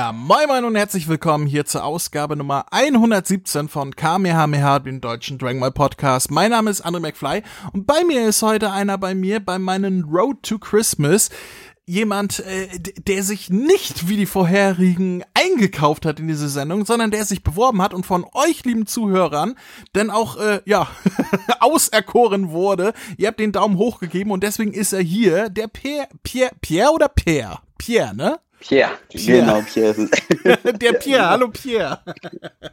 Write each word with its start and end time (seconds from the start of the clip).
Ja, 0.00 0.12
moin 0.12 0.48
moin 0.48 0.64
und 0.64 0.76
herzlich 0.76 1.08
willkommen 1.08 1.46
hier 1.46 1.66
zur 1.66 1.84
Ausgabe 1.84 2.34
Nummer 2.34 2.64
117 2.70 3.68
von 3.68 3.94
Kamehameha, 3.94 4.78
dem 4.78 5.02
deutschen 5.02 5.36
Dragon 5.36 5.60
Ball 5.60 5.72
Podcast. 5.72 6.30
Mein 6.30 6.52
Name 6.52 6.70
ist 6.70 6.86
André 6.86 7.00
McFly 7.00 7.42
und 7.74 7.86
bei 7.86 8.02
mir 8.04 8.26
ist 8.26 8.40
heute 8.40 8.72
einer 8.72 8.96
bei 8.96 9.14
mir 9.14 9.40
bei 9.40 9.58
meinen 9.58 10.04
Road 10.04 10.42
to 10.42 10.58
Christmas. 10.58 11.28
Jemand, 11.84 12.40
äh, 12.40 12.68
der 12.78 13.22
sich 13.22 13.50
nicht 13.50 14.08
wie 14.08 14.16
die 14.16 14.24
vorherigen 14.24 15.22
eingekauft 15.34 16.06
hat 16.06 16.18
in 16.18 16.28
diese 16.28 16.48
Sendung, 16.48 16.86
sondern 16.86 17.10
der 17.10 17.26
sich 17.26 17.42
beworben 17.42 17.82
hat 17.82 17.92
und 17.92 18.06
von 18.06 18.24
euch, 18.32 18.64
lieben 18.64 18.86
Zuhörern, 18.86 19.54
denn 19.94 20.08
auch, 20.08 20.38
äh, 20.38 20.62
ja, 20.64 20.88
auserkoren 21.60 22.52
wurde. 22.52 22.94
Ihr 23.18 23.28
habt 23.28 23.38
den 23.38 23.52
Daumen 23.52 23.76
hoch 23.76 24.00
gegeben 24.00 24.30
und 24.30 24.42
deswegen 24.42 24.72
ist 24.72 24.94
er 24.94 25.02
hier, 25.02 25.50
der 25.50 25.68
Pierre, 25.68 26.08
Pierre, 26.22 26.52
Pierre 26.62 26.94
oder 26.94 27.08
Pierre? 27.08 27.58
Pierre, 27.76 28.16
ne? 28.16 28.38
Pierre. 28.60 28.90
Pierre. 29.08 29.40
Genau, 29.40 29.62
Pierre 29.62 29.90
ist 29.90 29.98
es. 29.98 30.72
Der 30.78 30.92
Pierre, 30.92 31.30
hallo 31.30 31.48
Pierre. 31.48 32.00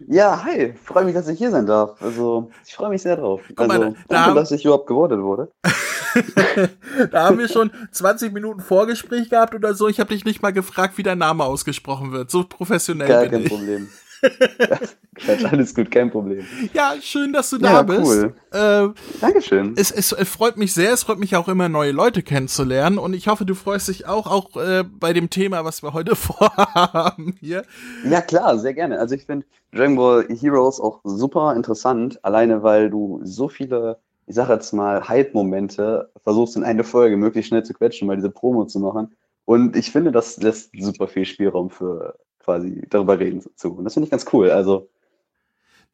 Ja, 0.07 0.43
hi, 0.43 0.73
freue 0.83 1.05
mich, 1.05 1.13
dass 1.13 1.27
ich 1.27 1.37
hier 1.37 1.49
sein 1.49 1.65
darf. 1.65 2.01
Also, 2.01 2.51
ich 2.65 2.73
freue 2.75 2.89
mich 2.89 3.01
sehr 3.01 3.15
drauf. 3.15 3.41
Guck 3.49 3.59
also, 3.61 3.73
mal, 3.73 3.79
da 3.79 3.95
danke, 4.09 4.25
haben- 4.25 4.35
dass 4.35 4.51
ich 4.51 4.65
überhaupt 4.65 4.87
geworden 4.87 5.23
wurde. 5.23 5.49
da 7.11 7.23
haben 7.25 7.39
wir 7.39 7.47
schon 7.47 7.71
20 7.91 8.33
Minuten 8.33 8.59
Vorgespräch 8.59 9.29
gehabt 9.29 9.55
oder 9.55 9.73
so. 9.73 9.87
Ich 9.87 9.99
habe 9.99 10.13
dich 10.13 10.25
nicht 10.25 10.41
mal 10.41 10.51
gefragt, 10.53 10.97
wie 10.97 11.03
dein 11.03 11.17
Name 11.19 11.43
ausgesprochen 11.45 12.11
wird. 12.11 12.31
So 12.31 12.43
professionell 12.43 13.07
Gar 13.07 13.21
bin 13.23 13.31
kein 13.31 13.41
ich. 13.43 13.49
Problem. 13.49 13.89
Alles 15.51 15.73
gut, 15.73 15.89
kein 15.91 16.11
Problem. 16.11 16.45
Ja, 16.73 16.93
schön, 17.01 17.33
dass 17.33 17.49
du 17.49 17.57
da 17.57 17.73
Ja, 17.73 17.81
bist. 17.81 18.01
cool. 18.05 18.33
Äh, 18.51 18.87
Dankeschön. 19.19 19.73
es, 19.75 19.91
es 19.91 20.13
freut 20.29 20.57
mich 20.57 20.73
sehr, 20.73 20.93
es 20.93 21.03
freut 21.03 21.19
mich 21.19 21.35
auch 21.35 21.47
immer, 21.47 21.69
neue 21.69 21.91
Leute 21.91 22.21
kennenzulernen. 22.21 22.97
Und 22.97 23.13
ich 23.13 23.27
hoffe, 23.27 23.45
du 23.45 23.55
freust 23.55 23.87
dich 23.87 24.05
auch, 24.07 24.27
auch 24.27 24.55
äh, 24.57 24.83
bei 24.83 25.13
dem 25.13 25.29
Thema, 25.29 25.65
was 25.65 25.81
wir 25.83 25.93
heute 25.93 26.15
vorhaben 26.15 27.35
hier. 27.39 27.63
Ja, 28.09 28.21
klar, 28.21 28.57
sehr 28.59 28.73
gerne. 28.73 28.99
Also, 28.99 29.15
ich 29.15 29.25
finde 29.25 29.45
Dragon 29.73 29.95
Ball 29.95 30.27
Heroes 30.29 30.79
auch 30.79 31.01
super 31.03 31.55
interessant, 31.55 32.23
alleine 32.23 32.63
weil 32.63 32.89
du 32.89 33.19
so 33.23 33.47
viele, 33.49 33.97
ich 34.27 34.35
sag 34.35 34.49
jetzt 34.49 34.71
mal, 34.73 35.07
Hype-Momente 35.07 36.09
versuchst 36.23 36.55
in 36.55 36.63
eine 36.63 36.83
Folge 36.83 37.17
möglichst 37.17 37.49
schnell 37.49 37.63
zu 37.63 37.73
quetschen, 37.73 38.07
mal 38.07 38.15
diese 38.15 38.29
Promo 38.29 38.65
zu 38.65 38.79
machen. 38.79 39.15
Und 39.45 39.75
ich 39.75 39.91
finde, 39.91 40.11
das 40.11 40.37
lässt 40.37 40.71
super 40.79 41.07
viel 41.07 41.25
Spielraum 41.25 41.69
für 41.69 42.15
quasi 42.47 42.81
darüber 42.89 43.19
reden 43.19 43.43
zu. 43.55 43.75
Und 43.75 43.83
das 43.85 43.93
finde 43.93 44.05
ich 44.05 44.11
ganz 44.11 44.25
cool. 44.33 44.49
Also, 44.51 44.89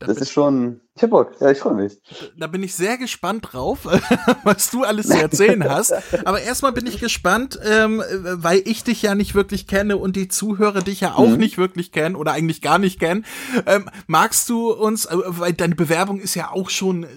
Da 0.05 0.13
das 0.13 0.17
ist 0.21 0.31
schon, 0.31 0.81
ich 0.95 1.03
hab 1.03 1.09
Bock, 1.11 1.31
ja, 1.39 1.49
ich 1.51 1.59
freue 1.59 1.73
mich. 1.75 1.99
da 2.37 2.47
bin 2.47 2.61
ich 2.61 2.75
sehr 2.75 2.97
gespannt 2.97 3.49
drauf, 3.53 3.79
was 4.43 4.69
du 4.69 4.83
alles 4.83 5.07
zu 5.07 5.17
erzählen 5.21 5.63
hast. 5.67 5.93
Aber 6.25 6.41
erstmal 6.41 6.71
bin 6.73 6.85
ich 6.85 6.99
gespannt, 6.99 7.59
ähm, 7.63 8.03
weil 8.35 8.61
ich 8.65 8.83
dich 8.83 9.01
ja 9.01 9.15
nicht 9.15 9.33
wirklich 9.33 9.65
kenne 9.67 9.97
und 9.97 10.15
die 10.15 10.27
Zuhörer 10.27 10.81
dich 10.81 10.99
ja 11.01 11.13
auch 11.15 11.27
Mhm. 11.29 11.37
nicht 11.37 11.57
wirklich 11.57 11.91
kennen 11.91 12.15
oder 12.15 12.33
eigentlich 12.33 12.61
gar 12.61 12.79
nicht 12.79 12.99
kennen. 12.99 13.25
Ähm, 13.65 13.89
magst 14.07 14.49
du 14.49 14.71
uns, 14.71 15.05
äh, 15.05 15.15
weil 15.25 15.53
deine 15.53 15.75
Bewerbung 15.75 16.19
ist 16.19 16.35
ja 16.35 16.51
auch 16.51 16.69
schon 16.69 17.03
äh, 17.03 17.07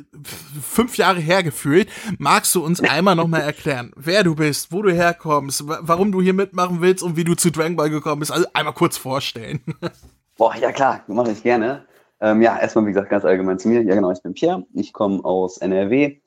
fünf 0.62 0.96
Jahre 0.96 1.20
her 1.20 1.42
gefühlt, 1.42 1.88
magst 2.18 2.54
du 2.54 2.64
uns 2.64 2.80
einmal 2.80 3.16
nochmal 3.16 3.42
erklären, 3.42 3.92
wer 3.96 4.22
du 4.24 4.34
bist, 4.34 4.70
wo 4.72 4.82
du 4.82 4.92
herkommst, 4.92 5.66
wa- 5.68 5.80
warum 5.82 6.12
du 6.12 6.22
hier 6.22 6.34
mitmachen 6.34 6.80
willst 6.80 7.02
und 7.02 7.16
wie 7.16 7.24
du 7.24 7.34
zu 7.34 7.50
Dragon 7.50 7.76
Ball 7.76 7.90
gekommen 7.90 8.20
bist? 8.20 8.32
Also 8.32 8.46
einmal 8.54 8.74
kurz 8.74 8.96
vorstellen. 8.96 9.60
Boah, 10.38 10.54
ja 10.54 10.70
klar, 10.70 11.00
mache 11.06 11.32
ich 11.32 11.42
gerne. 11.42 11.86
Ähm, 12.20 12.42
ja, 12.42 12.58
erstmal, 12.58 12.86
wie 12.86 12.90
gesagt, 12.90 13.10
ganz 13.10 13.24
allgemein 13.24 13.58
zu 13.58 13.68
mir. 13.68 13.82
Ja, 13.82 13.94
genau, 13.94 14.10
ich 14.10 14.22
bin 14.22 14.34
Pierre. 14.34 14.64
Ich 14.74 14.92
komme 14.92 15.24
aus 15.24 15.58
NRW. 15.58 16.20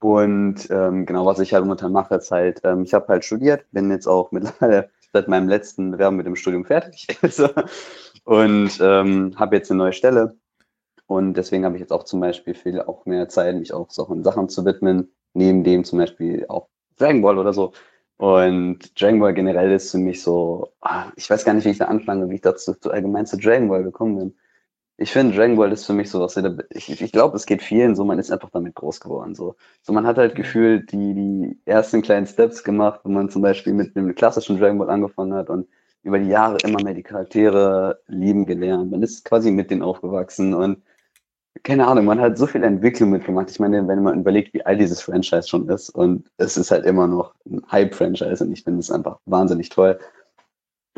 Und 0.00 0.68
ähm, 0.70 1.06
genau, 1.06 1.24
was 1.26 1.38
ich 1.38 1.54
halt 1.54 1.64
momentan 1.64 1.92
mache, 1.92 2.16
ist 2.16 2.30
halt, 2.30 2.60
ähm, 2.64 2.82
ich 2.82 2.92
habe 2.94 3.08
halt 3.08 3.24
studiert, 3.24 3.64
bin 3.72 3.90
jetzt 3.90 4.06
auch 4.06 4.30
mittlerweile 4.32 4.90
seit 5.12 5.28
meinem 5.28 5.48
letzten 5.48 5.92
Bewerben 5.92 6.16
mit 6.16 6.26
dem 6.26 6.36
Studium 6.36 6.64
fertig. 6.64 7.06
so. 7.30 7.48
Und 8.24 8.78
ähm, 8.80 9.34
habe 9.36 9.56
jetzt 9.56 9.70
eine 9.70 9.78
neue 9.78 9.92
Stelle. 9.92 10.36
Und 11.06 11.34
deswegen 11.34 11.64
habe 11.64 11.76
ich 11.76 11.80
jetzt 11.80 11.92
auch 11.92 12.04
zum 12.04 12.20
Beispiel 12.20 12.54
viel 12.54 12.80
auch 12.82 13.06
mehr 13.06 13.28
Zeit, 13.28 13.56
mich 13.56 13.72
auch 13.72 13.90
solchen 13.90 14.24
Sachen 14.24 14.48
zu 14.48 14.64
widmen. 14.64 15.12
Neben 15.34 15.64
dem 15.64 15.84
zum 15.84 15.98
Beispiel 16.00 16.46
auch 16.48 16.68
Dragon 16.98 17.22
Ball 17.22 17.38
oder 17.38 17.52
so. 17.52 17.72
Und 18.18 19.00
Dragon 19.00 19.20
Ball 19.20 19.34
generell 19.34 19.70
ist 19.72 19.90
für 19.90 19.98
mich 19.98 20.22
so, 20.22 20.72
ah, 20.80 21.12
ich 21.16 21.28
weiß 21.28 21.44
gar 21.44 21.54
nicht, 21.54 21.64
wie 21.64 21.70
ich 21.70 21.78
da 21.78 21.86
anfange, 21.86 22.28
wie 22.30 22.36
ich 22.36 22.40
dazu 22.40 22.74
zu 22.74 22.90
allgemein 22.90 23.26
zu 23.26 23.36
Dragon 23.36 23.68
Ball 23.68 23.82
gekommen 23.84 24.16
bin. 24.18 24.34
Ich 24.98 25.12
finde, 25.12 25.36
Dragon 25.36 25.56
Ball 25.56 25.72
ist 25.72 25.84
für 25.84 25.92
mich 25.92 26.10
so 26.10 26.20
was, 26.20 26.36
ich, 26.70 27.02
ich 27.02 27.12
glaube, 27.12 27.36
es 27.36 27.44
geht 27.44 27.62
vielen 27.62 27.94
so, 27.94 28.04
man 28.04 28.18
ist 28.18 28.32
einfach 28.32 28.50
damit 28.50 28.74
groß 28.74 29.00
geworden. 29.00 29.34
So, 29.34 29.56
so 29.82 29.92
man 29.92 30.06
hat 30.06 30.16
halt 30.16 30.34
gefühlt 30.34 30.90
die, 30.92 31.14
die 31.14 31.58
ersten 31.66 32.00
kleinen 32.00 32.26
Steps 32.26 32.64
gemacht, 32.64 33.00
wenn 33.04 33.12
man 33.12 33.28
zum 33.28 33.42
Beispiel 33.42 33.74
mit 33.74 33.94
dem 33.94 34.14
klassischen 34.14 34.58
Dragon 34.58 34.78
Ball 34.78 34.90
angefangen 34.90 35.34
hat 35.34 35.50
und 35.50 35.68
über 36.02 36.18
die 36.18 36.28
Jahre 36.28 36.58
immer 36.64 36.82
mehr 36.82 36.94
die 36.94 37.02
Charaktere 37.02 38.00
lieben 38.06 38.46
gelernt. 38.46 38.90
Man 38.90 39.02
ist 39.02 39.24
quasi 39.24 39.50
mit 39.50 39.70
denen 39.70 39.82
aufgewachsen 39.82 40.54
und 40.54 40.82
keine 41.62 41.86
Ahnung, 41.86 42.04
man 42.04 42.20
hat 42.20 42.38
so 42.38 42.46
viel 42.46 42.62
Entwicklung 42.62 43.10
mitgemacht. 43.10 43.50
Ich 43.50 43.58
meine, 43.58 43.86
wenn 43.88 44.02
man 44.02 44.20
überlegt, 44.20 44.54
wie 44.54 44.64
alt 44.64 44.80
dieses 44.80 45.02
Franchise 45.02 45.48
schon 45.48 45.68
ist 45.68 45.90
und 45.90 46.30
es 46.36 46.56
ist 46.56 46.70
halt 46.70 46.84
immer 46.86 47.06
noch 47.06 47.34
ein 47.44 47.60
Hype-Franchise 47.70 48.44
und 48.44 48.52
ich 48.52 48.62
finde 48.62 48.80
es 48.80 48.90
einfach 48.90 49.18
wahnsinnig 49.26 49.68
toll. 49.68 49.98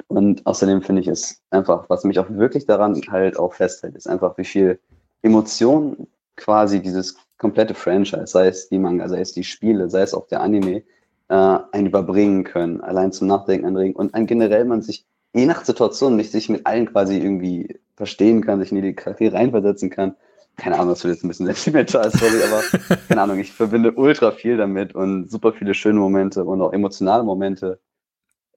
Und 0.07 0.47
außerdem 0.47 0.83
finde 0.83 1.03
ich 1.03 1.09
es 1.09 1.43
einfach, 1.51 1.89
was 1.89 2.05
mich 2.05 2.19
auch 2.19 2.31
wirklich 2.31 2.67
daran 2.67 3.01
halt 3.11 3.39
auch 3.39 3.55
festhält, 3.55 3.97
ist 3.97 4.09
einfach, 4.09 4.39
wie 4.39 4.45
viel 4.45 4.79
Emotion 5.23 6.07
quasi 6.37 6.81
dieses 6.81 7.17
komplette 7.39 7.75
Franchise, 7.75 8.27
sei 8.27 8.49
es 8.49 8.69
die 8.69 8.79
Manga, 8.79 9.09
sei 9.09 9.21
es 9.21 9.33
die 9.33 9.45
Spiele, 9.45 9.91
sei 9.91 10.03
es 10.03 10.15
auch 10.15 10.27
der 10.29 10.41
Anime, 10.41 10.83
äh, 11.29 11.59
einen 11.73 11.87
überbringen 11.87 12.45
können, 12.45 12.81
allein 12.81 13.13
zum 13.13 13.27
Nachdenken 13.29 13.67
anregen 13.67 13.95
und 13.95 14.15
ein 14.15 14.27
generell 14.27 14.65
man 14.65 14.83
sich 14.83 15.05
je 15.35 15.47
nach 15.47 15.65
Situation 15.65 16.17
nicht 16.17 16.33
sich 16.33 16.49
mit 16.49 16.67
allen 16.67 16.87
quasi 16.87 17.19
irgendwie 17.19 17.81
verstehen 17.97 18.45
kann, 18.45 18.61
sich 18.61 18.73
in 18.73 18.83
die 18.83 18.95
Charaktere 18.95 19.35
reinversetzen 19.37 19.91
kann. 19.91 20.15
Keine 20.57 20.77
Ahnung, 20.77 20.91
das 20.91 21.05
wird 21.05 21.15
jetzt 21.15 21.25
ein 21.25 21.29
bisschen 21.29 21.47
sentimental, 21.55 22.11
sorry, 22.11 22.43
aber 22.43 22.63
keine 23.09 23.23
Ahnung, 23.23 23.39
ich 23.39 23.53
verbinde 23.53 23.93
ultra 23.93 24.33
viel 24.33 24.57
damit 24.57 24.95
und 24.95 25.31
super 25.31 25.53
viele 25.53 25.75
schöne 25.75 26.01
Momente 26.01 26.45
und 26.45 26.61
auch 26.63 26.73
emotionale 26.73 27.23
Momente. 27.23 27.79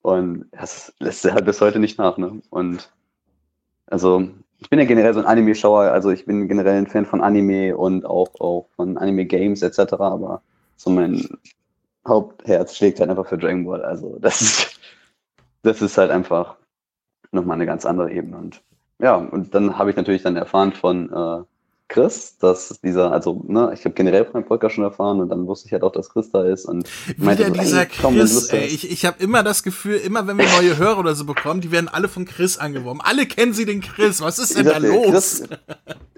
Und 0.02 0.46
das 0.52 0.94
lässt 1.00 1.26
er 1.26 1.34
halt 1.34 1.46
bis 1.46 1.62
heute 1.62 1.80
nicht 1.80 1.98
nach, 1.98 2.18
ne? 2.18 2.42
Und 2.50 2.92
also, 3.88 4.28
ich 4.60 4.70
bin 4.70 4.80
ja 4.80 4.86
generell 4.86 5.14
so 5.14 5.20
ein 5.20 5.26
Anime-Schauer, 5.26 5.92
also 5.92 6.12
ich 6.12 6.26
bin 6.26 6.48
generell 6.48 6.78
ein 6.78 6.88
Fan 6.88 7.06
von 7.06 7.22
Anime 7.22 7.76
und 7.76 8.06
auch, 8.06 8.40
auch 8.40 8.68
von 8.76 8.98
Anime-Games 8.98 9.62
etc., 9.62 9.94
aber 9.94 10.42
so 10.78 10.90
mein 10.90 11.28
Hauptherz 12.08 12.76
schlägt 12.76 13.00
halt 13.00 13.10
einfach 13.10 13.28
für 13.28 13.38
Dragon 13.38 13.66
Ball. 13.66 13.84
Also 13.84 14.18
das 14.22 14.42
ist, 14.42 14.80
das 15.64 15.82
ist 15.82 15.98
halt 15.98 16.12
einfach 16.12 16.56
nochmal 17.32 17.56
eine 17.56 17.66
ganz 17.66 17.86
andere 17.86 18.12
Ebene. 18.12 18.38
Und 18.38 18.62
ja, 19.00 19.16
und 19.16 19.54
dann 19.56 19.78
habe 19.78 19.90
ich 19.90 19.96
natürlich 19.96 20.24
dann 20.24 20.36
erfahren 20.36 20.74
von 20.74 21.12
äh, 21.12 21.44
Chris, 21.92 22.38
dass 22.38 22.80
dieser, 22.82 23.12
also, 23.12 23.44
ne, 23.46 23.72
ich 23.74 23.84
habe 23.84 23.94
generell 23.94 24.24
von 24.24 24.36
meinem 24.36 24.46
Podcast 24.46 24.76
schon 24.76 24.86
erfahren 24.86 25.20
und 25.20 25.28
dann 25.28 25.46
wusste 25.46 25.68
ich 25.68 25.74
halt 25.74 25.84
auch, 25.84 25.92
dass 25.92 26.10
Chris 26.10 26.32
da 26.32 26.46
ist 26.46 26.66
und 26.66 26.90
meinte 27.18 27.46
Wieder 27.46 27.62
dieser 27.62 27.86
komm, 27.86 28.16
Chris, 28.16 28.34
Lust 28.34 28.54
ey. 28.54 28.66
Ich, 28.66 28.90
ich 28.90 29.06
habe 29.06 29.22
immer 29.22 29.44
das 29.44 29.62
Gefühl, 29.62 29.98
immer 29.98 30.26
wenn 30.26 30.38
wir 30.38 30.46
neue 30.62 30.78
Hörer 30.78 31.00
oder 31.00 31.16
so 31.16 31.26
bekommen, 31.26 31.60
die 31.60 31.70
werden 31.70 31.90
alle 31.90 32.08
von 32.08 32.24
Chris 32.24 32.58
angeworben. 32.58 33.02
Alle 33.04 33.26
kennen 33.26 33.54
sie 33.54 33.66
den 33.66 33.82
Chris. 33.82 34.22
Was 34.22 34.40
ist 34.40 34.58
denn 34.58 34.68
da 34.68 34.78
los? 34.78 35.12
Chris, 35.12 35.44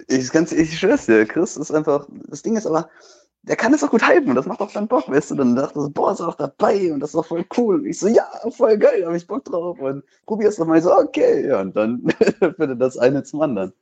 ich, 0.08 0.32
ganz, 0.32 0.52
ich 0.52 0.78
schwör's 0.78 1.08
dir, 1.08 1.26
Chris 1.26 1.58
ist 1.58 1.72
einfach, 1.72 2.08
das 2.28 2.44
Ding 2.44 2.56
ist 2.56 2.68
aber, 2.68 2.88
der 3.42 3.56
kann 3.56 3.74
es 3.74 3.84
auch 3.84 3.90
gut 3.90 4.08
hypen 4.08 4.30
und 4.30 4.36
das 4.36 4.46
macht 4.46 4.62
auch 4.62 4.72
dann 4.72 4.88
Bock, 4.88 5.10
weißt 5.10 5.32
du, 5.32 5.36
dann 5.36 5.56
dachte 5.56 5.74
ich 5.76 5.82
so, 5.82 5.90
boah, 5.90 6.12
ist 6.12 6.20
er 6.20 6.28
auch 6.28 6.36
dabei 6.36 6.94
und 6.94 7.00
das 7.00 7.10
ist 7.10 7.16
doch 7.16 7.26
voll 7.26 7.46
cool. 7.58 7.78
Und 7.78 7.88
ich 7.88 7.98
so, 7.98 8.08
ja, 8.08 8.28
voll 8.56 8.78
geil, 8.78 9.02
da 9.02 9.08
hab 9.08 9.16
ich 9.16 9.26
Bock 9.26 9.44
drauf 9.44 9.80
und 9.80 10.04
probier's 10.28 10.58
doch 10.58 10.68
mal 10.68 10.78
Ich 10.78 10.84
so, 10.84 10.96
okay, 10.96 11.48
ja, 11.48 11.62
und 11.62 11.76
dann 11.76 12.08
findet 12.58 12.80
das 12.80 12.96
eine 13.00 13.24
zum 13.24 13.42
anderen. 13.42 13.74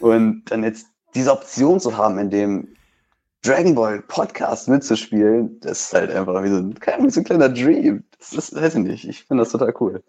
Und 0.00 0.44
dann 0.50 0.62
jetzt 0.62 0.86
diese 1.14 1.32
Option 1.32 1.80
zu 1.80 1.96
haben, 1.96 2.18
in 2.18 2.30
dem 2.30 2.68
Dragon 3.42 3.74
Ball 3.74 4.02
Podcast 4.02 4.68
mitzuspielen, 4.68 5.60
das 5.60 5.80
ist 5.80 5.94
halt 5.94 6.10
einfach 6.10 6.42
wie 6.42 6.48
so 6.48 6.56
ein, 6.56 6.74
wie 6.74 7.10
so 7.10 7.20
ein 7.20 7.24
kleiner 7.24 7.48
Dream. 7.48 8.04
Das 8.18 8.32
ist, 8.32 8.54
weiß 8.54 8.74
ich 8.74 8.82
nicht, 8.82 9.08
ich 9.08 9.24
finde 9.24 9.44
das 9.44 9.52
total 9.52 9.74
cool. 9.80 10.02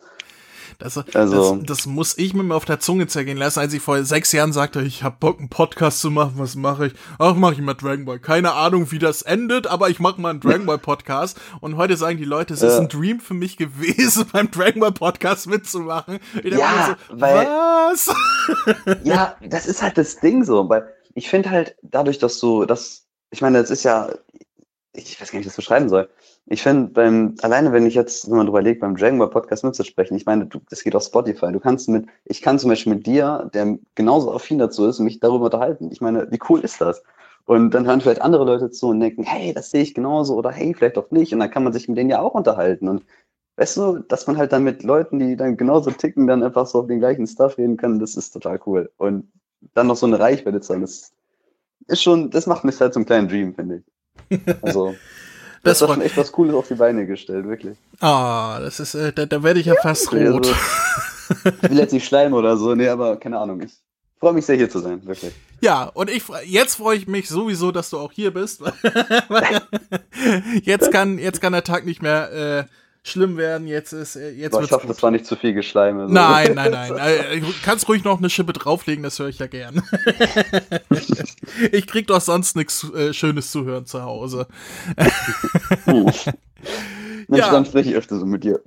Das, 0.79 0.97
Also- 1.13 1.57
das, 1.57 1.65
das 1.65 1.85
muss 1.87 2.17
ich 2.17 2.33
mir 2.33 2.41
mal 2.43 2.55
auf 2.55 2.63
der 2.63 2.79
Zunge 2.79 3.05
zergehen 3.07 3.37
lassen, 3.37 3.59
als 3.59 3.73
ich 3.73 3.81
vor 3.81 4.01
sechs 4.05 4.31
Jahren 4.31 4.53
sagte, 4.53 4.81
ich 4.81 5.03
hab 5.03 5.19
Bock, 5.19 5.37
einen 5.37 5.49
Podcast 5.49 5.99
zu 5.99 6.09
machen, 6.09 6.35
was 6.37 6.55
mache 6.55 6.87
ich? 6.87 6.93
Ach, 7.19 7.35
mache 7.35 7.53
ich 7.55 7.59
mal 7.59 7.73
Dragon 7.73 8.05
Ball. 8.05 8.17
Keine 8.19 8.53
Ahnung, 8.53 8.89
wie 8.91 8.97
das 8.99 9.21
endet, 9.21 9.67
aber 9.67 9.89
ich 9.89 9.99
mache 9.99 10.21
mal 10.21 10.29
einen 10.29 10.39
Dragon 10.39 10.65
Ball 10.65 10.77
Podcast. 10.79 11.37
Und 11.59 11.75
heute 11.75 11.97
sagen 11.97 12.17
die 12.17 12.23
Leute, 12.23 12.53
es 12.53 12.61
ist 12.61 12.75
Ja. 12.75 12.79
ein 12.79 12.87
Dream 12.87 13.19
für 13.19 13.33
mich 13.33 13.57
gewesen, 13.57 14.25
beim 14.31 14.49
Dragon 14.51 14.79
Ball 14.79 14.93
Podcast 14.93 15.47
mitzumachen. 15.47 16.19
Ja, 16.45 16.97
so, 17.09 17.19
weil- 17.19 17.45
was? 17.45 18.09
Ja, 19.03 19.35
das 19.41 19.65
ist 19.65 19.81
halt 19.81 19.97
das 19.97 20.21
Ding 20.21 20.45
so, 20.45 20.69
weil 20.69 20.87
ich 21.13 21.29
finde 21.29 21.49
halt 21.49 21.75
dadurch, 21.81 22.19
dass 22.19 22.39
du 22.39 22.65
das, 22.65 23.05
ich 23.31 23.41
meine, 23.41 23.59
das 23.61 23.69
ist 23.69 23.83
ja, 23.83 24.09
ich 24.93 25.19
weiß 25.19 25.31
gar 25.31 25.37
nicht, 25.39 25.45
wie 25.45 25.47
ich 25.49 25.53
das 25.53 25.55
beschreiben 25.57 25.89
soll. 25.89 26.09
Ich 26.51 26.63
finde 26.63 26.89
beim, 26.89 27.35
alleine 27.43 27.71
wenn 27.71 27.85
ich 27.85 27.93
jetzt, 27.93 28.27
drüber 28.27 28.61
legt, 28.63 28.81
beim 28.81 28.95
Dragon 28.95 29.19
Ball 29.19 29.29
Podcast 29.29 29.63
mitzusprechen, 29.63 30.17
ich 30.17 30.25
meine, 30.25 30.47
du, 30.47 30.59
das 30.71 30.83
geht 30.83 30.95
auf 30.95 31.03
Spotify. 31.03 31.51
Du 31.51 31.59
kannst 31.59 31.87
mit, 31.89 32.07
ich 32.25 32.41
kann 32.41 32.57
zum 32.57 32.71
Beispiel 32.71 32.95
mit 32.95 33.05
dir, 33.05 33.51
der 33.53 33.77
genauso 33.93 34.33
affin 34.33 34.57
dazu 34.57 34.87
ist, 34.87 34.97
mich 34.97 35.19
darüber 35.19 35.45
unterhalten. 35.45 35.91
Ich 35.91 36.01
meine, 36.01 36.29
wie 36.31 36.39
cool 36.49 36.61
ist 36.61 36.81
das? 36.81 37.03
Und 37.45 37.71
dann 37.75 37.85
hören 37.85 38.01
vielleicht 38.01 38.23
andere 38.23 38.45
Leute 38.45 38.71
zu 38.71 38.87
und 38.87 38.99
denken, 38.99 39.21
hey, 39.23 39.53
das 39.53 39.69
sehe 39.69 39.83
ich 39.83 39.93
genauso 39.93 40.35
oder 40.35 40.49
hey, 40.49 40.73
vielleicht 40.73 40.97
auch 40.97 41.11
nicht. 41.11 41.31
Und 41.33 41.39
dann 41.39 41.51
kann 41.51 41.63
man 41.63 41.71
sich 41.71 41.87
mit 41.87 41.99
denen 41.99 42.09
ja 42.09 42.19
auch 42.19 42.33
unterhalten. 42.33 42.87
Und 42.87 43.03
weißt 43.57 43.77
du, 43.77 43.99
dass 43.99 44.25
man 44.25 44.37
halt 44.37 44.51
dann 44.51 44.63
mit 44.63 44.81
Leuten, 44.81 45.19
die 45.19 45.35
dann 45.35 45.55
genauso 45.55 45.91
ticken, 45.91 46.25
dann 46.25 46.41
einfach 46.41 46.65
so 46.65 46.79
auf 46.79 46.87
den 46.87 46.97
gleichen 46.97 47.27
Stuff 47.27 47.59
reden 47.59 47.77
kann, 47.77 47.99
das 47.99 48.15
ist 48.15 48.31
total 48.31 48.59
cool. 48.65 48.89
Und 48.97 49.31
dann 49.75 49.85
noch 49.85 49.97
so 49.97 50.07
eine 50.07 50.19
Reichweite 50.19 50.61
zu 50.61 50.73
haben, 50.73 50.81
das 50.81 51.13
ist 51.85 52.01
schon, 52.01 52.31
das 52.31 52.47
macht 52.47 52.63
mich 52.63 52.81
halt 52.81 52.95
zum 52.95 53.05
kleinen 53.05 53.27
Dream, 53.27 53.53
finde 53.53 53.83
ich. 54.29 54.39
Also. 54.63 54.95
Das, 55.63 55.79
das 55.79 55.87
war 55.87 55.95
schon 55.95 56.03
echt 56.03 56.17
was 56.17 56.31
Cooles 56.31 56.55
auf 56.55 56.67
die 56.67 56.75
Beine 56.75 57.05
gestellt, 57.05 57.47
wirklich. 57.47 57.77
Ah, 57.99 58.57
oh, 58.57 58.61
das 58.61 58.79
ist, 58.79 58.95
äh, 58.95 59.11
da, 59.11 59.25
da 59.25 59.43
werde 59.43 59.59
ich 59.59 59.65
ja, 59.65 59.75
ja 59.75 59.81
fast 59.81 60.11
rot. 60.13 60.47
Also, 60.47 61.51
ich 61.61 61.69
will 61.69 61.77
jetzt 61.77 61.93
nicht 61.93 62.05
schleimen 62.05 62.33
oder 62.33 62.57
so, 62.57 62.75
nee, 62.75 62.87
aber 62.87 63.17
keine 63.17 63.39
Ahnung. 63.39 63.61
Ich 63.61 63.73
freue 64.19 64.33
mich 64.33 64.45
sehr, 64.45 64.55
hier 64.55 64.69
zu 64.69 64.79
sein, 64.79 65.05
wirklich. 65.05 65.33
Ja, 65.61 65.85
und 65.93 66.09
ich 66.09 66.23
jetzt 66.45 66.75
freue 66.75 66.97
ich 66.97 67.07
mich 67.07 67.27
sowieso, 67.27 67.71
dass 67.71 67.89
du 67.89 67.97
auch 67.97 68.11
hier 68.11 68.33
bist. 68.33 68.61
jetzt 70.63 70.91
kann 70.91 71.17
jetzt 71.17 71.41
kann 71.41 71.53
der 71.53 71.63
Tag 71.63 71.85
nicht 71.85 72.01
mehr 72.01 72.31
äh, 72.31 72.63
schlimm 73.09 73.37
werden. 73.37 73.67
Jetzt 73.67 73.91
ist 73.91 74.15
äh, 74.15 74.31
jetzt. 74.31 74.53
Aber 74.53 74.63
ich 74.63 74.71
hoffe, 74.71 74.87
gut. 74.87 74.95
das 74.95 75.03
war 75.03 75.11
nicht 75.11 75.25
zu 75.25 75.35
viel 75.35 75.53
Geschleime. 75.53 76.07
So. 76.07 76.13
Nein, 76.13 76.53
nein, 76.55 76.71
nein. 76.71 76.93
äh, 76.97 77.41
kannst 77.63 77.87
ruhig 77.87 78.03
noch 78.03 78.19
eine 78.19 78.29
Schippe 78.29 78.53
drauflegen, 78.53 79.03
das 79.03 79.19
höre 79.19 79.29
ich 79.29 79.39
ja 79.39 79.47
gern. 79.47 79.81
ich 81.71 81.87
krieg 81.87 82.07
doch 82.07 82.21
sonst 82.21 82.55
nichts 82.55 82.85
äh, 82.93 83.13
Schönes 83.13 83.51
zu 83.51 83.65
hören 83.65 83.85
zu 83.85 84.03
Hause. 84.03 84.47
Mensch, 85.85 86.25
ja. 87.29 87.51
dann 87.51 87.65
spreche 87.65 87.89
ich 87.89 87.95
öfter 87.95 88.19
so 88.19 88.25
mit 88.25 88.43
dir. 88.43 88.61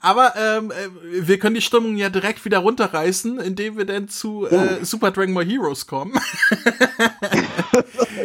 Aber 0.00 0.34
ähm, 0.36 0.70
äh, 0.70 1.26
wir 1.26 1.38
können 1.38 1.54
die 1.54 1.60
Stimmung 1.60 1.96
ja 1.96 2.08
direkt 2.08 2.44
wieder 2.44 2.58
runterreißen, 2.58 3.40
indem 3.40 3.76
wir 3.76 3.84
dann 3.84 4.08
zu 4.08 4.46
äh, 4.46 4.84
Super 4.84 5.10
Dragon 5.10 5.34
Ball 5.34 5.44
Heroes 5.44 5.86
kommen. 5.86 6.12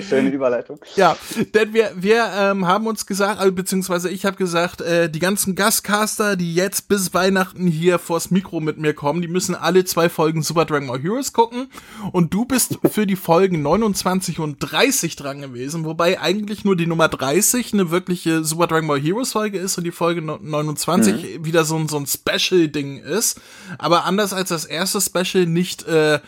Schöne 0.02 0.30
Überleitung. 0.30 0.80
Ja, 0.96 1.18
denn 1.54 1.74
wir, 1.74 1.92
wir 1.96 2.32
ähm, 2.38 2.68
haben 2.68 2.88
uns 2.88 3.06
gesagt, 3.06 3.40
also, 3.40 3.52
beziehungsweise 3.52 4.10
ich 4.10 4.26
habe 4.26 4.38
gesagt, 4.38 4.82
äh, 4.82 5.10
die 5.10 5.20
ganzen 5.20 5.56
Gastcaster, 5.56 6.38
die 6.38 6.56
jetzt 6.56 6.88
bis 6.88 7.14
Weihnachten 7.14 7.68
hier 7.68 8.00
vors 8.00 8.32
Mikro 8.32 8.62
mit 8.62 8.78
mir 8.78 8.94
kommen, 8.94 9.22
die 9.22 9.28
müssen 9.28 9.56
alle 9.56 9.84
zwei 9.84 10.08
Folgen 10.08 10.42
Super 10.42 10.66
Dragon 10.66 10.88
Ball 10.88 11.02
Heroes 11.02 11.34
gucken. 11.34 11.68
Und 12.12 12.34
du 12.34 12.46
bist 12.46 12.80
für 12.92 13.06
die 13.06 13.18
Folgen 13.18 13.62
29 13.62 14.40
und 14.40 14.60
30 14.60 15.16
dran 15.18 15.42
gewesen, 15.42 15.84
wobei 15.84 16.20
eigentlich 16.20 16.64
nur 16.64 16.78
die 16.78 16.88
Nummer 16.88 17.10
30 17.10 17.74
eine 17.74 17.92
wirkliche 17.92 18.44
Super 18.44 18.68
Dragon 18.68 18.88
Ball 18.88 19.00
Heroes 19.00 19.34
Folge 19.34 19.60
ist 19.60 19.78
und 19.78 19.84
die 19.84 19.92
Folge 19.92 20.22
29 20.22 21.40
mhm. 21.40 21.46
wieder 21.46 21.66
so, 21.66 21.76
ein 21.76 21.90
so 21.90 21.98
ein 21.98 22.08
Special-Ding 22.08 23.00
ist. 23.00 23.42
Aber 23.78 24.06
anders 24.06 24.32
als 24.32 24.50
das 24.50 24.66
erste 24.66 25.02
Special 25.02 25.46
nicht, 25.46 25.86
äh, 25.88 26.20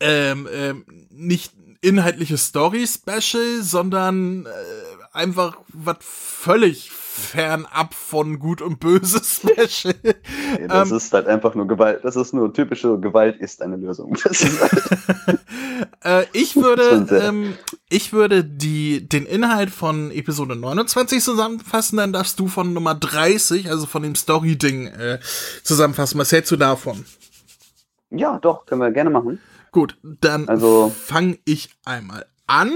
ähm, 0.00 0.48
ähm, 0.52 0.84
nicht 1.10 1.52
inhaltliche 1.80 2.36
Story-Special, 2.36 3.62
sondern 3.62 4.46
äh, 4.46 4.48
einfach 5.12 5.58
was 5.68 5.96
völlig 6.00 6.90
fernab 6.90 7.94
von 7.94 8.38
Gut 8.38 8.62
und 8.62 8.78
Böse 8.78 9.20
Special. 9.24 9.94
Nee, 10.02 10.68
das 10.68 10.90
ähm, 10.90 10.96
ist 10.96 11.12
halt 11.12 11.26
einfach 11.26 11.54
nur 11.54 11.66
Gewalt. 11.66 12.00
Das 12.04 12.16
ist 12.16 12.32
nur 12.32 12.52
typische 12.52 12.98
Gewalt 12.98 13.40
ist 13.40 13.60
eine 13.60 13.76
Lösung. 13.76 14.16
Halt 14.24 15.40
äh, 16.04 16.24
ich 16.32 16.56
würde, 16.56 17.06
ähm, 17.22 17.54
ich 17.88 18.12
würde 18.12 18.44
die, 18.44 19.08
den 19.08 19.26
Inhalt 19.26 19.70
von 19.70 20.10
Episode 20.10 20.56
29 20.56 21.22
zusammenfassen, 21.22 21.96
dann 21.96 22.12
darfst 22.12 22.38
du 22.38 22.48
von 22.48 22.72
Nummer 22.72 22.94
30, 22.94 23.70
also 23.70 23.86
von 23.86 24.02
dem 24.02 24.14
Story-Ding, 24.14 24.86
äh, 24.86 25.18
zusammenfassen. 25.62 26.18
Was 26.18 26.32
hältst 26.32 26.52
du 26.52 26.56
davon? 26.56 27.04
Ja, 28.10 28.38
doch, 28.38 28.64
können 28.64 28.80
wir 28.80 28.90
gerne 28.90 29.10
machen. 29.10 29.40
Gut, 29.72 29.98
dann 30.02 30.48
also, 30.48 30.92
fange 30.94 31.38
ich 31.44 31.70
einmal 31.84 32.26
an. 32.46 32.72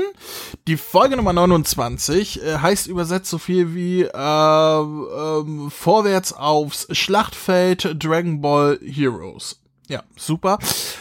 Die 0.68 0.76
Folge 0.76 1.16
Nummer 1.16 1.32
29 1.32 2.42
äh, 2.42 2.58
heißt 2.58 2.86
übersetzt 2.86 3.30
so 3.30 3.38
viel 3.38 3.74
wie 3.74 4.02
äh, 4.02 4.06
äh, 4.06 5.70
Vorwärts 5.70 6.32
aufs 6.32 6.86
Schlachtfeld 6.90 7.96
Dragon 7.98 8.40
Ball 8.40 8.78
Heroes. 8.82 9.60
Ja, 9.88 10.04
super. 10.16 10.58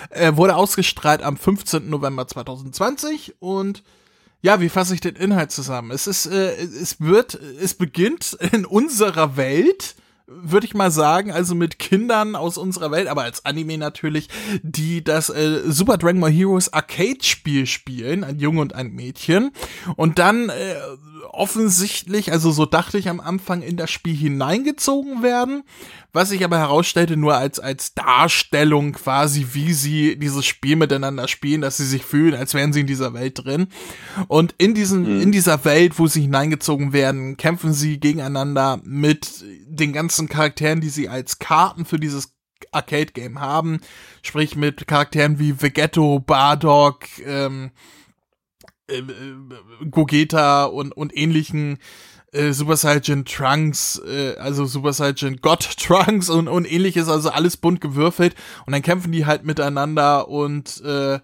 Äh, 0.10 0.36
wurde 0.36 0.56
ausgestrahlt 0.56 1.22
am 1.22 1.38
15. 1.38 1.90
November 1.90 2.28
2020 2.28 3.36
und 3.40 3.84
ja, 4.42 4.60
wie 4.60 4.70
fasse 4.70 4.96
ich 4.96 5.02
den 5.02 5.16
Inhalt 5.16 5.52
zusammen? 5.52 5.92
Es 5.92 6.08
ist, 6.08 6.26
äh, 6.26 6.56
es 6.56 7.00
wird, 7.00 7.36
es 7.36 7.76
beginnt 7.76 8.38
in 8.52 8.66
unserer 8.66 9.38
Welt 9.38 9.96
würde 10.44 10.66
ich 10.66 10.74
mal 10.74 10.92
sagen, 10.92 11.32
also 11.32 11.56
mit 11.56 11.80
Kindern 11.80 12.36
aus 12.36 12.58
unserer 12.58 12.92
Welt, 12.92 13.08
aber 13.08 13.24
als 13.24 13.46
Anime 13.46 13.78
natürlich, 13.78 14.30
die 14.64 15.04
das 15.04 15.30
äh, 15.30 15.62
Super 15.66 15.98
Dragon 15.98 16.22
Ball 16.22 16.32
Heroes 16.32 16.72
Arcade-Spiel 16.74 17.66
spielen, 17.66 18.24
ein 18.24 18.40
Junge 18.40 18.62
und 18.62 18.74
ein 18.74 18.92
Mädchen. 18.92 19.52
Und 19.96 20.20
dann 20.20 20.50
äh, 20.50 20.76
offensichtlich, 21.30 22.32
also 22.32 22.52
so 22.52 22.66
dachte 22.66 22.98
ich 22.98 23.10
am 23.10 23.20
Anfang, 23.20 23.62
in 23.62 23.78
das 23.78 23.92
Spiel 23.92 24.16
hineingezogen 24.16 25.24
werden, 25.24 25.64
was 26.14 26.30
sich 26.30 26.44
aber 26.44 26.58
herausstellte 26.58 27.18
nur 27.18 27.36
als, 27.36 27.60
als 27.60 27.94
Darstellung 27.94 28.94
quasi, 28.94 29.48
wie 29.54 29.74
sie 29.74 30.18
dieses 30.18 30.46
Spiel 30.46 30.76
miteinander 30.76 31.28
spielen, 31.28 31.62
dass 31.62 31.78
sie 31.78 31.86
sich 31.86 32.04
fühlen, 32.04 32.36
als 32.36 32.54
wären 32.54 32.74
sie 32.74 32.82
in 32.82 32.88
dieser 32.88 33.14
Welt 33.14 33.44
drin. 33.44 33.68
Und 34.28 34.56
in 34.58 34.74
diesem, 34.74 35.04
mhm. 35.04 35.22
in 35.22 35.32
dieser 35.32 35.64
Welt, 35.66 36.00
wo 36.00 36.08
sie 36.08 36.22
hineingezogen 36.22 36.94
werden, 36.94 37.38
kämpfen 37.38 37.74
sie 37.74 38.00
gegeneinander 38.00 38.80
mit 38.84 39.44
den 39.68 39.94
ganzen 39.94 40.28
Charakteren, 40.28 40.82
die 40.82 40.90
sie 40.90 41.08
als 41.10 41.40
Karten 41.40 41.86
für 41.86 42.00
dieses 42.00 42.36
Arcade-Game 42.72 43.40
haben. 43.40 43.80
Sprich 44.22 44.56
mit 44.56 44.88
Charakteren 44.88 45.40
wie 45.40 45.62
Vegetto, 45.62 46.20
Bardock, 46.20 47.06
ähm, 47.26 47.72
äh, 48.92 49.00
äh, 49.00 49.90
Gogeta 49.90 50.66
und, 50.66 50.92
und 50.92 51.16
ähnlichen 51.16 51.80
äh, 52.32 52.52
Super 52.52 52.78
Saiyan 52.78 53.26
Trunks, 53.26 54.02
äh, 54.06 54.36
also 54.38 54.66
Super 54.66 54.94
Saiyan 54.94 55.38
God 55.42 55.62
Trunks 55.78 56.30
und, 56.30 56.48
und 56.48 56.72
ähnliches, 56.72 57.10
also 57.10 57.30
alles 57.30 57.58
bunt 57.58 57.82
gewürfelt 57.82 58.36
und 58.66 58.74
dann 58.74 58.82
kämpfen 58.82 59.12
die 59.12 59.26
halt 59.26 59.46
miteinander 59.46 60.28
und 60.28 60.82
äh, 60.86 61.20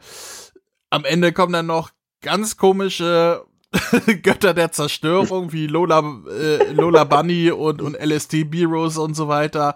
am 0.89 1.05
Ende 1.05 1.33
kommen 1.33 1.53
dann 1.53 1.67
noch 1.67 1.91
ganz 2.21 2.57
komische 2.57 3.45
Götter 4.23 4.53
der 4.53 4.71
Zerstörung 4.71 5.51
wie 5.51 5.67
Lola, 5.67 5.99
äh, 6.29 6.71
Lola 6.71 7.03
Bunny 7.03 7.51
und, 7.51 7.81
und 7.81 7.95
LSD 7.95 8.45
Heroes 8.51 8.97
und 8.97 9.13
so 9.13 9.27
weiter. 9.27 9.75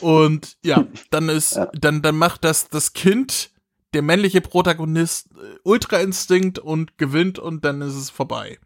Und 0.00 0.56
ja, 0.62 0.86
dann 1.10 1.28
ist, 1.28 1.58
dann, 1.72 2.02
dann 2.02 2.16
macht 2.16 2.44
das 2.44 2.68
das 2.68 2.92
Kind, 2.92 3.50
der 3.94 4.02
männliche 4.02 4.40
Protagonist, 4.40 5.28
äh, 5.32 5.58
Ultra 5.62 5.98
Instinkt 5.98 6.58
und 6.58 6.98
gewinnt 6.98 7.38
und 7.38 7.64
dann 7.64 7.80
ist 7.80 7.94
es 7.94 8.10
vorbei. 8.10 8.58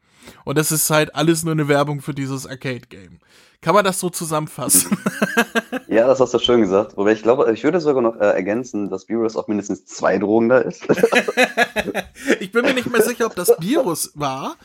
Und 0.44 0.58
das 0.58 0.72
ist 0.72 0.90
halt 0.90 1.14
alles 1.14 1.44
nur 1.44 1.52
eine 1.52 1.68
Werbung 1.68 2.02
für 2.02 2.14
dieses 2.14 2.46
Arcade-Game. 2.46 3.20
Kann 3.60 3.74
man 3.74 3.84
das 3.84 3.98
so 3.98 4.10
zusammenfassen? 4.10 4.96
Ja, 5.90 6.06
das 6.06 6.20
hast 6.20 6.34
du 6.34 6.38
schön 6.38 6.60
gesagt. 6.60 6.96
Wobei 6.98 7.12
ich 7.12 7.22
glaube, 7.22 7.50
ich 7.52 7.64
würde 7.64 7.80
sogar 7.80 8.02
noch 8.02 8.16
äh, 8.16 8.26
ergänzen, 8.26 8.90
dass 8.90 9.08
Virus 9.08 9.36
auch 9.36 9.48
mindestens 9.48 9.86
zwei 9.86 10.18
Drogen 10.18 10.50
da 10.50 10.58
ist. 10.58 10.86
ich 12.40 12.52
bin 12.52 12.62
mir 12.62 12.74
nicht 12.74 12.90
mehr 12.90 13.02
sicher, 13.02 13.24
ob 13.24 13.34
das 13.34 13.54
Virus 13.58 14.12
war 14.14 14.56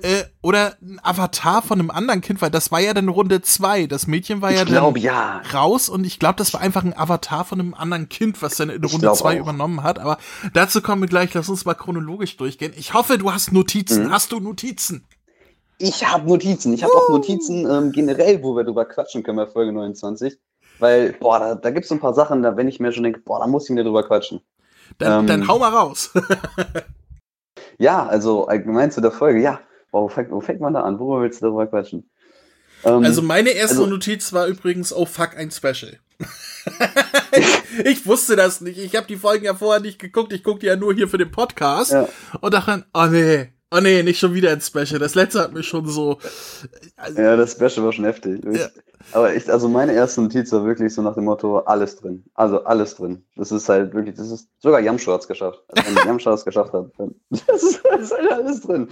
äh, 0.00 0.24
oder 0.40 0.76
ein 0.80 0.98
Avatar 1.02 1.60
von 1.60 1.78
einem 1.78 1.90
anderen 1.90 2.22
Kind, 2.22 2.40
weil 2.40 2.50
das 2.50 2.72
war 2.72 2.80
ja 2.80 2.94
dann 2.94 3.08
Runde 3.08 3.42
zwei. 3.42 3.86
Das 3.86 4.06
Mädchen 4.06 4.40
war 4.40 4.52
ja 4.52 4.64
glaub, 4.64 4.94
dann 4.94 5.02
ja. 5.02 5.42
raus 5.52 5.90
und 5.90 6.04
ich 6.04 6.18
glaube, 6.18 6.36
das 6.36 6.54
war 6.54 6.62
einfach 6.62 6.82
ein 6.82 6.96
Avatar 6.96 7.44
von 7.44 7.60
einem 7.60 7.74
anderen 7.74 8.08
Kind, 8.08 8.40
was 8.40 8.56
dann 8.56 8.70
in 8.70 8.82
Runde 8.82 9.12
zwei 9.12 9.36
auch. 9.36 9.42
übernommen 9.42 9.82
hat. 9.82 9.98
Aber 9.98 10.16
dazu 10.54 10.80
kommen 10.80 11.02
wir 11.02 11.08
gleich. 11.08 11.34
Lass 11.34 11.50
uns 11.50 11.66
mal 11.66 11.74
chronologisch 11.74 12.38
durchgehen. 12.38 12.72
Ich 12.74 12.94
hoffe, 12.94 13.18
du 13.18 13.30
hast 13.32 13.52
Notizen. 13.52 14.06
Mhm. 14.06 14.12
Hast 14.12 14.32
du 14.32 14.40
Notizen? 14.40 15.04
Ich 15.80 16.06
habe 16.06 16.28
Notizen. 16.28 16.74
Ich 16.74 16.84
habe 16.84 16.92
uh. 16.92 16.98
auch 16.98 17.08
Notizen 17.08 17.68
ähm, 17.68 17.90
generell, 17.90 18.42
wo 18.42 18.54
wir 18.54 18.64
drüber 18.64 18.84
quatschen 18.84 19.22
können 19.22 19.38
bei 19.38 19.46
Folge 19.46 19.72
29. 19.72 20.38
Weil, 20.78 21.12
boah, 21.14 21.38
da, 21.38 21.54
da 21.54 21.70
gibt 21.70 21.86
es 21.86 21.92
ein 21.92 22.00
paar 22.00 22.14
Sachen, 22.14 22.42
da 22.42 22.56
wenn 22.56 22.68
ich 22.68 22.80
mir 22.80 22.92
schon 22.92 23.02
denke, 23.02 23.20
boah, 23.20 23.40
da 23.40 23.46
muss 23.46 23.64
ich 23.64 23.70
mir 23.74 23.82
drüber 23.82 24.02
quatschen. 24.02 24.40
Dann, 24.98 25.20
ähm, 25.20 25.26
dann 25.26 25.48
hau 25.48 25.58
mal 25.58 25.70
raus. 25.70 26.10
ja, 27.78 28.06
also 28.06 28.46
allgemein 28.46 28.90
zu 28.90 29.00
der 29.00 29.10
Folge, 29.10 29.40
ja. 29.40 29.60
Boah, 29.90 30.02
wo, 30.02 30.08
fängt, 30.08 30.30
wo 30.30 30.40
fängt 30.40 30.60
man 30.60 30.74
da 30.74 30.82
an? 30.82 30.98
Worüber 30.98 31.22
willst 31.22 31.40
du 31.40 31.46
darüber 31.46 31.66
quatschen? 31.66 32.10
Ähm, 32.84 33.04
also 33.04 33.22
meine 33.22 33.50
erste 33.50 33.78
also, 33.78 33.86
Notiz 33.86 34.32
war 34.34 34.46
übrigens, 34.46 34.92
oh 34.92 35.06
fuck, 35.06 35.36
ein 35.36 35.50
Special. 35.50 35.98
ich, 37.32 37.86
ich, 37.86 38.06
wusste 38.06 38.36
das 38.36 38.60
nicht. 38.60 38.78
Ich 38.78 38.96
habe 38.96 39.06
die 39.06 39.16
Folgen 39.16 39.46
ja 39.46 39.54
vorher 39.54 39.80
nicht 39.80 39.98
geguckt. 39.98 40.32
Ich 40.34 40.44
gucke 40.44 40.60
die 40.60 40.66
ja 40.66 40.76
nur 40.76 40.92
hier 40.92 41.08
für 41.08 41.16
den 41.16 41.30
Podcast. 41.30 41.92
Ja. 41.92 42.08
Und 42.40 42.52
dachte, 42.52 42.84
oh 42.92 43.06
nee, 43.06 43.48
Oh 43.72 43.80
nee, 43.80 44.02
nicht 44.02 44.18
schon 44.18 44.34
wieder 44.34 44.50
ein 44.50 44.60
Special. 44.60 44.98
Das 44.98 45.14
letzte 45.14 45.40
hat 45.40 45.52
mich 45.52 45.66
schon 45.66 45.86
so. 45.86 46.18
Also, 46.96 47.22
ja, 47.22 47.36
das 47.36 47.52
Special 47.52 47.84
war 47.84 47.92
schon 47.92 48.04
heftig. 48.04 48.42
Ja. 48.50 48.68
Aber 49.12 49.34
ich, 49.34 49.50
also 49.50 49.68
meine 49.68 49.92
erste 49.92 50.22
Notiz 50.22 50.52
war 50.52 50.64
wirklich 50.64 50.92
so 50.92 51.02
nach 51.02 51.14
dem 51.14 51.24
Motto, 51.24 51.60
alles 51.60 51.96
drin. 51.96 52.24
Also 52.34 52.64
alles 52.64 52.96
drin. 52.96 53.24
Das 53.36 53.52
ist 53.52 53.68
halt 53.68 53.94
wirklich, 53.94 54.16
das 54.16 54.30
ist 54.30 54.48
sogar 54.58 54.80
Yamshu 54.80 55.12
hat's 55.12 55.28
geschafft. 55.28 55.62
Also 55.68 55.96
wenn 55.96 56.06
Yamshu 56.06 56.30
es 56.30 56.44
geschafft 56.44 56.72
hat, 56.72 56.90
dann 56.98 57.14
das 57.30 57.42
ist, 57.62 57.80
das 57.84 58.00
ist 58.00 58.12
halt 58.12 58.32
alles 58.32 58.60
drin. 58.60 58.88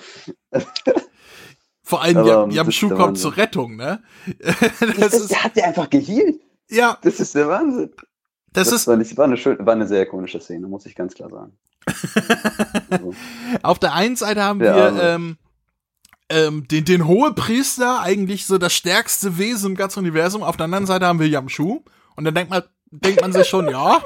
Vor 1.82 2.02
allem 2.02 2.26
Yam, 2.26 2.50
Yamshu 2.50 2.88
kommt 2.90 3.18
zur 3.18 3.36
Rettung, 3.36 3.76
ne? 3.76 4.02
das, 4.98 5.14
ist, 5.14 5.30
der 5.30 5.44
hat 5.44 5.56
ja 5.56 5.64
einfach 5.64 5.90
geheilt. 5.90 6.40
Ja. 6.68 6.98
Das 7.02 7.18
ist 7.18 7.34
der 7.34 7.48
Wahnsinn. 7.48 7.90
Das, 8.52 8.70
das 8.70 8.80
ist 8.80 8.86
war, 8.88 8.96
nicht, 8.96 9.16
war, 9.16 9.24
eine 9.24 9.36
schön, 9.36 9.58
war 9.60 9.74
eine 9.74 9.86
sehr 9.86 10.02
ikonische 10.02 10.40
Szene, 10.40 10.66
muss 10.68 10.86
ich 10.86 10.94
ganz 10.94 11.14
klar 11.14 11.30
sagen. 11.30 11.52
Auf 13.62 13.78
der 13.78 13.94
einen 13.94 14.16
Seite 14.16 14.42
haben 14.42 14.60
ja, 14.62 14.76
wir 14.76 14.84
also. 14.84 15.00
ähm, 15.00 15.36
ähm, 16.30 16.68
den, 16.68 16.84
den 16.84 17.06
Hohepriester, 17.06 18.00
eigentlich 18.00 18.46
so 18.46 18.58
das 18.58 18.74
stärkste 18.74 19.38
Wesen 19.38 19.70
im 19.70 19.76
ganzen 19.76 20.00
Universum. 20.00 20.42
Auf 20.42 20.56
der 20.56 20.64
anderen 20.64 20.86
Seite 20.86 21.06
haben 21.06 21.20
wir 21.20 21.28
Yamshu. 21.28 21.82
Und 22.16 22.24
dann 22.24 22.34
denkt 22.34 22.50
man, 22.50 22.62
denkt 22.90 23.20
man 23.20 23.32
sich 23.32 23.46
schon, 23.48 23.68
ja, 23.68 24.02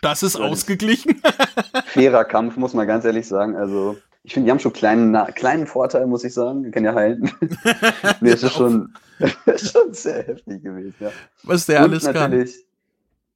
das 0.00 0.22
ist 0.22 0.36
ausgeglichen. 0.36 1.20
Fairer 1.86 2.24
Kampf, 2.24 2.56
muss 2.56 2.74
man 2.74 2.86
ganz 2.86 3.04
ehrlich 3.04 3.26
sagen. 3.26 3.56
Also, 3.56 3.96
ich 4.22 4.34
finde, 4.34 4.58
schon 4.58 4.72
kleinen, 4.72 5.16
kleinen 5.34 5.66
Vorteil, 5.66 6.06
muss 6.06 6.24
ich 6.24 6.34
sagen. 6.34 6.62
Die 6.62 6.70
können 6.70 6.86
ja 6.86 6.94
halten. 6.94 7.30
nee, 8.20 8.30
es 8.30 8.42
ist 8.42 8.54
schon, 8.54 8.94
schon 9.18 9.92
sehr 9.92 10.26
heftig 10.26 10.62
gewesen, 10.62 10.94
ja. 11.00 11.10
Was 11.42 11.66
der 11.66 11.84
Und 11.84 11.90
alles 11.90 12.04
natürlich, 12.04 12.54
kann. 12.54 12.65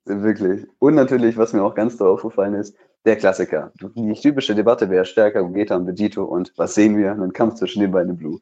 Wirklich. 0.05 0.67
Und 0.79 0.95
natürlich, 0.95 1.37
was 1.37 1.53
mir 1.53 1.63
auch 1.63 1.75
ganz 1.75 1.97
doll 1.97 2.09
aufgefallen 2.09 2.55
ist, 2.55 2.75
der 3.05 3.17
Klassiker. 3.17 3.73
Die 3.95 4.13
typische 4.15 4.55
Debatte, 4.55 4.91
wer 4.91 5.05
stärker, 5.05 5.49
Vegeta 5.49 5.77
und 5.77 5.87
Vegito 5.87 6.25
und 6.25 6.53
was 6.57 6.75
sehen 6.75 6.97
wir? 6.99 7.13
Einen 7.13 7.33
Kampf 7.33 7.55
zwischen 7.55 7.81
den 7.81 7.93
beiden 7.93 8.17
Blue. 8.17 8.41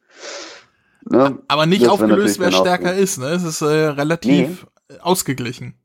Ne? 1.09 1.39
Aber 1.47 1.65
nicht 1.65 1.83
das 1.83 1.89
aufgelöst, 1.89 2.39
wer 2.39 2.51
stärker 2.51 2.93
ist, 2.93 3.19
ne? 3.19 3.27
Es 3.27 3.43
ist 3.43 3.61
äh, 3.61 3.65
relativ 3.65 4.67
nee. 4.89 4.97
ausgeglichen. 5.01 5.75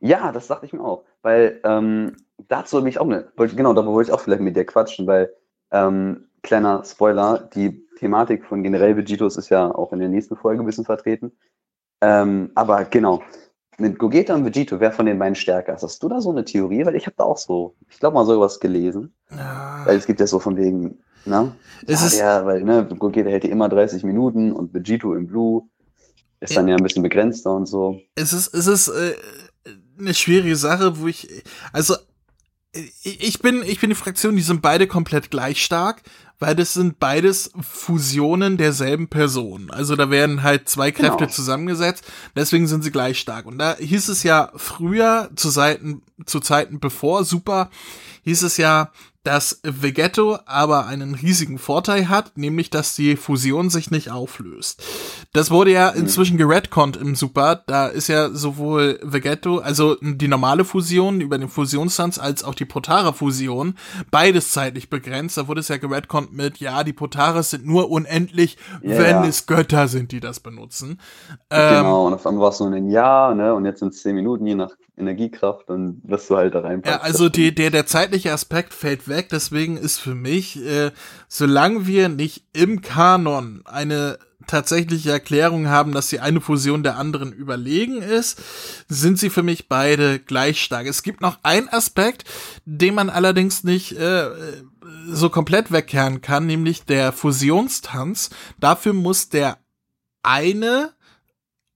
Ja, 0.00 0.32
das 0.32 0.46
dachte 0.46 0.66
ich 0.66 0.72
mir 0.72 0.84
auch. 0.84 1.04
Weil 1.22 1.60
ähm, 1.64 2.16
dazu 2.48 2.78
habe 2.78 2.88
ich 2.88 2.98
auch 2.98 3.06
eine, 3.06 3.26
genau, 3.36 3.72
da 3.74 3.84
wollte 3.84 4.10
ich 4.10 4.14
auch 4.14 4.20
vielleicht 4.20 4.42
mit 4.42 4.56
dir 4.56 4.64
quatschen, 4.64 5.06
weil 5.06 5.32
ähm, 5.72 6.28
kleiner 6.42 6.84
Spoiler, 6.84 7.48
die 7.54 7.84
Thematik 7.98 8.44
von 8.44 8.62
generell 8.62 8.96
Vegetos 8.96 9.36
ist 9.36 9.48
ja 9.48 9.74
auch 9.74 9.92
in 9.92 9.98
der 9.98 10.08
nächsten 10.08 10.36
Folge 10.36 10.62
ein 10.62 10.66
bisschen 10.66 10.84
vertreten. 10.84 11.32
Ähm, 12.00 12.52
aber 12.54 12.84
genau, 12.84 13.22
mit 13.78 13.98
Gogeta 13.98 14.34
und 14.34 14.44
Vegito, 14.44 14.80
wer 14.80 14.92
von 14.92 15.06
den 15.06 15.18
beiden 15.18 15.34
stärker 15.34 15.74
ist? 15.74 15.82
Hast 15.82 16.02
du 16.02 16.08
da 16.08 16.20
so 16.20 16.30
eine 16.30 16.44
Theorie? 16.44 16.84
Weil 16.86 16.96
ich 16.96 17.06
habe 17.06 17.16
da 17.16 17.24
auch 17.24 17.38
so, 17.38 17.74
ich 17.90 17.98
glaube 17.98 18.14
mal 18.14 18.26
sowas 18.26 18.60
gelesen. 18.60 19.14
Ja. 19.30 19.82
Weil 19.84 19.96
es 19.96 20.06
gibt 20.06 20.20
ja 20.20 20.26
so 20.26 20.38
von 20.38 20.56
wegen, 20.56 20.98
ne? 21.24 21.52
Es 21.86 22.00
ja, 22.00 22.06
ist 22.06 22.18
ja, 22.18 22.46
weil 22.46 22.62
ne, 22.62 22.86
Gogeta 22.98 23.30
hält 23.30 23.44
ja 23.44 23.50
immer 23.50 23.68
30 23.68 24.04
Minuten 24.04 24.52
und 24.52 24.74
Vegito 24.74 25.14
im 25.14 25.26
Blue 25.26 25.62
ist 26.40 26.56
dann 26.56 26.68
ja 26.68 26.76
ein 26.76 26.82
bisschen 26.82 27.02
begrenzter 27.02 27.54
und 27.54 27.66
so. 27.66 28.00
Es 28.14 28.32
ist, 28.32 28.54
es 28.54 28.66
ist 28.66 28.88
äh, 28.88 29.14
eine 29.98 30.14
schwierige 30.14 30.56
Sache, 30.56 31.00
wo 31.00 31.06
ich, 31.06 31.42
also 31.72 31.94
ich 33.02 33.40
bin, 33.40 33.62
ich 33.62 33.80
bin 33.80 33.90
die 33.90 33.96
Fraktion, 33.96 34.36
die 34.36 34.42
sind 34.42 34.60
beide 34.60 34.86
komplett 34.86 35.30
gleich 35.30 35.62
stark, 35.64 36.02
weil 36.38 36.54
das 36.54 36.74
sind 36.74 36.98
beides 36.98 37.50
Fusionen 37.60 38.56
derselben 38.56 39.08
Person. 39.08 39.70
Also 39.70 39.96
da 39.96 40.10
werden 40.10 40.42
halt 40.42 40.68
zwei 40.68 40.90
Kräfte 40.90 41.24
genau. 41.24 41.30
zusammengesetzt, 41.30 42.04
deswegen 42.36 42.66
sind 42.66 42.82
sie 42.84 42.90
gleich 42.90 43.18
stark. 43.18 43.46
Und 43.46 43.58
da 43.58 43.76
hieß 43.76 44.08
es 44.08 44.22
ja 44.22 44.52
früher, 44.56 45.30
zu 45.36 45.50
Zeiten, 45.50 46.02
zu 46.26 46.40
Zeiten 46.40 46.80
bevor 46.80 47.24
Super, 47.24 47.70
hieß 48.22 48.42
es 48.42 48.56
ja, 48.56 48.90
dass 49.24 49.60
Vegetto 49.62 50.38
aber 50.44 50.86
einen 50.86 51.14
riesigen 51.14 51.56
Vorteil 51.56 52.10
hat, 52.10 52.36
nämlich 52.36 52.68
dass 52.68 52.94
die 52.94 53.16
Fusion 53.16 53.70
sich 53.70 53.90
nicht 53.90 54.10
auflöst. 54.10 54.84
Das 55.32 55.50
wurde 55.50 55.72
ja 55.72 55.92
mhm. 55.92 56.02
inzwischen 56.02 56.36
geredconnt 56.36 56.98
im 56.98 57.14
Super. 57.14 57.62
Da 57.66 57.86
ist 57.86 58.08
ja 58.08 58.28
sowohl 58.28 59.00
Vegetto, 59.02 59.58
also 59.58 59.96
die 60.02 60.28
normale 60.28 60.66
Fusion 60.66 61.22
über 61.22 61.38
den 61.38 61.48
Fusionstanz, 61.48 62.18
als 62.18 62.44
auch 62.44 62.54
die 62.54 62.66
Potara-Fusion, 62.66 63.76
beides 64.10 64.50
zeitlich 64.50 64.90
begrenzt. 64.90 65.38
Da 65.38 65.48
wurde 65.48 65.60
es 65.60 65.68
ja 65.68 65.78
geredconnt 65.78 66.34
mit, 66.34 66.58
ja, 66.58 66.84
die 66.84 66.92
Potaras 66.92 67.48
sind 67.48 67.64
nur 67.64 67.90
unendlich, 67.90 68.58
yeah. 68.82 68.98
wenn 68.98 69.28
es 69.28 69.46
Götter 69.46 69.88
sind, 69.88 70.12
die 70.12 70.20
das 70.20 70.40
benutzen. 70.40 71.00
Genau, 71.48 72.02
ähm, 72.02 72.06
und 72.08 72.14
auf 72.14 72.26
einmal 72.26 72.42
war 72.42 72.50
es 72.50 72.60
nur 72.60 72.70
ein 72.70 72.90
Jahr, 72.90 73.34
ne, 73.34 73.54
und 73.54 73.64
jetzt 73.64 73.78
sind 73.78 73.94
es 73.94 74.02
zehn 74.02 74.14
Minuten, 74.14 74.46
je 74.46 74.54
nach 74.54 74.76
Energiekraft, 74.96 75.68
dann 75.68 76.00
wirst 76.04 76.30
du 76.30 76.36
halt 76.36 76.54
da 76.54 76.60
rein. 76.60 76.82
Ja, 76.84 77.00
also 77.00 77.28
die, 77.28 77.54
der, 77.54 77.70
der 77.70 77.86
zeitliche 77.86 78.32
Aspekt 78.32 78.72
fällt 78.72 79.08
weg, 79.08 79.28
deswegen 79.30 79.76
ist 79.76 79.98
für 79.98 80.14
mich, 80.14 80.64
äh, 80.64 80.92
solange 81.28 81.86
wir 81.86 82.08
nicht 82.08 82.44
im 82.52 82.80
Kanon 82.80 83.62
eine 83.64 84.18
tatsächliche 84.46 85.10
Erklärung 85.10 85.68
haben, 85.68 85.92
dass 85.92 86.08
die 86.08 86.20
eine 86.20 86.40
Fusion 86.40 86.82
der 86.82 86.96
anderen 86.96 87.32
überlegen 87.32 88.02
ist, 88.02 88.40
sind 88.88 89.18
sie 89.18 89.30
für 89.30 89.42
mich 89.42 89.68
beide 89.68 90.18
gleich 90.18 90.62
stark. 90.62 90.86
Es 90.86 91.02
gibt 91.02 91.20
noch 91.20 91.38
einen 91.42 91.68
Aspekt, 91.68 92.24
den 92.64 92.94
man 92.94 93.10
allerdings 93.10 93.64
nicht 93.64 93.92
äh, 93.92 94.28
so 95.08 95.30
komplett 95.30 95.72
wegkehren 95.72 96.20
kann, 96.20 96.46
nämlich 96.46 96.84
der 96.84 97.12
Fusionstanz. 97.12 98.30
Dafür 98.60 98.92
muss 98.92 99.28
der 99.28 99.58
eine 100.22 100.92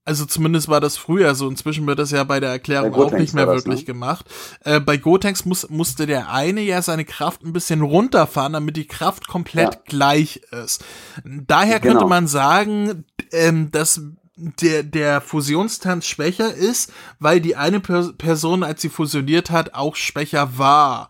also 0.09 0.25
zumindest 0.25 0.69
war 0.69 0.81
das 0.81 0.97
früher 0.97 1.35
so. 1.35 1.49
Inzwischen 1.49 1.87
wird 1.87 1.99
das 1.99 2.13
ja 2.13 2.25
bei 2.25 2.41
der 2.41 2.49
Erklärung 2.49 2.95
auch 2.95 3.13
nicht 3.13 3.35
mehr 3.35 3.45
das, 3.45 3.57
wirklich 3.57 3.81
ne? 3.81 3.85
gemacht. 3.85 4.25
Äh, 4.65 4.81
bei 4.81 4.97
Gotenks 4.97 5.45
muss, 5.45 5.69
musste 5.69 6.07
der 6.07 6.33
eine 6.33 6.63
ja 6.63 6.81
seine 6.81 7.05
Kraft 7.05 7.45
ein 7.45 7.53
bisschen 7.53 7.83
runterfahren, 7.83 8.55
damit 8.55 8.79
die 8.79 8.87
Kraft 8.87 9.29
komplett 9.29 9.75
ja. 9.75 9.81
gleich 9.85 10.41
ist. 10.65 10.83
Daher 11.25 11.79
genau. 11.79 11.93
könnte 11.93 12.09
man 12.09 12.27
sagen, 12.27 13.05
ähm, 13.33 13.71
dass 13.71 14.01
der, 14.37 14.83
der 14.83 15.21
Fusionstanz 15.21 16.07
schwächer 16.07 16.55
ist, 16.55 16.91
weil 17.19 17.43
die 17.43 17.57
eine 17.57 17.81
per 17.81 18.11
Person, 18.15 18.63
als 18.63 18.81
sie 18.81 18.89
fusioniert 18.89 19.51
hat, 19.51 19.75
auch 19.75 19.95
schwächer 19.95 20.57
war. 20.57 21.09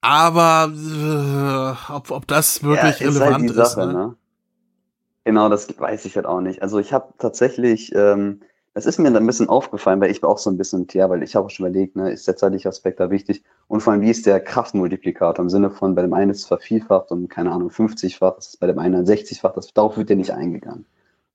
Aber 0.00 0.72
äh, 0.72 1.92
ob, 1.92 2.10
ob 2.10 2.26
das 2.26 2.62
wirklich 2.62 3.00
ja, 3.00 3.08
ist 3.08 3.20
halt 3.20 3.34
relevant 3.34 3.50
halt 3.50 3.54
Sache, 3.54 3.80
ist. 3.82 3.86
Ne? 3.86 3.92
Ne? 3.92 4.16
Genau, 5.24 5.48
das 5.48 5.78
weiß 5.78 6.04
ich 6.06 6.16
halt 6.16 6.26
auch 6.26 6.40
nicht. 6.40 6.62
Also 6.62 6.78
ich 6.78 6.92
habe 6.92 7.12
tatsächlich, 7.18 7.94
ähm, 7.94 8.40
das 8.72 8.86
ist 8.86 8.98
mir 8.98 9.10
dann 9.10 9.22
ein 9.22 9.26
bisschen 9.26 9.48
aufgefallen, 9.48 10.00
weil 10.00 10.10
ich 10.10 10.22
war 10.22 10.30
auch 10.30 10.38
so 10.38 10.50
ein 10.50 10.56
bisschen, 10.56 10.86
ja, 10.92 11.10
weil 11.10 11.22
ich 11.22 11.36
habe 11.36 11.46
auch 11.46 11.50
schon 11.50 11.66
überlegt, 11.66 11.96
ne, 11.96 12.10
ist 12.10 12.26
der 12.26 12.36
zeitliche 12.36 12.68
Aspekt 12.68 13.00
da 13.00 13.10
wichtig? 13.10 13.42
Und 13.68 13.80
vor 13.80 13.92
allem, 13.92 14.02
wie 14.02 14.10
ist 14.10 14.26
der 14.26 14.40
Kraftmultiplikator 14.40 15.42
im 15.42 15.50
Sinne 15.50 15.70
von, 15.70 15.94
bei 15.94 16.02
dem 16.02 16.14
einen 16.14 16.30
ist 16.30 16.40
es 16.40 16.46
vervielfacht 16.46 17.10
und 17.10 17.28
keine 17.28 17.52
Ahnung, 17.52 17.68
50-fach, 17.68 18.36
das 18.36 18.48
ist 18.48 18.60
bei 18.60 18.66
dem 18.66 18.78
einen 18.78 19.04
60-fach, 19.04 19.52
das, 19.52 19.72
darauf 19.74 19.96
wird 19.96 20.08
ja 20.10 20.16
nicht 20.16 20.32
eingegangen. 20.32 20.86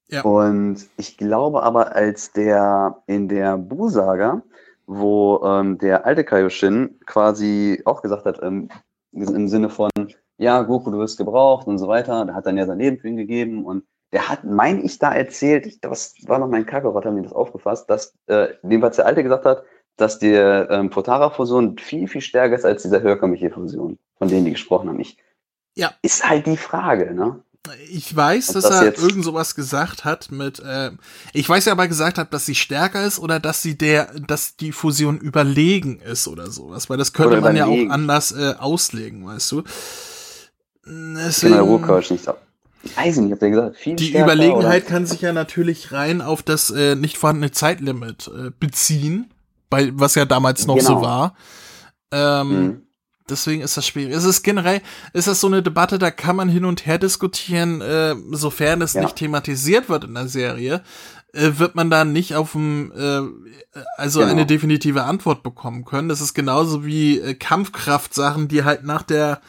Ja. 0.08 0.22
Und 0.22 0.88
ich 0.98 1.18
glaube 1.18 1.64
aber, 1.64 1.96
als 1.96 2.32
der 2.32 3.02
in 3.08 3.28
der 3.28 3.58
Bu-Saga, 3.58 4.42
wo 4.88 5.42
ähm, 5.44 5.78
der 5.78 6.06
alte 6.06 6.24
Kaioshin 6.24 7.00
quasi 7.06 7.82
auch 7.86 8.02
gesagt 8.02 8.26
hat, 8.26 8.42
ähm, 8.42 8.70
im 9.12 9.48
Sinne 9.48 9.70
von, 9.70 9.90
ja, 10.38 10.62
Goku, 10.64 10.92
du 10.92 11.00
wirst 11.00 11.18
gebraucht 11.18 11.68
und 11.68 11.78
so 11.78 11.88
weiter. 11.88 12.26
Der 12.26 12.36
hat 12.36 12.46
dann 12.46 12.58
ja 12.58 12.66
sein 12.66 12.80
Leben 12.80 12.98
für 13.00 13.08
ihn 13.08 13.18
gegeben 13.18 13.66
und 13.66 13.84
der 14.12 14.30
hat, 14.30 14.44
meine 14.44 14.82
ich, 14.82 15.00
da 15.00 15.14
erzählt, 15.14 15.84
das 15.84 16.16
war 16.26 16.40
noch 16.40 16.48
mein 16.48 16.66
Kakarot, 16.66 17.06
haben 17.06 17.16
mir 17.16 17.24
das 17.24 17.34
aufgefasst, 17.34 17.90
dass 17.90 18.14
äh, 18.28 18.54
jedenfalls 18.64 18.96
der 18.96 19.06
Alte 19.06 19.24
gesagt 19.24 19.46
hat, 19.46 19.64
dass 19.98 20.20
die 20.20 20.32
ähm, 20.32 20.90
Potara-Fusion 20.90 21.78
viel, 21.78 22.08
viel 22.08 22.22
stärker 22.22 22.56
ist 22.56 22.66
als 22.66 22.84
dieser 22.84 23.02
Hörkamichi-Fusion, 23.02 23.98
von 24.18 24.28
denen 24.28 24.46
die 24.46 24.52
gesprochen 24.52 24.90
haben. 24.90 25.00
Ich, 25.00 25.18
ja. 25.76 25.94
Ist 26.02 26.28
halt 26.28 26.46
die 26.48 26.58
Frage, 26.58 27.14
ne? 27.14 27.42
Ich 27.90 28.16
weiß, 28.16 28.48
dass 28.48 28.64
das 28.64 28.82
er 28.82 28.98
irgend 28.98 29.26
sowas 29.26 29.56
gesagt 29.56 30.06
hat 30.06 30.32
mit, 30.32 30.60
äh, 30.60 30.92
ich 31.34 31.50
weiß 31.50 31.66
ja 31.66 31.72
aber 31.72 31.88
gesagt 31.88 32.20
hat, 32.20 32.32
dass 32.32 32.46
sie 32.46 32.54
stärker 32.54 33.04
ist 33.06 33.18
oder 33.18 33.40
dass 33.40 33.64
sie 33.64 33.76
der, 33.76 34.14
dass 34.28 34.56
die 34.56 34.72
Fusion 34.72 35.18
überlegen 35.18 36.00
ist 36.00 36.28
oder 36.28 36.52
sowas, 36.52 36.90
weil 36.90 36.98
das 36.98 37.14
könnte 37.14 37.42
man 37.42 37.56
ja 37.56 37.66
auch 37.66 37.90
anders 37.90 38.32
äh, 38.32 38.54
auslegen, 38.60 39.26
weißt 39.26 39.52
du. 39.52 39.64
Deswegen, 40.86 41.76
ich 41.76 41.82
kann 41.82 42.04
nicht 42.10 42.28
ab. 42.28 42.42
Ich 42.84 42.96
weiß 42.96 43.18
nicht, 43.18 43.32
habt 43.32 43.42
ihr 43.42 43.50
gesagt, 43.50 43.78
viel 43.78 43.96
Die 43.96 44.16
Überlegenheit 44.16 44.84
oder? 44.84 44.92
kann 44.92 45.06
sich 45.08 45.22
ja 45.22 45.34
natürlich 45.34 45.92
rein 45.92 46.22
auf 46.22 46.44
das 46.44 46.70
äh, 46.70 46.96
nicht 46.96 47.18
vorhandene 47.18 47.52
Zeitlimit 47.52 48.28
äh, 48.28 48.52
beziehen, 48.60 49.34
bei, 49.72 49.92
was 49.94 50.14
ja 50.14 50.26
damals 50.26 50.68
noch 50.68 50.78
genau. 50.78 50.90
so 50.90 51.02
war. 51.02 51.36
Ähm, 52.12 52.50
mhm. 52.50 52.82
Deswegen 53.28 53.64
ist 53.64 53.76
das 53.76 53.88
schwierig. 53.88 54.14
Es 54.14 54.24
ist 54.24 54.44
generell, 54.44 54.82
ist 55.14 55.28
das 55.28 55.42
so 55.42 55.48
eine 55.48 55.64
Debatte, 55.64 55.98
da 55.98 56.12
kann 56.12 56.36
man 56.36 56.48
hin 56.48 56.64
und 56.64 56.86
her 56.86 57.00
diskutieren, 57.00 57.82
äh, 57.82 58.16
sofern 58.32 58.84
es 58.84 58.94
ja. 58.94 59.02
nicht 59.02 59.16
thematisiert 59.16 59.90
wird 59.90 60.04
in 60.04 60.14
der 60.14 60.28
Serie, 60.28 60.84
äh, 61.34 61.54
wird 61.58 61.74
man 61.74 61.90
da 61.90 62.06
nicht 62.06 62.36
auf 62.36 62.52
dem, 62.52 62.92
äh, 62.96 63.22
also 63.98 64.20
genau. 64.20 64.32
eine 64.32 64.46
definitive 64.46 65.06
Antwort 65.06 65.42
bekommen 65.42 65.86
können. 65.86 66.08
Das 66.08 66.22
ist 66.22 66.36
genauso 66.36 66.86
wie 66.86 67.20
äh, 67.20 67.34
Kampfkraftsachen, 67.34 68.48
die 68.48 68.64
halt 68.64 68.84
nach 68.84 69.02
der 69.02 69.42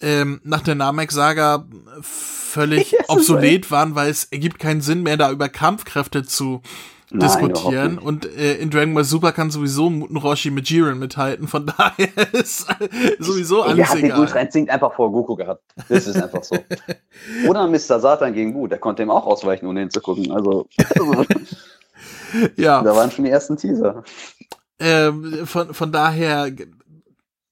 ähm, 0.00 0.40
nach 0.44 0.62
der 0.62 0.74
Namek-Saga 0.74 1.66
völlig 2.00 2.92
yes, 2.92 3.08
obsolet 3.08 3.70
waren, 3.70 3.94
weil 3.94 4.10
es 4.10 4.24
ergibt 4.24 4.58
keinen 4.58 4.80
Sinn 4.80 5.02
mehr, 5.02 5.16
da 5.16 5.30
über 5.30 5.48
Kampfkräfte 5.48 6.24
zu 6.24 6.62
Nein, 7.10 7.20
diskutieren. 7.20 7.98
Und 7.98 8.26
äh, 8.26 8.54
in 8.54 8.70
Dragon 8.70 8.94
Ball 8.94 9.04
Super 9.04 9.32
kann 9.32 9.50
sowieso 9.50 9.90
Muten 9.90 10.16
Roshi 10.16 10.50
mit 10.50 10.68
Jiren 10.68 10.98
mithalten. 10.98 11.48
Von 11.48 11.66
daher 11.78 12.08
ist 12.32 12.66
sowieso 13.18 13.62
alles 13.62 13.76
Der 13.76 13.88
hat 13.88 13.98
egal. 13.98 14.10
Den 14.10 14.20
Ultra 14.20 14.40
Instinct 14.40 14.70
einfach 14.70 14.94
vor 14.94 15.12
Goku 15.12 15.36
gehabt. 15.36 15.62
Das 15.88 16.06
ist 16.06 16.20
einfach 16.20 16.42
so. 16.42 16.56
Oder 17.48 17.66
Mr. 17.68 18.00
Satan 18.00 18.34
gegen 18.34 18.52
Gu. 18.52 18.66
Der 18.66 18.78
konnte 18.78 19.02
ihm 19.02 19.10
auch 19.10 19.26
ausweichen, 19.26 19.66
ohne 19.66 19.80
hinzugucken. 19.80 20.32
Also, 20.32 20.66
also 20.98 21.24
ja. 22.56 22.82
Da 22.82 22.96
waren 22.96 23.10
schon 23.10 23.24
die 23.24 23.30
ersten 23.30 23.56
Teaser. 23.56 24.02
Ähm, 24.78 25.46
von, 25.46 25.72
von 25.72 25.92
daher. 25.92 26.50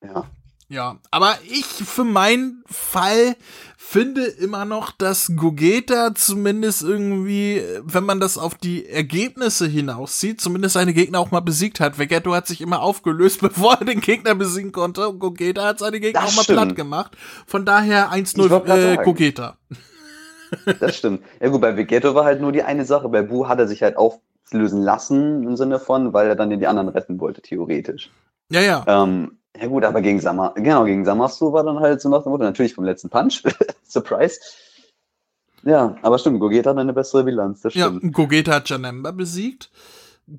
Ja. 0.03 0.25
Ja, 0.73 0.97
aber 1.11 1.35
ich 1.51 1.67
für 1.67 2.03
meinen 2.03 2.65
Fall 2.65 3.37
finde 3.77 4.25
immer 4.25 4.65
noch, 4.65 4.91
dass 4.91 5.31
Gogeta 5.37 6.15
zumindest 6.15 6.83
irgendwie, 6.83 7.61
wenn 7.83 8.05
man 8.05 8.21
das 8.21 8.39
auf 8.39 8.55
die 8.55 8.89
Ergebnisse 8.89 9.67
hinauszieht, 9.67 10.41
zumindest 10.41 10.73
seine 10.73 10.95
Gegner 10.95 11.19
auch 11.19 11.31
mal 11.31 11.41
besiegt 11.41 11.79
hat. 11.79 11.99
Vegetto 11.99 12.33
hat 12.33 12.47
sich 12.47 12.63
immer 12.63 12.81
aufgelöst, 12.81 13.41
bevor 13.43 13.75
er 13.81 13.85
den 13.85 14.01
Gegner 14.01 14.35
besiegen 14.35 14.73
konnte 14.73 15.07
und 15.11 15.19
Gogeta 15.19 15.63
hat 15.63 15.79
seine 15.79 16.01
Gegner 16.01 16.23
das 16.23 16.31
auch 16.31 16.37
mal 16.37 16.43
stimmt. 16.45 16.59
platt 16.59 16.77
gemacht. 16.77 17.19
Von 17.47 17.67
daher 17.67 18.11
1-0 18.11 18.67
äh, 18.67 19.05
Gogeta. 19.05 19.59
Das 20.81 20.97
stimmt. 20.97 21.23
Ja 21.39 21.51
gut, 21.51 21.61
bei 21.61 21.77
Vegeto 21.77 22.15
war 22.15 22.25
halt 22.25 22.41
nur 22.41 22.51
die 22.51 22.63
eine 22.63 22.87
Sache. 22.87 23.11
Bei 23.11 23.21
Bu 23.21 23.47
hat 23.47 23.59
er 23.59 23.69
sich 23.69 23.83
halt 23.83 23.99
auflösen 23.99 24.81
lassen 24.81 25.43
im 25.43 25.55
Sinne 25.59 25.79
von, 25.79 26.15
weil 26.15 26.29
er 26.29 26.35
dann 26.35 26.49
die 26.49 26.67
anderen 26.67 26.89
retten 26.89 27.21
wollte, 27.21 27.43
theoretisch. 27.43 28.11
Ja, 28.51 28.61
ja. 28.63 28.85
Ähm, 28.87 29.39
ja 29.59 29.67
gut, 29.67 29.85
aber 29.85 30.01
gegen 30.01 30.21
Sama, 30.21 30.49
genau, 30.57 30.85
gegen 30.85 31.05
Samasu 31.05 31.53
war 31.53 31.65
dann 31.65 31.81
halt 31.81 32.01
so 32.01 32.09
nach 32.09 32.23
dem 32.23 32.31
Motto, 32.33 32.45
natürlich 32.45 32.75
vom 32.75 32.85
letzten 32.85 33.11
Punch. 33.11 33.43
Surprise. 33.85 34.41
Ja, 35.65 35.97
aber 36.03 36.19
stimmt, 36.19 36.41
Gogeta 36.41 36.71
hat 36.71 36.79
eine 36.79 36.93
bessere 36.93 37.25
Bilanz, 37.25 37.61
das 37.61 37.75
Ja, 37.75 37.87
stimmt. 37.87 38.13
Gogeta 38.15 38.53
hat 38.55 38.69
Janemba 38.69 39.13
besiegt. 39.13 39.71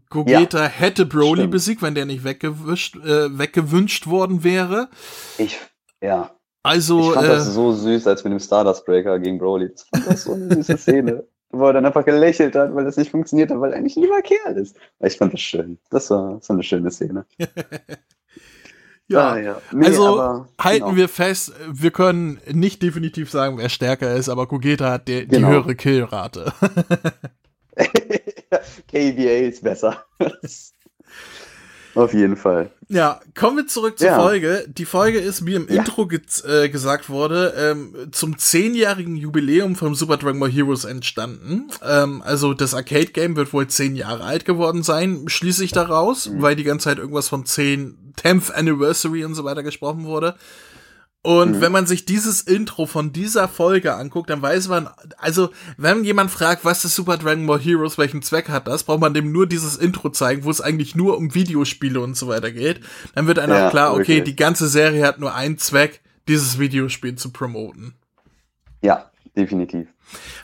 Gogeta 0.10 0.63
hätte 0.65 1.05
Broly 1.05 1.41
stimmt. 1.41 1.51
besiegt, 1.51 1.82
wenn 1.82 1.96
der 1.96 2.05
nicht 2.05 2.24
weggewischt, 2.24 2.96
äh, 2.98 3.38
weggewünscht 3.38 4.08
worden 4.08 4.43
wäre. 4.43 4.89
Ich, 5.38 5.60
ja, 6.01 6.32
Also, 6.63 7.10
ich 7.10 7.13
fand 7.13 7.27
äh, 7.27 7.29
das 7.29 7.53
so 7.53 7.72
süß, 7.74 8.08
als 8.08 8.24
mit 8.24 8.32
dem 8.32 8.39
Stardust 8.39 8.86
Breaker 8.86 9.20
gegen 9.20 9.38
Broly. 9.38 9.70
Das 9.70 9.84
fand 9.84 10.08
das 10.08 10.24
so 10.24 10.34
eine 10.34 10.53
süße 10.55 10.77
Szene. 10.77 11.24
Wo 11.55 11.67
er 11.67 11.74
dann 11.74 11.86
einfach 11.86 12.03
gelächelt 12.03 12.55
hat, 12.55 12.74
weil 12.74 12.84
das 12.84 12.98
nicht 12.98 13.12
funktioniert 13.12 13.51
hat, 13.51 13.60
weil 13.60 13.74
er 13.74 13.77
eigentlich 13.77 13.96
ein 13.96 14.01
lieber 14.01 14.22
Kerl 14.24 14.58
ist. 14.58 14.75
Ich 15.01 15.17
fand 15.17 15.34
das 15.34 15.41
schön. 15.41 15.77
Das 15.91 16.10
war 16.10 16.39
so 16.41 16.51
eine 16.53 16.63
schöne 16.63 16.89
Szene. 16.89 17.25
ja. 19.13 19.29
Ah, 19.32 19.38
ja. 19.39 19.62
Nee, 19.72 19.86
also 19.88 20.20
aber, 20.20 20.48
halten 20.60 20.86
genau. 20.86 20.96
wir 20.98 21.10
fest, 21.10 21.53
wir 21.72 21.91
können 21.91 22.39
nicht 22.51 22.82
definitiv 22.82 23.29
sagen, 23.32 23.58
wer 23.58 23.70
stärker 23.70 24.13
ist, 24.15 24.29
aber 24.29 24.48
Gogeta 24.48 24.91
hat 24.91 25.08
die, 25.08 25.25
die 25.27 25.36
Genau. 25.36 25.48
höhere 25.50 25.75
Killrate. 25.75 26.51
KBA 28.88 29.48
ist 29.48 29.63
besser. 29.63 30.03
Auf 31.95 32.13
jeden 32.13 32.35
Fall. 32.38 32.71
Ja, 32.89 33.19
kommen 33.38 33.57
wir 33.57 33.67
zurück 33.67 33.97
zur 34.00 34.07
Ja. 34.07 34.19
Folge. 34.19 34.65
Die 34.67 34.85
Folge 34.85 35.19
ist, 35.19 35.45
wie 35.45 35.55
im 35.55 35.67
Ja. 35.69 35.75
Intro 35.75 36.07
ge 36.07 36.19
äh, 36.47 36.69
gesagt 36.69 37.09
wurde, 37.09 37.53
ähm, 37.57 37.95
zum 38.12 38.38
zehnjährigen 38.38 39.15
Jubiläum 39.15 39.75
von 39.75 39.93
Super 39.95 40.17
Dragon 40.17 40.39
Ball 40.39 40.50
Heroes 40.51 40.85
entstanden. 40.85 41.69
Ähm, 41.88 42.21
also 42.25 42.53
das 42.53 42.73
Arcade-Game 42.73 43.35
wird 43.35 43.53
wohl 43.53 43.67
zehn 43.67 43.95
Jahre 43.95 44.23
alt 44.23 44.45
geworden 44.45 44.83
sein, 44.83 45.23
schließe 45.27 45.63
ich 45.63 45.71
daraus, 45.71 46.29
Mhm. 46.29 46.41
weil 46.41 46.55
die 46.55 46.63
ganze 46.63 46.85
Zeit 46.85 46.97
irgendwas 46.97 47.29
von 47.29 47.45
10, 47.45 47.95
10th 48.15 48.51
Anniversary 48.51 49.23
und 49.25 49.35
so 49.35 49.43
weiter 49.43 49.63
gesprochen 49.63 50.05
wurde. 50.05 50.35
Und 51.25 51.51
Mhm. 51.53 51.62
wenn 51.62 51.72
man 51.72 51.86
sich 51.88 52.03
dieses 52.03 52.42
Intro 52.42 52.86
von 52.86 53.13
dieser 53.13 53.48
Folge 53.48 53.94
anguckt, 53.96 54.30
dann 54.30 54.42
weiß 54.42 54.68
man, 54.68 54.89
also 55.18 55.51
wenn 55.77 56.03
jemand 56.03 56.30
fragt, 56.32 56.65
was 56.65 56.84
ist 56.84 56.96
Super 56.96 57.18
Dragon 57.18 57.48
Ball 57.48 57.60
Heroes, 57.62 57.98
welchen 57.98 58.22
Zweck 58.22 58.50
hat 58.50 58.68
das, 58.68 58.84
braucht 58.84 59.00
man 59.00 59.13
dem 59.13 59.32
nur 59.32 59.48
dieses 59.48 59.77
Intro 59.77 60.09
zeigen, 60.09 60.44
wo 60.44 60.50
es 60.51 60.59
eigentlich 60.59 60.96
nur 60.96 61.16
um 61.18 61.33
Videospiele 61.33 62.01
und 62.01 62.18
so 62.18 62.27
weiter 62.27 62.51
geht. 62.51 62.81
Dann 63.16 63.25
wird 63.25 63.40
einem 63.40 63.53
Ja, 63.53 63.68
auch 63.68 63.72
klar, 63.72 63.94
okay, 63.94 64.00
wirklich. 64.00 64.24
die 64.25 64.36
ganze 64.36 64.68
Serie 64.68 65.05
hat 65.05 65.20
nur 65.20 65.33
einen 65.33 65.57
Zweck, 65.57 66.01
dieses 66.27 66.59
Videospiel 66.59 67.16
zu 67.16 67.31
promoten. 67.31 67.94
Ja, 68.81 69.09
definitiv. 69.38 69.88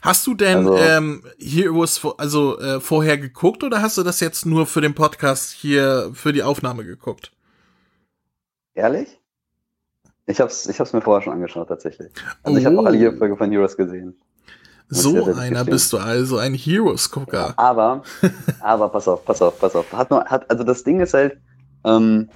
Hast 0.02 0.26
du 0.28 0.34
denn 0.34 0.60
Also- 0.60 0.78
ähm, 0.78 1.24
Heroes 1.40 2.00
also 2.18 2.58
äh, 2.58 2.80
vorher 2.80 3.18
geguckt 3.18 3.66
oder 3.66 3.82
hast 3.82 3.98
du 3.98 4.04
das 4.04 4.22
jetzt 4.22 4.46
nur 4.46 4.66
für 4.66 4.80
den 4.80 4.96
Podcast 4.96 5.52
hier 5.52 6.10
für 6.14 6.32
die 6.32 6.42
Aufnahme 6.44 6.86
geguckt? 6.86 7.34
Ehrlich? 8.76 9.19
Ich 10.30 10.40
hab's, 10.40 10.68
ich 10.68 10.80
hab's 10.80 10.94
mir 10.94 11.02
vorher 11.02 11.24
schon 11.24 11.34
angeschaut, 11.34 11.68
tatsächlich. 11.70 12.12
Also 12.44 12.60
ich 12.60 12.66
habe 12.66 12.76
Oh. 12.78 12.82
auch 12.82 12.86
alle 12.86 12.98
jede 12.98 13.18
Folge 13.18 13.36
von 13.36 13.52
Heroes 13.52 13.76
gesehen. 13.76 14.16
So 14.88 15.16
ja 15.16 15.36
einer 15.36 15.66
bist 15.66 15.92
du 15.92 15.98
also, 15.98 16.38
ein 16.38 16.54
Heroes-Gucker. 16.54 17.54
Aber, 17.58 18.04
aber 18.60 18.90
pass 18.90 19.08
auf, 19.08 19.26
pass 19.26 19.42
auf, 19.42 19.60
pass 19.60 19.76
auf. 19.76 19.92
Hat 19.92 20.12
nur, 20.12 20.24
hat, 20.26 20.50
also 20.50 20.64
das 20.64 20.84
Ding 20.84 21.00
ist 21.00 21.14
halt, 21.16 21.38
ähm, 21.84 22.30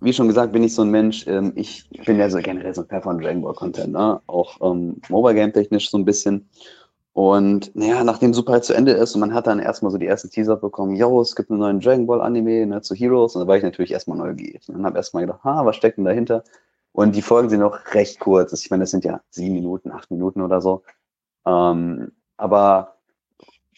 wie 0.00 0.12
schon 0.12 0.28
gesagt, 0.28 0.52
bin 0.52 0.62
ich 0.62 0.74
so 0.74 0.82
ein 0.82 0.90
Mensch, 0.90 1.26
ähm, 1.26 1.52
ich 1.56 1.88
bin 2.06 2.18
ja 2.18 2.30
so 2.30 2.38
generell 2.38 2.72
so 2.74 2.82
ein 2.82 2.86
Fan 2.88 3.02
von 3.02 3.18
Dragon 3.18 3.42
Ball 3.42 3.54
Content, 3.54 3.92
ne? 3.92 4.20
Auch 4.28 4.56
ähm, 4.62 4.96
Mobile 5.08 5.34
Game 5.34 5.52
technisch 5.52 5.90
so 5.90 5.98
ein 5.98 6.04
bisschen. 6.04 6.48
Und 7.12 7.74
naja, 7.74 8.04
nachdem 8.04 8.32
Super 8.32 8.52
halt 8.52 8.64
zu 8.64 8.74
Ende 8.74 8.92
ist 8.92 9.14
und 9.14 9.20
man 9.20 9.34
hat 9.34 9.48
dann 9.48 9.58
erstmal 9.58 9.90
so 9.90 9.98
die 9.98 10.06
ersten 10.06 10.30
Teaser 10.30 10.56
bekommen, 10.56 10.94
yo, 10.94 11.20
es 11.20 11.34
gibt 11.34 11.50
einen 11.50 11.58
neuen 11.58 11.80
Dragon 11.80 12.06
Ball 12.06 12.20
Anime 12.20 12.64
ne, 12.66 12.80
zu 12.82 12.94
Heroes 12.94 13.34
und 13.34 13.42
da 13.42 13.48
war 13.48 13.56
ich 13.56 13.64
natürlich 13.64 13.90
erstmal 13.90 14.18
neugierig 14.18 14.62
und 14.68 14.84
habe 14.84 14.96
erstmal 14.96 15.26
gedacht, 15.26 15.42
ha, 15.42 15.66
was 15.66 15.74
steckt 15.76 15.98
denn 15.98 16.04
dahinter? 16.04 16.44
Und 16.92 17.14
die 17.14 17.22
Folgen 17.22 17.48
sind 17.48 17.62
auch 17.62 17.78
recht 17.92 18.20
kurz. 18.20 18.52
Also 18.52 18.62
Ich 18.64 18.70
meine, 18.70 18.82
das 18.82 18.90
sind 18.90 19.04
ja 19.04 19.20
sieben 19.30 19.54
Minuten, 19.54 19.92
acht 19.92 20.10
Minuten 20.10 20.42
oder 20.42 20.60
so. 20.60 20.82
Ähm, 21.46 22.12
aber 22.36 22.96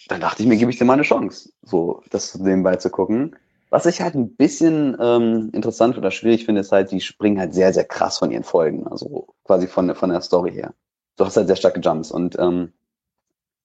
dann 0.09 0.21
dachte 0.21 0.43
ich 0.43 0.49
mir, 0.49 0.57
gebe 0.57 0.71
ich 0.71 0.79
dir 0.79 0.85
mal 0.85 0.95
eine 0.95 1.03
Chance, 1.03 1.53
so 1.63 2.03
das 2.11 2.37
nebenbei 2.39 2.77
zu 2.77 2.91
gucken. 2.91 3.37
Was 3.71 3.87
ich 3.87 4.01
halt 4.03 4.15
ein 4.15 4.35
bisschen 4.35 4.97
ähm, 5.01 5.51
interessant 5.53 5.97
oder 5.97 6.11
schwierig 6.11 6.45
finde, 6.45 6.61
ist 6.61 6.73
halt, 6.73 6.91
die 6.91 7.01
springen 7.01 7.39
halt 7.39 7.55
sehr, 7.55 7.73
sehr 7.73 7.85
krass 7.85 8.19
von 8.19 8.31
ihren 8.31 8.45
Folgen, 8.45 8.87
also 8.87 9.35
quasi 9.45 9.67
von, 9.67 9.95
von 9.95 10.11
der 10.11 10.21
Story 10.21 10.53
her. 10.53 10.75
Du 11.17 11.25
hast 11.25 11.37
halt 11.37 11.47
sehr 11.47 11.57
starke 11.57 11.81
Jumps 11.81 12.11
und 12.11 12.39
ähm, 12.39 12.73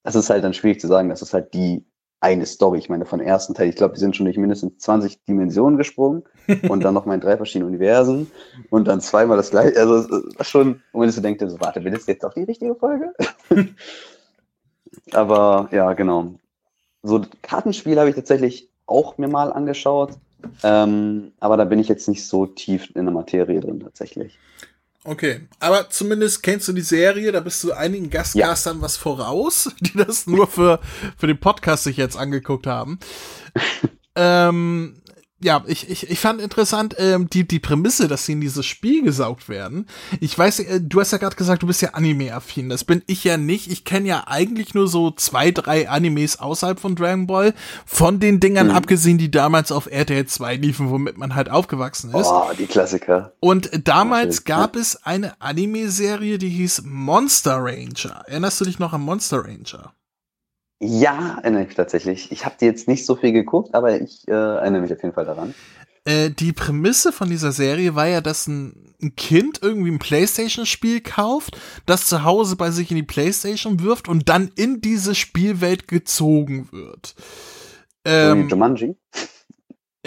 das 0.03 0.15
ist 0.15 0.29
halt 0.29 0.43
dann 0.43 0.53
schwierig 0.53 0.79
zu 0.79 0.87
sagen, 0.87 1.09
das 1.09 1.21
ist 1.21 1.33
halt 1.33 1.53
die 1.53 1.85
eine 2.19 2.45
Story. 2.45 2.79
Ich 2.79 2.89
meine, 2.89 3.05
von 3.05 3.19
ersten 3.19 3.53
Teil, 3.53 3.69
ich 3.69 3.75
glaube, 3.75 3.93
die 3.93 3.99
sind 3.99 4.15
schon 4.15 4.25
durch 4.25 4.37
mindestens 4.37 4.79
20 4.79 5.23
Dimensionen 5.25 5.77
gesprungen 5.77 6.23
und 6.67 6.83
dann 6.83 6.93
nochmal 6.93 7.15
in 7.15 7.21
drei 7.21 7.37
verschiedenen 7.37 7.69
Universen 7.69 8.31
und 8.69 8.87
dann 8.87 9.01
zweimal 9.01 9.37
das 9.37 9.51
gleiche. 9.51 9.79
Also 9.79 10.07
schon, 10.41 10.81
und 10.91 11.01
wenn 11.01 11.11
du 11.11 11.21
denkst, 11.21 11.45
so, 11.47 11.59
warte, 11.59 11.83
will 11.83 11.91
das 11.91 12.07
jetzt 12.07 12.23
doch 12.23 12.33
die 12.33 12.43
richtige 12.43 12.75
Folge? 12.75 13.13
Aber 15.13 15.69
ja, 15.71 15.93
genau. 15.93 16.33
So 17.03 17.21
Kartenspiel 17.41 17.99
habe 17.99 18.09
ich 18.09 18.15
tatsächlich 18.15 18.69
auch 18.85 19.17
mir 19.17 19.27
mal 19.27 19.53
angeschaut. 19.53 20.13
Ähm, 20.63 21.33
aber 21.39 21.57
da 21.57 21.65
bin 21.65 21.79
ich 21.79 21.87
jetzt 21.87 22.07
nicht 22.07 22.25
so 22.25 22.45
tief 22.45 22.95
in 22.95 23.05
der 23.05 23.13
Materie 23.13 23.59
drin 23.59 23.79
tatsächlich. 23.79 24.37
Okay, 25.07 25.47
aber 25.61 25.89
zumindest 25.89 26.43
kennst 26.43 26.67
du 26.67 26.73
die 26.73 26.81
Serie, 26.81 27.31
da 27.31 27.39
bist 27.39 27.63
du 27.63 27.71
einigen 27.71 28.09
Gastcastern 28.09 28.81
was 28.81 28.97
voraus, 28.97 29.71
die 29.79 29.93
das 29.97 30.27
nur 30.27 30.47
für, 30.47 30.81
für 31.17 31.27
den 31.27 31.39
Podcast 31.39 31.85
sich 31.85 31.95
jetzt 31.95 32.17
angeguckt 32.17 32.67
haben. 32.67 32.99
ähm, 34.17 35.01
ja, 35.39 35.63
ich, 35.67 35.89
ich, 35.89 36.09
ich 36.09 36.19
fand 36.19 36.41
interessant 36.41 36.95
ähm, 36.97 37.29
die, 37.29 37.47
die 37.47 37.59
Prämisse, 37.59 38.07
dass 38.07 38.25
sie 38.25 38.31
in 38.31 38.41
dieses 38.41 38.65
Spiel 38.65 39.03
gesaugt 39.03 39.49
werden. 39.49 39.85
Ich 40.19 40.37
weiß, 40.37 40.59
äh, 40.61 40.81
du 40.81 40.99
hast 40.99 41.11
ja 41.11 41.19
gerade 41.19 41.35
gesagt, 41.35 41.61
du 41.63 41.67
bist 41.67 41.81
ja 41.81 41.91
Anime-affin. 41.91 42.69
Das 42.69 42.83
bin 42.83 43.03
ich 43.05 43.23
ja 43.23 43.37
nicht. 43.37 43.71
Ich 43.71 43.85
kenne 43.85 44.07
ja 44.07 44.23
eigentlich 44.27 44.73
nur 44.73 44.87
so 44.87 45.11
zwei, 45.11 45.51
drei 45.51 45.89
Animes 45.89 46.39
außerhalb 46.39 46.79
von 46.79 46.95
Dragon 46.95 47.27
Ball. 47.27 47.53
Von 47.85 48.19
den 48.19 48.39
Dingern 48.39 48.67
Mhm. 48.67 48.73
abgesehen, 48.75 49.17
die 49.19 49.29
damals 49.29 49.71
auf 49.71 49.85
RTL 49.85 50.25
2 50.25 50.55
liefen, 50.55 50.89
womit 50.89 51.17
man 51.17 51.35
halt 51.35 51.49
aufgewachsen 51.51 52.09
ist. 52.13 52.27
Oh, 52.27 52.49
die 52.57 52.65
Klassiker. 52.65 53.33
Und 53.39 53.69
damals 53.87 54.43
gab 54.43 54.75
es 54.75 55.03
eine 55.05 55.39
Anime-Serie, 55.41 56.37
die 56.39 56.49
hieß 56.49 56.81
Monster 56.85 57.57
Ranger. 57.59 58.23
Erinnerst 58.27 58.59
du 58.61 58.65
dich 58.65 58.79
noch 58.79 58.93
an 58.93 59.01
Monster 59.01 59.43
Ranger? 59.45 59.93
Ja, 60.79 61.39
erinnere 61.41 61.63
ich 61.63 61.67
mich 61.69 61.77
tatsächlich. 61.77 62.31
Ich 62.31 62.45
habe 62.45 62.55
die 62.59 62.65
jetzt 62.65 62.87
nicht 62.87 63.05
so 63.05 63.15
viel 63.15 63.31
geguckt, 63.31 63.73
aber 63.73 63.99
ich 63.99 64.27
äh, 64.27 64.31
erinnere 64.31 64.81
mich 64.81 64.93
auf 64.93 65.01
jeden 65.01 65.13
Fall 65.13 65.25
daran. 65.25 65.55
Äh, 66.05 66.29
die 66.29 66.53
Prämisse 66.53 67.11
von 67.11 67.29
dieser 67.29 67.51
Serie 67.51 67.95
war 67.95 68.07
ja, 68.07 68.21
dass 68.21 68.47
ein, 68.47 68.93
ein 69.01 69.15
Kind 69.15 69.59
irgendwie 69.61 69.91
ein 69.91 69.99
Playstation-Spiel 69.99 71.01
kauft, 71.01 71.59
das 71.85 72.05
zu 72.05 72.23
Hause 72.23 72.55
bei 72.55 72.71
sich 72.71 72.91
in 72.91 72.97
die 72.97 73.03
Playstation 73.03 73.81
wirft 73.81 74.07
und 74.07 74.29
dann 74.29 74.51
in 74.55 74.79
diese 74.79 75.15
Spielwelt 75.15 75.87
gezogen 75.87 76.69
wird. 76.71 77.15
Ähm, 78.05 78.47
Jumanji. 78.47 78.95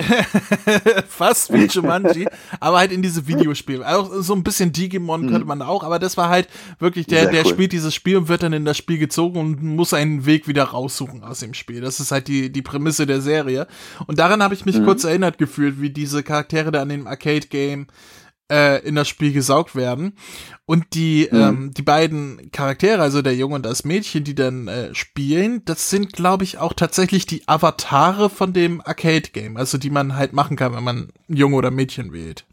Fast 1.09 1.53
wie 1.53 1.67
Jumanji, 1.67 2.27
aber 2.59 2.79
halt 2.79 2.93
in 2.93 3.03
diese 3.03 3.27
Videospiele. 3.27 3.87
Auch 3.87 4.11
so 4.21 4.35
ein 4.35 4.43
bisschen 4.43 4.73
Digimon 4.73 5.29
könnte 5.29 5.47
man 5.47 5.63
auch, 5.63 5.83
aber 5.85 5.99
das 5.99 6.17
war 6.17 6.29
halt 6.29 6.49
wirklich, 6.79 7.07
der, 7.07 7.25
Sehr 7.25 7.33
der 7.33 7.45
cool. 7.47 7.51
spielt 7.53 7.73
dieses 7.73 7.95
Spiel 7.95 8.17
und 8.17 8.29
wird 8.29 8.43
dann 8.43 8.53
in 8.53 8.65
das 8.65 8.77
Spiel 8.77 8.99
gezogen 8.99 9.39
und 9.39 9.63
muss 9.63 9.93
einen 9.95 10.27
Weg 10.27 10.49
wieder 10.49 10.65
raussuchen 10.65 11.23
aus 11.25 11.41
dem 11.41 11.55
Spiel. 11.55 11.81
Das 11.81 12.01
ist 12.01 12.13
halt 12.13 12.29
die, 12.29 12.51
die 12.51 12.63
Prämisse 12.63 13.07
der 13.07 13.21
Serie. 13.21 13.67
Und 14.07 14.19
daran 14.19 14.43
habe 14.43 14.55
ich 14.55 14.65
mich 14.65 14.79
Mhm. 14.79 14.85
kurz 14.85 15.05
erinnert 15.05 15.39
gefühlt, 15.39 15.81
wie 15.81 15.91
diese 15.91 16.23
Charaktere 16.23 16.71
da 16.71 16.83
an 16.83 16.89
dem 16.89 17.07
Arcade-Game 17.07 17.87
äh, 18.51 18.85
in 18.87 18.95
das 18.97 19.09
Spiel 19.09 19.33
gesaugt 19.33 19.75
werden. 19.77 20.15
Und 20.67 20.95
die, 20.95 21.29
Mhm. 21.31 21.39
ähm, 21.41 21.71
die 21.73 21.83
beiden 21.83 22.51
Charaktere, 22.53 23.01
also 23.03 23.23
der 23.23 23.35
Junge 23.35 23.57
und 23.57 23.65
das 23.67 23.85
Mädchen, 23.85 24.25
die 24.25 24.35
dann 24.35 24.69
äh, 24.69 24.95
spielen, 24.95 25.65
das 25.65 25.91
sind, 25.91 26.13
glaube 26.13 26.45
ich, 26.45 26.59
auch 26.59 26.73
tatsächlich 26.75 27.27
die 27.27 27.47
Avatare 27.49 28.31
von 28.31 28.53
dem 28.53 28.81
Arcade-Game, 28.81 29.57
also 29.57 29.79
die 29.79 29.91
man 29.91 30.17
halt 30.17 30.33
machen 30.33 30.57
kann, 30.57 30.75
wenn 30.75 30.85
man 30.85 31.13
Junge 31.29 31.57
oder 31.57 31.71
Mädchen 31.71 32.13
wählt. 32.13 32.45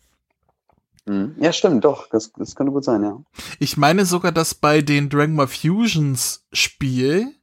Mhm. 1.05 1.35
Ja, 1.39 1.53
stimmt, 1.53 1.85
doch. 1.85 2.09
Das, 2.09 2.31
das 2.33 2.55
könnte 2.55 2.73
gut 2.73 2.83
sein, 2.83 3.03
ja. 3.03 3.17
Ich 3.59 3.77
meine 3.77 4.05
sogar, 4.05 4.31
dass 4.31 4.53
bei 4.55 4.81
den 4.81 5.09
Dragon 5.09 5.37
Ball 5.37 5.47
Fusions 5.47 6.45
Spiel, 6.51 7.33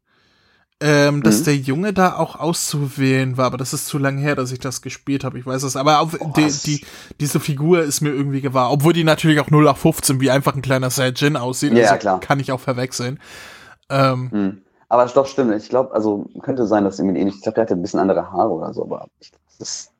ähm, 0.80 1.22
dass 1.22 1.40
Mhm. 1.40 1.44
der 1.44 1.56
Junge 1.56 1.92
da 1.92 2.16
auch 2.16 2.36
auszuwählen 2.38 3.36
war, 3.36 3.46
aber 3.46 3.56
das 3.56 3.72
ist 3.72 3.86
zu 3.86 3.96
lange 3.98 4.20
her, 4.20 4.34
dass 4.34 4.52
ich 4.52 4.58
das 4.58 4.82
gespielt 4.82 5.24
habe. 5.24 5.38
Ich 5.38 5.46
weiß 5.46 5.62
es, 5.62 5.76
aber 5.76 6.00
auf, 6.00 6.16
Oh, 6.20 6.32
die, 6.36 6.50
die, 6.64 6.84
diese 7.20 7.40
Figur 7.40 7.82
ist 7.82 8.00
mir 8.00 8.10
irgendwie 8.10 8.40
gewahr, 8.40 8.70
obwohl 8.70 8.92
die 8.92 9.04
natürlich 9.04 9.40
auch 9.40 9.50
0 9.50 9.68
auf 9.68 9.78
15 9.78 10.20
wie 10.20 10.30
einfach 10.30 10.54
ein 10.54 10.62
kleiner 10.62 10.90
Saiyajin 10.90 11.36
aussieht. 11.36 11.72
Ja, 11.72 11.84
also 11.90 11.96
klar. 12.00 12.20
Kann 12.20 12.40
ich 12.40 12.52
auch 12.52 12.60
verwechseln. 12.60 13.18
Ähm, 13.88 14.28
Mhm. 14.32 14.60
Aber 14.88 15.06
doch, 15.06 15.26
stimmt. 15.26 15.54
Ich 15.54 15.68
glaube, 15.70 15.92
also 15.94 16.26
könnte 16.42 16.66
sein, 16.66 16.84
dass 16.84 16.98
irgendwie 16.98 17.18
ähnlich. 17.18 17.36
Ich 17.36 17.42
glaube, 17.42 17.54
der 17.56 17.62
hatte 17.64 17.74
ein 17.74 17.82
bisschen 17.82 17.98
andere 18.00 18.30
Haare 18.30 18.50
oder 18.50 18.72
so, 18.74 18.82
aber 18.84 19.08
ich, 19.18 19.32
das 19.58 19.90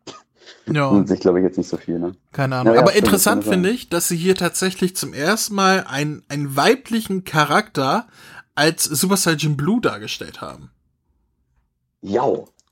ja. 0.66 0.88
tut 0.90 1.08
sich, 1.08 1.20
glaube 1.20 1.40
ich, 1.40 1.44
jetzt 1.44 1.56
nicht 1.58 1.68
so 1.68 1.76
viel, 1.78 1.98
ne? 1.98 2.14
Keine 2.32 2.56
Ahnung. 2.56 2.74
Ja, 2.74 2.74
ja, 2.74 2.80
Aber 2.82 2.90
stimmt, 2.90 3.06
interessant 3.06 3.44
finde 3.44 3.70
ich, 3.70 3.88
dass 3.88 4.06
sie 4.08 4.16
hier 4.16 4.36
tatsächlich 4.36 4.94
zum 4.94 5.12
ersten 5.14 5.54
Mal 5.54 5.84
einen, 5.88 6.22
einen 6.28 6.54
weiblichen 6.54 7.24
Charakter 7.24 8.06
als 8.54 8.84
Super 8.84 9.16
Saiyan 9.16 9.56
Blue 9.56 9.80
dargestellt 9.80 10.40
haben. 10.40 10.70
Ja, 12.02 12.26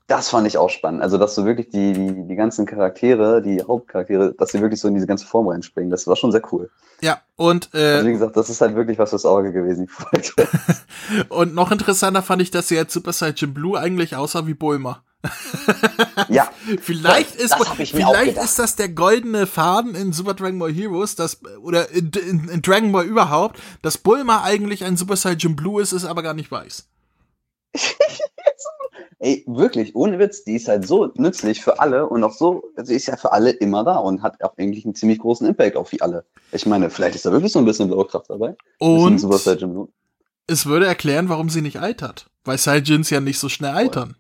das 0.07 0.29
fand 0.29 0.47
ich 0.47 0.59
auch 0.59 0.69
spannend. 0.69 1.03
Also, 1.03 1.17
dass 1.17 1.35
du 1.35 1.45
wirklich 1.45 1.71
die, 1.71 1.93
die, 1.93 2.29
die 2.29 2.35
ganzen 2.35 2.67
Charaktere, 2.67 3.41
die 3.41 3.63
Hauptcharaktere, 3.63 4.35
dass 4.35 4.51
sie 4.51 4.61
wirklich 4.61 4.81
so 4.81 4.89
in 4.89 4.95
diese 4.95 5.07
ganze 5.07 5.27
Form 5.27 5.49
reinspringen. 5.49 5.91
Das 5.91 6.07
war 6.07 6.17
schon 6.17 6.33
sehr 6.33 6.43
cool. 6.53 6.71
Ja, 7.01 7.23
und 7.37 7.71
äh, 7.73 7.95
Also, 7.95 8.09
wie 8.09 8.13
gesagt, 8.13 8.37
das 8.37 8.51
ist 8.51 8.61
halt 8.61 8.75
wirklich 8.75 8.99
was 8.99 9.11
fürs 9.11 9.25
Auge 9.25 9.53
gewesen, 9.53 9.87
die 9.87 9.93
Folge. 10.33 10.49
und 11.31 11.55
noch 11.55 11.73
interessanter 11.73 12.23
fand 12.23 12.43
ich, 12.43 12.51
dass 12.51 12.69
sie 12.69 12.79
als 12.79 12.93
Super 12.93 13.13
Saiyan 13.13 13.55
Blue 13.55 13.79
eigentlich 13.79 14.15
aussah 14.15 14.47
wie 14.47 14.55
Bulma. 14.55 15.03
ja, 16.29 16.51
Vielleicht 16.81 17.37
ist, 17.37 17.57
mir 17.59 17.67
auch 17.67 17.75
vielleicht 17.75 18.37
ist 18.37 18.59
das 18.59 18.77
der 18.77 18.89
goldene 18.89 19.47
Faden 19.47 19.95
in 19.95 20.13
Super 20.13 20.35
Dragon 20.35 20.59
Ball 20.59 20.73
Heroes, 20.73 21.15
das, 21.15 21.41
oder 21.61 21.91
in, 21.91 22.11
in, 22.11 22.49
in 22.49 22.63
Dragon 22.63 22.93
Ball 22.93 23.05
überhaupt, 23.05 23.59
dass 23.83 23.99
Bulma 23.99 24.43
eigentlich 24.43 24.85
ein 24.85 24.97
Super 24.97 25.17
Saiyan 25.17 25.57
Blue 25.57 25.81
ist, 25.81 25.93
ist 25.93 26.05
aber 26.05 26.23
gar 26.23 26.35
nicht 26.35 26.51
weiß. 26.51 26.89
ey, 29.19 29.45
wirklich, 29.47 29.95
ohne 29.95 30.19
Witz, 30.19 30.45
die 30.45 30.57
ist 30.57 30.69
halt 30.69 30.87
so 30.87 31.11
nützlich 31.15 31.63
für 31.63 31.79
alle 31.81 32.09
und 32.09 32.25
auch 32.25 32.33
so, 32.33 32.65
sie 32.77 32.95
ist 32.95 33.07
ja 33.07 33.17
für 33.17 33.33
alle 33.33 33.51
immer 33.51 33.85
da 33.85 33.97
und 33.97 34.23
hat 34.23 34.43
auch 34.43 34.57
eigentlich 34.59 34.85
einen 34.85 34.95
ziemlich 34.95 35.21
großen 35.21 35.47
Impact 35.47 35.77
auf 35.77 35.91
die 35.91 36.03
alle. 36.03 36.25
Ich 36.51 36.67
meine, 36.67 36.91
vielleicht 36.91 37.15
ist 37.15 37.25
da 37.25 37.33
wirklich 37.33 37.53
so 37.53 37.61
ein 37.61 37.65
bisschen 37.65 37.89
blaue 37.89 38.07
Kraft 38.07 38.29
dabei. 38.29 38.57
Und 38.79 39.19
Super 39.19 39.39
Saiyan 39.39 39.73
Blue. 39.73 39.89
es 40.49 40.67
würde 40.67 40.87
erklären, 40.87 41.29
warum 41.29 41.49
sie 41.49 41.63
nicht 41.63 41.79
altert. 41.79 42.27
Weil 42.45 42.59
Saiyans 42.59 43.11
ja 43.11 43.21
nicht 43.21 43.39
so 43.39 43.49
schnell 43.49 43.71
altern. 43.71 44.17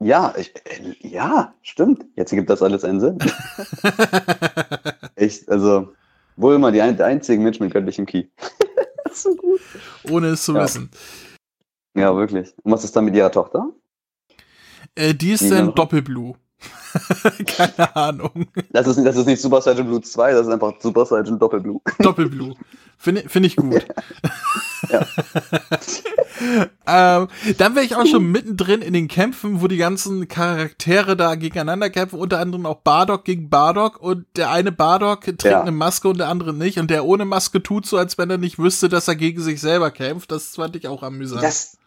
Ja, 0.00 0.32
ich, 0.36 0.54
äh, 0.64 0.94
ja, 1.00 1.54
stimmt. 1.62 2.04
Jetzt 2.14 2.32
ergibt 2.32 2.50
das 2.50 2.62
alles 2.62 2.84
einen 2.84 3.00
Sinn. 3.00 3.18
Echt, 5.16 5.48
also, 5.48 5.92
wohl 6.36 6.54
immer 6.54 6.70
die 6.70 6.78
der 6.78 7.06
einzige 7.06 7.42
Mensch 7.42 7.58
mit 7.58 7.72
göttlichem 7.72 8.06
Ki. 8.06 8.30
so 9.12 9.34
gut. 9.34 9.60
Ohne 10.08 10.28
es 10.28 10.44
zu 10.44 10.54
Ja. 10.54 10.62
wissen. 10.64 10.90
Ja, 11.96 12.14
wirklich. 12.16 12.54
Und 12.62 12.72
was 12.72 12.84
ist 12.84 12.94
dann 12.94 13.06
mit 13.06 13.16
ihrer 13.16 13.32
Tochter? 13.32 13.70
Äh, 14.94 15.14
die 15.14 15.32
ist 15.32 15.42
Die 15.42 15.50
dann? 15.50 15.74
Doppelblue. 15.74 16.34
Keine 17.46 17.96
Ahnung. 17.96 18.46
Das 18.70 18.86
ist, 18.86 19.02
das 19.04 19.16
ist 19.16 19.26
nicht 19.26 19.40
Super 19.40 19.60
Saiyan 19.60 19.86
Blue 19.86 20.00
2, 20.00 20.32
das 20.32 20.46
ist 20.46 20.52
einfach 20.52 20.74
Super 20.80 21.06
Saiyan 21.06 21.38
Doppelblue. 21.38 21.80
Doppelblue. 21.98 22.54
Finde 22.96 23.28
find 23.28 23.46
ich 23.46 23.56
gut. 23.56 23.86
Ja. 24.88 25.06
ähm, 27.20 27.28
dann 27.58 27.74
wäre 27.74 27.84
ich 27.84 27.96
auch 27.96 28.06
schon 28.06 28.30
mittendrin 28.30 28.82
in 28.82 28.92
den 28.92 29.08
Kämpfen, 29.08 29.60
wo 29.60 29.66
die 29.68 29.76
ganzen 29.76 30.28
Charaktere 30.28 31.16
da 31.16 31.34
gegeneinander 31.34 31.90
kämpfen, 31.90 32.18
unter 32.18 32.38
anderem 32.38 32.66
auch 32.66 32.76
Bardock 32.82 33.24
gegen 33.24 33.48
Bardock 33.50 34.00
und 34.00 34.26
der 34.36 34.50
eine 34.50 34.72
Bardock 34.72 35.22
trägt 35.22 35.44
Ja. 35.44 35.62
eine 35.62 35.72
Maske 35.72 36.08
und 36.08 36.18
der 36.18 36.28
andere 36.28 36.54
nicht 36.54 36.78
und 36.78 36.90
der 36.90 37.04
ohne 37.04 37.24
Maske 37.24 37.62
tut 37.62 37.86
so, 37.86 37.96
als 37.96 38.18
wenn 38.18 38.30
er 38.30 38.38
nicht 38.38 38.58
wüsste, 38.58 38.88
dass 38.88 39.08
er 39.08 39.16
gegen 39.16 39.40
sich 39.42 39.60
selber 39.60 39.90
kämpft. 39.90 40.30
Das 40.30 40.56
fand 40.56 40.76
ich 40.76 40.86
auch 40.88 41.02
amüsant. 41.02 41.42
Das, 41.42 41.77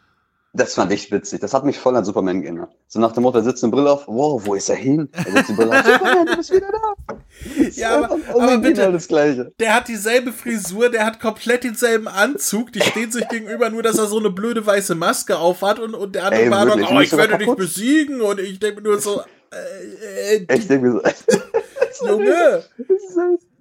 das 0.53 0.73
fand 0.73 0.91
ich 0.91 1.09
witzig. 1.11 1.39
Das 1.39 1.53
hat 1.53 1.63
mich 1.63 1.79
voll 1.79 1.95
an 1.95 2.03
Superman 2.03 2.41
geändert. 2.41 2.71
So 2.87 2.99
nach 2.99 3.13
dem 3.13 3.23
Motto, 3.23 3.37
er 3.37 3.43
sitzt 3.43 3.63
eine 3.63 3.71
Brille 3.71 3.89
auf, 3.91 4.03
wow, 4.07 4.41
wo 4.45 4.53
ist 4.55 4.67
er 4.69 4.75
hin? 4.75 5.07
Er 5.13 5.31
setzt 5.31 5.49
die 5.49 5.53
Brille 5.53 5.71
auf, 5.79 5.85
Superman, 5.85 6.25
du 6.25 6.35
bist 6.37 6.51
wieder 6.53 6.67
da. 6.71 7.15
Ja, 7.75 7.97
aber- 8.03 8.15
einfach 8.15 8.33
aber 8.35 8.57
bitte. 8.57 8.91
das 8.91 9.07
Gleiche. 9.07 9.51
Der 9.59 9.73
hat 9.75 9.87
dieselbe 9.87 10.33
Frisur, 10.33 10.89
der 10.89 11.05
hat 11.05 11.19
komplett 11.19 11.63
denselben 11.63 12.07
Anzug, 12.07 12.71
die 12.73 12.81
stehen 12.81 13.11
sich 13.11 13.27
gegenüber, 13.29 13.69
nur 13.69 13.81
dass 13.81 13.97
er 13.97 14.07
so 14.07 14.19
eine 14.19 14.29
blöde 14.29 14.65
weiße 14.65 14.93
Maske 14.95 15.37
aufhat 15.37 15.79
und, 15.79 15.95
und 15.95 16.15
der 16.15 16.25
andere 16.25 16.41
Ey, 16.43 16.49
Bardock, 16.49 16.77
wirklich, 16.79 16.97
oh, 16.97 17.01
ich 17.01 17.11
werde 17.13 17.37
dich 17.37 17.47
kaputt? 17.47 17.57
besiegen 17.57 18.21
und 18.21 18.39
ich 18.39 18.59
denke 18.59 18.81
mir 18.81 18.89
nur 18.89 18.99
so, 18.99 19.21
äh, 19.51 20.35
äh, 20.37 20.45
Ich 20.55 20.67
denke 20.67 20.87
mir 20.87 20.91
so, 20.91 22.07
Junge, 22.07 22.63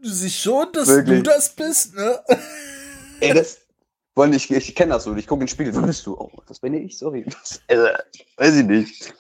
du 0.03 0.09
siehst 0.09 0.41
schon, 0.41 0.67
dass 0.73 0.89
Wirklich. 0.89 1.19
du 1.19 1.31
das 1.31 1.51
bist, 1.51 1.95
ne? 1.95 2.19
ey, 3.21 3.33
das, 3.35 3.59
vor 4.15 4.25
allem, 4.25 4.33
ich, 4.33 4.51
ich 4.51 4.75
kenne 4.75 4.93
das 4.95 5.05
so, 5.05 5.15
ich 5.17 5.27
gucke 5.27 5.41
in 5.43 5.47
den 5.47 5.49
Spiegel, 5.53 5.75
wo 5.75 5.83
bist 5.83 6.07
du? 6.07 6.15
Oh, 6.19 6.31
das 6.47 6.59
bin 6.61 6.75
ich, 6.75 6.99
sorry. 6.99 7.25
Das, 7.25 7.61
äh, 7.69 7.93
weiß 8.37 8.57
ich 8.57 8.67
nicht. 8.67 9.15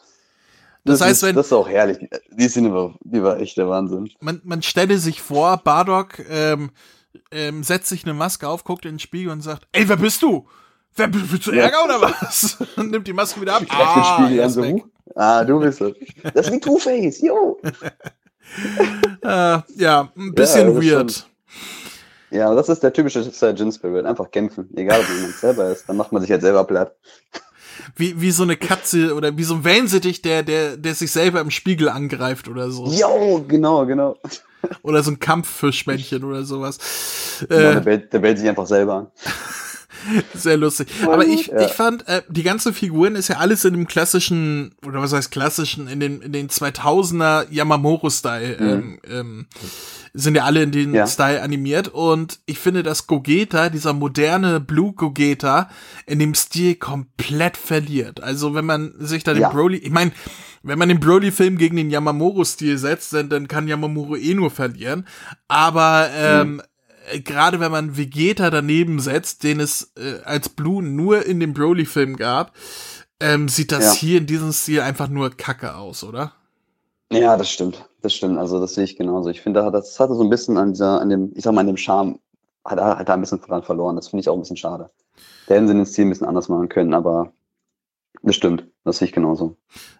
Das 0.84 1.00
heißt, 1.00 1.22
ist, 1.22 1.22
wenn- 1.28 1.36
Das 1.36 1.46
ist 1.46 1.52
auch 1.52 1.68
herrlich. 1.68 1.98
Die 2.32 2.48
Szene 2.48 2.72
war, 2.72 2.94
die 3.04 3.22
war 3.22 3.38
echt 3.38 3.56
der 3.58 3.68
Wahnsinn. 3.68 4.10
Man, 4.20 4.40
man 4.44 4.62
stelle 4.62 4.98
sich 4.98 5.20
vor, 5.22 5.58
Bardock 5.58 6.18
ähm, 6.30 6.70
ähm, 7.30 7.62
setzt 7.62 7.88
sich 7.88 8.04
eine 8.04 8.14
Maske 8.14 8.48
auf, 8.48 8.64
guckt 8.64 8.84
in 8.86 8.92
den 8.94 8.98
Spiegel 8.98 9.30
und 9.32 9.42
sagt, 9.42 9.66
ey, 9.72 9.88
wer 9.88 9.96
bist 9.96 10.22
du? 10.22 10.46
Wer, 10.96 11.08
willst 11.12 11.46
du 11.46 11.52
Ja. 11.52 11.64
Ärger 11.64 11.84
oder 11.84 12.00
was? 12.02 12.56
Und 12.76 12.90
nimmt 12.90 13.06
die 13.06 13.12
Maske 13.12 13.40
wieder 13.40 13.54
ab. 13.54 13.60
Den 13.60 13.68
Spiegel 14.26 14.42
an, 14.42 14.50
so, 14.50 14.62
weg. 14.62 14.82
ah, 15.14 15.44
du 15.44 15.60
bist 15.60 15.80
es. 15.80 15.94
Das 16.34 16.46
ist 16.48 16.52
wie 16.52 16.58
Two-Face, 16.60 17.20
jo. 17.20 17.60
Äh, 19.22 19.58
ja, 19.76 20.10
ein 20.16 20.34
bisschen 20.34 20.74
das 20.74 20.84
ist 20.84 20.90
weird. 20.90 21.26
Ja, 22.30 22.54
das 22.54 22.68
ist 22.68 22.82
der 22.82 22.92
typische 22.92 23.22
Saiyajin 23.24 23.72
Spirit. 23.72 24.06
Einfach 24.06 24.30
kämpfen. 24.30 24.68
Egal, 24.76 25.00
ob 25.00 25.08
jemand 25.08 25.34
selber 25.34 25.70
ist. 25.70 25.88
Dann 25.88 25.96
macht 25.96 26.12
man 26.12 26.22
sich 26.22 26.30
halt 26.30 26.42
selber 26.42 26.64
platt. 26.64 26.94
Wie, 27.96 28.20
wie 28.20 28.30
so 28.30 28.42
eine 28.44 28.56
Katze 28.56 29.14
oder 29.14 29.36
wie 29.36 29.42
so 29.44 29.54
ein 29.54 29.64
Wellensittich, 29.64 30.22
der, 30.22 30.42
der, 30.42 30.76
der 30.76 30.94
sich 30.94 31.10
selber 31.10 31.40
im 31.40 31.50
Spiegel 31.50 31.88
angreift 31.88 32.46
oder 32.48 32.70
so. 32.70 32.86
Jo, 32.86 33.44
genau, 33.48 33.84
genau. 33.86 34.16
Oder 34.82 35.02
so 35.02 35.10
ein 35.10 35.18
Kampffischmännchen 35.18 36.22
oder 36.22 36.44
sowas. 36.44 36.78
Genau, 37.48 37.54
Äh, 37.70 37.72
der, 37.74 37.80
bellt, 37.80 38.12
der 38.12 38.18
bellt 38.18 38.38
sich 38.38 38.48
einfach 38.48 38.66
selber 38.66 38.94
an. 38.94 39.06
Sehr 40.34 40.56
lustig. 40.56 40.88
Aber 41.06 41.26
ich, 41.26 41.48
Ja. 41.48 41.60
ich 41.62 41.72
fand, 41.72 42.06
äh, 42.08 42.22
die 42.28 42.42
ganzen 42.42 42.72
Figuren 42.72 43.16
ist 43.16 43.28
ja 43.28 43.36
alles 43.36 43.64
in 43.64 43.74
dem 43.74 43.86
klassischen, 43.86 44.74
oder 44.86 45.00
was 45.02 45.12
heißt 45.12 45.30
klassischen, 45.30 45.88
in 45.88 46.00
den, 46.00 46.22
in 46.22 46.32
den 46.32 46.48
2000er 46.48 47.46
Yamamoto-Style, 47.50 48.56
ähm, 48.60 48.98
ähm, 49.08 49.46
sind 50.12 50.34
ja 50.34 50.44
alle 50.44 50.62
in 50.62 50.72
den 50.72 50.90
Mhm. 50.90 50.94
Ja. 50.96 51.06
Style 51.06 51.42
animiert. 51.42 51.88
Und 51.88 52.40
ich 52.46 52.58
finde, 52.58 52.82
dass 52.82 53.06
Gogeta, 53.06 53.68
dieser 53.68 53.92
moderne 53.92 54.60
Blue 54.60 54.92
Gogeta, 54.92 55.68
in 56.06 56.18
dem 56.18 56.34
Stil 56.34 56.74
komplett 56.76 57.56
verliert. 57.56 58.22
Also 58.22 58.54
wenn 58.54 58.66
man 58.66 58.92
sich 58.98 59.22
da 59.24 59.32
den 59.32 59.42
Ja. 59.42 59.48
Broly, 59.50 59.76
ich 59.78 59.90
meine, 59.90 60.12
wenn 60.62 60.78
man 60.78 60.88
den 60.88 61.00
Broly-Film 61.00 61.56
gegen 61.58 61.76
den 61.76 61.90
Yamamoro-Stil 61.90 62.76
setzt, 62.76 63.12
dann, 63.14 63.28
dann 63.30 63.48
kann 63.48 63.66
Yamamoro 63.68 64.16
eh 64.16 64.34
nur 64.34 64.50
verlieren. 64.50 65.06
Aber 65.48 66.08
ähm, 66.14 66.60
äh, 67.10 67.20
gerade 67.20 67.60
wenn 67.60 67.72
man 67.72 67.96
Vegeta 67.96 68.50
daneben 68.50 69.00
setzt, 69.00 69.42
den 69.44 69.58
es 69.60 69.92
äh, 69.96 70.20
als 70.24 70.48
Blue 70.50 70.82
nur 70.82 71.24
in 71.24 71.40
dem 71.40 71.54
Broly-Film 71.54 72.16
gab, 72.16 72.54
ähm, 73.20 73.48
sieht 73.48 73.72
das 73.72 73.84
Ja. 73.84 73.92
hier 74.00 74.18
in 74.18 74.26
diesem 74.26 74.52
Stil 74.52 74.80
einfach 74.80 75.08
nur 75.08 75.30
kacke 75.30 75.76
aus, 75.76 76.04
oder? 76.04 76.32
Ja, 77.12 77.36
das 77.36 77.50
stimmt. 77.50 77.84
Das 78.02 78.14
stimmt. 78.14 78.38
Also, 78.38 78.60
das 78.60 78.74
sehe 78.74 78.84
ich 78.84 78.96
genauso. 78.96 79.28
Ich 79.30 79.40
finde, 79.40 79.60
da 79.60 79.66
hat- 79.66 79.74
das 79.74 79.98
hatte 80.00 80.14
so 80.14 80.22
ein 80.22 80.30
bisschen 80.30 80.56
an 80.56 80.72
dieser, 80.72 81.00
an 81.00 81.10
dem, 81.10 81.32
ich 81.34 81.44
sag 81.44 81.52
mal, 81.52 81.60
an 81.60 81.66
dem 81.66 81.76
Charme, 81.76 82.18
hat 82.64 82.78
er 82.78 82.98
hat 82.98 83.08
er 83.08 83.14
ein 83.14 83.20
bisschen 83.20 83.40
dran 83.40 83.62
verloren. 83.62 83.96
Das 83.96 84.08
finde 84.08 84.20
ich 84.22 84.28
auch 84.28 84.34
ein 84.34 84.40
bisschen 84.40 84.56
schade. 84.56 84.90
Da 85.46 85.54
hätten 85.54 85.68
sie 85.68 85.74
den 85.74 85.86
Stil 85.86 86.06
ein 86.06 86.10
bisschen 86.10 86.26
anders 86.26 86.48
machen 86.48 86.68
können, 86.68 86.94
aber 86.94 87.32
das 88.22 88.36
stimmt. 88.36 88.66
Das 88.84 88.98
sehe 88.98 89.06
ich 89.08 89.12
genauso. 89.12 89.56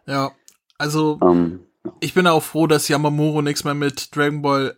Ja, 0.06 0.30
also 0.78 1.18
Ähm, 1.22 1.60
ich 2.00 2.14
bin 2.14 2.26
auch 2.26 2.42
froh, 2.42 2.66
dass 2.66 2.88
Yamamoro 2.88 3.42
nichts 3.42 3.64
mehr 3.64 3.74
mit 3.74 4.14
Dragon 4.14 4.42
Ball 4.42 4.76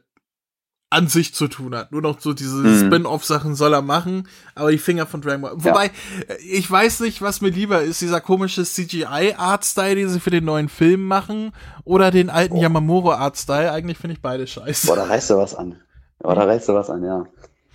an 0.93 1.09
sich 1.09 1.35
zu 1.35 1.49
tun 1.49 1.75
hat. 1.75 1.91
Nur 1.93 2.03
noch 2.03 2.21
so 2.21 2.33
diese 2.33 2.57
Mhm. 2.57 2.87
Spin-off-Sachen 2.87 3.55
soll 3.55 3.73
er 3.75 3.83
machen, 3.83 4.29
aber 4.55 4.71
die 4.71 4.79
Finger 4.79 5.07
von 5.07 5.21
Dragon 5.21 5.43
Ball. 5.43 5.53
Wobei, 5.57 5.87
äh, 5.87 6.37
ich 6.43 6.71
weiß 6.71 7.01
nicht, 7.01 7.23
was 7.23 7.41
mir 7.41 7.49
lieber 7.51 7.83
ist, 7.83 8.01
dieser 8.01 8.21
komische 8.21 8.65
CGI-Art-Style, 8.65 9.95
den 9.97 10.09
sie 10.09 10.21
für 10.21 10.31
den 10.31 10.45
neuen 10.45 10.69
Film 10.69 11.07
machen, 11.07 11.53
oder 11.85 12.11
den 12.11 12.31
alten 12.31 12.57
Yamamoro-Art-Style. 12.57 13.73
Eigentlich 13.73 13.99
finde 13.99 14.15
ich 14.15 14.23
beide 14.23 14.47
scheiße. 14.47 14.87
Boah, 14.87 14.97
da 14.97 15.05
reißt 15.05 15.31
du 15.31 15.37
was 15.37 15.55
an. 15.55 15.81
Boah, 16.19 16.35
da 16.35 16.45
reißt 16.45 16.69
du 16.69 16.75
was 16.75 16.91
an, 16.91 17.03
ja. 17.05 17.27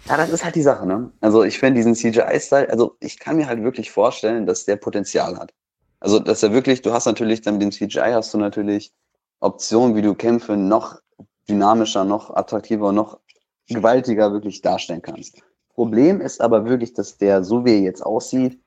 Ja, 0.06 0.16
das 0.18 0.30
ist 0.30 0.46
halt 0.46 0.56
die 0.56 0.62
Sache, 0.62 0.86
ne? 0.86 1.12
Also 1.20 1.44
ich 1.44 1.60
finde 1.60 1.76
diesen 1.80 1.94
CGI-Style, 1.96 2.70
also 2.70 2.96
ich 3.02 3.20
kann 3.20 3.36
mir 3.36 3.48
halt 3.48 3.62
wirklich 3.62 3.92
vorstellen, 3.92 4.46
dass 4.46 4.64
der 4.66 4.78
Potenzial 4.78 5.38
hat. 5.38 5.54
Also, 6.00 6.20
dass 6.20 6.44
er 6.44 6.54
wirklich, 6.54 6.84
du 6.84 6.94
hast 6.94 7.08
natürlich 7.08 7.42
dann 7.42 7.56
mit 7.56 7.64
dem 7.64 7.72
CGI 7.72 8.12
hast 8.14 8.34
du 8.34 8.38
natürlich 8.38 8.94
Optionen, 9.40 9.96
wie 9.96 10.02
du 10.04 10.14
Kämpfe 10.14 10.56
noch 10.56 10.96
dynamischer, 11.50 12.04
noch 12.04 12.36
attraktiver, 12.36 12.92
noch 12.92 13.20
gewaltiger 13.68 14.32
wirklich 14.32 14.62
darstellen 14.62 15.02
kannst. 15.02 15.42
Problem 15.74 16.22
ist 16.22 16.42
aber 16.42 16.66
wirklich, 16.66 16.94
dass 16.94 17.18
der, 17.18 17.44
so 17.44 17.66
wie 17.66 17.74
er 17.74 17.82
jetzt 17.82 18.06
aussieht, 18.06 18.60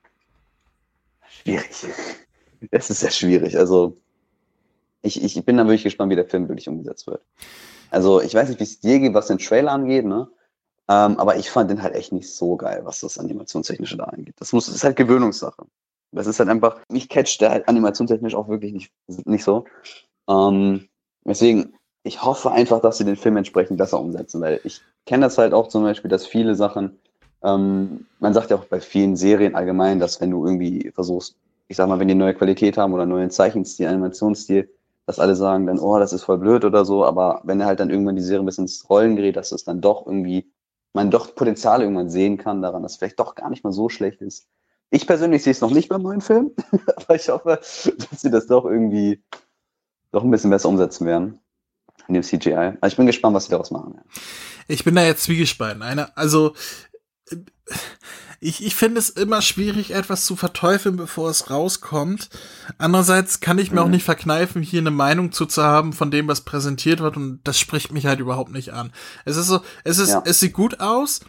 schwierig. 1.29 1.71
Es 2.71 2.91
ist 2.91 3.01
sehr 3.01 3.11
schwierig. 3.11 3.57
Also, 3.57 3.97
ich, 5.01 5.25
ich 5.25 5.45
bin 5.47 5.57
da 5.57 5.65
wirklich 5.65 5.85
gespannt, 5.85 6.13
wie 6.13 6.17
der 6.17 6.27
Film 6.27 6.47
wirklich 6.47 6.69
umgesetzt 6.69 7.07
wird. 7.07 7.23
Also, 7.91 8.21
ich 8.21 8.35
weiß 8.35 8.51
nicht, 8.51 8.61
wie 8.61 8.65
es 8.65 8.81
dir 8.81 9.01
geht, 9.01 9.15
was 9.15 9.29
den 9.29 9.39
Trailer 9.39 9.73
angeht, 9.73 10.05
ne? 10.05 10.29
Ähm, 10.91 11.19
aber 11.19 11.37
ich 11.37 11.49
fand 11.49 11.71
den 11.71 11.83
halt 11.83 11.95
echt 11.95 12.13
nicht 12.13 12.29
so 12.35 12.57
geil, 12.57 12.83
was 12.85 13.01
das 13.01 13.17
Animationstechnische 13.17 13.97
da 13.97 14.05
angeht. 14.05 14.35
Das 14.39 14.53
muss, 14.53 14.67
das 14.67 14.75
ist 14.75 14.85
halt 14.85 14.97
Gewöhnungssache. 14.97 15.65
Das 16.13 16.27
ist 16.27 16.39
halt 16.39 16.49
einfach, 16.49 16.81
mich 16.89 17.09
catcht 17.09 17.41
der 17.41 17.51
halt 17.51 17.69
animationstechnisch 17.69 18.35
auch 18.35 18.49
wirklich 18.49 18.73
nicht, 18.73 18.93
nicht 19.25 19.45
so. 19.45 19.65
Ähm, 20.29 20.89
deswegen, 21.25 21.75
ich 22.03 22.23
hoffe 22.23 22.51
einfach, 22.51 22.81
dass 22.81 22.99
sie 22.99 23.05
den 23.05 23.17
Film 23.17 23.37
entsprechend 23.37 23.79
besser 23.79 24.01
umsetzen, 24.01 24.41
weil 24.41 24.61
ich 24.65 24.81
kenne 25.07 25.27
das 25.27 25.39
halt 25.39 25.53
auch 25.53 25.69
zum 25.69 25.83
Beispiel, 25.83 26.11
dass 26.11 26.27
viele 26.27 26.55
Sachen, 26.55 26.99
ähm, 27.43 28.07
man 28.19 28.35
sagt 28.35 28.51
ja 28.51 28.57
auch 28.57 28.65
bei 28.65 28.81
vielen 28.81 29.17
Serien 29.17 29.55
allgemein, 29.55 30.01
dass 30.01 30.21
wenn 30.21 30.31
du 30.31 30.45
irgendwie 30.45 30.91
versuchst, 30.95 31.37
ich 31.69 31.77
sag 31.77 31.89
mal, 31.89 31.99
wenn 32.01 32.09
die 32.09 32.15
neue 32.15 32.35
Qualität 32.35 32.79
haben 32.79 32.95
oder 32.95 33.07
neuen 33.07 33.31
Zeichenstil, 33.31 33.87
Animationsstil, 33.87 34.69
dass 35.07 35.19
alle 35.19 35.37
sagen 35.37 35.67
dann, 35.67 35.79
oh, 35.79 35.99
das 35.99 36.13
ist 36.13 36.25
voll 36.25 36.39
blöd 36.39 36.65
oder 36.65 36.85
so, 36.85 37.05
aber 37.05 37.41
wenn 37.45 37.61
er 37.61 37.67
halt 37.67 37.81
dann 37.81 37.91
irgendwann 37.91 38.17
die 38.17 38.23
Serie 38.23 38.43
ein 38.43 38.47
bisschen 38.47 38.65
ins 38.65 38.89
Rollen 38.89 39.17
gerät, 39.17 39.37
dass 39.37 39.53
es 39.53 39.65
dann 39.65 39.81
doch 39.81 40.07
irgendwie 40.07 40.51
man 40.93 41.11
doch 41.11 41.35
Potenzial 41.35 41.83
irgendwann 41.83 42.11
sehen 42.11 42.37
kann 42.37 42.63
daran, 42.63 42.83
dass 42.83 42.93
es 42.93 42.99
vielleicht 42.99 43.21
doch 43.21 43.35
gar 43.37 43.51
nicht 43.51 43.63
mal 43.63 43.73
so 43.73 43.89
schlecht 43.89 44.23
ist. 44.23 44.49
Ich 44.91 45.07
persönlich 45.07 45.45
sehe 45.45 45.53
es 45.53 45.61
noch 45.61 45.71
nicht 45.71 45.89
beim 45.89 46.03
neuen 46.03 46.21
Film, 46.21 46.51
aber 46.97 47.15
ich 47.15 47.29
hoffe, 47.29 47.61
dass 47.61 48.21
sie 48.21 48.31
das 48.31 48.47
doch 48.47 48.65
irgendwie 48.65 49.23
doch 50.11 50.25
ein 50.25 50.31
bisschen 50.31 50.51
besser 50.51 50.69
umsetzen 50.69 51.07
werden 51.07 51.39
in 52.11 52.15
dem 52.15 52.23
CGI. 52.23 52.77
Also 52.81 52.93
ich 52.93 52.97
bin 52.97 53.07
gespannt, 53.07 53.35
was 53.35 53.45
sie 53.45 53.51
daraus 53.51 53.71
machen. 53.71 53.95
Ja. 53.97 54.03
Ich 54.69 54.85
bin 54.85 54.95
da 54.95 55.05
jetzt 55.05 55.25
zwiegespalten. 55.25 55.83
Eine, 55.83 56.17
also 56.17 56.55
ich, 58.41 58.65
ich 58.65 58.75
finde 58.75 58.99
es 58.99 59.11
immer 59.11 59.43
schwierig, 59.43 59.93
etwas 59.93 60.25
zu 60.25 60.35
verteufeln, 60.35 60.97
bevor 60.97 61.31
es 61.31 61.51
rauskommt. 61.51 62.31
Andererseits 62.79 63.41
kann 63.41 63.59
ich 63.59 63.71
mir 63.71 63.81
mhm. 63.81 63.87
auch 63.87 63.91
nicht 63.91 64.05
verkneifen, 64.05 64.63
hier 64.63 64.81
eine 64.81 64.91
Meinung 64.91 65.31
zu, 65.31 65.47
zu 65.47 65.63
haben 65.63 65.93
von 65.93 66.11
dem, 66.11 66.27
was 66.27 66.41
präsentiert 66.41 67.01
wird 67.01 67.17
und 67.17 67.41
das 67.45 67.59
spricht 67.59 67.93
mich 67.93 68.07
halt 68.07 68.19
überhaupt 68.19 68.51
nicht 68.51 68.73
an. 68.73 68.93
Es 69.25 69.37
ist 69.37 69.47
so, 69.47 69.61
es 69.85 69.99
ist, 69.99 70.11
ja. 70.11 70.23
es 70.25 70.41
sieht 70.41 70.53
gut 70.53 70.81
aus, 70.81 71.21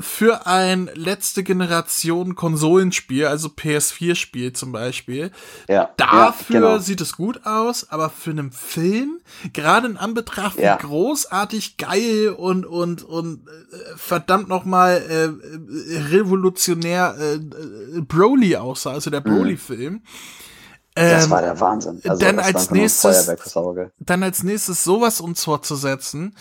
für 0.00 0.46
ein 0.46 0.88
letzte 0.94 1.42
Generation 1.42 2.36
Konsolenspiel, 2.36 3.26
also 3.26 3.48
PS4-Spiel 3.48 4.52
zum 4.52 4.70
Beispiel, 4.70 5.32
ja, 5.68 5.90
dafür 5.96 6.54
ja, 6.54 6.60
genau. 6.60 6.78
sieht 6.78 7.00
es 7.00 7.16
gut 7.16 7.44
aus, 7.44 7.90
aber 7.90 8.08
für 8.08 8.30
einen 8.30 8.52
Film, 8.52 9.20
gerade 9.52 9.88
in 9.88 9.96
Anbetracht, 9.96 10.56
wie 10.56 10.62
ja. 10.62 10.76
großartig 10.76 11.78
geil 11.78 12.34
und 12.36 12.64
und 12.64 13.02
und 13.02 13.48
äh, 13.48 13.96
verdammt 13.96 14.48
noch 14.48 14.64
mal 14.64 15.02
äh, 15.08 15.24
äh 15.24 15.98
revolutionär 16.10 17.16
äh, 17.18 17.34
äh, 17.34 18.00
Broly 18.00 18.56
aussah, 18.56 18.92
also 18.92 19.10
der 19.10 19.20
mhm. 19.20 19.34
Broly-Film. 19.36 19.92
Mhm. 19.94 20.02
das 20.94 21.24
ähm, 21.24 21.30
war 21.30 21.42
der 21.42 21.58
Wahnsinn. 21.58 22.00
Also, 22.06 22.24
dann 22.24 22.38
als 22.38 22.70
nächstes, 22.70 23.32
dann 23.98 24.22
als 24.22 24.44
nächstes 24.44 24.84
sowas 24.84 25.20
uns 25.20 25.42
vorzusetzen. 25.42 26.36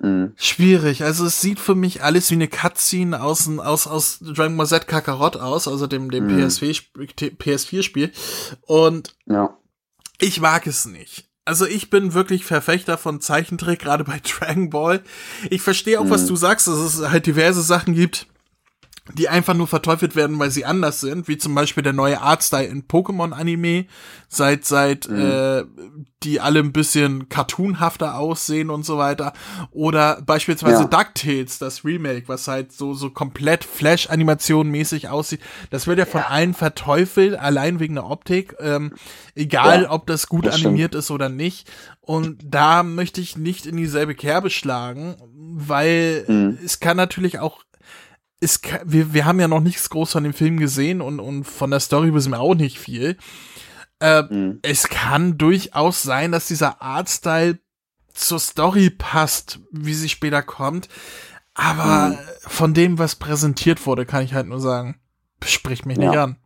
Mhm. 0.00 0.32
Schwierig. 0.36 1.04
Also 1.04 1.26
es 1.26 1.40
sieht 1.40 1.60
für 1.60 1.74
mich 1.74 2.02
alles 2.02 2.30
wie 2.30 2.34
eine 2.34 2.48
Cutscene 2.48 3.22
aus, 3.22 3.48
aus, 3.58 3.86
aus 3.86 4.18
Dragon 4.20 4.56
Ball 4.56 4.66
Z 4.66 4.88
Kakarot 4.88 5.36
aus, 5.36 5.68
also 5.68 5.86
dem, 5.86 6.10
dem 6.10 6.26
mhm. 6.26 6.46
PS4-Spiel. 6.46 8.12
Und 8.62 9.14
ja. 9.26 9.56
ich 10.18 10.40
mag 10.40 10.66
es 10.66 10.86
nicht. 10.86 11.28
Also 11.44 11.66
ich 11.66 11.90
bin 11.90 12.14
wirklich 12.14 12.44
Verfechter 12.44 12.96
von 12.96 13.20
Zeichentrick, 13.20 13.80
gerade 13.80 14.04
bei 14.04 14.20
Dragon 14.38 14.70
Ball. 14.70 15.02
Ich 15.50 15.62
verstehe 15.62 16.00
auch, 16.00 16.04
mhm. 16.04 16.10
was 16.10 16.26
du 16.26 16.36
sagst, 16.36 16.66
dass 16.66 16.78
es 16.78 17.10
halt 17.10 17.26
diverse 17.26 17.62
Sachen 17.62 17.94
gibt, 17.94 18.26
die 19.14 19.28
einfach 19.28 19.54
nur 19.54 19.66
verteufelt 19.66 20.16
werden, 20.16 20.38
weil 20.38 20.50
sie 20.50 20.64
anders 20.64 21.00
sind, 21.00 21.28
wie 21.28 21.38
zum 21.38 21.54
Beispiel 21.54 21.82
der 21.82 21.92
neue 21.92 22.20
Artstyle 22.20 22.66
in 22.66 22.84
Pokémon-Anime, 22.86 23.86
seit, 24.28 24.64
seit, 24.64 25.08
mhm. 25.08 25.18
äh, 25.18 25.64
die 26.22 26.40
alle 26.40 26.60
ein 26.60 26.72
bisschen 26.72 27.28
cartoonhafter 27.28 28.16
aussehen 28.16 28.70
und 28.70 28.84
so 28.84 28.98
weiter. 28.98 29.32
Oder 29.70 30.20
beispielsweise 30.22 30.82
ja. 30.82 30.88
DuckTales, 30.88 31.58
das 31.58 31.84
Remake, 31.84 32.28
was 32.28 32.46
halt 32.46 32.72
so, 32.72 32.94
so 32.94 33.10
komplett 33.10 33.64
Flash-Animation-mäßig 33.64 35.08
aussieht. 35.08 35.40
Das 35.70 35.86
wird 35.86 35.98
ja 35.98 36.06
von 36.06 36.20
ja. 36.20 36.28
allen 36.28 36.54
verteufelt, 36.54 37.38
allein 37.38 37.80
wegen 37.80 37.94
der 37.94 38.08
Optik, 38.08 38.54
ähm, 38.60 38.92
egal 39.34 39.84
ja, 39.84 39.90
ob 39.90 40.06
das 40.06 40.28
gut 40.28 40.46
das 40.46 40.56
animiert 40.56 40.92
stimmt. 40.92 41.04
ist 41.04 41.10
oder 41.10 41.28
nicht. 41.28 41.70
Und 42.00 42.40
da 42.44 42.82
möchte 42.82 43.20
ich 43.20 43.36
nicht 43.36 43.66
in 43.66 43.76
dieselbe 43.76 44.14
Kerbe 44.14 44.50
schlagen, 44.50 45.16
weil 45.32 46.24
mhm. 46.28 46.58
es 46.64 46.80
kann 46.80 46.96
natürlich 46.96 47.38
auch 47.38 47.62
ist, 48.40 48.66
wir, 48.84 49.12
wir 49.12 49.26
haben 49.26 49.38
ja 49.38 49.48
noch 49.48 49.60
nichts 49.60 49.90
groß 49.90 50.12
von 50.12 50.24
dem 50.24 50.32
Film 50.32 50.56
gesehen 50.56 51.00
und, 51.00 51.20
und 51.20 51.44
von 51.44 51.70
der 51.70 51.80
Story 51.80 52.12
wissen 52.14 52.32
wir 52.32 52.40
auch 52.40 52.54
nicht 52.54 52.78
viel. 52.78 53.18
Äh, 54.00 54.22
mhm. 54.22 54.58
Es 54.62 54.88
kann 54.88 55.36
durchaus 55.36 56.02
sein, 56.02 56.32
dass 56.32 56.48
dieser 56.48 56.80
Artstyle 56.80 57.58
zur 58.14 58.40
Story 58.40 58.90
passt, 58.90 59.60
wie 59.70 59.94
sie 59.94 60.08
später 60.08 60.42
kommt. 60.42 60.88
Aber 61.54 62.08
mhm. 62.08 62.18
von 62.40 62.74
dem, 62.74 62.98
was 62.98 63.16
präsentiert 63.16 63.84
wurde, 63.86 64.06
kann 64.06 64.24
ich 64.24 64.32
halt 64.32 64.46
nur 64.46 64.60
sagen, 64.60 64.98
spricht 65.44 65.84
mich 65.84 65.98
ja. 65.98 66.08
nicht 66.08 66.18
an. 66.18 66.36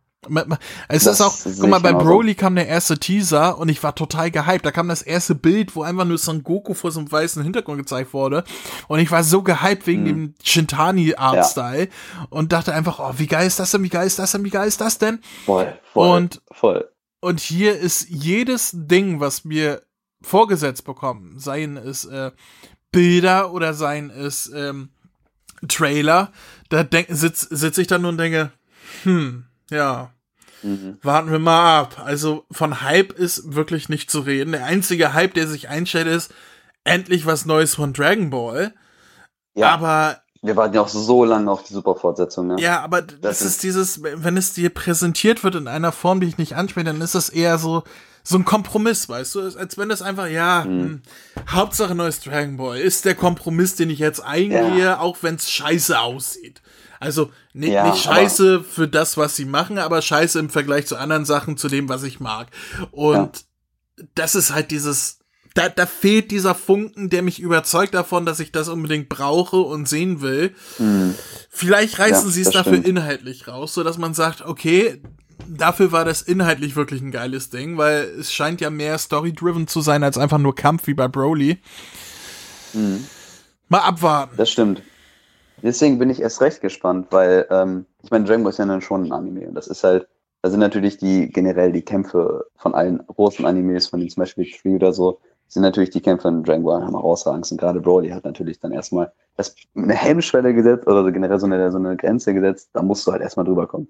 Es 0.87 1.03
das 1.03 1.19
ist 1.19 1.21
auch, 1.21 1.35
guck 1.59 1.69
mal, 1.69 1.79
bei 1.79 1.93
Broly 1.93 2.33
so. 2.33 2.37
kam 2.37 2.55
der 2.55 2.67
erste 2.67 2.97
Teaser 2.97 3.57
und 3.57 3.69
ich 3.69 3.81
war 3.83 3.95
total 3.95 4.31
gehypt. 4.31 4.65
Da 4.65 4.71
kam 4.71 4.87
das 4.87 5.01
erste 5.01 5.35
Bild, 5.35 5.75
wo 5.75 5.83
einfach 5.83 6.05
nur 6.05 6.17
Son 6.17 6.43
Goku 6.43 6.73
vor 6.73 6.91
so 6.91 6.99
einem 6.99 7.11
weißen 7.11 7.43
Hintergrund 7.43 7.79
gezeigt 7.79 8.13
wurde. 8.13 8.43
Und 8.87 8.99
ich 8.99 9.11
war 9.11 9.23
so 9.23 9.41
gehypt 9.41 9.87
wegen 9.87 10.01
mhm. 10.01 10.07
dem 10.07 10.33
Shintani-Artstyle 10.43 11.85
ja. 11.85 12.27
und 12.29 12.51
dachte 12.51 12.73
einfach, 12.73 12.99
oh, 12.99 13.13
wie 13.17 13.27
geil 13.27 13.47
ist 13.47 13.59
das 13.59 13.71
denn, 13.71 13.83
wie 13.83 13.89
geil 13.89 14.07
ist 14.07 14.19
das 14.19 14.31
denn, 14.31 14.43
wie 14.43 14.49
geil 14.49 14.67
ist 14.67 14.81
das 14.81 14.97
denn? 14.97 15.19
Voll, 15.45 15.77
voll, 15.93 16.17
und, 16.17 16.41
voll. 16.51 16.89
Und 17.19 17.39
hier 17.39 17.77
ist 17.77 18.07
jedes 18.09 18.71
Ding, 18.73 19.19
was 19.19 19.47
wir 19.47 19.81
vorgesetzt 20.21 20.85
bekommen, 20.85 21.39
seien 21.39 21.77
es 21.77 22.05
äh, 22.05 22.31
Bilder 22.91 23.51
oder 23.51 23.73
seien 23.73 24.09
es 24.09 24.51
ähm, 24.53 24.89
Trailer, 25.67 26.31
da 26.69 26.85
sitze 27.09 27.55
sitz 27.55 27.77
ich 27.77 27.87
dann 27.87 28.01
nur 28.01 28.11
und 28.11 28.17
denke, 28.17 28.51
hm, 29.03 29.45
ja, 29.69 30.11
Mhm. 30.63 30.97
Warten 31.01 31.31
wir 31.31 31.39
mal 31.39 31.79
ab. 31.79 32.01
Also 32.03 32.45
von 32.51 32.81
Hype 32.81 33.13
ist 33.13 33.53
wirklich 33.53 33.89
nicht 33.89 34.09
zu 34.09 34.21
reden. 34.21 34.53
Der 34.53 34.65
einzige 34.65 35.13
Hype, 35.13 35.33
der 35.33 35.47
sich 35.47 35.69
einstellt, 35.69 36.07
ist 36.07 36.33
endlich 36.83 37.25
was 37.25 37.45
Neues 37.45 37.75
von 37.75 37.93
Dragon 37.93 38.29
Ball. 38.29 38.73
Ja. 39.53 39.73
Aber 39.73 40.21
wir 40.41 40.55
warten 40.55 40.75
ja 40.75 40.81
auch 40.81 40.87
so 40.87 41.25
lange 41.25 41.49
auf 41.51 41.63
die 41.63 41.73
Superfortsetzung. 41.73 42.47
Ne? 42.47 42.55
Ja, 42.59 42.81
aber 42.81 43.01
das, 43.01 43.19
das 43.19 43.41
ist 43.41 43.63
dieses, 43.63 44.03
wenn 44.03 44.37
es 44.37 44.53
dir 44.53 44.69
präsentiert 44.69 45.43
wird 45.43 45.55
in 45.55 45.67
einer 45.67 45.91
Form, 45.91 46.19
die 46.19 46.27
ich 46.27 46.37
nicht 46.37 46.55
anspreche, 46.55 46.85
dann 46.85 47.01
ist 47.01 47.15
das 47.15 47.29
eher 47.29 47.57
so 47.57 47.83
so 48.27 48.37
ein 48.39 48.45
Kompromiss, 48.45 49.07
weißt 49.07 49.35
du, 49.35 49.41
als 49.41 49.77
wenn 49.77 49.87
das 49.87 50.01
einfach 50.01 50.27
ja 50.27 50.65
mhm. 50.65 50.81
Hm, 50.81 51.01
Hauptsache 51.47 51.93
neues 51.93 52.21
Dragon 52.21 52.57
Ball 52.57 52.79
ist 52.79 53.05
der 53.05 53.13
Kompromiss, 53.13 53.75
den 53.75 53.91
ich 53.91 53.99
jetzt 53.99 54.19
eingehe, 54.19 54.79
ja. 54.79 54.99
auch 54.99 55.17
wenn 55.21 55.35
es 55.35 55.49
scheiße 55.49 55.99
aussieht. 55.99 56.61
Also 56.99 57.31
nicht, 57.53 57.73
ja, 57.73 57.89
nicht 57.89 58.03
scheiße 58.03 58.63
für 58.63 58.87
das, 58.87 59.17
was 59.17 59.35
sie 59.35 59.45
machen, 59.45 59.77
aber 59.77 60.01
scheiße 60.01 60.39
im 60.39 60.49
Vergleich 60.49 60.87
zu 60.87 60.97
anderen 60.97 61.25
Sachen, 61.25 61.57
zu 61.57 61.67
dem, 61.67 61.89
was 61.89 62.03
ich 62.03 62.19
mag. 62.19 62.47
Und 62.91 63.45
ja. 63.97 64.05
das 64.15 64.35
ist 64.35 64.53
halt 64.53 64.71
dieses, 64.71 65.19
da, 65.55 65.69
da 65.69 65.85
fehlt 65.85 66.31
dieser 66.31 66.53
Funken, 66.53 67.09
der 67.09 67.21
mich 67.21 67.39
überzeugt 67.39 67.93
davon, 67.93 68.25
dass 68.25 68.39
ich 68.39 68.51
das 68.51 68.67
unbedingt 68.67 69.09
brauche 69.09 69.57
und 69.57 69.87
sehen 69.87 70.21
will. 70.21 70.53
Mhm. 70.77 71.15
Vielleicht 71.49 71.97
reißen 71.97 72.27
ja, 72.27 72.31
sie 72.31 72.41
es 72.41 72.51
dafür 72.51 72.73
stimmt. 72.73 72.87
inhaltlich 72.87 73.47
raus, 73.47 73.73
so 73.73 73.83
dass 73.83 73.97
man 73.97 74.13
sagt, 74.13 74.41
okay, 74.41 75.01
dafür 75.47 75.91
war 75.91 76.05
das 76.05 76.21
inhaltlich 76.21 76.75
wirklich 76.75 77.01
ein 77.01 77.11
geiles 77.11 77.49
Ding, 77.49 77.77
weil 77.77 78.03
es 78.19 78.33
scheint 78.33 78.61
ja 78.61 78.69
mehr 78.69 78.97
story-driven 78.97 79.67
zu 79.67 79.81
sein 79.81 80.03
als 80.03 80.17
einfach 80.17 80.39
nur 80.39 80.55
Kampf 80.55 80.87
wie 80.87 80.93
bei 80.93 81.07
Broly. 81.07 81.59
Mhm. 82.73 83.05
Mal 83.69 83.79
abwarten. 83.79 84.35
Das 84.37 84.51
stimmt. 84.51 84.81
Deswegen 85.65 85.97
bin 85.97 86.11
ich 86.11 86.21
erst 86.21 86.41
recht 86.41 86.61
gespannt, 86.61 87.07
weil 87.09 87.47
ähm, 87.49 87.87
ich 88.03 88.11
meine, 88.11 88.25
Dragon 88.25 88.43
Ball 88.43 88.51
ist 88.51 88.59
ja 88.59 88.65
dann 88.65 88.81
schon 88.81 89.05
ein 89.05 89.11
Anime 89.11 89.47
und 89.47 89.55
das 89.55 89.65
ist 89.65 89.83
halt, 89.83 90.07
da 90.43 90.51
sind 90.51 90.59
natürlich 90.59 90.97
die 90.97 91.27
generell 91.29 91.71
die 91.71 91.81
Kämpfe 91.81 92.45
von 92.55 92.75
allen 92.75 93.05
großen 93.07 93.45
Animes, 93.45 93.87
von 93.87 93.99
den 93.99 94.09
zum 94.09 94.21
Beispiel 94.21 94.45
Tree 94.45 94.75
oder 94.75 94.93
so, 94.93 95.19
sind 95.47 95.63
natürlich 95.63 95.89
die 95.89 96.01
Kämpfe 96.01 96.27
in 96.27 96.43
Dragon 96.43 96.63
Ball 96.63 96.83
am 96.83 96.91
herausragendsten. 96.93 97.57
Gerade 97.57 97.81
Broly 97.81 98.09
hat 98.09 98.25
natürlich 98.25 98.59
dann 98.59 98.73
erstmal 98.73 99.11
das, 99.37 99.55
eine 99.75 99.95
Hemmschwelle 99.95 100.53
gesetzt 100.53 100.85
oder 100.85 101.11
generell 101.11 101.39
so 101.39 101.47
eine, 101.47 101.71
so 101.71 101.79
eine 101.79 101.97
Grenze 101.97 102.35
gesetzt, 102.35 102.69
da 102.73 102.83
musst 102.83 103.07
du 103.07 103.11
halt 103.11 103.23
erstmal 103.23 103.45
drüber 103.45 103.65
kommen. 103.65 103.87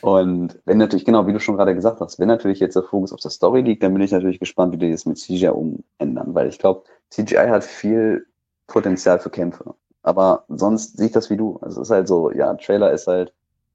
Und 0.00 0.58
wenn 0.64 0.78
natürlich, 0.78 1.04
genau, 1.04 1.24
wie 1.28 1.32
du 1.32 1.38
schon 1.38 1.56
gerade 1.56 1.74
gesagt 1.74 2.00
hast, 2.00 2.18
wenn 2.18 2.28
natürlich 2.28 2.58
jetzt 2.58 2.74
der 2.74 2.82
Fokus 2.82 3.12
auf 3.12 3.20
der 3.20 3.30
Story 3.30 3.60
liegt, 3.60 3.84
dann 3.84 3.92
bin 3.92 4.02
ich 4.02 4.10
natürlich 4.10 4.40
gespannt, 4.40 4.72
wie 4.72 4.78
die 4.78 4.90
das 4.90 5.06
mit 5.06 5.18
CGI 5.18 5.50
umändern, 5.50 6.34
weil 6.34 6.48
ich 6.48 6.58
glaube, 6.58 6.82
CGI 7.10 7.48
hat 7.48 7.62
viel 7.62 8.26
Potenzial 8.66 9.20
für 9.20 9.30
Kämpfe. 9.30 9.74
Aber 10.02 10.44
sonst 10.48 10.96
sehe 10.96 11.06
ich 11.06 11.12
das 11.12 11.30
wie 11.30 11.36
du. 11.36 11.58
Also 11.60 11.82
es 11.82 11.88
ist 11.88 11.92
halt 11.92 12.08
so, 12.08 12.30
ja, 12.32 12.54
Trailer 12.54 12.92
ist 12.92 13.06
halt 13.06 13.32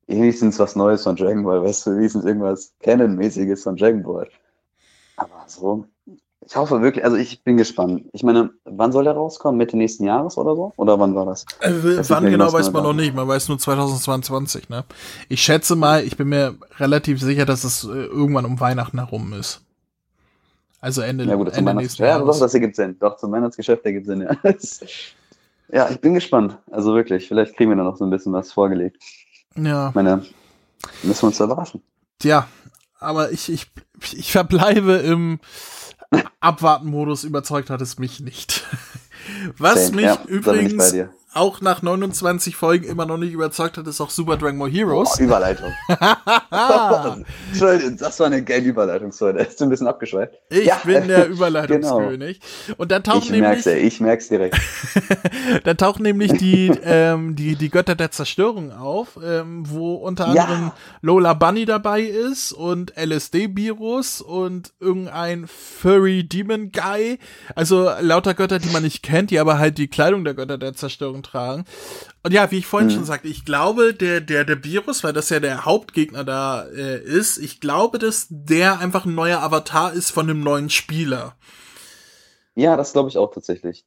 wenigstens 0.08 0.60
was 0.60 0.76
Neues 0.76 1.04
von 1.04 1.16
Dragon 1.16 1.44
Ball, 1.44 1.64
weißt 1.64 1.88
du, 1.88 1.98
wenigstens 1.98 2.26
irgendwas 2.26 2.74
Canon-mäßiges 2.82 3.64
von 3.64 3.76
Dragon 3.76 4.04
Ball. 4.04 4.28
Aber 5.18 5.44
so, 5.48 5.86
ich 6.48 6.56
hoffe 6.56 6.82
wirklich, 6.82 7.04
also 7.04 7.18
ich 7.18 7.44
bin 7.44 7.58
gespannt. 7.58 8.06
Ich 8.14 8.22
meine, 8.22 8.52
wann 8.66 8.92
soll 8.92 9.04
der 9.04 9.14
rauskommen? 9.14 9.58
Mitte 9.58 9.78
nächsten 9.78 10.04
Jahres 10.04 10.38
oder 10.38 10.56
so? 10.56 10.74
Oder 10.78 11.00
wann 11.00 11.16
war 11.16 11.26
das? 11.26 11.46
Äh, 11.62 11.72
das 11.96 12.10
wann 12.10 12.26
genau 12.26 12.54
weiß 12.54 12.72
man 12.72 12.84
noch 12.84 12.94
nicht. 12.94 13.16
Man 13.16 13.28
weiß 13.28 13.50
nur 13.50 13.58
2022, 13.58 14.70
ne? 14.70 14.84
Ich 15.28 15.42
schätze 15.42 15.76
mal, 15.76 16.04
ich 16.04 16.18
bin 16.18 16.30
mir 16.30 16.56
relativ 16.78 17.22
sicher, 17.22 17.46
dass 17.46 17.64
es 17.64 17.84
äh, 17.84 17.88
irgendwann 17.88 18.46
um 18.46 18.60
Weihnachten 18.60 19.00
herum 19.00 19.34
ist. 19.34 19.62
Also 20.82 21.02
Ende, 21.02 21.24
ja, 21.24 21.36
gut, 21.36 21.52
Ende 21.52 21.74
nächsten 21.74 22.04
Jahres. 22.04 22.22
Ja, 22.22 22.32
doch, 22.32 22.40
das 22.40 22.54
ergibt 22.54 22.76
Sinn. 22.76 22.96
Doch, 23.00 23.18
zum 23.18 23.32
Weihnachtsgeschäft 23.32 23.84
ergibt 23.86 24.06
Sinn, 24.06 24.22
ja. 24.22 24.36
Ja, 25.72 25.90
ich 25.90 26.00
bin 26.00 26.14
gespannt. 26.14 26.58
Also 26.72 26.94
wirklich, 26.96 27.28
vielleicht 27.28 27.56
kriegen 27.56 27.72
wir 27.72 27.78
da 27.78 27.84
noch 27.84 27.98
so 27.98 28.06
ein 28.06 28.10
bisschen 28.10 28.34
was 28.34 28.52
vorgelegt. 28.52 29.02
Ja. 29.56 29.90
Ich 29.90 29.96
meine, 29.96 30.26
müssen 31.04 31.22
wir 31.24 31.28
uns 31.28 31.38
da 31.38 31.46
überraschen. 31.46 31.82
Ja, 32.22 32.48
aber 33.00 33.32
ich, 33.32 33.52
ich, 33.52 33.68
ich 34.14 34.32
verbleibe 34.32 34.94
im 34.94 35.40
Abwarten-Modus, 36.40 37.24
überzeugt 37.24 37.70
hat 37.70 37.82
es 37.82 38.00
mich 38.00 38.20
nicht. 38.20 38.64
Was 39.58 39.88
Same. 39.88 39.96
mich 39.96 40.06
ja, 40.06 40.20
übrigens 40.28 40.94
auch 41.36 41.62
nach 41.62 41.82
29 41.82 42.56
Folgen 42.56 42.86
immer 42.86 43.06
noch 43.06 43.18
nicht 43.18 43.34
überzeugt 43.34 43.78
hat, 43.78 43.86
ist 43.88 44.02
auch 44.02 44.10
Super 44.10 44.38
Dragon 44.38 44.58
Ball 44.58 44.70
Heroes. 44.70 45.18
Oh, 45.20 45.24
Überleitung. 45.24 45.72
Entschuldigung, 47.52 47.98
das 47.98 48.20
war 48.20 48.28
eine 48.28 48.44
geile 48.44 48.66
Überleitung, 48.66 49.12
so, 49.12 49.32
da 49.32 49.40
ist 49.42 49.62
ein 49.62 49.70
bisschen 49.70 49.88
abgeschweift. 49.88 50.34
Ich 50.50 50.66
Ja. 50.66 50.80
bin 50.86 51.08
der 51.08 51.28
Überleitungskönig. 51.30 52.40
Und 52.78 52.92
dann 52.92 53.04
tauchen 53.04 53.24
Ich 53.24 53.32
nämlich, 53.32 53.66
merk's, 53.66 53.66
ich 53.66 54.00
merk's 54.02 54.28
direkt. 54.30 54.58
dann 55.64 55.78
tauchen 55.78 56.04
nämlich 56.04 56.34
die, 56.34 56.72
ähm, 56.84 57.36
die, 57.36 57.56
die 57.56 57.70
Götter 57.70 57.96
der 57.96 58.12
Zerstörung 58.12 58.72
auf, 58.72 59.20
ähm, 59.24 59.64
wo 59.70 59.96
unter 59.96 60.34
Ja. 60.34 60.44
anderem 60.46 60.72
Lola 61.02 61.34
Bunny 61.34 61.66
dabei 61.66 62.02
ist 62.02 62.52
und 62.54 62.94
LSD-Virus 62.98 64.22
und 64.22 64.72
irgendein 64.80 65.48
Furry 65.48 66.24
Demon 66.24 66.72
Guy. 66.72 67.20
Also 67.56 67.90
lauter 68.02 68.34
Götter, 68.34 68.60
die 68.60 68.70
man 68.70 68.84
nicht 68.84 69.04
kennt, 69.04 69.32
die 69.32 69.40
aber 69.40 69.58
halt 69.60 69.78
die 69.78 69.88
Kleidung 69.88 70.24
der 70.24 70.34
Götter 70.34 70.58
der 70.58 70.74
Zerstörung 70.74 71.22
tragen. 71.26 71.66
Und 72.24 72.34
ja, 72.34 72.50
wie 72.52 72.60
ich 72.60 72.68
vorhin 72.68 72.90
schon 72.90 73.06
sagte, 73.06 73.28
ich 73.28 73.46
glaube, 73.46 73.94
der, 73.94 74.22
der, 74.22 74.46
der 74.46 74.64
Virus, 74.64 75.04
weil 75.04 75.14
das 75.14 75.30
ja 75.30 75.40
der 75.40 75.66
Hauptgegner 75.66 76.24
da 76.24 76.66
äh, 76.66 77.00
ist, 77.02 77.38
ich 77.38 77.60
glaube, 77.60 78.00
dass 78.00 78.28
der 78.30 78.80
einfach 78.80 79.06
ein 79.06 79.16
neuer 79.16 79.42
Avatar 79.42 79.94
ist 79.94 80.12
von 80.12 80.30
einem 80.30 80.42
neuen 80.42 80.70
Spieler. 80.70 81.36
Ja, 82.56 82.78
das 82.78 82.94
glaube 82.94 83.10
ich 83.10 83.18
auch 83.18 83.34
tatsächlich. 83.34 83.86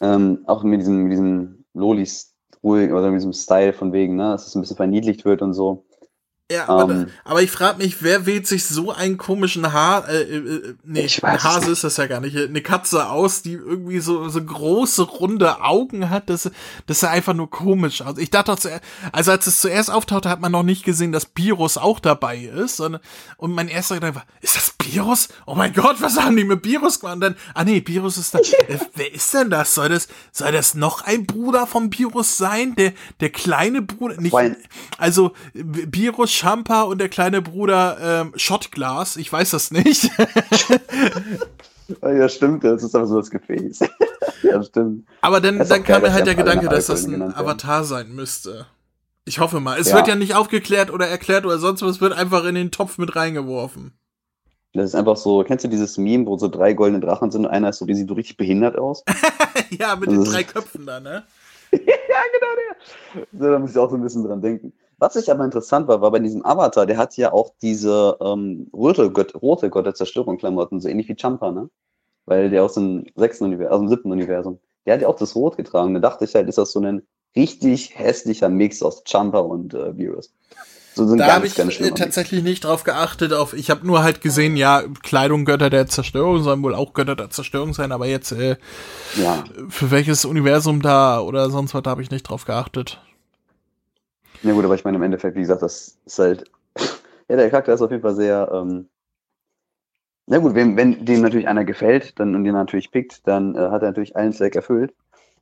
Ähm, 0.00 0.40
auch 0.46 0.64
mit 0.64 0.80
diesem, 0.80 1.04
mit 1.04 1.12
diesem 1.12 1.64
Lolis 1.74 2.34
ruhig 2.62 2.92
oder 2.92 3.10
mit 3.10 3.20
diesem 3.20 3.32
Style 3.32 3.72
von 3.72 3.92
wegen, 3.92 4.16
ne, 4.16 4.30
dass 4.32 4.46
es 4.46 4.54
ein 4.54 4.60
bisschen 4.60 4.76
verniedlicht 4.76 5.24
wird 5.24 5.42
und 5.42 5.54
so. 5.54 5.84
Ja, 6.52 6.68
aber, 6.68 6.92
Ähm. 6.92 7.06
aber 7.24 7.42
ich 7.42 7.50
frage 7.50 7.78
mich, 7.78 8.02
wer 8.02 8.26
wählt 8.26 8.46
sich 8.46 8.66
so 8.66 8.92
einen 8.92 9.16
komischen 9.16 9.72
Haar, 9.72 10.08
äh, 10.08 10.22
äh, 10.22 10.74
nee, 10.84 11.06
Ich 11.06 11.22
weiß 11.22 11.44
ein 11.44 11.50
Hase 11.50 11.70
ist 11.72 11.84
das 11.84 11.96
ja 11.96 12.06
gar 12.06 12.20
nicht, 12.20 12.36
eine 12.36 12.60
Katze 12.60 13.08
aus, 13.08 13.42
die 13.42 13.54
irgendwie 13.54 14.00
so, 14.00 14.28
so 14.28 14.42
große, 14.42 15.02
runde 15.02 15.62
Augen 15.62 16.10
hat, 16.10 16.28
das, 16.28 16.50
das 16.86 17.00
sah 17.00 17.10
einfach 17.10 17.34
nur 17.34 17.48
komisch 17.50 18.02
aus. 18.02 18.18
Ich 18.18 18.30
dachte 18.30 18.56
zuerst, 18.56 18.82
also 19.12 19.30
als 19.30 19.46
es 19.46 19.60
zuerst 19.60 19.90
auftauchte, 19.90 20.28
hat 20.28 20.40
man 20.40 20.52
noch 20.52 20.62
nicht 20.62 20.84
gesehen, 20.84 21.12
dass 21.12 21.28
Virus 21.34 21.78
auch 21.78 22.00
dabei 22.00 22.38
ist, 22.38 22.76
sondern, 22.76 23.00
und 23.38 23.52
mein 23.52 23.68
erster 23.68 23.94
Gedanke 23.94 24.16
war, 24.16 24.24
ist 24.40 24.56
das 24.56 24.74
Virus? 24.82 25.28
Oh 25.46 25.54
mein 25.54 25.72
Gott, 25.72 25.96
was 26.00 26.18
haben 26.20 26.36
die 26.36 26.44
mit 26.44 26.64
Virus 26.64 27.00
gemacht? 27.00 27.14
Und 27.14 27.20
dann, 27.22 27.36
ah 27.54 27.64
nee, 27.64 27.82
Virus 27.84 28.18
ist 28.18 28.34
da, 28.34 28.38
äh, 28.68 28.78
wer 28.94 29.14
ist 29.14 29.32
denn 29.32 29.50
das? 29.50 29.74
Soll 29.74 29.88
das, 29.88 30.08
soll 30.32 30.52
das 30.52 30.74
noch 30.74 31.02
ein 31.02 31.24
Bruder 31.26 31.66
vom 31.66 31.92
Virus 31.92 32.36
sein? 32.36 32.74
Der, 32.74 32.92
der 33.20 33.30
kleine 33.30 33.82
Bruder, 33.82 34.20
nicht, 34.20 34.34
also 34.98 35.32
Virus, 35.54 36.30
Champa 36.42 36.82
und 36.82 36.98
der 36.98 37.08
kleine 37.08 37.40
Bruder 37.40 37.98
ähm, 38.02 38.32
Shotglas, 38.36 39.16
ich 39.16 39.32
weiß 39.32 39.50
das 39.50 39.70
nicht. 39.70 40.10
Ja, 42.00 42.28
stimmt, 42.28 42.64
das 42.64 42.82
ist 42.82 42.94
aber 42.94 43.06
so 43.06 43.16
das 43.18 43.30
Gefäß. 43.30 43.80
ja, 44.42 44.62
stimmt. 44.62 45.06
Aber 45.20 45.40
dann, 45.40 45.58
Das 45.58 45.68
dann 45.68 45.84
kam 45.84 46.02
mir 46.02 46.12
halt 46.12 46.26
der 46.26 46.34
Gedanke, 46.34 46.68
dass 46.68 46.86
das 46.86 47.04
ein. 47.06 47.20
Avatar 47.34 47.84
sein 47.84 48.12
müsste. 48.14 48.66
Ich 49.24 49.38
hoffe 49.40 49.60
mal. 49.60 49.78
Es 49.78 49.90
Ja. 49.90 49.96
wird 49.96 50.08
ja 50.08 50.14
nicht 50.16 50.34
aufgeklärt 50.34 50.90
oder 50.90 51.06
erklärt 51.06 51.44
oder 51.44 51.58
sonst 51.58 51.82
was, 51.82 51.90
es 51.96 52.00
wird 52.00 52.12
einfach 52.12 52.44
in 52.44 52.54
den 52.54 52.70
Topf 52.70 52.98
mit 52.98 53.14
reingeworfen. 53.14 53.92
Das 54.74 54.86
ist 54.86 54.94
einfach 54.94 55.16
so, 55.16 55.44
kennst 55.44 55.64
du 55.64 55.68
dieses 55.68 55.98
Meme, 55.98 56.24
wo 56.26 56.38
so 56.38 56.48
drei 56.48 56.72
goldene 56.72 57.04
Drachen 57.04 57.30
sind 57.30 57.44
und 57.44 57.50
einer 57.50 57.68
ist 57.68 57.78
so, 57.78 57.84
die 57.84 57.94
sieht 57.94 58.08
so 58.08 58.14
richtig 58.14 58.38
behindert 58.38 58.78
aus? 58.78 59.04
ja, 59.70 59.94
mit 59.96 60.10
den 60.10 60.18
Das 60.18 60.28
ist- 60.28 60.34
drei 60.34 60.44
Köpfen 60.44 60.86
da, 60.86 60.98
ne? 60.98 61.24
ja, 61.72 61.78
genau 61.78 62.54
der. 62.56 63.26
So, 63.38 63.50
da 63.52 63.58
muss 63.58 63.70
ich 63.72 63.78
auch 63.78 63.90
so 63.90 63.96
ein 63.96 64.02
bisschen 64.02 64.24
dran 64.24 64.40
denken. 64.40 64.72
Was 65.02 65.16
ich 65.16 65.32
aber 65.32 65.44
interessant 65.44 65.88
war, 65.88 66.00
war 66.00 66.12
bei 66.12 66.20
diesem 66.20 66.46
Avatar, 66.46 66.86
der 66.86 66.96
hat 66.96 67.16
ja 67.16 67.32
auch 67.32 67.50
diese 67.60 68.16
ähm, 68.20 68.70
rote, 68.72 69.10
Gott, 69.10 69.34
rote 69.34 69.68
Gott 69.68 69.84
der 69.84 69.96
Zerstörung 69.96 70.38
Klamotten, 70.38 70.78
so 70.80 70.88
ähnlich 70.88 71.08
wie 71.08 71.16
Champa, 71.20 71.50
ne? 71.50 71.68
Weil 72.24 72.50
der 72.50 72.62
aus 72.62 72.74
dem 72.74 73.06
sechsten 73.16 73.46
Universum, 73.46 73.72
aus 73.72 73.80
dem 73.80 73.88
siebten 73.88 74.12
Universum, 74.12 74.60
der 74.86 74.94
hat 74.94 75.02
ja 75.02 75.08
auch 75.08 75.16
das 75.16 75.34
Rot 75.34 75.56
getragen. 75.56 75.92
Da 75.94 75.98
dachte 75.98 76.24
ich 76.24 76.36
halt, 76.36 76.48
ist 76.48 76.56
das 76.56 76.70
so 76.70 76.78
ein 76.78 77.02
richtig 77.34 77.98
hässlicher 77.98 78.48
Mix 78.48 78.80
aus 78.80 79.02
Champa 79.04 79.40
und 79.40 79.74
äh, 79.74 79.98
Virus. 79.98 80.32
So, 80.94 81.04
so 81.04 81.14
ein 81.14 81.18
Da 81.18 81.34
habe 81.34 81.48
ich 81.48 81.56
ganz 81.56 81.80
äh, 81.80 81.90
tatsächlich 81.90 82.44
nicht 82.44 82.62
drauf 82.62 82.84
geachtet. 82.84 83.32
Auf, 83.32 83.54
ich 83.54 83.70
habe 83.70 83.84
nur 83.84 84.04
halt 84.04 84.20
gesehen, 84.20 84.56
ja, 84.56 84.84
Kleidung 85.02 85.44
Götter 85.46 85.68
der 85.68 85.88
Zerstörung 85.88 86.44
sollen 86.44 86.62
wohl 86.62 86.76
auch 86.76 86.92
Götter 86.92 87.16
der 87.16 87.30
Zerstörung 87.30 87.74
sein, 87.74 87.90
aber 87.90 88.06
jetzt 88.06 88.30
äh, 88.30 88.54
Ja, 89.20 89.42
für 89.68 89.90
welches 89.90 90.24
Universum 90.24 90.80
da 90.80 91.18
oder 91.18 91.50
sonst 91.50 91.74
was, 91.74 91.82
da 91.82 91.90
habe 91.90 92.02
ich 92.02 92.12
nicht 92.12 92.22
drauf 92.22 92.44
geachtet. 92.44 93.00
Ja 94.42 94.52
gut, 94.52 94.64
aber 94.64 94.74
ich 94.74 94.84
meine 94.84 94.96
im 94.96 95.02
Endeffekt, 95.02 95.36
wie 95.36 95.40
gesagt, 95.40 95.62
das 95.62 95.98
ist 96.04 96.18
halt. 96.18 96.50
Ja, 97.28 97.36
der 97.36 97.48
Charakter 97.48 97.72
ist 97.72 97.80
auf 97.80 97.90
jeden 97.90 98.02
Fall 98.02 98.16
sehr. 98.16 98.50
Ähm, 98.52 98.90
na 100.26 100.38
gut, 100.38 100.54
wenn, 100.54 100.76
wenn 100.76 101.04
dem 101.04 101.22
natürlich 101.22 101.48
einer 101.48 101.64
gefällt 101.64 102.18
dann, 102.18 102.34
und 102.34 102.44
den 102.44 102.52
natürlich 102.52 102.90
pickt, 102.90 103.26
dann 103.26 103.54
äh, 103.54 103.70
hat 103.70 103.82
er 103.82 103.88
natürlich 103.88 104.16
allen 104.16 104.32
Zweck 104.32 104.54
erfüllt. 104.54 104.92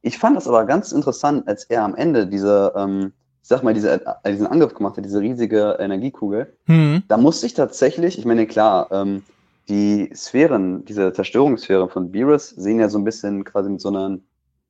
Ich 0.02 0.18
fand 0.18 0.36
das 0.36 0.46
aber 0.46 0.64
ganz 0.66 0.92
interessant, 0.92 1.48
als 1.48 1.64
er 1.64 1.82
am 1.82 1.94
Ende 1.94 2.26
diese, 2.26 2.72
ähm, 2.76 3.12
ich 3.42 3.48
sag 3.48 3.62
mal, 3.62 3.74
diese, 3.74 4.06
äh, 4.06 4.32
diesen 4.32 4.46
Angriff 4.46 4.74
gemacht 4.74 4.96
hat, 4.96 5.04
diese 5.04 5.20
riesige 5.20 5.78
Energiekugel. 5.80 6.52
Hm. 6.66 7.02
Da 7.08 7.16
musste 7.16 7.46
ich 7.46 7.54
tatsächlich, 7.54 8.18
ich 8.18 8.24
meine, 8.24 8.46
klar, 8.46 8.88
ähm, 8.92 9.22
die 9.68 10.10
Sphären, 10.14 10.84
diese 10.84 11.12
Zerstörungssphären 11.12 11.88
von 11.90 12.10
Beerus 12.10 12.50
sehen 12.50 12.80
ja 12.80 12.88
so 12.88 12.98
ein 12.98 13.04
bisschen 13.04 13.44
quasi 13.44 13.70
mit 13.70 13.80
so 13.80 13.88
einer, 13.88 14.18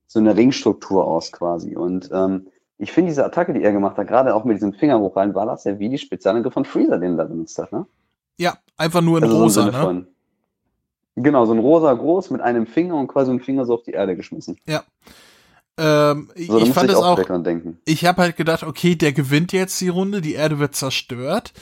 so 0.07 0.19
einer 0.19 0.37
Ringstruktur 0.37 1.07
aus 1.07 1.33
quasi. 1.33 1.77
Und 1.77 2.11
ähm, 2.13 2.49
ich 2.81 2.93
finde 2.93 3.11
diese 3.11 3.25
Attacke, 3.25 3.53
die 3.53 3.63
er 3.63 3.73
gemacht 3.73 3.97
hat, 3.99 4.09
gerade 4.09 4.35
auch 4.35 4.45
mit 4.45 4.57
diesem 4.57 4.73
Finger 4.73 4.99
hoch 4.99 5.17
rein, 5.17 5.35
war 5.35 5.47
das 5.47 5.65
ja 5.65 5.79
wie 5.79 5.89
die 5.89 5.99
Spezialangriff 5.99 6.53
von 6.55 6.65
Freezer, 6.65 6.99
den 6.99 7.13
er 7.13 7.19
da 7.19 7.25
benutzt 7.25 7.59
hat, 7.59 7.73
ne? 7.73 7.87
Ja, 8.39 8.57
einfach 8.77 9.03
nur 9.03 9.19
in 9.19 9.25
Also 9.25 9.37
rosa, 9.37 9.67
ne? 9.67 9.73
von- 9.73 10.07
Genau, 11.17 11.45
so 11.45 11.53
ein 11.53 11.59
rosa 11.59 11.93
groß 11.93 12.31
mit 12.31 12.41
einem 12.41 12.67
Finger 12.67 12.95
und 12.95 13.09
quasi 13.09 13.31
einen 13.31 13.41
Finger 13.41 13.67
so 13.67 13.75
auf 13.75 13.83
die 13.83 13.91
Erde 13.91 14.17
geschmissen. 14.17 14.57
Ähm, 15.77 16.31
ich 16.35 16.47
So, 16.49 16.59
da 16.59 16.65
ich 16.65 16.73
fand 16.73 16.91
ich 16.91 16.97
es 16.97 17.03
auch 17.03 17.19
auch, 17.19 17.41
ich 17.85 18.05
habe 18.07 18.23
halt 18.23 18.37
gedacht, 18.37 18.63
okay, 18.63 18.97
der 18.97 19.13
gewinnt 19.13 19.53
jetzt 19.53 19.81
die 19.81 19.89
Runde, 19.89 20.21
die 20.21 20.35
Erde 20.35 20.59
wird 20.59 20.75
zerstört. 20.75 21.53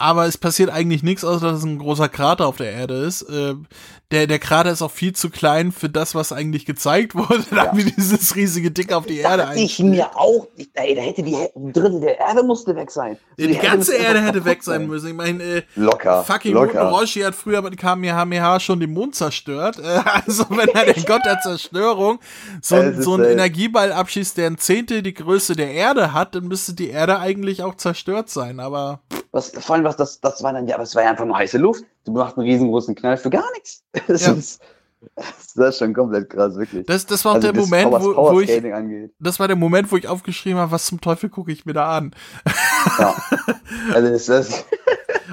Aber 0.00 0.26
es 0.26 0.38
passiert 0.38 0.70
eigentlich 0.70 1.02
nichts, 1.02 1.24
außer 1.24 1.50
dass 1.52 1.64
ein 1.64 1.78
großer 1.78 2.08
Krater 2.08 2.46
auf 2.46 2.56
der 2.56 2.70
Erde 2.72 2.94
ist. 2.94 3.22
Äh, 3.22 3.54
der, 4.12 4.26
der 4.28 4.38
Krater 4.38 4.70
ist 4.70 4.80
auch 4.80 4.92
viel 4.92 5.12
zu 5.12 5.28
klein 5.28 5.72
für 5.72 5.88
das, 5.90 6.14
was 6.14 6.32
eigentlich 6.32 6.64
gezeigt 6.64 7.16
wurde, 7.16 7.44
Ja. 7.54 7.66
damit 7.66 7.96
dieses 7.96 8.36
riesige 8.36 8.70
Ding 8.70 8.92
auf 8.92 9.06
die 9.06 9.18
Erde 9.18 9.42
Dachte 9.42 9.58
ich 9.58 9.80
mir 9.80 10.16
auch, 10.16 10.46
ich, 10.56 10.70
ey, 10.74 10.94
da 10.94 11.02
hätte 11.02 11.22
die 11.24 11.34
ein 11.34 11.72
Drittel 11.72 12.00
der 12.00 12.18
Erde 12.20 12.44
musste 12.44 12.76
weg 12.76 12.90
sein. 12.92 13.18
Die, 13.38 13.42
Erde 13.50 13.56
ganze 13.66 13.96
Erde 13.96 14.20
einfach 14.20 14.28
hätte 14.34 14.44
weg 14.44 14.62
sein 14.62 14.86
müssen. 14.86 15.08
Ich 15.08 15.14
meine, 15.14 15.42
äh, 15.42 15.62
Locker. 15.74 16.22
fucking 16.24 16.54
locker. 16.54 16.90
Roshi 16.90 17.20
hat 17.22 17.34
früher 17.34 17.60
mit 17.60 17.76
Kamehameha 17.76 18.60
schon 18.60 18.78
den 18.80 18.92
Mond 18.92 19.16
zerstört. 19.16 19.78
Äh, 19.78 20.00
also 20.26 20.46
wenn 20.50 20.68
er 20.68 20.92
den 20.92 21.04
Gott 21.04 21.24
der 21.26 21.40
Zerstörung 21.40 22.20
so, 22.62 22.76
Es 22.76 22.96
ein- 22.96 23.02
so 23.02 23.14
einen 23.14 23.24
Energieball 23.24 23.92
abschießt, 23.92 24.36
der 24.38 24.46
ein 24.46 24.58
Zehntel 24.58 25.02
die 25.02 25.12
Größe 25.14 25.56
der 25.56 25.72
Erde 25.72 26.12
hat, 26.12 26.36
dann 26.36 26.46
müsste 26.46 26.72
die 26.74 26.88
Erde 26.88 27.18
eigentlich 27.18 27.62
auch 27.64 27.74
zerstört 27.74 28.30
sein. 28.30 28.60
Aber 28.60 29.00
Was, 29.32 29.50
vor 29.58 29.74
allem, 29.76 29.84
was 29.88 29.96
das, 29.96 30.20
das 30.20 30.42
war 30.42 30.52
dann, 30.52 30.66
ja, 30.68 30.74
aber 30.76 30.84
es 30.84 30.94
war 30.94 31.02
ja 31.02 31.10
einfach 31.10 31.24
nur 31.24 31.36
heiße 31.36 31.58
Luft. 31.58 31.84
Du 32.04 32.12
machst 32.12 32.36
einen 32.38 32.46
riesengroßen 32.46 32.94
Knall 32.94 33.16
für 33.16 33.30
gar 33.30 33.50
nichts. 33.54 33.82
Das, 34.06 34.26
Ja. 34.26 34.32
ist, 34.34 34.60
das 35.54 35.68
ist 35.74 35.78
schon 35.78 35.94
komplett 35.94 36.28
krass, 36.30 36.56
wirklich. 36.56 36.84
das, 36.86 37.06
das 37.06 37.24
war 37.24 37.32
auch 37.32 37.36
Also 37.36 37.52
der 37.52 37.60
Moment, 37.60 37.90
Power- 37.90 38.02
wo, 38.04 38.14
Power 38.14 38.32
wo 38.34 38.40
ich, 38.40 38.50
angeht. 38.74 39.12
das 39.20 39.38
war 39.40 39.46
der 39.46 39.56
Moment, 39.56 39.90
wo 39.92 39.96
ich 39.96 40.08
aufgeschrieben 40.08 40.58
habe, 40.58 40.72
was 40.72 40.86
zum 40.86 41.00
Teufel 41.00 41.28
gucke 41.30 41.52
ich 41.52 41.64
mir 41.66 41.72
da 41.72 41.96
an. 41.96 42.14
Ja. 42.98 43.14
Also 43.92 44.08
ist 44.08 44.28
das, 44.28 44.64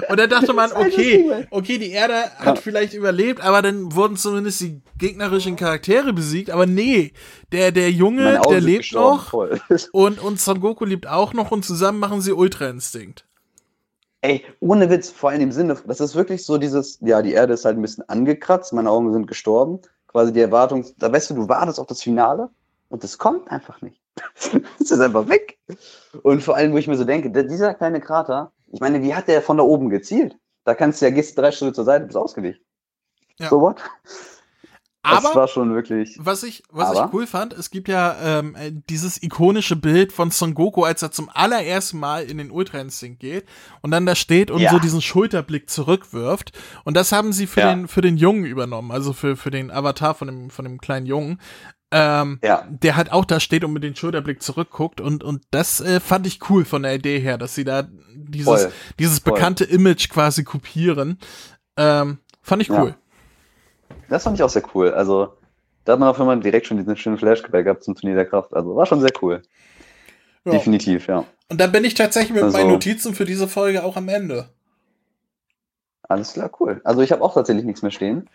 Und 0.08 0.20
dann 0.20 0.28
dachte 0.30 0.52
man, 0.52 0.70
okay, 0.72 1.46
okay, 1.50 1.78
die 1.78 1.90
Erde 1.90 2.14
hat 2.38 2.44
Ja. 2.46 2.54
vielleicht 2.56 2.94
überlebt, 2.94 3.40
aber 3.40 3.60
dann 3.62 3.92
wurden 3.94 4.16
zumindest 4.16 4.60
die 4.60 4.82
gegnerischen 4.98 5.56
Charaktere 5.56 6.12
besiegt. 6.12 6.50
Aber 6.50 6.66
nee, 6.66 7.12
der, 7.50 7.72
der 7.72 7.90
Junge, 7.90 8.40
der 8.48 8.60
lebt 8.60 8.92
noch 8.92 9.30
Voll. 9.30 9.58
und, 9.92 10.20
und 10.20 10.40
Son 10.40 10.60
Goku 10.60 10.84
lebt 10.84 11.08
auch 11.08 11.32
noch 11.32 11.50
und 11.50 11.64
zusammen 11.64 11.98
machen 11.98 12.20
sie 12.20 12.32
Ultra 12.32 12.66
Instinct. 12.68 13.24
Ey, 14.22 14.44
ohne 14.60 14.90
Witz, 14.90 15.10
vor 15.10 15.30
allem 15.30 15.42
im 15.42 15.52
Sinne, 15.52 15.76
das 15.86 16.00
ist 16.00 16.14
wirklich 16.14 16.44
so 16.44 16.58
dieses, 16.58 16.98
ja, 17.00 17.22
die 17.22 17.32
Erde 17.32 17.54
ist 17.54 17.64
halt 17.64 17.78
ein 17.78 17.82
bisschen 17.82 18.08
angekratzt, 18.08 18.72
meine 18.72 18.90
Augen 18.90 19.12
sind 19.12 19.26
gestorben. 19.26 19.80
Quasi 20.08 20.32
die 20.32 20.40
Erwartung, 20.40 20.84
da 20.98 21.12
weißt 21.12 21.30
du, 21.30 21.34
du 21.34 21.48
wartest 21.48 21.78
auf 21.78 21.86
das 21.86 22.02
Finale 22.02 22.48
und 22.88 23.04
es 23.04 23.18
kommt 23.18 23.50
einfach 23.50 23.82
nicht. 23.82 24.00
es 24.80 24.90
ist 24.90 25.00
einfach 25.00 25.28
weg. 25.28 25.58
Und 26.22 26.42
vor 26.42 26.56
allem, 26.56 26.72
wo 26.72 26.78
ich 26.78 26.88
mir 26.88 26.96
so 26.96 27.04
denke, 27.04 27.30
dieser 27.30 27.74
kleine 27.74 28.00
Krater, 28.00 28.52
ich 28.72 28.80
meine, 28.80 29.02
wie 29.02 29.14
hat 29.14 29.28
der 29.28 29.42
von 29.42 29.58
da 29.58 29.62
oben 29.62 29.90
gezielt? 29.90 30.36
Da 30.64 30.74
kannst 30.74 31.00
du 31.00 31.06
ja, 31.06 31.10
gehst 31.10 31.38
drei 31.38 31.52
Schritte 31.52 31.74
zur 31.74 31.84
Seite, 31.84 32.06
bist 32.06 32.16
ausgewichen. 32.16 32.64
Ja. 33.38 33.48
So 33.48 33.60
what? 33.60 33.82
Das 35.08 35.24
Aber 35.24 35.34
war 35.34 35.48
schon 35.48 35.74
wirklich. 35.74 36.16
was 36.18 36.42
ich, 36.42 36.62
was 36.70 36.92
ich 36.92 37.12
cool 37.12 37.26
fand, 37.26 37.52
es 37.52 37.70
gibt 37.70 37.88
ja 37.88 38.16
ähm, 38.22 38.54
äh, 38.56 38.72
dieses 38.90 39.22
ikonische 39.22 39.76
Bild 39.76 40.12
von 40.12 40.30
Son 40.30 40.54
Goku, 40.54 40.84
als 40.84 41.02
er 41.02 41.10
zum 41.12 41.30
allerersten 41.32 41.98
Mal 41.98 42.24
in 42.24 42.38
den 42.38 42.50
Ultra 42.50 42.78
Instinct 42.78 43.20
geht 43.20 43.44
und 43.82 43.90
dann 43.90 44.06
da 44.06 44.14
steht 44.14 44.50
und 44.50 44.60
Ja. 44.60 44.70
so 44.70 44.78
diesen 44.78 45.00
Schulterblick 45.02 45.70
zurückwirft. 45.70 46.52
Und 46.84 46.96
das 46.96 47.12
haben 47.12 47.32
sie 47.32 47.46
für 47.46 47.60
Ja. 47.60 47.74
den 47.74 47.88
für 47.88 48.00
den 48.00 48.16
Jungen 48.16 48.44
übernommen, 48.44 48.90
also 48.90 49.12
für 49.12 49.36
für 49.36 49.50
den 49.50 49.70
Avatar 49.70 50.14
von 50.14 50.28
dem 50.28 50.50
von 50.50 50.64
dem 50.64 50.78
kleinen 50.80 51.06
Jungen. 51.06 51.40
Ähm, 51.92 52.40
Ja, 52.42 52.66
der 52.68 52.96
halt 52.96 53.12
auch 53.12 53.24
da 53.24 53.38
steht 53.38 53.62
und 53.62 53.72
mit 53.72 53.84
dem 53.84 53.94
Schulterblick 53.94 54.42
zurückguckt 54.42 55.00
und 55.00 55.22
und 55.22 55.44
das 55.52 55.80
äh, 55.80 56.00
fand 56.00 56.26
ich 56.26 56.40
cool 56.50 56.64
von 56.64 56.82
der 56.82 56.94
Idee 56.96 57.20
her, 57.20 57.38
dass 57.38 57.54
sie 57.54 57.62
da 57.62 57.86
dieses 58.16 58.44
Voll. 58.62 58.72
dieses 58.98 59.18
Voll. 59.20 59.34
bekannte 59.34 59.64
Image 59.64 60.08
quasi 60.08 60.42
kopieren. 60.42 61.18
Ähm, 61.76 62.18
fand 62.42 62.62
ich 62.62 62.68
Ja. 62.68 62.96
Das 64.08 64.24
fand 64.24 64.36
ich 64.36 64.42
auch 64.42 64.48
sehr 64.50 64.62
cool. 64.74 64.92
Also, 64.92 65.36
Da 65.86 65.92
hat 65.92 66.00
man 66.00 66.08
auf 66.08 66.20
einmal 66.20 66.38
direkt 66.40 66.66
schon 66.66 66.76
diesen 66.76 66.96
schönen 66.96 67.16
Flashback 67.16 67.64
gehabt 67.64 67.84
zum 67.84 67.94
Turnier 67.94 68.16
der 68.16 68.26
Kraft. 68.26 68.52
Also 68.52 68.74
war 68.74 68.86
schon 68.86 69.00
sehr 69.00 69.12
cool. 69.22 69.42
Ja. 70.44 70.52
Definitiv, 70.52 71.06
ja. 71.06 71.24
Und 71.48 71.60
dann 71.60 71.70
bin 71.72 71.84
ich 71.84 71.94
tatsächlich 71.94 72.34
mit 72.34 72.42
also, 72.42 72.58
meinen 72.58 72.70
Notizen 72.70 73.14
für 73.14 73.24
diese 73.24 73.46
Folge 73.46 73.84
auch 73.84 73.96
am 73.96 74.08
Ende. 74.08 74.48
Alles 76.02 76.32
klar, 76.32 76.50
cool. 76.60 76.80
Also 76.84 77.02
ich 77.02 77.12
habe 77.12 77.22
auch 77.22 77.34
tatsächlich 77.34 77.64
nichts 77.64 77.82
mehr 77.82 77.92
stehen. 77.92 78.28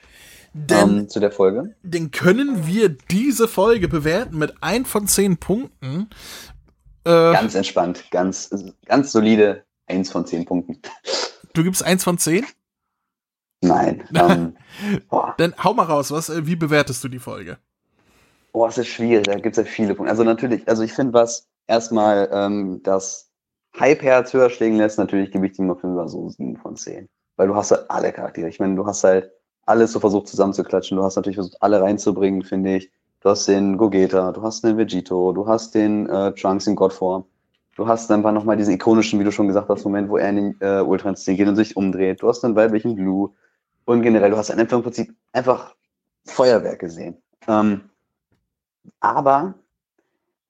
Denn, 0.54 0.99
ähm, 0.99 1.10
zu 1.10 1.20
der 1.20 1.32
Folge. 1.32 1.76
Dann 1.84 2.12
können 2.12 2.68
wir 2.68 2.89
diese 2.89 3.47
Folge 3.47 3.88
bewerten 3.88 4.38
mit 4.38 4.56
ein 4.62 4.86
von 4.86 5.08
zehn 5.08 5.38
Punkten. 5.38 6.10
Äh, 7.06 7.10
ganz 7.10 7.56
entspannt, 7.56 8.06
ganz, 8.12 8.49
ganz 8.86 9.12
solide 9.12 9.64
eins 9.88 10.12
von 10.12 10.26
zehn 10.26 10.45
Punkten. 10.45 10.82
Du 11.54 11.64
gibst 11.64 11.84
eins 11.84 12.04
von 12.04 12.18
zehn? 12.18 12.45
Nein. 13.62 14.03
Ähm, 14.14 14.57
Dann 15.38 15.53
hau 15.64 15.74
mal 15.74 15.84
raus, 15.84 16.12
was, 16.12 16.30
äh, 16.30 16.47
wie 16.47 16.55
bewertest 16.55 17.03
du 17.03 17.07
die 17.09 17.20
Folge? 17.20 17.57
Boah, 18.53 18.68
es 18.70 18.78
ist 18.78 18.88
schwierig, 18.88 19.26
da 19.26 19.36
gibt 19.36 19.57
es 19.57 19.64
ja 19.64 19.70
viele 19.70 19.95
Punkte. 19.95 20.12
Also 20.12 20.24
natürlich, 20.24 20.68
also 20.68 20.84
ich 20.84 20.93
finde, 20.93 21.14
was 21.14 21.47
erstmal 21.68 22.30
ähm, 22.32 22.82
das 22.84 23.30
Hype-Herz 23.80 24.34
höher 24.34 24.49
schlägen 24.49 24.78
lässt, 24.78 24.97
natürlich 24.97 25.32
gebe 25.32 25.45
ich 25.45 25.53
dem 25.53 25.70
auf 25.70 25.84
jeden 25.84 25.95
Fall 25.95 26.07
so 26.07 26.30
7 26.30 26.57
von 26.57 26.76
10. 26.76 27.07
Weil 27.38 27.47
du 27.47 27.55
hast 27.55 27.72
halt 27.72 27.89
alle 27.89 28.12
Charaktere. 28.12 28.49
Ich 28.49 28.59
meine, 28.59 28.76
du 28.76 28.86
hast 28.86 29.03
halt 29.03 29.32
alles 29.66 29.93
so 29.93 29.99
versucht 29.99 30.28
zusammenzuklatschen. 30.28 30.97
Du 30.97 31.03
hast 31.03 31.16
natürlich 31.16 31.38
versucht, 31.38 31.57
alle 31.62 31.82
reinzubringen, 31.82 32.43
finde 32.43 32.78
ich. 32.78 32.91
Du 33.22 33.30
hast 33.30 33.47
den 33.47 33.78
Gogeta, 33.78 34.32
du 34.32 34.41
hast 34.41 34.64
den 34.64 34.78
Vegito, 34.78 35.32
du 35.32 35.47
hast 35.47 35.76
den 35.76 36.09
äh, 36.09 36.34
Trunks 36.34 36.68
in 36.68 36.76
Godform. 36.76 37.24
Du 37.76 37.88
hast 37.88 38.12
einfach 38.12 38.32
nochmal 38.32 38.57
diesen 38.57 38.74
ikonischen, 38.74 39.20
wie 39.20 39.24
du 39.24 39.32
schon 39.32 39.47
gesagt 39.47 39.70
hast, 39.70 39.86
Moment, 39.86 40.09
wo 40.09 40.18
er 40.18 40.30
in 40.30 40.36
den 40.36 40.55
äh, 40.59 40.82
Ultra 40.82 41.09
Instinct 41.09 41.38
geht 41.39 41.47
und 41.47 41.55
sich 41.55 41.78
umdreht. 41.78 42.22
Du 42.22 42.28
hast 42.28 42.41
dann 42.41 42.55
weiblichen 42.55 42.95
Blue. 42.95 43.32
Und 43.86 44.01
generell, 44.01 44.32
du 44.32 44.38
hast 44.38 44.51
einfach 44.51 44.77
im 44.77 44.84
Prinzip 44.84 45.15
einfach 45.34 45.75
Feuerwerk 46.25 46.79
gesehen. 46.79 47.21
Ähm, 47.47 47.89
aber, 48.99 49.55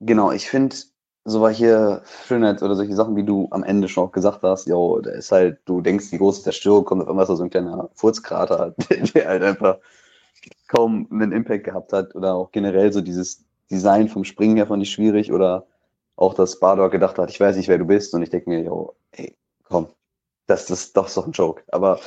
genau, 0.00 0.32
ich 0.32 0.48
finde, 0.48 0.76
so 1.24 1.40
war 1.40 1.52
hier 1.52 2.02
Schönheit 2.26 2.62
oder 2.62 2.74
solche 2.74 2.94
Sachen, 2.94 3.16
wie 3.16 3.24
du 3.24 3.48
am 3.50 3.62
Ende 3.62 3.88
schon 3.88 4.04
auch 4.04 4.12
gesagt 4.12 4.42
hast, 4.42 4.66
jo, 4.66 5.00
da 5.00 5.10
ist 5.10 5.30
halt, 5.30 5.60
du 5.64 5.80
denkst, 5.80 6.10
die 6.10 6.18
große 6.18 6.42
Zerstörung 6.42 6.84
kommt 6.84 7.02
auf 7.02 7.08
einmal 7.08 7.26
so 7.26 7.40
ein 7.42 7.50
kleiner 7.50 7.90
Furzkrater, 7.94 8.74
der 9.14 9.28
halt 9.28 9.42
einfach 9.42 9.78
kaum 10.68 11.06
einen 11.10 11.32
Impact 11.32 11.64
gehabt 11.64 11.92
hat. 11.92 12.14
Oder 12.14 12.34
auch 12.34 12.50
generell 12.50 12.92
so 12.92 13.00
dieses 13.00 13.44
Design 13.70 14.08
vom 14.08 14.24
Springen 14.24 14.56
her 14.56 14.66
fand 14.66 14.82
ich 14.82 14.90
schwierig. 14.90 15.32
Oder 15.32 15.66
auch, 16.16 16.34
dass 16.34 16.58
Bardock 16.58 16.92
gedacht 16.92 17.18
hat, 17.18 17.30
ich 17.30 17.40
weiß 17.40 17.56
nicht, 17.56 17.68
wer 17.68 17.78
du 17.78 17.84
bist. 17.84 18.14
Und 18.14 18.22
ich 18.22 18.30
denke 18.30 18.50
mir, 18.50 18.62
jo, 18.62 18.94
ey, 19.12 19.36
komm, 19.64 19.88
das, 20.46 20.66
das, 20.66 20.84
ist 20.84 20.96
doch 20.96 21.26
ein 21.26 21.32
Joke, 21.32 21.62
aber 21.68 22.00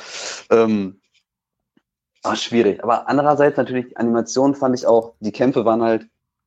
ähm, 0.50 1.00
war 2.26 2.36
schwierig, 2.36 2.82
aber 2.82 3.08
andererseits 3.08 3.56
natürlich, 3.56 3.88
die 3.88 3.96
Animation 3.96 4.54
fand 4.54 4.74
ich 4.74 4.86
auch, 4.86 5.14
die 5.20 5.32
Kämpfe 5.32 5.64
waren 5.64 5.82
halt, 5.82 6.06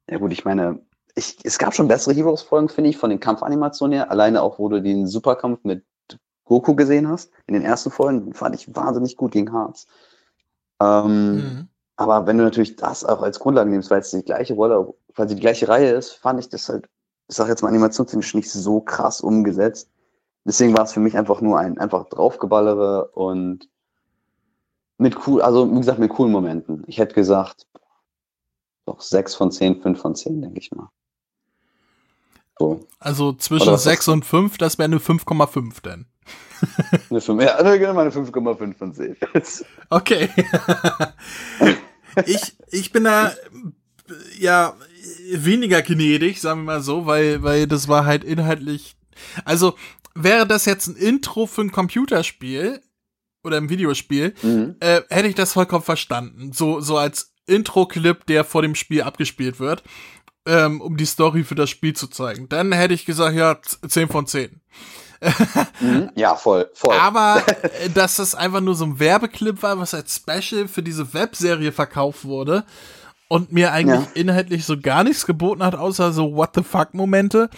ja 0.10 0.18
gut, 0.18 0.32
ich 0.32 0.46
meine, 0.46 0.80
ich, 1.16 1.38
es 1.44 1.58
gab 1.58 1.74
schon 1.74 1.88
bessere 1.88 2.14
Heroes-Folgen, 2.14 2.70
finde 2.70 2.90
ich, 2.90 2.98
von 2.98 3.10
den 3.10 3.20
Kampfanimationen 3.20 3.94
her. 3.94 4.12
Alleine 4.12 4.42
auch, 4.42 4.60
wo 4.60 4.70
du 4.70 4.82
den 4.82 5.08
Superkampf 5.08 5.64
mit 5.64 5.84
Goku 6.46 6.76
gesehen 6.76 7.08
hast. 7.08 7.32
In 7.46 7.54
den 7.54 7.64
ersten 7.64 7.92
Folgen 7.92 8.34
fand 8.34 8.56
ich 8.56 8.76
wahnsinnig 8.76 9.18
gut 9.18 9.32
gegen 9.32 9.52
Harz. 9.52 9.88
Ähm, 10.82 11.36
mhm. 11.36 11.68
Aber 11.96 12.26
wenn 12.26 12.38
du 12.38 12.44
natürlich 12.44 12.76
das 12.76 13.04
auch 13.04 13.22
als 13.22 13.40
Grundlage 13.40 13.70
nimmst, 13.70 13.92
weil 13.92 14.00
es 14.00 14.12
die 14.12 14.24
gleiche 14.24 14.54
Rolle, 14.54 14.94
weil 15.16 15.28
sie 15.28 15.36
die 15.36 15.42
gleiche 15.42 15.68
Reihe 15.68 15.92
ist, 15.92 16.14
fand 16.14 16.40
ich 16.40 16.50
das 16.50 16.70
halt, 16.70 16.88
ich 17.28 17.36
sag 17.36 17.50
jetzt 17.50 17.62
mal, 17.62 17.70
animationstechnisch 17.70 18.34
nicht 18.34 18.50
so 18.50 18.80
krass 18.80 19.22
umgesetzt. 19.22 19.92
Deswegen 20.46 20.76
war 20.76 20.86
es 20.86 20.94
für 20.94 21.02
mich 21.02 21.18
einfach 21.18 21.42
nur 21.42 21.60
ein 21.60 21.78
einfach 21.78 22.06
draufgeballere 22.06 23.10
und 23.10 23.68
mit 25.00 25.28
cool, 25.28 25.42
also 25.42 25.72
wie 25.72 25.78
gesagt, 25.78 26.00
mit 26.00 26.12
coolen 26.12 26.32
Momenten. 26.32 26.84
Ich 26.88 27.00
hätte 27.00 27.16
gesagt, 27.16 27.66
doch 28.86 29.02
sechs 29.02 29.34
von 29.34 29.52
zehn, 29.52 29.82
fünf 29.82 30.00
von 30.00 30.16
zehn, 30.16 30.42
denke 30.42 30.60
ich 30.60 30.72
mal. 30.72 30.90
So. 32.60 32.86
Also 33.00 33.32
zwischen 33.34 33.78
6 33.78 34.10
und 34.10 34.26
5, 34.26 34.58
das 34.58 34.78
wäre 34.78 34.86
eine 34.86 34.98
5,5 34.98 35.82
denn. 35.82 36.08
Eine 37.10 37.22
5, 37.22 37.42
ja, 37.42 37.78
gerne 37.78 37.94
mal 37.94 38.02
eine 38.02 38.12
5,5 38.12 38.78
von 38.78 38.94
10. 38.94 39.16
okay. 39.90 40.30
ich, 42.26 42.54
ich 42.70 42.92
bin 42.92 43.06
da 43.06 43.32
ja 44.38 44.74
weniger 45.32 45.82
gnädig, 45.82 46.42
sagen 46.42 46.62
wir 46.62 46.74
mal 46.74 46.82
so, 46.82 47.06
weil, 47.06 47.44
weil 47.44 47.66
das 47.66 47.88
war 47.88 48.06
halt 48.06 48.26
inhaltlich. 48.26 48.98
Also 49.46 49.76
wäre 50.14 50.46
das 50.46 50.66
jetzt 50.66 50.88
ein 50.88 50.98
Intro 50.98 51.46
für 51.46 51.62
ein 51.62 51.72
Computerspiel 51.72 52.82
oder 53.44 53.58
ein 53.58 53.70
Videospiel, 53.70 54.34
mhm. 54.42 54.76
äh, 54.80 55.02
hätte 55.10 55.28
ich 55.28 55.36
das 55.36 55.54
vollkommen 55.54 55.84
verstanden. 55.84 56.52
So, 56.54 56.82
so 56.82 56.98
als 56.98 57.34
Intro-Clip, 57.48 58.26
der 58.28 58.44
vor 58.44 58.62
dem 58.62 58.76
Spiel 58.76 59.02
abgespielt 59.02 59.60
wird 59.60 59.84
ähm, 60.50 60.82
um 60.82 60.98
die 60.98 61.06
Story 61.06 61.44
für 61.44 61.56
das 61.56 61.70
Spiel 61.70 61.96
zu 61.96 62.08
zeigen. 62.08 62.50
Dann 62.50 62.72
hätte 62.72 62.94
ich 62.94 63.06
gesagt, 63.06 63.36
ja, 63.36 63.58
10 63.88 64.10
von 64.10 64.26
10. 64.26 64.62
mhm, 65.82 66.10
ja, 66.16 66.36
voll, 66.36 66.70
voll. 66.74 66.96
Aber 66.96 67.44
äh, 67.84 67.90
dass 67.90 68.16
das 68.16 68.36
einfach 68.36 68.62
nur 68.62 68.76
so 68.76 68.86
ein 68.86 69.00
Werbeclip 69.00 69.62
war, 69.62 69.78
was 69.80 69.94
als 69.94 70.16
Special 70.16 70.68
für 70.68 70.82
diese 70.82 71.14
Webserie 71.14 71.72
verkauft 71.72 72.26
wurde 72.26 72.64
und 73.28 73.52
mir 73.52 73.74
eigentlich 73.74 74.00
ja. 74.00 74.12
inhaltlich 74.22 74.66
so 74.66 74.80
gar 74.80 75.04
nichts 75.04 75.26
geboten 75.26 75.64
hat, 75.64 75.76
außer 75.76 76.14
so 76.14 76.36
What 76.36 76.52
the 76.56 76.64
fuck 76.64 76.94
Momente 76.94 77.50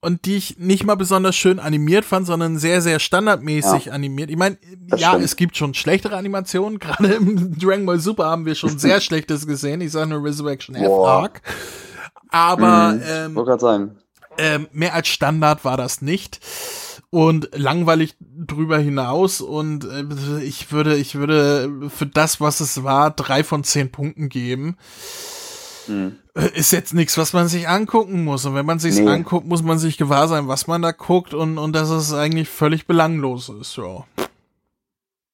und 0.00 0.26
die 0.26 0.36
ich 0.36 0.58
nicht 0.58 0.84
mal 0.84 0.94
besonders 0.94 1.34
schön 1.34 1.58
animiert 1.58 2.04
fand, 2.04 2.26
sondern 2.26 2.58
sehr, 2.58 2.80
sehr 2.80 3.00
standardmäßig 3.00 3.86
ja. 3.86 3.92
animiert. 3.92 4.30
Ich 4.30 4.36
meine, 4.36 4.58
ja, 4.96 5.10
stimmt. 5.10 5.24
es 5.24 5.36
gibt 5.36 5.56
schon 5.56 5.74
schlechtere 5.74 6.16
Animationen. 6.16 6.78
Gerade 6.80 7.14
im 7.14 7.58
Dragon 7.58 7.86
Ball 7.86 7.98
Super 7.98 8.26
haben 8.26 8.46
wir 8.46 8.54
schon 8.54 8.78
sehr 8.78 9.00
Schlechtes 9.02 9.46
gesehen. 9.46 9.80
Ich 9.80 9.92
sage 9.92 10.10
nur 10.10 10.22
Resurrection 10.24 10.76
F-Arc. 10.76 11.42
Aber 12.30 12.92
mhm, 12.92 13.36
ähm, 13.36 13.58
sagen. 13.58 13.98
Ähm, 14.36 14.68
mehr 14.72 14.94
als 14.94 15.08
Standard 15.08 15.64
war 15.64 15.76
das 15.76 16.00
nicht 16.00 16.40
und 17.10 17.48
langweilig 17.54 18.16
drüber 18.20 18.78
hinaus 18.78 19.40
und 19.40 19.84
äh, 19.84 20.42
ich 20.42 20.70
würde 20.70 20.94
ich 20.96 21.14
würde 21.14 21.88
für 21.88 22.06
das 22.06 22.40
was 22.40 22.60
es 22.60 22.84
war 22.84 23.10
drei 23.10 23.42
von 23.42 23.64
zehn 23.64 23.90
Punkten 23.90 24.28
geben 24.28 24.76
mhm. 25.88 26.16
Ist 26.54 26.72
jetzt 26.72 26.94
nichts 26.94 27.18
was 27.18 27.32
man 27.32 27.48
sich 27.48 27.68
angucken 27.68 28.24
muss 28.24 28.44
und 28.46 28.54
wenn 28.54 28.66
man 28.66 28.78
sich's 28.78 28.98
nee. 28.98 29.08
anguckt 29.08 29.46
muss 29.46 29.62
man 29.62 29.78
sich 29.78 29.98
gewahr 29.98 30.28
sein 30.28 30.48
was 30.48 30.66
man 30.66 30.82
da 30.82 30.92
guckt 30.92 31.34
und 31.34 31.58
und 31.58 31.74
dass 31.74 31.90
es 31.90 32.12
eigentlich 32.12 32.48
völlig 32.48 32.86
belanglos 32.86 33.48
ist 33.48 33.76
ja 33.76 34.04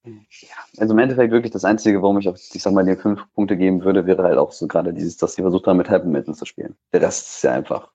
ja, 0.04 0.56
also 0.76 0.92
im 0.92 0.98
Endeffekt 0.98 1.32
wirklich 1.32 1.52
das 1.52 1.64
Einzige, 1.64 2.02
warum 2.02 2.18
ich 2.18 2.28
auch, 2.28 2.36
ich 2.36 2.62
sag 2.62 2.74
mal, 2.74 2.84
den 2.84 2.98
fünf 2.98 3.22
Punkte 3.34 3.56
geben 3.56 3.82
würde, 3.84 4.04
wäre 4.04 4.22
halt 4.22 4.36
auch 4.36 4.52
so 4.52 4.66
gerade 4.66 4.92
dieses, 4.92 5.16
dass 5.16 5.34
sie 5.34 5.40
versucht 5.40 5.66
haben, 5.66 5.78
mit 5.78 5.88
Happen 5.88 6.12
Mitten 6.12 6.34
zu 6.34 6.44
spielen. 6.44 6.76
Der 6.92 7.00
Rest 7.00 7.36
ist 7.36 7.42
ja 7.42 7.52
einfach, 7.52 7.88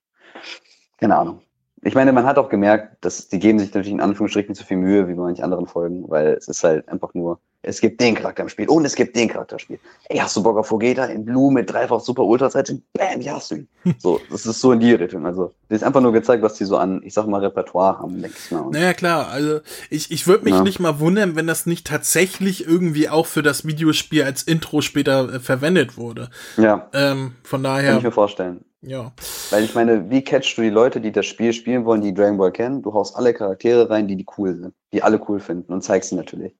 keine 0.98 1.16
Ahnung 1.16 1.40
ich 1.82 1.94
meine, 1.94 2.12
man 2.12 2.26
hat 2.26 2.38
auch 2.38 2.48
gemerkt, 2.48 3.04
dass 3.04 3.28
die 3.28 3.38
geben 3.38 3.58
sich 3.58 3.68
natürlich 3.68 3.92
in 3.92 4.00
Anführungsstrichen 4.00 4.54
zu 4.54 4.64
viel 4.64 4.76
Mühe, 4.76 5.08
wie 5.08 5.14
bei 5.14 5.22
manchen 5.22 5.44
anderen 5.44 5.66
Folgen, 5.66 6.08
weil 6.10 6.34
es 6.34 6.48
ist 6.48 6.62
halt 6.62 6.88
einfach 6.88 7.14
nur, 7.14 7.40
es 7.62 7.80
gibt 7.80 8.00
den 8.00 8.14
Charakter 8.14 8.42
im 8.42 8.48
Spiel 8.48 8.68
und 8.68 8.84
es 8.86 8.94
gibt 8.94 9.14
den 9.16 9.28
Charakter 9.28 9.56
im 9.56 9.58
Spiel. 9.58 9.78
Ey, 10.08 10.18
hast 10.18 10.34
du 10.36 10.42
Bock 10.42 10.56
auf 10.56 10.70
Vogeta 10.70 11.04
in 11.04 11.24
Blue 11.24 11.52
mit 11.52 11.70
dreifach 11.70 12.00
Super 12.00 12.24
Ultra 12.24 12.48
Zeichen? 12.48 12.82
Bam, 12.94 13.20
ja, 13.20 13.34
hast 13.34 13.50
du 13.50 13.56
ihn. 13.56 13.68
So, 13.98 14.20
das 14.30 14.46
ist 14.46 14.60
so 14.60 14.72
in 14.72 14.80
die 14.80 14.92
Richtung. 14.92 15.26
Also, 15.26 15.54
das 15.68 15.78
ist 15.78 15.84
einfach 15.84 16.00
nur 16.00 16.12
gezeigt, 16.12 16.42
was 16.42 16.54
die 16.54 16.64
so 16.64 16.76
an, 16.78 17.02
ich 17.04 17.12
sag 17.12 17.26
mal, 17.26 17.40
Repertoire 17.40 17.98
haben, 17.98 18.20
denke 18.20 18.36
ich 18.38 18.50
mal. 18.50 18.70
Naja, 18.70 18.94
klar, 18.94 19.28
also 19.28 19.60
ich, 19.90 20.10
ich 20.10 20.26
würde 20.26 20.44
mich 20.44 20.54
ja. 20.54 20.62
nicht 20.62 20.80
mal 20.80 21.00
wundern, 21.00 21.36
wenn 21.36 21.46
das 21.46 21.66
nicht 21.66 21.86
tatsächlich 21.86 22.66
irgendwie 22.66 23.08
auch 23.08 23.26
für 23.26 23.42
das 23.42 23.66
Videospiel 23.66 24.22
als 24.22 24.42
Intro 24.42 24.80
später 24.80 25.34
äh, 25.34 25.40
verwendet 25.40 25.98
wurde. 25.98 26.30
Ja. 26.56 26.88
Ähm, 26.94 27.34
von 27.42 27.62
daher. 27.62 27.90
Kann 27.90 27.98
ich 27.98 28.04
mir 28.04 28.12
vorstellen. 28.12 28.64
Ja. 28.82 29.12
Weil 29.50 29.64
ich 29.64 29.74
meine, 29.74 30.08
wie 30.08 30.24
catchst 30.24 30.56
du 30.56 30.62
die 30.62 30.70
Leute, 30.70 31.02
die 31.02 31.12
das 31.12 31.26
Spiel 31.26 31.52
spielen 31.52 31.84
wollen, 31.84 32.00
die 32.00 32.14
Dragon 32.14 32.38
Ball 32.38 32.52
kennen? 32.52 32.80
Du 32.80 32.94
haust 32.94 33.14
alle 33.14 33.34
Charaktere 33.34 33.90
rein, 33.90 34.08
die 34.08 34.16
die 34.16 34.26
cool 34.38 34.56
sind, 34.56 34.74
die 34.94 35.02
alle 35.02 35.20
cool 35.28 35.40
finden 35.40 35.72
und 35.72 35.82
zeigst 35.82 36.10
sie 36.10 36.16
natürlich. 36.16 36.54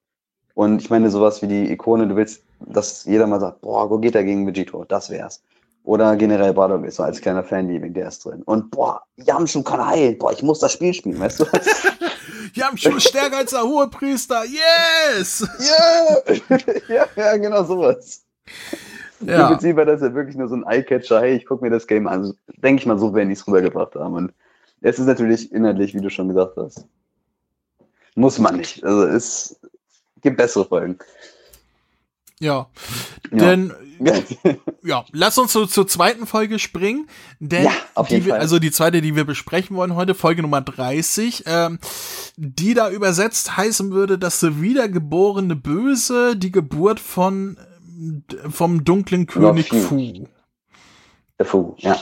Und 0.61 0.83
ich 0.83 0.91
meine, 0.91 1.09
sowas 1.09 1.41
wie 1.41 1.47
die 1.47 1.73
Ikone, 1.73 2.07
du 2.07 2.17
willst, 2.17 2.43
dass 2.59 3.07
jeder 3.07 3.27
mal 3.27 3.41
sagt, 3.41 3.63
boah, 3.63 3.89
wo 3.89 3.97
geht 3.97 4.15
er 4.15 4.25
gegen 4.25 4.47
Vegito? 4.47 4.85
Das 4.85 5.09
wär's. 5.09 5.43
Oder 5.85 6.17
generell 6.17 6.53
Bardock 6.53 6.85
ist 6.85 6.97
so 6.97 7.03
als 7.03 7.19
kleiner 7.19 7.43
Fanliebling, 7.43 7.95
der 7.95 8.09
ist 8.09 8.23
drin. 8.27 8.43
Und 8.43 8.71
boah, 8.71 9.01
Yamchu 9.17 9.63
kann 9.63 9.83
heilen. 9.83 10.19
Boah, 10.19 10.33
ich 10.33 10.43
muss 10.43 10.59
das 10.59 10.75
Spiel 10.75 10.93
spielen, 10.93 11.19
weißt 11.19 11.41
du? 11.41 11.47
Yamchu 12.53 12.95
ist 12.95 13.09
stärker 13.09 13.39
als 13.39 13.53
der 13.53 13.63
Hohepriester. 13.63 14.45
Yes! 14.45 15.49
Yeah! 15.61 16.59
ja, 16.89 17.07
ja, 17.17 17.37
genau 17.39 17.65
sowas. 17.65 18.23
Ja. 19.21 19.45
Im 19.45 19.47
Prinzip 19.53 19.77
war 19.77 19.87
das 19.87 20.03
ja 20.03 20.13
wirklich 20.13 20.37
nur 20.37 20.49
so 20.49 20.57
ein 20.57 20.67
Eyecatcher, 20.67 21.23
hey, 21.23 21.37
ich 21.37 21.47
gucke 21.47 21.65
mir 21.65 21.71
das 21.71 21.87
Game 21.87 22.07
an. 22.07 22.21
Also, 22.21 22.35
denke 22.59 22.83
ich 22.83 22.87
mal, 22.87 22.99
so 22.99 23.15
werden 23.15 23.31
die 23.31 23.35
es 23.35 23.47
rübergebracht 23.47 23.95
haben. 23.95 24.13
Und 24.13 24.35
es 24.83 24.99
ist 24.99 25.07
natürlich 25.07 25.51
inhaltlich, 25.53 25.95
wie 25.95 26.03
du 26.03 26.11
schon 26.11 26.29
gesagt 26.29 26.59
hast. 26.59 26.85
Muss 28.15 28.39
man 28.39 28.59
nicht. 28.59 28.85
Also 28.85 29.05
es 29.05 29.59
gibt 30.23 30.37
bessere 30.37 30.65
Folgen. 30.65 30.99
Ja. 32.41 32.69
ja. 33.31 33.39
Denn, 33.39 33.73
ja, 34.83 35.05
lass 35.13 35.37
uns 35.37 35.53
so 35.53 35.67
zur 35.67 35.87
zweiten 35.87 36.27
Folge 36.27 36.59
springen. 36.59 37.07
Denn 37.39 37.65
ja, 37.65 37.73
auf 37.95 38.09
jeden 38.09 38.25
die, 38.25 38.31
Fall. 38.31 38.41
also 38.41 38.59
die 38.59 38.71
zweite, 38.71 39.03
die 39.03 39.15
wir 39.15 39.25
besprechen 39.25 39.77
wollen 39.77 39.95
heute, 39.95 40.15
Folge 40.15 40.41
Nummer 40.41 40.63
30, 40.63 41.45
ähm, 41.47 41.79
die 42.37 42.73
da 42.73 42.91
übersetzt 42.91 43.59
heißen 43.59 43.93
würde, 43.93 44.19
dass 44.19 44.41
der 44.41 44.61
wiedergeborene 44.61 45.55
Böse 45.55 46.35
die 46.37 46.51
Geburt 46.51 46.99
von 46.99 47.59
vom 48.49 48.85
dunklen 48.85 49.27
König 49.27 49.69
Fu. 49.69 50.27
Fu, 51.45 51.75
ja. 51.79 51.99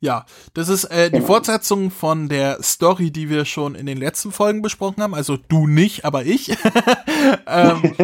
Ja, 0.00 0.26
das 0.54 0.68
ist 0.68 0.84
äh, 0.84 1.10
die 1.10 1.16
genau. 1.16 1.26
Fortsetzung 1.26 1.90
von 1.90 2.28
der 2.28 2.62
Story, 2.62 3.10
die 3.10 3.28
wir 3.28 3.44
schon 3.44 3.74
in 3.74 3.86
den 3.86 3.98
letzten 3.98 4.32
Folgen 4.32 4.62
besprochen 4.62 5.02
haben. 5.02 5.14
Also 5.14 5.36
du 5.36 5.66
nicht, 5.66 6.04
aber 6.04 6.24
ich. 6.24 6.50
ähm, 7.46 7.94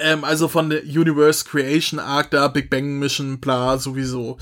ähm, 0.00 0.24
also 0.24 0.48
von 0.48 0.70
der 0.70 0.82
Universe 0.84 1.44
Creation 1.44 1.98
Arc 1.98 2.30
da, 2.30 2.48
Big 2.48 2.70
Bang 2.70 2.98
Mission, 2.98 3.40
bla, 3.40 3.78
sowieso. 3.78 4.38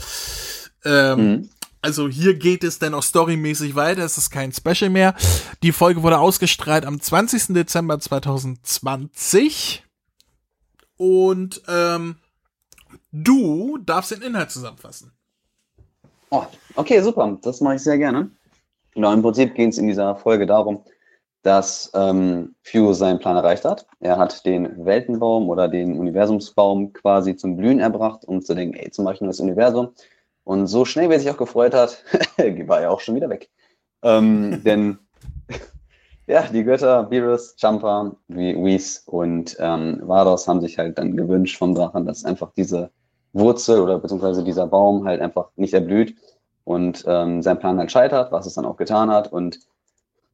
Ähm, 0.85 1.19
mhm. 1.19 1.49
Also 1.83 2.09
hier 2.09 2.35
geht 2.35 2.65
es 2.65 2.79
dann 2.79 2.95
auch 2.95 3.03
storymäßig 3.03 3.75
weiter, 3.75 4.05
es 4.05 4.17
ist 4.17 4.31
kein 4.31 4.53
Special 4.53 4.89
mehr. 4.89 5.15
Die 5.63 5.73
Folge 5.73 6.03
wurde 6.03 6.19
ausgestrahlt 6.19 6.87
am 6.87 6.99
20. 6.99 7.49
Dezember 7.49 8.01
2020. 8.01 9.85
Und 10.97 11.61
ähm, 11.69 12.17
du 13.13 13.77
darfst 13.79 14.13
den 14.13 14.23
Inhalt 14.23 14.51
zusammenfassen. 14.51 15.14
Oh, 16.35 16.47
okay, 16.75 17.01
super. 17.01 17.39
Das 17.43 17.61
mache 17.61 17.77
ich 17.77 17.83
sehr 17.83 17.97
gerne. 17.97 18.29
Genau, 18.95 19.13
im 19.13 19.23
Prinzip 19.23 19.55
ging 19.55 19.69
es 19.69 19.79
in 19.79 19.87
dieser 19.87 20.17
Folge 20.17 20.47
darum, 20.47 20.83
dass 21.43 21.93
ähm, 21.95 22.57
Few 22.63 22.93
seinen 22.93 23.21
Plan 23.21 23.37
erreicht 23.37 23.65
hat. 23.65 23.87
Er 24.01 24.19
hat 24.19 24.45
den 24.45 24.85
Weltenbaum 24.85 25.49
oder 25.49 25.69
den 25.69 25.97
Universumsbaum 25.97 26.93
quasi 26.93 27.37
zum 27.37 27.57
Blühen 27.57 27.79
erbracht, 27.79 28.25
um 28.25 28.43
zu 28.43 28.55
denken, 28.55 28.75
ey, 28.75 28.91
zum 28.91 29.05
Beispiel 29.05 29.29
das 29.29 29.39
Universum 29.39 29.91
und 30.43 30.67
so 30.67 30.85
schnell, 30.85 31.09
wie 31.09 31.13
er 31.13 31.21
sich 31.21 31.31
auch 31.31 31.37
gefreut 31.37 31.73
hat, 31.73 32.03
war 32.67 32.81
er 32.81 32.91
auch 32.91 33.01
schon 33.01 33.15
wieder 33.15 33.31
weg. 33.31 33.49
Ähm, 34.03 34.61
denn 34.65 34.99
ja, 36.27 36.43
die 36.49 36.65
Götter 36.65 37.05
Beerus, 37.05 37.55
Champa, 37.61 38.17
Whis 38.27 39.05
und 39.07 39.57
ähm, 39.61 40.01
Vados 40.03 40.49
haben 40.49 40.61
sich 40.61 40.79
halt 40.79 40.99
dann 40.99 41.17
gewünscht 41.17 41.59
vom 41.59 41.77
Drachen, 41.77 42.07
dass 42.07 42.25
einfach 42.25 42.51
diese 42.57 42.91
Wurzel 43.35 43.81
oder 43.81 43.99
beziehungsweise 43.99 44.43
dieser 44.43 44.67
Baum 44.67 45.05
halt 45.05 45.21
einfach 45.21 45.51
nicht 45.57 45.75
erblüht 45.75 46.17
und 46.65 47.05
ähm, 47.07 47.43
sein 47.43 47.59
Plan 47.59 47.79
halt 47.79 47.93
scheitert, 47.93 48.33
was 48.33 48.47
es 48.47 48.55
dann 48.55 48.65
auch 48.65 48.77
getan 48.77 49.11
hat. 49.11 49.31
Und 49.31 49.59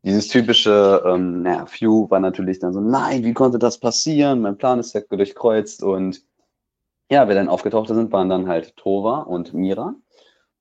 dieses 0.05 0.29
typische, 0.29 1.03
ähm, 1.05 1.43
naja, 1.43 1.67
Few 1.67 2.09
war 2.11 2.21
natürlich 2.21 2.61
dann 2.61 2.73
so, 2.73 2.81
nein, 2.81 3.25
wie 3.25 3.35
konnte 3.35 3.59
das 3.59 3.79
passieren? 3.79 4.41
Mein 4.43 4.57
Plan 4.57 4.79
ist 4.79 4.95
ja 4.95 5.01
durchkreuzt 5.01 5.83
und 5.83 6.23
ja, 7.11 7.27
wer 7.27 7.35
dann 7.35 7.49
aufgetaucht 7.49 7.89
sind, 7.89 8.13
waren 8.13 8.29
dann 8.29 8.49
halt 8.49 8.77
Tova 8.77 9.23
und 9.23 9.53
Mira 9.53 9.95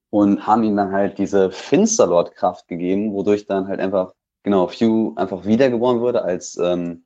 und 0.09 0.47
haben 0.47 0.63
ihm 0.63 0.75
dann 0.75 0.91
halt 0.91 1.19
diese 1.19 1.51
Finsterlord-Kraft 1.51 2.67
gegeben, 2.67 3.13
wodurch 3.13 3.45
dann 3.45 3.67
halt 3.67 3.79
einfach, 3.79 4.13
genau, 4.43 4.67
Few 4.67 5.13
einfach 5.15 5.45
wiedergeboren 5.45 5.99
wurde 5.99 6.23
als 6.23 6.57
ähm, 6.57 7.03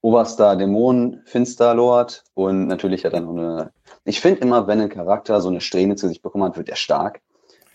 oberster 0.00 0.56
Dämon, 0.56 1.22
Finsterlord 1.24 2.24
und 2.34 2.66
natürlich 2.66 3.04
hat 3.04 3.12
er 3.12 3.20
noch 3.20 3.32
eine. 3.32 3.72
Ich 4.04 4.20
finde 4.20 4.40
immer, 4.40 4.66
wenn 4.66 4.80
ein 4.80 4.88
Charakter 4.88 5.40
so 5.40 5.48
eine 5.48 5.60
Strähne 5.60 5.96
zu 5.96 6.08
sich 6.08 6.22
bekommen 6.22 6.44
hat, 6.44 6.56
wird 6.56 6.68
er 6.68 6.76
stark. 6.76 7.20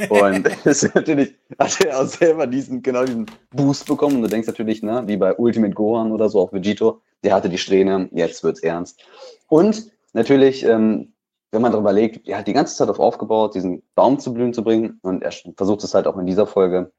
Und 0.09 0.45
das 0.65 0.84
ist 0.84 0.95
natürlich, 0.95 1.36
hat 1.59 1.80
er 1.86 2.01
auch 2.01 2.07
selber 2.07 2.47
diesen, 2.47 2.82
genau 2.82 3.05
diesen 3.05 3.26
Boost 3.51 3.86
bekommen. 3.86 4.17
Und 4.17 4.21
du 4.24 4.28
denkst 4.30 4.47
natürlich, 4.47 4.84
ne, 4.84 5.03
wie 5.05 5.17
bei 5.17 5.36
Ultimate 5.36 5.74
Gohan 5.74 6.11
oder 6.11 6.30
so, 6.30 6.39
auch 6.39 6.53
Vegito, 6.53 7.01
der 7.24 7.34
hatte 7.34 7.49
die 7.49 7.57
Strähne, 7.57 8.09
jetzt 8.11 8.43
wird's 8.43 8.61
ernst. 8.61 9.01
Und 9.47 9.91
natürlich, 10.13 10.63
ähm, 10.65 11.13
wenn 11.51 11.61
man 11.61 11.71
darüber 11.71 11.93
legt, 11.93 12.28
er 12.28 12.39
hat 12.39 12.47
die 12.47 12.53
ganze 12.53 12.76
Zeit 12.76 12.89
auf 12.89 12.99
aufgebaut, 12.99 13.53
diesen 13.55 13.84
Baum 13.95 14.19
zu 14.19 14.34
blühen 14.34 14.53
zu 14.53 14.63
bringen 14.63 14.99
und 15.03 15.21
er 15.21 15.32
versucht 15.55 15.84
es 15.84 15.93
halt 15.93 16.07
auch 16.07 16.17
in 16.17 16.26
dieser 16.26 16.47
Folge 16.47 16.91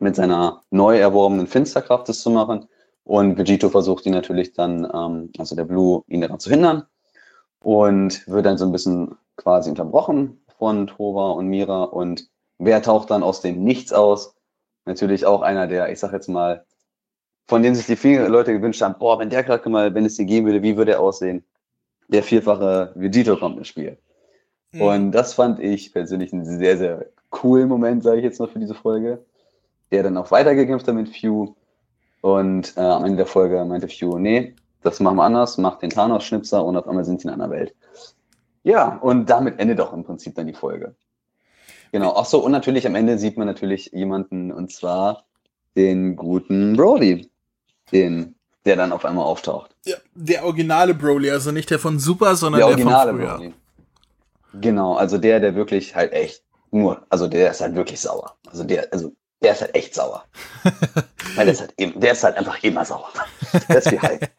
mit 0.00 0.16
seiner 0.16 0.62
neu 0.70 0.98
erworbenen 0.98 1.46
Finsterkraft 1.46 2.08
das 2.08 2.20
zu 2.20 2.30
machen. 2.30 2.66
Und 3.04 3.38
Vegito 3.38 3.68
versucht 3.68 4.04
ihn 4.06 4.12
natürlich 4.12 4.52
dann, 4.52 4.84
ähm, 4.92 5.30
also 5.38 5.54
der 5.54 5.64
Blue, 5.64 6.02
ihn 6.08 6.20
daran 6.20 6.40
zu 6.40 6.50
hindern 6.50 6.84
und 7.62 8.26
wird 8.28 8.46
dann 8.46 8.58
so 8.58 8.64
ein 8.64 8.72
bisschen 8.72 9.16
quasi 9.36 9.70
unterbrochen 9.70 10.40
von 10.58 10.86
Tova 10.86 11.32
und 11.32 11.48
Mira. 11.48 11.84
Und 11.84 12.28
wer 12.58 12.82
taucht 12.82 13.10
dann 13.10 13.22
aus 13.22 13.40
dem 13.40 13.62
Nichts 13.64 13.92
aus? 13.92 14.34
Natürlich 14.84 15.26
auch 15.26 15.42
einer 15.42 15.66
der, 15.66 15.90
ich 15.90 16.00
sag 16.00 16.12
jetzt 16.12 16.28
mal, 16.28 16.64
von 17.46 17.62
dem 17.62 17.74
sich 17.74 17.86
die 17.86 17.96
vielen 17.96 18.30
Leute 18.30 18.52
gewünscht 18.52 18.82
haben, 18.82 18.98
boah, 18.98 19.18
wenn 19.18 19.30
der 19.30 19.42
gerade 19.42 19.68
mal, 19.68 19.94
wenn 19.94 20.04
es 20.04 20.16
den 20.16 20.26
geben 20.26 20.46
würde, 20.46 20.62
wie 20.62 20.76
würde 20.76 20.92
er 20.92 21.00
aussehen? 21.00 21.44
der 22.12 22.22
vierfache 22.22 22.92
Vegito 22.94 23.36
kommt 23.36 23.58
ins 23.58 23.68
Spiel. 23.68 23.98
Mhm. 24.72 24.82
Und 24.82 25.12
das 25.12 25.34
fand 25.34 25.58
ich 25.60 25.92
persönlich 25.92 26.32
einen 26.32 26.44
sehr, 26.44 26.76
sehr 26.76 27.06
coolen 27.30 27.68
Moment, 27.68 28.02
sage 28.02 28.18
ich 28.18 28.24
jetzt 28.24 28.38
noch 28.38 28.50
für 28.50 28.58
diese 28.58 28.74
Folge. 28.74 29.24
Der 29.90 30.02
dann 30.02 30.16
auch 30.16 30.30
weitergekämpft 30.30 30.86
hat 30.86 30.94
mit 30.94 31.08
Few. 31.08 31.54
Und 32.20 32.76
äh, 32.76 32.80
am 32.80 33.04
Ende 33.04 33.18
der 33.18 33.26
Folge 33.26 33.64
meinte 33.64 33.88
Few, 33.88 34.18
nee, 34.18 34.54
das 34.82 35.00
machen 35.00 35.16
wir 35.16 35.24
anders, 35.24 35.58
macht 35.58 35.82
den 35.82 35.90
Thanos-Schnipser 35.90 36.64
und 36.64 36.76
auf 36.76 36.88
einmal 36.88 37.04
sind 37.04 37.20
sie 37.20 37.28
in 37.28 37.34
einer 37.34 37.50
Welt. 37.50 37.74
Ja, 38.62 38.98
und 38.98 39.26
damit 39.26 39.58
endet 39.58 39.80
auch 39.80 39.92
im 39.92 40.04
Prinzip 40.04 40.34
dann 40.34 40.46
die 40.46 40.54
Folge. 40.54 40.94
Genau, 41.90 42.14
ach 42.16 42.24
so, 42.24 42.42
und 42.44 42.52
natürlich 42.52 42.86
am 42.86 42.94
Ende 42.94 43.18
sieht 43.18 43.36
man 43.36 43.46
natürlich 43.46 43.90
jemanden, 43.92 44.50
und 44.50 44.72
zwar 44.72 45.24
den 45.76 46.16
guten 46.16 46.76
Brody, 46.76 47.30
den 47.92 48.34
der 48.64 48.76
dann 48.76 48.92
auf 48.92 49.04
einmal 49.04 49.24
auftaucht. 49.24 49.74
Ja, 49.84 49.96
der 50.14 50.44
originale 50.44 50.94
Broly, 50.94 51.30
also 51.30 51.50
nicht 51.50 51.70
der 51.70 51.78
von 51.78 51.98
Super, 51.98 52.36
sondern 52.36 52.60
der, 52.60 52.68
originale 52.68 53.12
der 53.12 53.20
früher. 53.20 53.36
Broly. 53.36 53.54
Genau, 54.60 54.94
also 54.94 55.18
der, 55.18 55.40
der 55.40 55.54
wirklich 55.54 55.94
halt 55.94 56.12
echt 56.12 56.44
nur, 56.70 57.04
also 57.10 57.26
der 57.26 57.50
ist 57.50 57.60
halt 57.60 57.74
wirklich 57.74 58.00
sauer. 58.00 58.36
Also 58.46 58.64
der, 58.64 58.92
also 58.92 59.12
der 59.42 59.52
ist 59.52 59.60
halt 59.60 59.74
echt 59.74 59.94
sauer. 59.94 60.24
Weil 61.34 61.46
der 61.46 61.54
ist 61.54 61.60
halt, 61.60 61.74
der 61.78 62.12
ist 62.12 62.24
halt 62.24 62.36
einfach 62.36 62.62
immer 62.62 62.84
sauer. 62.84 63.08
Der 63.68 63.78
ist 63.78 63.90
wie 63.90 63.98
Hulk. 63.98 64.30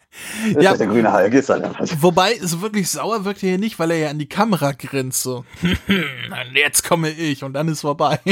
Das 0.54 0.64
ja, 0.64 0.72
ist 0.74 0.80
der 0.80 0.88
grüne 0.88 1.12
Hulk, 1.12 1.34
ist 1.34 1.50
halt 1.50 1.64
einfach. 1.64 1.88
Wobei, 2.00 2.38
so 2.40 2.62
wirklich 2.62 2.90
sauer 2.90 3.26
wirkt 3.26 3.44
er 3.44 3.50
hier 3.50 3.58
nicht, 3.58 3.80
weil 3.80 3.92
er 3.92 3.98
ja 3.98 4.10
an 4.10 4.20
die 4.20 4.30
Kamera 4.30 4.72
grinst, 4.72 5.24
so. 5.24 5.44
jetzt 6.54 6.88
komme 6.88 7.10
ich 7.10 7.44
und 7.44 7.54
dann 7.54 7.68
ist 7.68 7.82
vorbei. 7.82 8.20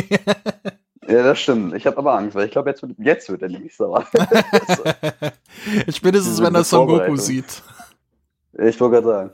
Ja, 1.08 1.24
das 1.24 1.40
stimmt. 1.40 1.74
Ich 1.74 1.88
habe 1.88 1.98
aber 1.98 2.14
Angst, 2.14 2.36
weil 2.36 2.46
ich 2.46 2.52
glaube, 2.52 2.70
jetzt, 2.70 2.86
jetzt 3.00 3.28
wird 3.28 3.42
er 3.42 3.50
nämlich 3.50 3.76
sauer. 3.76 4.08
Spätestens, 5.90 6.42
wenn 6.42 6.54
er 6.54 6.64
Son 6.64 6.88
Goku 6.88 7.18
sieht. 7.18 7.64
Ich 8.54 8.80
wollte 8.80 9.02
gerade 9.02 9.08
sagen. 9.08 9.32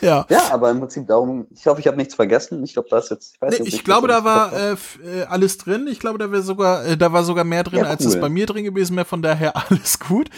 Ja. 0.00 0.26
Ja, 0.28 0.50
aber 0.50 0.70
im 0.70 0.80
Prinzip 0.80 1.06
darum, 1.06 1.46
ich 1.50 1.66
hoffe, 1.66 1.80
ich 1.80 1.86
habe 1.86 1.96
nichts 1.96 2.14
vergessen. 2.14 2.62
Ich 2.64 2.72
glaube, 2.72 2.88
da 2.90 2.98
ist 2.98 3.10
jetzt. 3.10 3.34
Ich, 3.34 3.40
weiß, 3.40 3.60
nee, 3.60 3.68
ich 3.68 3.84
glaube, 3.84 4.08
da 4.08 4.24
war 4.24 4.52
äh, 4.52 4.72
äh, 4.72 5.22
alles 5.28 5.58
drin. 5.58 5.86
Ich 5.86 6.00
glaube, 6.00 6.18
da 6.18 6.30
war 6.30 6.42
sogar, 6.42 6.84
äh, 6.84 6.96
da 6.96 7.12
war 7.12 7.24
sogar 7.24 7.44
mehr 7.44 7.64
drin, 7.64 7.80
ja, 7.80 7.86
als 7.86 8.04
es 8.04 8.20
bei 8.20 8.28
mir 8.28 8.46
drin 8.46 8.64
gewesen 8.64 8.96
wäre. 8.96 9.06
Von 9.06 9.22
daher 9.22 9.56
alles 9.70 9.98
gut. 9.98 10.30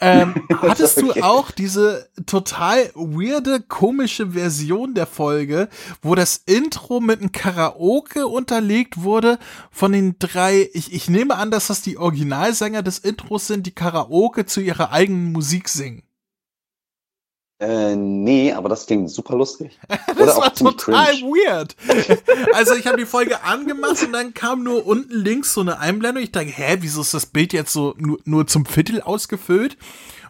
Ähm, 0.00 0.34
hattest 0.62 0.98
okay. 0.98 1.20
du 1.20 1.24
auch 1.24 1.50
diese 1.50 2.08
total 2.26 2.90
weirde, 2.94 3.60
komische 3.60 4.30
Version 4.30 4.94
der 4.94 5.06
Folge, 5.06 5.68
wo 6.02 6.14
das 6.14 6.42
Intro 6.46 7.00
mit 7.00 7.20
einem 7.20 7.32
Karaoke 7.32 8.26
unterlegt 8.26 9.02
wurde 9.02 9.38
von 9.70 9.92
den 9.92 10.16
drei, 10.18 10.68
ich, 10.72 10.92
ich 10.92 11.08
nehme 11.08 11.36
an, 11.36 11.50
dass 11.50 11.68
das 11.68 11.82
die 11.82 11.98
Originalsänger 11.98 12.82
des 12.82 12.98
Intros 12.98 13.46
sind, 13.46 13.66
die 13.66 13.74
Karaoke 13.74 14.46
zu 14.46 14.60
ihrer 14.60 14.92
eigenen 14.92 15.32
Musik 15.32 15.68
singen. 15.68 16.02
Äh, 17.60 17.94
nee, 17.94 18.52
aber 18.52 18.70
das 18.70 18.86
klingt 18.86 19.10
super 19.10 19.36
lustig. 19.36 19.78
das 20.16 20.36
war 20.38 20.54
total 20.54 21.12
cringe. 21.12 21.30
weird. 21.30 21.76
also 22.54 22.74
ich 22.74 22.86
habe 22.86 22.96
die 22.96 23.04
Folge 23.04 23.44
angemacht 23.44 24.02
und 24.02 24.14
dann 24.14 24.32
kam 24.32 24.62
nur 24.62 24.86
unten 24.86 25.14
links 25.14 25.52
so 25.52 25.60
eine 25.60 25.78
Einblendung. 25.78 26.22
Ich 26.22 26.32
dachte, 26.32 26.46
hä, 26.46 26.78
wieso 26.80 27.02
ist 27.02 27.12
das 27.12 27.26
Bild 27.26 27.52
jetzt 27.52 27.74
so 27.74 27.94
nur, 27.98 28.18
nur 28.24 28.46
zum 28.46 28.64
Viertel 28.64 29.02
ausgefüllt? 29.02 29.76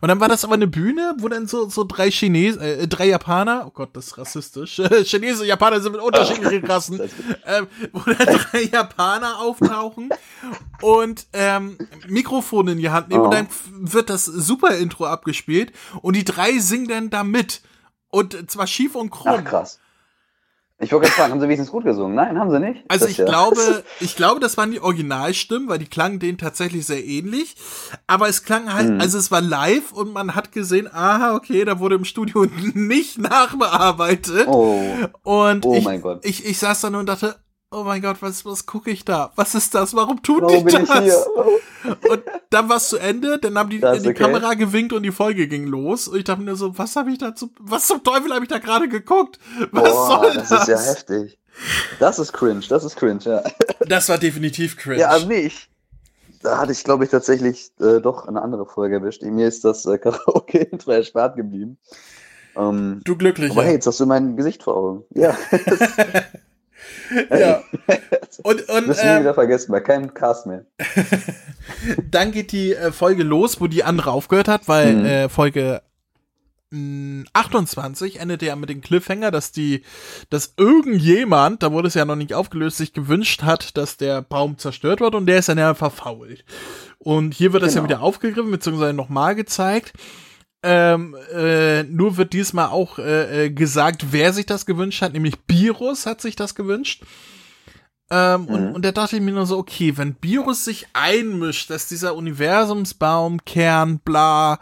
Und 0.01 0.09
dann 0.09 0.21
war 0.21 0.29
das 0.29 0.45
aber 0.45 0.55
eine 0.55 0.67
Bühne, 0.67 1.15
wo 1.19 1.29
dann 1.29 1.47
so, 1.47 1.69
so 1.69 1.85
drei 1.85 2.11
Chinesen, 2.11 2.63
äh, 2.63 2.89
drei 2.89 3.09
Japaner, 3.09 3.65
oh 3.67 3.71
Gott, 3.71 3.91
das 3.93 4.09
ist 4.09 4.19
rassistisch. 4.19 4.77
Chinesen 5.05 5.43
und 5.43 5.49
Japaner 5.49 5.81
sind 5.81 5.93
mit 5.93 6.01
unterschiedlichen 6.01 6.65
Rassen, 6.67 7.01
ähm, 7.47 7.67
wo 7.93 8.01
dann 8.11 8.39
drei 8.39 8.63
Japaner 8.63 9.39
auftauchen 9.39 10.11
und 10.81 11.27
ähm, 11.33 11.77
Mikrofon 12.09 12.69
in 12.69 12.79
die 12.79 12.91
Hand 12.91 13.09
nehmen 13.09 13.23
oh. 13.23 13.25
und 13.25 13.35
dann 13.35 13.49
wird 13.71 14.09
das 14.09 14.25
super 14.25 14.77
Intro 14.77 15.07
abgespielt 15.07 15.73
und 16.01 16.17
die 16.17 16.25
drei 16.25 16.59
singen 16.59 16.89
dann 16.89 17.11
da 17.11 17.23
mit. 17.23 17.61
Und 18.09 18.51
zwar 18.51 18.67
schief 18.67 18.97
und 18.97 19.11
krumm. 19.11 19.37
Ach, 19.39 19.45
krass. 19.45 19.79
Ich 20.83 20.93
wollte 20.93 21.07
gerade 21.07 21.17
fragen, 21.17 21.33
haben 21.33 21.41
sie 21.41 21.47
wenigstens 21.47 21.71
gut 21.71 21.85
gesungen? 21.85 22.15
Nein, 22.15 22.39
haben 22.39 22.51
sie 22.51 22.59
nicht. 22.59 22.85
Also 22.89 23.05
das 23.05 23.13
ich 23.13 23.19
ja. 23.19 23.27
glaube, 23.27 23.85
ich 24.01 24.17
glaube, 24.17 24.41
das 24.41 24.57
waren 24.57 24.71
die 24.71 24.81
Originalstimmen, 24.81 25.69
weil 25.69 25.79
die 25.79 25.87
klangen 25.87 26.19
denen 26.19 26.39
tatsächlich 26.39 26.87
sehr 26.87 27.05
ähnlich. 27.05 27.55
Aber 28.07 28.29
es 28.29 28.45
klang 28.45 28.73
halt, 28.73 28.89
mhm. 28.89 29.01
also 29.01 29.19
es 29.19 29.31
war 29.31 29.43
live 29.43 29.93
und 29.93 30.13
man 30.13 30.35
hat 30.35 30.53
gesehen, 30.53 30.89
aha, 30.91 31.35
okay, 31.35 31.67
da 31.67 31.81
wurde 31.81 31.97
im 31.97 32.07
Studio 32.07 32.47
nicht 32.75 33.19
nachbearbeitet. 33.19 34.49
Oh. 34.49 34.83
Und 35.23 35.67
oh 35.67 35.75
ich, 35.75 35.85
mein 35.85 36.01
Gott. 36.01 36.25
Ich, 36.25 36.47
ich 36.47 36.59
saß 36.59 36.81
da 36.81 36.89
nur 36.89 37.01
und 37.01 37.09
dachte, 37.11 37.37
oh 37.71 37.85
mein 37.85 38.03
Gott, 38.03 38.17
was, 38.21 38.45
was 38.45 38.67
gucke 38.67 38.91
ich 38.91 39.05
da? 39.05 39.33
Was 39.37 39.55
ist 39.55 39.75
das? 39.75 39.95
Warum 39.95 40.23
tun 40.23 40.43
Warum 40.43 40.67
die 40.67 40.73
das? 40.73 41.27
Und 42.09 42.23
dann 42.51 42.69
war 42.69 42.77
es 42.77 42.89
zu 42.89 42.99
Ende, 42.99 43.39
dann 43.39 43.57
haben 43.57 43.71
die 43.71 43.77
in 43.77 44.03
die 44.03 44.11
okay. 44.11 44.15
Kamera 44.15 44.55
gewinkt 44.55 44.93
und 44.93 45.03
die 45.03 45.13
Folge 45.13 45.47
ging 45.49 45.67
los. 45.67 46.09
Und 46.09 46.19
ich 46.19 46.25
dachte 46.25 46.43
mir 46.43 46.57
so, 46.57 46.77
was 46.77 46.97
habe 46.97 47.11
ich 47.13 47.19
da 47.19 47.35
zu, 47.35 47.51
was 47.59 47.87
zum 47.87 48.03
Teufel 48.03 48.33
habe 48.33 48.45
ich 48.45 48.51
da 48.51 48.59
gerade 48.59 48.89
geguckt? 48.89 49.39
Was 49.71 49.91
Boah, 49.91 50.07
soll 50.07 50.35
das? 50.35 50.49
Das 50.49 50.63
ist 50.63 50.69
ja 50.69 50.79
heftig. 50.79 51.39
Das 51.99 52.19
ist 52.19 52.33
cringe, 52.33 52.63
das 52.69 52.85
ist 52.85 52.97
cringe, 52.97 53.21
ja. 53.25 53.43
Das 53.87 54.09
war 54.09 54.19
definitiv 54.19 54.77
cringe. 54.77 55.01
Ja, 55.01 55.09
also 55.09 55.27
nicht. 55.27 55.69
Da 56.43 56.59
hatte 56.59 56.73
ich, 56.73 56.85
glaube 56.85 57.05
ich, 57.05 57.11
tatsächlich 57.11 57.71
äh, 57.81 58.01
doch 58.01 58.27
eine 58.27 58.41
andere 58.41 58.65
Folge 58.65 58.97
erwischt. 58.97 59.23
Mir 59.23 59.47
ist 59.47 59.65
das 59.65 59.85
äh, 59.85 59.99
Karaoke-Intro 59.99 60.93
erspart 60.93 61.37
geblieben. 61.37 61.79
Ähm, 62.57 63.01
du 63.05 63.17
glücklicher. 63.17 63.53
Aber 63.53 63.65
hey, 63.65 63.75
jetzt 63.75 63.87
hast 63.87 64.01
du 64.01 64.07
mein 64.07 64.37
Gesicht 64.37 64.63
vor 64.63 64.77
Augen. 64.77 65.05
Ja. 65.15 65.37
ja. 67.31 67.63
Und, 68.43 68.69
und, 68.69 68.89
das 68.89 69.03
ähm, 69.03 69.15
nie 69.15 69.21
wieder 69.21 69.35
vergessen, 69.35 69.73
bei 69.73 69.81
keinem 69.81 70.15
Cast 70.15 70.47
mehr. 70.47 70.65
dann 72.11 72.33
geht 72.33 72.53
die 72.53 72.75
äh, 72.75 72.93
Folge 72.93 73.23
los, 73.23 73.61
wo 73.61 73.67
die 73.67 73.85
andere 73.85 74.13
aufgehört 74.13 74.49
hat, 74.49 74.69
weil 74.69 74.95
mhm. 74.95 75.05
äh, 75.05 75.29
Folge 75.29 75.83
28 76.73 78.21
endete 78.21 78.47
ja 78.47 78.55
mit 78.55 78.71
dem 78.71 78.81
Cliffhanger, 78.81 79.33
dass 79.33 79.51
die, 79.51 79.83
dass 80.29 80.55
irgendjemand, 80.57 81.65
da 81.65 81.73
wurde 81.73 81.89
es 81.89 81.95
ja 81.95 82.05
noch 82.05 82.15
nicht 82.15 82.33
aufgelöst, 82.33 82.77
sich 82.77 82.93
gewünscht 82.93 83.43
hat, 83.43 83.77
dass 83.77 83.97
der 83.97 84.23
Baum 84.23 84.57
zerstört 84.57 85.01
wird 85.01 85.17
und 85.17 85.27
der 85.27 85.39
ist 85.39 85.49
dann 85.49 85.59
ja 85.59 85.75
verfault. 85.75 86.45
Und 86.99 87.35
hier 87.35 87.53
wird 87.53 87.63
genau. 87.63 87.67
das 87.67 87.75
ja 87.75 87.81
genau. 87.81 87.91
wieder 87.91 88.03
aufgegriffen, 88.03 88.53
beziehungsweise 88.53 88.93
nochmal 88.93 89.35
gezeigt. 89.35 89.95
Ähm, 90.63 91.17
äh, 91.35 91.85
nur 91.85 92.19
wird 92.19 92.35
diesmal 92.35 92.69
auch 92.69 92.99
äh, 92.99 93.47
äh, 93.47 93.51
gesagt, 93.51 94.13
wer 94.13 94.33
sich 94.35 94.45
das 94.45 94.67
gewünscht 94.67 95.01
hat, 95.01 95.15
nämlich 95.15 95.35
Virus 95.49 96.05
hat 96.05 96.21
sich 96.21 96.37
das 96.37 96.55
gewünscht. 96.55 97.03
Ähm, 98.11 98.43
mhm. 98.43 98.49
und, 98.49 98.75
und 98.75 98.85
da 98.85 98.93
dachte 98.93 99.17
ich 99.17 99.23
mir 99.23 99.33
nur 99.33 99.47
so, 99.47 99.57
okay, 99.57 99.97
wenn 99.97 100.17
Virus 100.21 100.65
sich 100.65 100.87
einmischt, 100.93 101.71
dass 101.71 101.89
dieser 101.89 102.15
Universumsbaum, 102.15 103.45
Kern, 103.45 104.01
bla, 104.01 104.59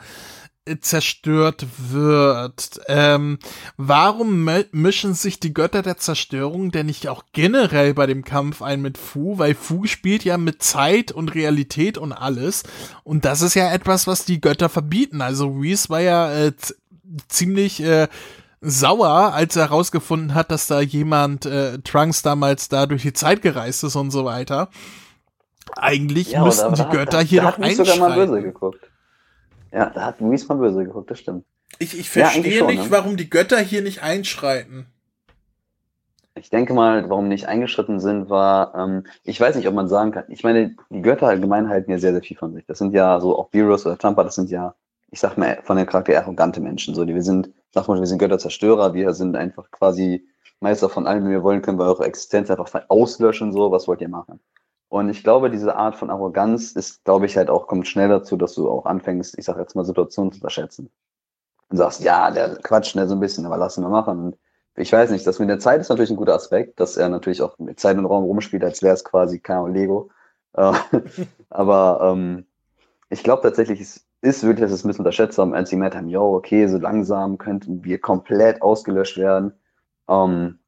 zerstört 0.80 1.66
wird. 1.90 2.80
Ähm, 2.86 3.38
warum 3.76 4.48
mischen 4.72 5.14
sich 5.14 5.40
die 5.40 5.54
Götter 5.54 5.82
der 5.82 5.96
Zerstörung 5.96 6.70
denn 6.70 6.86
nicht 6.86 7.08
auch 7.08 7.24
generell 7.32 7.94
bei 7.94 8.06
dem 8.06 8.24
Kampf 8.24 8.62
ein 8.62 8.80
mit 8.80 8.98
Fu? 8.98 9.38
Weil 9.38 9.54
Fu 9.54 9.84
spielt 9.86 10.24
ja 10.24 10.38
mit 10.38 10.62
Zeit 10.62 11.12
und 11.12 11.34
Realität 11.34 11.98
und 11.98 12.12
alles. 12.12 12.62
Und 13.04 13.24
das 13.24 13.42
ist 13.42 13.54
ja 13.54 13.72
etwas, 13.72 14.06
was 14.06 14.24
die 14.24 14.40
Götter 14.40 14.68
verbieten. 14.68 15.20
Also 15.20 15.48
Reese 15.48 15.88
war 15.88 16.00
ja 16.00 16.32
äh, 16.32 16.52
ziemlich 17.28 17.82
äh, 17.82 18.08
sauer, 18.60 19.32
als 19.32 19.56
er 19.56 19.68
herausgefunden 19.68 20.34
hat, 20.34 20.50
dass 20.50 20.66
da 20.66 20.80
jemand 20.80 21.46
äh, 21.46 21.78
Trunks 21.78 22.22
damals 22.22 22.68
da 22.68 22.86
durch 22.86 23.02
die 23.02 23.12
Zeit 23.12 23.42
gereist 23.42 23.84
ist 23.84 23.96
und 23.96 24.10
so 24.10 24.24
weiter. 24.24 24.68
Eigentlich 25.76 26.32
ja, 26.32 26.44
müssten 26.44 26.74
die 26.74 26.84
Götter 26.84 27.18
hat, 27.18 27.26
hier 27.26 27.42
doch 27.42 27.58
einschreiten. 27.58 27.84
Sogar 27.84 28.08
mal 28.08 28.26
böse 28.26 28.42
geguckt. 28.42 28.90
Ja, 29.78 29.90
da 29.90 30.06
hat 30.06 30.20
Luis 30.20 30.48
mal 30.48 30.56
böse 30.56 30.84
geguckt, 30.84 31.08
das 31.08 31.20
stimmt. 31.20 31.44
Ich, 31.78 31.96
ich 31.96 32.10
verstehe 32.10 32.58
ja, 32.58 32.66
nicht, 32.66 32.82
ne? 32.82 32.90
warum 32.90 33.16
die 33.16 33.30
Götter 33.30 33.58
hier 33.58 33.80
nicht 33.80 34.02
einschreiten. 34.02 34.86
Ich 36.34 36.50
denke 36.50 36.74
mal, 36.74 37.08
warum 37.08 37.28
nicht 37.28 37.46
eingeschritten 37.46 38.00
sind, 38.00 38.28
war, 38.28 38.74
ähm, 38.74 39.04
ich 39.22 39.40
weiß 39.40 39.54
nicht, 39.54 39.68
ob 39.68 39.74
man 39.74 39.88
sagen 39.88 40.10
kann, 40.10 40.24
ich 40.28 40.42
meine, 40.42 40.74
die 40.90 41.02
Götter 41.02 41.28
allgemein 41.28 41.68
halten 41.68 41.92
ja 41.92 41.98
sehr, 41.98 42.10
sehr 42.10 42.22
viel 42.22 42.36
von 42.36 42.54
sich. 42.54 42.66
Das 42.66 42.78
sind 42.78 42.92
ja 42.92 43.20
so 43.20 43.38
auch 43.38 43.52
Virus 43.52 43.86
oder 43.86 43.96
Tampa, 43.96 44.24
das 44.24 44.34
sind 44.34 44.50
ja, 44.50 44.74
ich 45.12 45.20
sag 45.20 45.36
mal, 45.38 45.60
von 45.62 45.76
der 45.76 45.86
Charakter 45.86 46.18
arrogante 46.18 46.60
Menschen. 46.60 46.96
So, 46.96 47.04
die, 47.04 47.14
wir 47.14 47.22
sind, 47.22 47.50
sag 47.70 47.86
mal, 47.86 48.00
wir 48.00 48.06
sind 48.06 48.18
Götterzerstörer, 48.18 48.94
wir 48.94 49.14
sind 49.14 49.36
einfach 49.36 49.70
quasi 49.70 50.26
Meister 50.58 50.88
von 50.88 51.06
allem, 51.06 51.24
wie 51.26 51.30
wir 51.30 51.44
wollen, 51.44 51.62
können 51.62 51.78
wir 51.78 51.86
eure 51.86 52.04
Existenz 52.04 52.50
einfach 52.50 52.68
auslöschen, 52.88 53.52
so, 53.52 53.70
was 53.70 53.86
wollt 53.86 54.00
ihr 54.00 54.08
machen? 54.08 54.40
Und 54.88 55.10
ich 55.10 55.22
glaube, 55.22 55.50
diese 55.50 55.76
Art 55.76 55.96
von 55.96 56.10
Arroganz 56.10 56.72
ist, 56.72 57.04
glaube 57.04 57.26
ich, 57.26 57.36
halt 57.36 57.50
auch, 57.50 57.66
kommt 57.66 57.86
schnell 57.86 58.08
dazu, 58.08 58.36
dass 58.36 58.54
du 58.54 58.70
auch 58.70 58.86
anfängst, 58.86 59.38
ich 59.38 59.44
sag 59.44 59.58
jetzt 59.58 59.76
mal, 59.76 59.84
Situationen 59.84 60.32
zu 60.32 60.38
unterschätzen. 60.38 60.90
Und 61.68 61.76
sagst, 61.76 62.00
ja, 62.02 62.30
der 62.30 62.56
quatscht 62.56 62.92
schnell 62.92 63.06
so 63.06 63.14
ein 63.14 63.20
bisschen, 63.20 63.44
aber 63.44 63.58
lass 63.58 63.76
ihn 63.76 63.82
mal 63.82 63.90
machen. 63.90 64.18
Und 64.18 64.38
ich 64.76 64.92
weiß 64.92 65.10
nicht, 65.10 65.26
das 65.26 65.38
mit 65.38 65.50
der 65.50 65.58
Zeit 65.58 65.80
ist 65.80 65.90
natürlich 65.90 66.10
ein 66.10 66.16
guter 66.16 66.34
Aspekt, 66.34 66.80
dass 66.80 66.96
er 66.96 67.10
natürlich 67.10 67.42
auch 67.42 67.58
mit 67.58 67.78
Zeit 67.78 67.98
und 67.98 68.06
Raum 68.06 68.24
rumspielt, 68.24 68.64
als 68.64 68.82
wäre 68.82 68.94
es 68.94 69.04
quasi 69.04 69.40
kein 69.40 69.72
Lego. 69.72 70.10
Äh, 70.54 70.72
aber 71.50 72.00
ähm, 72.02 72.46
ich 73.10 73.22
glaube 73.22 73.42
tatsächlich, 73.42 73.82
es 73.82 74.06
ist 74.22 74.42
wirklich, 74.42 74.62
dass 74.62 74.72
es 74.72 74.82
ein 74.82 74.88
bisschen 74.88 75.02
unterschätzt 75.02 75.38
haben, 75.38 75.54
als 75.54 75.68
sie 75.68 75.76
gemerkt 75.76 75.94
haben, 75.94 76.08
yo, 76.08 76.34
okay, 76.34 76.66
so 76.66 76.78
langsam 76.78 77.36
könnten 77.36 77.84
wir 77.84 78.00
komplett 78.00 78.62
ausgelöscht 78.62 79.18
werden. 79.18 79.52
Ähm, 80.08 80.58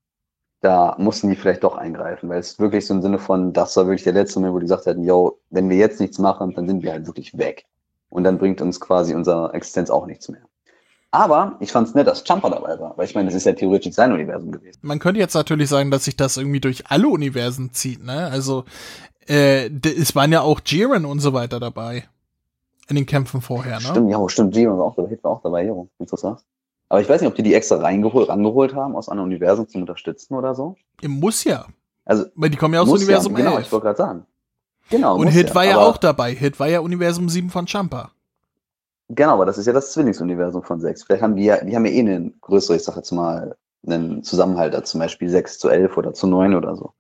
da 0.61 0.95
mussten 0.99 1.31
die 1.31 1.37
vielleicht 1.37 1.65
doch 1.65 1.77
eingreifen, 1.77 2.29
weil 2.29 2.41
es 2.41 2.59
wirklich 2.59 2.87
so 2.87 2.95
im 2.95 3.03
Sinne 3.03 3.19
von, 3.19 3.53
das 3.53 3.77
war 3.77 3.87
wirklich 3.87 4.05
der 4.05 4.13
letzte 4.13 4.39
Moment, 4.39 4.55
wo 4.55 4.59
die 4.59 4.65
gesagt 4.65 4.87
hätten, 4.87 5.05
yo, 5.05 5.39
wenn 5.51 5.71
wir 5.71 5.77
jetzt 5.77 6.01
nichts 6.01 6.19
machen, 6.19 6.53
dann 6.55 6.69
sind 6.69 6.83
wir 6.83 6.93
halt 6.93 7.07
wirklich 7.07 7.37
weg. 7.39 7.65
Und 8.11 8.25
dann 8.25 8.39
bringt 8.39 8.61
uns 8.61 8.81
quasi 8.81 9.15
unsere 9.15 9.53
Existenz 9.55 9.89
auch 9.89 10.07
nichts 10.07 10.29
mehr. 10.29 10.43
Aber 11.13 11.57
ich 11.61 11.73
fand 11.73 11.89
es 11.89 11.95
nett, 11.95 12.07
dass 12.07 12.23
Jumper 12.27 12.51
dabei 12.51 12.79
war, 12.79 12.97
weil 12.97 13.07
ich 13.07 13.15
meine, 13.15 13.27
das 13.27 13.35
ist 13.35 13.47
ja 13.47 13.53
theoretisch 13.53 13.95
sein 13.95 14.13
Universum 14.13 14.53
gewesen. 14.53 14.79
Man 14.83 14.99
könnte 15.01 15.19
jetzt 15.19 15.35
natürlich 15.35 15.69
sagen, 15.69 15.91
dass 15.91 16.05
sich 16.05 16.17
das 16.17 16.37
irgendwie 16.37 16.61
durch 16.61 16.85
alle 16.89 17.09
Universen 17.09 17.73
zieht, 17.73 18.05
ne? 18.05 18.29
Also, 18.31 18.65
äh, 19.27 19.71
es 19.85 20.15
waren 20.15 20.31
ja 20.31 20.43
auch 20.43 20.61
Jiren 20.65 21.05
und 21.05 21.19
so 21.19 21.33
weiter 21.33 21.59
dabei. 21.59 22.05
In 22.89 22.97
den 22.97 23.07
Kämpfen 23.07 23.41
vorher, 23.41 23.77
ne? 23.77 23.81
Stimmt, 23.81 24.11
ja, 24.11 24.29
stimmt, 24.29 24.55
Jiren 24.55 24.79
war 24.79 24.87
auch 24.87 24.95
dabei, 24.95 25.19
war 25.23 25.33
auch 25.33 25.43
dabei, 25.43 25.65
Hero, 25.65 25.89
wie 25.99 26.07
du 26.07 26.17
sagst. 26.17 26.45
Aber 26.91 27.01
ich 27.01 27.09
weiß 27.09 27.21
nicht, 27.21 27.29
ob 27.29 27.37
die 27.37 27.45
die 27.45 27.55
extra 27.55 27.77
reingeholt, 27.77 28.29
rangeholt 28.29 28.75
haben 28.75 28.97
aus 28.97 29.09
anderen 29.09 29.31
Universen 29.31 29.69
zum 29.69 29.83
Unterstützen 29.83 30.35
oder 30.35 30.57
so. 30.57 30.77
Muss 31.03 31.45
ja. 31.45 31.67
Also, 32.05 32.27
Weil 32.35 32.51
die 32.51 32.57
kommen 32.57 32.75
ja 32.75 32.83
aus 32.83 32.89
Universum 32.89 33.33
ja, 33.33 33.39
Genau, 33.39 33.57
11. 33.57 33.67
ich 33.67 33.73
wollte 33.73 33.85
gerade 33.85 33.97
sagen. 33.97 34.27
Genau. 34.91 35.17
Und 35.17 35.29
Hit 35.29 35.51
ja. 35.51 35.55
war 35.55 35.65
ja 35.65 35.79
auch 35.79 35.97
dabei. 35.97 36.35
Hit 36.35 36.59
war 36.59 36.69
ja 36.69 36.81
Universum 36.81 37.29
7 37.29 37.49
von 37.49 37.69
Champa. 37.69 38.11
Genau, 39.09 39.35
aber 39.35 39.47
das 39.47 39.57
ist 39.57 39.67
ja 39.67 39.73
das 39.73 39.93
Zwillingsuniversum 39.93 40.65
von 40.65 40.81
6. 40.81 41.05
Vielleicht 41.05 41.23
haben 41.23 41.37
die 41.37 41.45
ja, 41.45 41.65
die 41.65 41.77
haben 41.77 41.87
ja 41.87 41.93
eh 41.93 42.01
einen 42.01 42.41
größeren, 42.41 42.77
ich 42.77 42.83
sag 42.83 42.97
jetzt 42.97 43.13
mal, 43.13 43.57
einen 43.87 44.25
Zusammenhalter, 44.25 44.83
zum 44.83 44.99
Beispiel 44.99 45.29
6 45.29 45.61
zu 45.61 45.69
11 45.69 45.97
oder 45.97 46.13
zu 46.13 46.27
9 46.27 46.57
oder 46.57 46.75
so. 46.75 46.93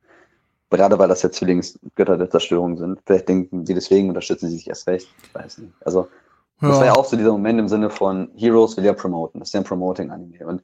Gerade 0.71 1.01
weil 1.01 1.09
das 1.09 1.23
ja 1.23 1.33
Zwillingsgötter 1.33 2.17
der 2.17 2.31
Zerstörung 2.31 2.77
sind. 2.77 3.01
Vielleicht 3.05 3.29
denken 3.29 3.67
sie 3.67 3.75
deswegen 3.75 4.09
unterstützen 4.09 4.49
sie 4.51 4.57
sich 4.57 4.69
erst 4.69 4.87
recht. 4.87 5.09
Ich 5.25 5.35
weiß 5.35 5.59
nicht. 5.59 5.73
Also, 5.85 6.07
ja. 6.61 6.69
Das 6.69 6.79
war 6.79 6.87
ja 6.87 6.93
auch 6.95 7.05
so 7.05 7.17
dieser 7.17 7.33
Moment 7.33 7.59
im 7.59 7.69
Sinne 7.69 7.91
von 7.91 8.31
Heroes 8.37 8.77
will 8.77 8.85
ja 8.85 8.93
promoten. 8.93 9.41
Das 9.41 9.49
ist 9.49 9.53
ja 9.55 9.61
ein 9.61 9.65
Promoting-Anime. 9.65 10.47
Und 10.47 10.63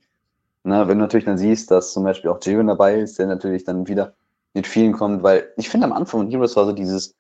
ne, 0.65 0.87
wenn 0.89 0.99
du 0.99 1.05
natürlich 1.05 1.25
dann 1.25 1.39
siehst, 1.39 1.71
dass 1.71 1.93
zum 1.93 2.05
Beispiel 2.05 2.31
auch 2.31 2.39
Jiren 2.43 2.67
dabei 2.67 3.01
ist, 3.01 3.19
der 3.19 3.27
natürlich 3.27 3.65
dann 3.65 3.89
wieder 3.89 4.15
mit 4.55 4.67
vielen 4.67 4.93
kommt, 4.93 5.23
weil 5.23 5.53
ich 5.57 5.69
finde 5.69 5.87
am 5.87 5.93
Anfang 5.93 6.23
von 6.23 6.31
Heroes 6.31 6.57
war 6.57 6.67
so 6.67 6.73
dieses, 6.73 7.15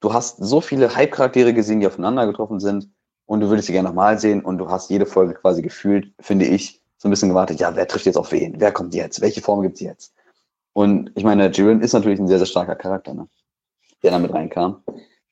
du 0.00 0.12
hast 0.12 0.38
so 0.38 0.60
viele 0.60 0.94
Hype-Charaktere 0.94 1.52
gesehen, 1.52 1.80
die 1.80 1.86
aufeinander 1.86 2.26
getroffen 2.26 2.60
sind 2.60 2.88
und 3.26 3.40
du 3.40 3.48
würdest 3.48 3.66
sie 3.66 3.72
gerne 3.72 3.88
nochmal 3.88 4.18
sehen 4.18 4.44
und 4.44 4.58
du 4.58 4.68
hast 4.68 4.90
jede 4.90 5.06
Folge 5.06 5.34
quasi 5.34 5.62
gefühlt, 5.62 6.12
finde 6.20 6.46
ich, 6.46 6.82
so 6.96 7.08
ein 7.08 7.10
bisschen 7.10 7.28
gewartet, 7.28 7.60
ja, 7.60 7.74
wer 7.76 7.86
trifft 7.86 8.06
jetzt 8.06 8.16
auf 8.16 8.32
wen? 8.32 8.54
Wer 8.58 8.72
kommt 8.72 8.94
jetzt? 8.94 9.20
Welche 9.20 9.40
Form 9.40 9.62
gibt's 9.62 9.80
jetzt? 9.80 10.14
Und 10.72 11.12
ich 11.14 11.24
meine, 11.24 11.50
Jiren 11.50 11.80
ist 11.80 11.92
natürlich 11.92 12.18
ein 12.18 12.28
sehr, 12.28 12.38
sehr 12.38 12.46
starker 12.46 12.76
Charakter, 12.76 13.14
ne? 13.14 13.28
der 14.02 14.12
damit 14.12 14.32
reinkam. 14.32 14.82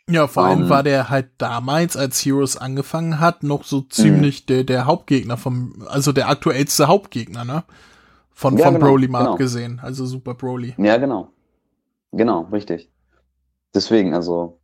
Ja, 0.08 0.28
vor 0.28 0.44
allem 0.44 0.64
um, 0.64 0.68
war 0.68 0.84
der 0.84 1.10
halt 1.10 1.30
damals, 1.38 1.96
als 1.96 2.24
Heroes 2.24 2.56
angefangen 2.56 3.18
hat, 3.18 3.42
noch 3.42 3.64
so 3.64 3.80
ziemlich 3.80 4.42
mhm. 4.42 4.46
der, 4.46 4.64
der 4.64 4.86
Hauptgegner 4.86 5.36
vom, 5.36 5.84
also 5.88 6.12
der 6.12 6.28
aktuellste 6.28 6.86
Hauptgegner, 6.86 7.44
ne? 7.44 7.64
Von, 8.32 8.56
ja, 8.56 8.66
von 8.66 8.74
genau, 8.74 8.86
Broly 8.86 9.08
mal 9.08 9.20
genau. 9.20 9.32
abgesehen, 9.32 9.80
also 9.82 10.06
Super 10.06 10.34
Broly. 10.34 10.74
Ja, 10.78 10.98
genau. 10.98 11.32
Genau, 12.12 12.42
richtig. 12.52 12.88
Deswegen, 13.74 14.14
also, 14.14 14.60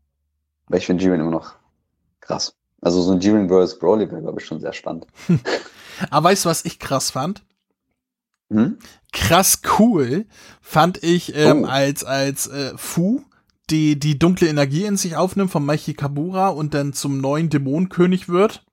weil 0.68 0.78
ich 0.78 0.86
finde 0.86 1.02
Jiren 1.02 1.20
immer 1.20 1.30
noch 1.30 1.54
krass. 2.20 2.54
Also 2.80 3.02
so 3.02 3.12
ein 3.12 3.20
Jiren 3.20 3.48
vs. 3.48 3.78
Broly 3.78 4.10
wäre, 4.10 4.22
glaube 4.22 4.40
ich, 4.40 4.46
schon 4.46 4.60
sehr 4.60 4.72
spannend. 4.72 5.06
Aber 6.10 6.28
weißt 6.28 6.44
du, 6.44 6.50
was 6.50 6.64
ich 6.64 6.78
krass 6.78 7.10
fand? 7.10 7.42
Hm? 8.50 8.78
Krass 9.12 9.60
cool 9.78 10.26
fand 10.60 11.02
ich 11.02 11.34
ähm, 11.34 11.64
oh. 11.64 11.66
als, 11.66 12.04
als 12.04 12.46
äh, 12.48 12.72
Fu 12.76 13.22
die, 13.72 13.98
die 13.98 14.18
dunkle 14.18 14.48
Energie 14.48 14.84
in 14.84 14.96
sich 14.96 15.16
aufnimmt 15.16 15.50
von 15.50 15.64
Maichi 15.64 15.94
Kabura 15.94 16.48
und 16.48 16.74
dann 16.74 16.92
zum 16.92 17.20
neuen 17.20 17.48
Dämonenkönig 17.48 18.28
wird. 18.28 18.64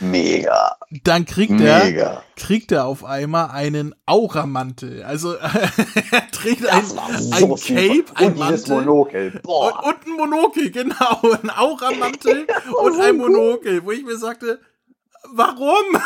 Mega. 0.00 0.76
Dann 1.04 1.24
kriegt 1.24 1.52
Mega. 1.52 1.64
er, 1.66 2.22
kriegt 2.36 2.72
er 2.72 2.86
auf 2.86 3.04
einmal 3.04 3.50
einen 3.50 3.94
Auramantel. 4.06 5.04
Also 5.04 5.34
er 5.34 6.30
trägt 6.32 6.66
ein, 6.66 6.84
so 6.84 6.98
ein 6.98 7.56
Cape, 7.56 8.04
ein 8.14 8.26
und 8.26 8.38
Mantel. 8.38 8.74
Monokel. 8.74 9.40
Boah. 9.42 9.84
Und, 9.84 9.94
und, 9.94 10.06
ein 10.06 10.16
Monokel, 10.16 10.70
genau. 10.72 11.20
Ein 11.42 11.50
Auramantel 11.50 12.46
und 12.82 13.00
ein 13.00 13.16
Monokel, 13.16 13.84
wo 13.84 13.92
ich 13.92 14.04
mir 14.04 14.18
sagte, 14.18 14.60
warum? 15.32 16.00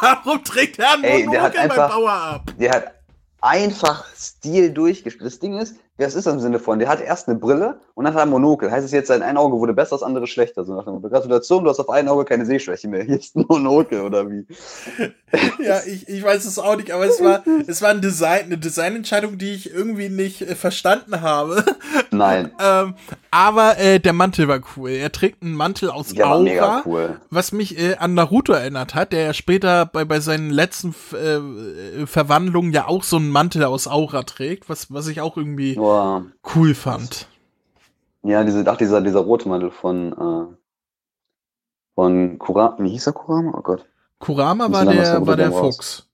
warum 0.00 0.44
trägt 0.44 0.78
er 0.78 0.92
ein 0.92 1.26
Monokel 1.26 1.68
beim 1.68 1.90
Power-Up? 1.90 2.54
Der 2.58 2.70
hat 2.70 2.94
einfach 3.40 4.06
Stil 4.14 4.70
durchgespielt. 4.70 5.26
Das 5.26 5.38
Ding 5.40 5.58
ist, 5.58 5.76
das 6.02 6.14
ist 6.14 6.26
im 6.26 6.40
Sinne 6.40 6.58
von, 6.58 6.78
der 6.78 6.88
hat 6.88 7.00
erst 7.00 7.28
eine 7.28 7.38
Brille 7.38 7.80
und 7.94 8.04
dann 8.04 8.14
hat 8.14 8.20
er 8.20 8.24
ein 8.24 8.30
Monokel. 8.30 8.70
Heißt 8.70 8.84
es 8.84 8.92
jetzt, 8.92 9.08
sein 9.08 9.22
ein 9.22 9.36
Auge 9.36 9.58
wurde 9.58 9.72
besser, 9.74 9.96
das 9.96 10.02
andere 10.02 10.26
schlechter. 10.26 10.64
So 10.64 10.74
nach 10.74 10.84
dem 10.84 11.02
Gratulation, 11.02 11.64
du 11.64 11.70
hast 11.70 11.80
auf 11.80 11.90
ein 11.90 12.08
Auge 12.08 12.24
keine 12.24 12.46
Sehschwäche 12.46 12.88
mehr. 12.88 13.02
Hier 13.04 13.18
ist 13.18 13.36
ein 13.36 13.44
Monokel 13.48 14.00
oder 14.02 14.30
wie? 14.30 14.46
ja, 15.64 15.80
ich, 15.86 16.08
ich 16.08 16.22
weiß 16.22 16.44
es 16.44 16.58
auch 16.58 16.76
nicht, 16.76 16.90
aber 16.92 17.06
es 17.06 17.22
war, 17.22 17.42
es 17.66 17.82
war 17.82 17.90
ein 17.90 18.00
Design, 18.00 18.44
eine 18.46 18.58
Designentscheidung, 18.58 19.38
die 19.38 19.52
ich 19.52 19.72
irgendwie 19.72 20.08
nicht 20.08 20.42
äh, 20.42 20.54
verstanden 20.54 21.20
habe. 21.20 21.64
Nein. 22.10 22.52
ähm, 22.60 22.94
aber 23.30 23.78
äh, 23.78 23.98
der 23.98 24.12
Mantel 24.12 24.48
war 24.48 24.60
cool. 24.76 24.90
Er 24.90 25.10
trägt 25.10 25.42
einen 25.42 25.54
Mantel 25.54 25.90
aus 25.90 26.12
ja, 26.12 26.30
Aura, 26.30 26.82
cool. 26.84 27.20
was 27.30 27.52
mich 27.52 27.78
äh, 27.78 27.96
an 27.96 28.14
Naruto 28.14 28.52
erinnert 28.52 28.94
hat, 28.94 29.12
der 29.12 29.22
ja 29.22 29.34
später 29.34 29.86
bei, 29.86 30.04
bei 30.04 30.20
seinen 30.20 30.50
letzten 30.50 30.94
äh, 31.12 32.06
Verwandlungen 32.06 32.72
ja 32.72 32.86
auch 32.88 33.02
so 33.02 33.16
einen 33.16 33.30
Mantel 33.30 33.64
aus 33.64 33.88
Aura 33.88 34.22
trägt, 34.24 34.68
was, 34.68 34.92
was 34.92 35.06
ich 35.06 35.20
auch 35.20 35.36
irgendwie 35.36 35.76
Boah. 35.92 36.24
cool 36.54 36.74
fand. 36.74 37.28
Ja, 38.22 38.44
diese, 38.44 38.64
ach, 38.66 38.76
dieser, 38.76 39.00
dieser 39.00 39.20
rote 39.20 39.48
Mantel 39.48 39.70
von, 39.70 40.12
äh, 40.12 40.56
von 41.94 42.38
Kurama, 42.38 42.76
wie 42.78 42.90
hieß 42.90 43.08
er 43.08 43.12
Kurama? 43.12 43.52
Oh 43.58 43.62
Gott. 43.62 43.84
Kurama 44.18 44.72
war 44.72 44.86
der, 44.86 45.26
war 45.26 45.36
der 45.36 45.52
Fuchs. 45.52 46.08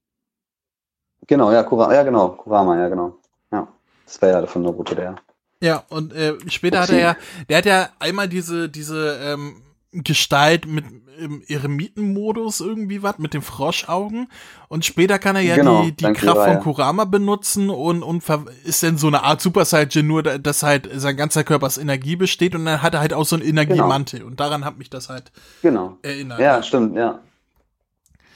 Genau, 1.26 1.52
ja, 1.52 1.62
Kurama, 1.62 1.94
ja, 1.94 2.02
genau, 2.02 2.30
Kurama, 2.30 2.76
ja, 2.76 2.88
genau. 2.88 3.18
Ja, 3.52 3.68
das 4.04 4.20
war 4.20 4.28
ja 4.30 4.46
von 4.46 4.62
Naruto 4.62 4.94
der. 4.94 5.16
Ja, 5.60 5.84
und 5.90 6.12
äh, 6.12 6.34
später 6.48 6.82
okay. 6.82 6.82
hat 6.82 6.90
er 6.90 7.00
ja, 7.00 7.16
der 7.48 7.58
hat 7.58 7.64
ja 7.66 7.88
einmal 7.98 8.28
diese, 8.28 8.68
diese 8.68 9.18
ähm, 9.22 9.62
Gestalt 9.92 10.66
mit 10.66 10.84
im 11.18 11.42
Eremitenmodus 11.46 12.60
irgendwie 12.60 13.02
was, 13.02 13.18
mit 13.18 13.34
den 13.34 13.42
Froschaugen. 13.42 14.28
Und 14.68 14.84
später 14.84 15.18
kann 15.18 15.36
er 15.36 15.42
ja 15.42 15.56
genau, 15.56 15.82
die, 15.82 15.92
die 15.92 16.12
Kraft 16.12 16.44
von 16.44 16.60
Kurama 16.60 17.04
benutzen 17.04 17.70
und, 17.70 18.02
und 18.02 18.22
ist 18.64 18.82
dann 18.82 18.98
so 18.98 19.08
eine 19.08 19.24
Art 19.24 19.40
Super 19.40 19.64
Saiyan, 19.64 20.06
nur 20.06 20.22
dass 20.22 20.62
halt 20.62 20.88
sein 20.94 21.16
ganzer 21.16 21.44
Körper 21.44 21.66
aus 21.66 21.78
Energie 21.78 22.16
besteht 22.16 22.54
und 22.54 22.64
dann 22.64 22.82
hat 22.82 22.94
er 22.94 23.00
halt 23.00 23.12
auch 23.12 23.24
so 23.24 23.36
einen 23.36 23.44
Energiemantel. 23.44 24.20
Genau. 24.20 24.30
Und 24.30 24.40
daran 24.40 24.64
hat 24.64 24.78
mich 24.78 24.90
das 24.90 25.08
halt 25.08 25.32
genau. 25.62 25.96
erinnert. 26.02 26.40
Ja, 26.40 26.62
stimmt, 26.62 26.96
ja. 26.96 27.20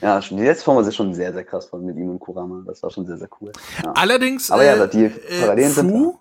Ja, 0.01 0.19
die 0.19 0.35
letzte 0.35 0.65
Form 0.65 0.83
war 0.83 0.91
schon 0.91 1.13
sehr, 1.13 1.31
sehr 1.31 1.45
krass 1.45 1.65
von 1.67 1.85
mit 1.85 1.95
ihm 1.95 2.09
und 2.09 2.19
Kurama. 2.19 2.63
Das 2.65 2.83
war 2.83 2.89
schon 2.89 3.05
sehr, 3.05 3.17
sehr 3.17 3.29
cool. 3.39 3.53
Ja. 3.81 3.93
Allerdings, 3.93 4.51
Aber 4.51 4.65
ja, 4.65 4.85
die 4.85 5.05
äh, 5.05 5.39
Parallelen 5.39 5.71
äh, 5.71 5.73
sind 5.73 6.13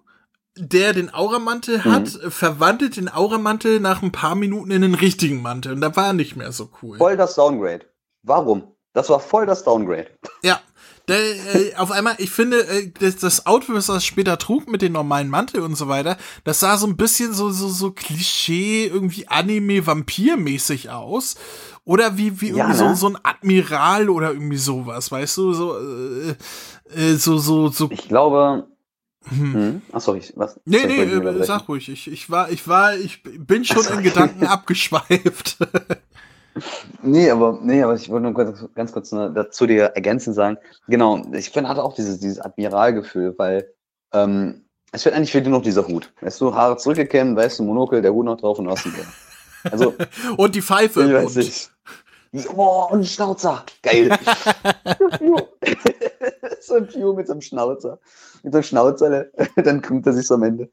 der 0.57 0.93
den 0.93 1.13
Auramantel 1.13 1.79
mhm. 1.79 1.85
hat, 1.85 2.09
verwandelt 2.09 2.97
den 2.97 3.09
Auramantel 3.09 3.81
nach 3.81 4.03
ein 4.03 4.13
paar 4.13 4.35
Minuten 4.35 4.71
in 4.71 4.83
den 4.83 4.95
richtigen 4.95 5.43
Mantel. 5.43 5.73
Und 5.73 5.81
da 5.81 5.95
war 5.97 6.09
er 6.09 6.13
nicht 6.13 6.37
mehr 6.37 6.53
so 6.53 6.71
cool. 6.83 6.99
Voll 6.99 7.17
das 7.17 7.35
Downgrade. 7.35 7.87
Warum? 8.23 8.65
Das 8.93 9.09
war 9.09 9.21
voll 9.21 9.47
das 9.47 9.65
Downgrade. 9.65 10.09
Ja. 10.43 10.61
Der, 11.09 11.19
äh, 11.19 11.75
auf 11.79 11.91
einmal, 11.91 12.15
ich 12.19 12.31
finde, 12.31 12.65
äh, 12.69 12.93
das, 13.01 13.17
das 13.17 13.45
Outfit, 13.45 13.75
was 13.75 13.89
er 13.89 14.01
später 14.01 14.39
trug 14.39 14.69
mit 14.69 14.83
dem 14.83 14.93
normalen 14.93 15.29
Mantel 15.29 15.61
und 15.63 15.75
so 15.75 15.89
weiter, 15.89 16.17
das 16.45 16.61
sah 16.61 16.77
so 16.77 16.87
ein 16.87 16.97
bisschen 16.97 17.33
so, 17.33 17.51
so, 17.51 17.69
so 17.69 17.91
Klischee, 17.91 18.87
irgendwie 18.87 19.27
Anime-Vampir-mäßig 19.27 20.91
aus. 20.91 21.35
Oder 21.85 22.19
wie, 22.19 22.41
wie 22.41 22.51
irgendwie 22.51 22.79
ja, 22.79 22.89
ne? 22.89 22.95
so, 22.95 22.95
so 22.95 23.09
ein 23.09 23.19
Admiral 23.25 24.11
oder 24.11 24.33
irgendwie 24.33 24.59
sowas, 24.59 25.11
weißt 25.11 25.37
du? 25.39 25.53
So, 25.53 25.77
äh, 25.77 26.37
äh, 26.95 27.17
so, 27.17 27.37
so, 27.39 27.69
so. 27.69 27.91
Ich 27.91 28.07
glaube, 28.07 28.69
hm. 29.29 29.55
hm. 29.55 29.83
Ach 29.93 30.01
sorry, 30.01 30.23
was? 30.35 30.61
Nee, 30.65 30.87
nee, 30.87 31.03
äh, 31.03 31.45
sag 31.45 31.69
ruhig. 31.69 31.89
Ich, 31.89 32.11
ich 32.11 32.31
war, 32.31 32.51
ich 32.51 32.67
war, 32.67 32.95
ich 32.95 33.23
bin 33.23 33.65
schon 33.65 33.85
in 33.87 34.03
Gedanken 34.03 34.47
abgeschweift. 34.47 35.59
nee, 37.03 37.31
aber, 37.31 37.59
nee, 37.63 37.83
aber 37.83 37.95
ich 37.95 38.09
wollte 38.09 38.25
nur 38.25 38.35
ganz, 38.35 38.65
ganz 38.75 38.93
kurz 38.93 39.11
dazu 39.11 39.67
dir 39.67 39.85
ergänzend 39.95 40.37
sagen. 40.37 40.59
Genau, 40.89 41.23
ich 41.33 41.51
finde, 41.51 41.71
hatte 41.71 41.83
auch 41.83 41.95
dieses, 41.95 42.19
dieses 42.19 42.41
Admiralgefühl, 42.41 43.35
weil 43.39 43.73
ähm, 44.13 44.65
es 44.93 45.05
wird 45.05 45.15
eigentlich 45.15 45.33
für 45.33 45.41
dich 45.41 45.51
noch 45.51 45.63
dieser 45.63 45.87
Hut. 45.87 46.13
Weißt 46.21 46.41
du, 46.41 46.55
Haare 46.55 46.77
zurückgekämmt, 46.77 47.37
weißt 47.37 47.59
du, 47.59 47.65
Monokel, 47.65 48.03
der 48.03 48.13
Hut 48.13 48.27
noch 48.27 48.37
drauf 48.37 48.59
und 48.59 48.67
du 48.67 48.71
hast 48.71 48.85
ihn 48.85 48.95
Also, 49.71 49.95
und 50.37 50.55
die 50.55 50.63
Pfeife. 50.63 51.05
Ich 51.05 51.13
weiß 51.13 51.37
nicht. 51.37 51.71
Oh, 52.55 52.89
und 52.91 53.01
ein 53.01 53.05
Schnauzer. 53.05 53.65
Geil. 53.83 54.09
so 56.61 56.75
ein 56.75 56.87
Pew 56.87 57.13
mit 57.13 57.27
so 57.27 57.33
einem 57.33 57.43
Schnauzer. 57.43 57.99
Mit 58.43 58.53
so 58.53 58.59
einem 58.59 58.63
Schnauzer, 58.63 59.27
dann 59.57 59.83
kommt 59.83 60.07
er 60.07 60.15
sich 60.15 60.27
so 60.27 60.35
am 60.35 60.43
Ende. 60.43 60.71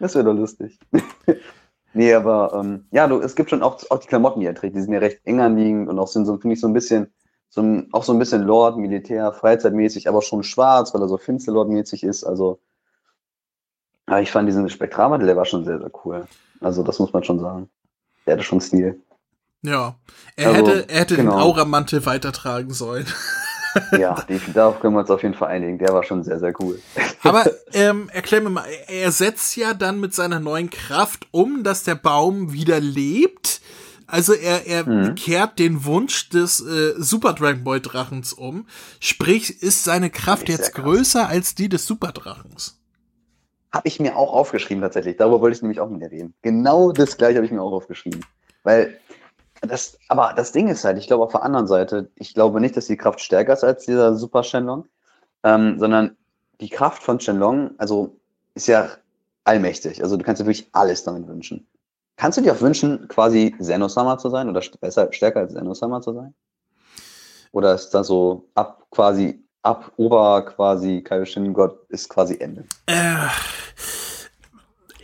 Das 0.00 0.14
wäre 0.14 0.24
doch 0.24 0.32
lustig. 0.32 0.78
nee, 1.92 2.12
aber 2.14 2.54
ähm, 2.54 2.86
ja, 2.90 3.06
du, 3.06 3.20
es 3.20 3.34
gibt 3.34 3.50
schon 3.50 3.62
auch, 3.62 3.78
auch 3.90 3.98
die 3.98 4.08
Klamotten, 4.08 4.40
die 4.40 4.46
er 4.46 4.54
trägt, 4.54 4.76
die 4.76 4.80
sind 4.80 4.92
ja 4.92 4.98
recht 4.98 5.20
eng 5.24 5.40
anliegend 5.40 5.88
und 5.88 5.98
auch 5.98 6.08
sind 6.08 6.24
so, 6.24 6.38
finde 6.38 6.54
ich, 6.54 6.60
so 6.60 6.68
ein 6.68 6.72
bisschen, 6.72 7.12
so 7.50 7.60
ein, 7.60 7.88
auch 7.92 8.02
so 8.02 8.12
ein 8.12 8.18
bisschen 8.18 8.42
Lord, 8.42 8.78
Militär, 8.78 9.30
Freizeitmäßig, 9.32 10.08
aber 10.08 10.22
schon 10.22 10.42
schwarz, 10.42 10.94
weil 10.94 11.02
er 11.02 11.08
so 11.08 11.18
Finsterlord-mäßig 11.18 12.02
ist. 12.02 12.24
Also, 12.24 12.60
ja, 14.08 14.20
ich 14.20 14.30
fand 14.30 14.48
diesen 14.48 14.68
Spektralmantel, 14.70 15.26
der 15.26 15.36
war 15.36 15.44
schon 15.44 15.64
sehr, 15.64 15.78
sehr 15.78 15.90
cool. 16.04 16.26
Also, 16.60 16.82
das 16.82 16.98
muss 16.98 17.12
man 17.12 17.24
schon 17.24 17.40
sagen. 17.40 17.68
Der 18.26 18.34
hatte 18.34 18.42
schon 18.42 18.60
Stil. 18.60 19.00
Ja, 19.64 19.96
er 20.36 20.50
also, 20.50 20.58
hätte, 20.58 20.88
er 20.88 21.00
hätte 21.00 21.16
genau. 21.16 21.32
den 21.32 21.40
Auramantel 21.40 22.04
weitertragen 22.04 22.72
sollen. 22.72 23.06
ja, 23.98 24.22
darauf 24.52 24.78
können 24.80 24.94
wir 24.94 25.00
uns 25.00 25.10
auf 25.10 25.22
jeden 25.22 25.34
Fall 25.34 25.48
einigen. 25.48 25.78
Der 25.78 25.92
war 25.92 26.02
schon 26.04 26.22
sehr, 26.22 26.38
sehr 26.38 26.52
cool. 26.60 26.78
Aber 27.22 27.44
ähm, 27.72 28.10
erklär 28.12 28.42
mir 28.42 28.50
mal, 28.50 28.64
er 28.88 29.10
setzt 29.10 29.56
ja 29.56 29.72
dann 29.72 30.00
mit 30.00 30.14
seiner 30.14 30.38
neuen 30.38 30.68
Kraft 30.68 31.26
um, 31.30 31.64
dass 31.64 31.82
der 31.82 31.94
Baum 31.94 32.52
wieder 32.52 32.78
lebt. 32.78 33.62
Also 34.06 34.34
er, 34.34 34.66
er 34.66 34.86
mhm. 34.86 35.14
kehrt 35.14 35.58
den 35.58 35.86
Wunsch 35.86 36.28
des 36.28 36.60
äh, 36.60 36.92
Super 36.98 37.32
Dragon 37.32 37.64
Ball 37.64 37.80
Drachens 37.80 38.34
um. 38.34 38.66
Sprich, 39.00 39.62
ist 39.62 39.84
seine 39.84 40.10
Kraft 40.10 40.50
jetzt 40.50 40.74
größer 40.74 41.26
als 41.26 41.54
die 41.54 41.70
des 41.70 41.86
Super 41.86 42.12
Drachens? 42.12 42.78
Habe 43.72 43.88
ich 43.88 43.98
mir 43.98 44.16
auch 44.16 44.34
aufgeschrieben 44.34 44.82
tatsächlich. 44.82 45.16
Darüber 45.16 45.40
wollte 45.40 45.56
ich 45.56 45.62
nämlich 45.62 45.80
auch 45.80 45.88
mit 45.88 46.02
dir 46.02 46.10
reden. 46.10 46.34
Genau 46.42 46.92
das 46.92 47.16
gleiche 47.16 47.36
habe 47.36 47.46
ich 47.46 47.50
mir 47.50 47.62
auch 47.62 47.72
aufgeschrieben. 47.72 48.20
Weil 48.62 48.98
das, 49.66 49.98
aber 50.08 50.32
das 50.36 50.52
Ding 50.52 50.68
ist 50.68 50.84
halt, 50.84 50.98
ich 50.98 51.06
glaube 51.06 51.24
auf 51.24 51.32
der 51.32 51.42
anderen 51.42 51.66
Seite, 51.66 52.10
ich 52.16 52.34
glaube 52.34 52.60
nicht, 52.60 52.76
dass 52.76 52.86
die 52.86 52.96
Kraft 52.96 53.20
stärker 53.20 53.52
ist 53.52 53.64
als 53.64 53.84
dieser 53.84 54.16
Super 54.16 54.42
Shenlong, 54.42 54.86
ähm, 55.42 55.78
sondern 55.78 56.16
die 56.60 56.68
Kraft 56.68 57.02
von 57.02 57.20
Shenlong, 57.20 57.72
also 57.78 58.16
ist 58.54 58.68
ja 58.68 58.88
allmächtig. 59.44 60.02
Also 60.02 60.16
du 60.16 60.24
kannst 60.24 60.40
dir 60.40 60.46
wirklich 60.46 60.68
alles 60.72 61.04
damit 61.04 61.28
wünschen. 61.28 61.66
Kannst 62.16 62.38
du 62.38 62.42
dir 62.42 62.52
auch 62.52 62.60
wünschen, 62.60 63.08
quasi 63.08 63.54
Zenosama 63.58 64.18
zu 64.18 64.30
sein 64.30 64.48
oder 64.48 64.62
besser, 64.80 65.12
stärker 65.12 65.40
als 65.40 65.52
Zenosama 65.52 66.00
zu 66.00 66.12
sein? 66.12 66.34
Oder 67.52 67.74
ist 67.74 67.90
da 67.90 68.04
so 68.04 68.48
ab 68.54 68.86
quasi, 68.90 69.44
ab 69.62 69.92
Ober 69.96 70.44
quasi 70.44 71.02
Kaioshin 71.02 71.52
Gott 71.52 71.78
ist 71.88 72.08
quasi 72.08 72.36
Ende? 72.38 72.64
Äh, 72.86 73.26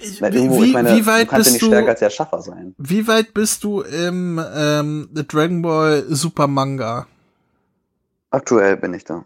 ich, 0.02 0.20
wie, 0.20 0.72
meine, 0.72 0.96
wie 0.96 1.06
weit 1.06 1.30
du 1.30 1.36
bist 1.36 1.48
ja 1.48 1.52
nicht 1.52 1.64
stärker 1.64 1.90
als 1.90 2.00
der 2.00 2.10
Schaffer 2.10 2.42
sein. 2.42 2.74
Wie 2.78 3.06
weit 3.06 3.34
bist 3.34 3.64
du 3.64 3.82
im 3.82 4.40
ähm, 4.54 5.08
The 5.14 5.26
Dragon 5.26 5.62
Ball 5.62 6.04
Super 6.08 6.46
Manga? 6.46 7.06
Aktuell 8.30 8.76
bin 8.76 8.94
ich 8.94 9.04
da. 9.04 9.24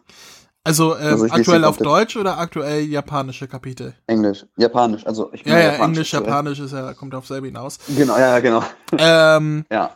Also, 0.66 0.96
ähm, 0.96 1.06
also 1.06 1.26
aktuell 1.26 1.64
auf 1.64 1.76
Deutsch 1.76 2.16
oder 2.16 2.38
aktuell 2.38 2.84
japanische 2.84 3.46
Kapitel? 3.46 3.94
Englisch, 4.06 4.46
Japanisch. 4.56 5.06
Also 5.06 5.30
ich 5.34 5.44
bin 5.44 5.52
ja, 5.52 5.58
ja, 5.58 5.64
Japanisch, 5.72 5.96
Englisch, 5.98 6.12
Japanisch 6.14 6.58
ist 6.58 6.72
ja, 6.72 6.94
kommt 6.94 7.14
auf 7.14 7.26
selber 7.26 7.46
hinaus. 7.46 7.78
Genau, 7.94 8.16
ja, 8.16 8.30
ja, 8.30 8.38
genau. 8.40 8.64
Ähm, 8.96 9.66
ja. 9.70 9.94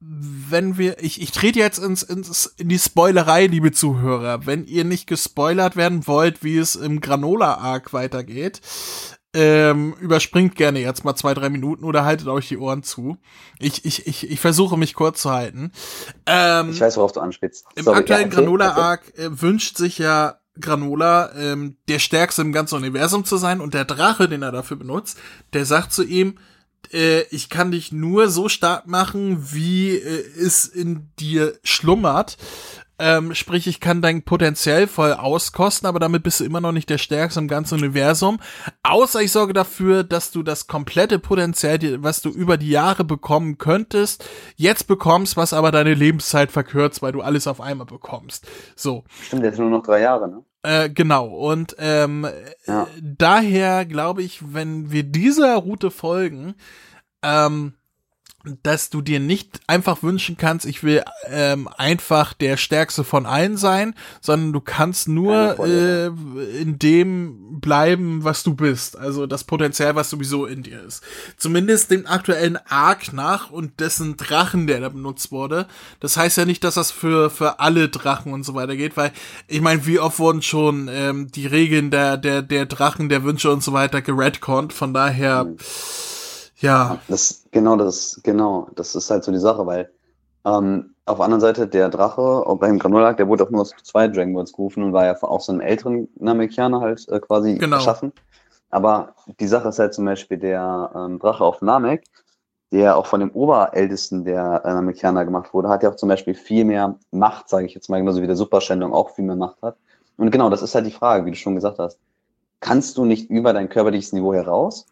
Wenn 0.00 0.76
wir, 0.76 1.02
ich, 1.02 1.22
ich 1.22 1.32
trete 1.32 1.58
jetzt 1.58 1.78
ins, 1.78 2.02
ins, 2.02 2.46
in 2.58 2.68
die 2.68 2.78
Spoilerei, 2.78 3.46
liebe 3.46 3.72
Zuhörer. 3.72 4.46
Wenn 4.46 4.66
ihr 4.66 4.84
nicht 4.84 5.06
gespoilert 5.06 5.76
werden 5.76 6.06
wollt, 6.06 6.44
wie 6.44 6.58
es 6.58 6.74
im 6.74 7.00
Granola-Arc 7.00 7.94
weitergeht, 7.94 8.60
ähm, 9.32 9.94
überspringt 10.00 10.56
gerne 10.56 10.80
jetzt 10.80 11.04
mal 11.04 11.14
zwei, 11.14 11.34
drei 11.34 11.50
Minuten 11.50 11.84
oder 11.84 12.04
haltet 12.04 12.26
euch 12.28 12.48
die 12.48 12.58
Ohren 12.58 12.82
zu. 12.82 13.16
Ich, 13.58 13.84
ich, 13.84 14.06
ich, 14.06 14.28
ich 14.28 14.40
versuche 14.40 14.76
mich 14.76 14.94
kurz 14.94 15.22
zu 15.22 15.30
halten. 15.30 15.72
Ähm, 16.26 16.70
ich 16.70 16.80
weiß, 16.80 16.96
worauf 16.96 17.12
du 17.12 17.20
anspielst. 17.20 17.66
Im 17.76 17.88
aktuellen 17.88 18.30
Granola-Arc 18.30 19.16
äh, 19.18 19.40
wünscht 19.40 19.76
sich 19.76 19.98
ja 19.98 20.40
Granola 20.58 21.32
ähm, 21.36 21.76
der 21.88 22.00
Stärkste 22.00 22.42
im 22.42 22.52
ganzen 22.52 22.76
Universum 22.76 23.24
zu 23.24 23.36
sein 23.36 23.60
und 23.60 23.72
der 23.72 23.84
Drache, 23.84 24.28
den 24.28 24.42
er 24.42 24.52
dafür 24.52 24.76
benutzt, 24.76 25.18
der 25.52 25.64
sagt 25.64 25.92
zu 25.92 26.02
ihm, 26.02 26.38
äh, 26.92 27.22
ich 27.30 27.48
kann 27.50 27.70
dich 27.70 27.92
nur 27.92 28.28
so 28.28 28.48
stark 28.48 28.86
machen, 28.86 29.52
wie 29.52 29.90
äh, 29.90 30.24
es 30.38 30.64
in 30.64 31.10
dir 31.18 31.58
schlummert. 31.62 32.36
Ähm, 33.00 33.34
sprich, 33.34 33.66
ich 33.66 33.80
kann 33.80 34.02
dein 34.02 34.22
Potenzial 34.22 34.86
voll 34.86 35.14
auskosten, 35.14 35.88
aber 35.88 35.98
damit 35.98 36.22
bist 36.22 36.40
du 36.40 36.44
immer 36.44 36.60
noch 36.60 36.72
nicht 36.72 36.90
der 36.90 36.98
Stärkste 36.98 37.40
im 37.40 37.48
ganzen 37.48 37.76
Universum. 37.78 38.38
Außer 38.82 39.22
ich 39.22 39.32
sorge 39.32 39.54
dafür, 39.54 40.04
dass 40.04 40.30
du 40.30 40.42
das 40.42 40.66
komplette 40.66 41.18
Potenzial, 41.18 41.78
was 42.02 42.20
du 42.20 42.28
über 42.28 42.58
die 42.58 42.68
Jahre 42.68 43.04
bekommen 43.04 43.56
könntest, 43.56 44.28
jetzt 44.56 44.86
bekommst, 44.86 45.38
was 45.38 45.54
aber 45.54 45.72
deine 45.72 45.94
Lebenszeit 45.94 46.52
verkürzt, 46.52 47.00
weil 47.00 47.12
du 47.12 47.22
alles 47.22 47.46
auf 47.46 47.62
einmal 47.62 47.86
bekommst. 47.86 48.46
So. 48.76 49.04
Stimmt, 49.22 49.44
jetzt 49.44 49.58
nur 49.58 49.70
noch 49.70 49.82
drei 49.82 50.02
Jahre, 50.02 50.28
ne? 50.28 50.44
Äh, 50.62 50.90
genau. 50.90 51.26
Und 51.28 51.76
ähm, 51.78 52.26
ja. 52.66 52.86
daher 53.00 53.86
glaube 53.86 54.22
ich, 54.22 54.52
wenn 54.52 54.92
wir 54.92 55.04
dieser 55.04 55.56
Route 55.56 55.90
folgen, 55.90 56.54
ähm, 57.22 57.74
dass 58.62 58.88
du 58.88 59.02
dir 59.02 59.20
nicht 59.20 59.60
einfach 59.66 60.02
wünschen 60.02 60.36
kannst, 60.38 60.64
ich 60.64 60.82
will 60.82 61.02
ähm, 61.26 61.68
einfach 61.76 62.32
der 62.32 62.56
Stärkste 62.56 63.04
von 63.04 63.26
allen 63.26 63.58
sein, 63.58 63.94
sondern 64.22 64.52
du 64.54 64.60
kannst 64.60 65.08
nur 65.08 65.58
äh, 65.58 66.06
in 66.58 66.78
dem 66.78 67.60
bleiben, 67.60 68.24
was 68.24 68.42
du 68.42 68.54
bist. 68.54 68.98
Also 68.98 69.26
das 69.26 69.44
Potenzial, 69.44 69.94
was 69.94 70.08
sowieso 70.08 70.46
in 70.46 70.62
dir 70.62 70.82
ist. 70.82 71.02
Zumindest 71.36 71.90
dem 71.90 72.06
aktuellen 72.06 72.58
Arc 72.68 73.12
nach 73.12 73.50
und 73.50 73.78
dessen 73.78 74.16
Drachen, 74.16 74.66
der 74.66 74.80
da 74.80 74.88
benutzt 74.88 75.32
wurde. 75.32 75.66
Das 76.00 76.16
heißt 76.16 76.38
ja 76.38 76.46
nicht, 76.46 76.64
dass 76.64 76.74
das 76.74 76.90
für, 76.90 77.28
für 77.28 77.60
alle 77.60 77.90
Drachen 77.90 78.32
und 78.32 78.44
so 78.44 78.54
weiter 78.54 78.76
geht, 78.76 78.96
weil 78.96 79.12
ich 79.48 79.60
meine, 79.60 79.84
wie 79.84 79.98
oft 79.98 80.18
wurden 80.18 80.40
schon 80.40 80.88
ähm, 80.90 81.30
die 81.30 81.46
Regeln 81.46 81.90
der, 81.90 82.16
der, 82.16 82.40
der 82.40 82.64
Drachen, 82.64 83.10
der 83.10 83.22
Wünsche 83.22 83.50
und 83.50 83.62
so 83.62 83.74
weiter 83.74 84.00
geredconnt. 84.00 84.72
Von 84.72 84.94
daher. 84.94 85.44
Mhm 85.44 85.56
ja. 86.60 86.98
Das, 87.08 87.44
genau, 87.50 87.76
das, 87.76 88.20
genau, 88.22 88.68
das 88.76 88.94
ist 88.94 89.10
halt 89.10 89.24
so 89.24 89.32
die 89.32 89.38
Sache, 89.38 89.66
weil 89.66 89.90
ähm, 90.44 90.94
auf 91.06 91.16
der 91.16 91.24
anderen 91.24 91.40
Seite 91.40 91.66
der 91.66 91.88
Drache, 91.88 92.20
auch 92.20 92.58
beim 92.58 92.78
Granulak, 92.78 93.16
der 93.16 93.28
wurde 93.28 93.44
auch 93.44 93.50
nur 93.50 93.62
aus 93.62 93.74
zwei 93.82 94.08
Dragon 94.08 94.34
Balls 94.34 94.52
gerufen 94.52 94.82
und 94.82 94.92
war 94.92 95.04
ja 95.04 95.22
auch 95.22 95.40
so 95.40 95.52
einem 95.52 95.60
älteren 95.60 96.08
Namekianer 96.16 96.80
halt 96.80 97.06
äh, 97.08 97.20
quasi 97.20 97.56
genau. 97.56 97.76
erschaffen. 97.76 98.12
Aber 98.70 99.14
die 99.40 99.48
Sache 99.48 99.68
ist 99.68 99.78
halt 99.78 99.92
zum 99.92 100.04
Beispiel 100.04 100.38
der 100.38 100.90
ähm, 100.94 101.18
Drache 101.18 101.44
auf 101.44 101.60
Namek, 101.60 102.04
der 102.72 102.96
auch 102.96 103.06
von 103.06 103.20
dem 103.20 103.30
Oberältesten 103.32 104.24
der 104.24 104.62
äh, 104.64 104.72
Namekianer 104.72 105.24
gemacht 105.24 105.52
wurde, 105.52 105.68
hat 105.68 105.82
ja 105.82 105.90
auch 105.90 105.96
zum 105.96 106.08
Beispiel 106.08 106.34
viel 106.34 106.64
mehr 106.64 106.96
Macht, 107.10 107.48
sage 107.48 107.66
ich 107.66 107.74
jetzt 107.74 107.90
mal, 107.90 107.98
genauso 107.98 108.22
wie 108.22 108.28
der 108.28 108.36
Superstellung 108.36 108.94
auch 108.94 109.10
viel 109.10 109.24
mehr 109.24 109.36
Macht 109.36 109.60
hat. 109.62 109.76
Und 110.16 110.30
genau, 110.30 110.50
das 110.50 110.62
ist 110.62 110.74
halt 110.74 110.86
die 110.86 110.92
Frage, 110.92 111.24
wie 111.24 111.30
du 111.30 111.36
schon 111.36 111.56
gesagt 111.56 111.78
hast. 111.78 111.98
Kannst 112.60 112.96
du 112.96 113.04
nicht 113.04 113.28
über 113.28 113.52
dein 113.52 113.68
körperliches 113.68 114.12
Niveau 114.12 114.34
heraus? 114.34 114.86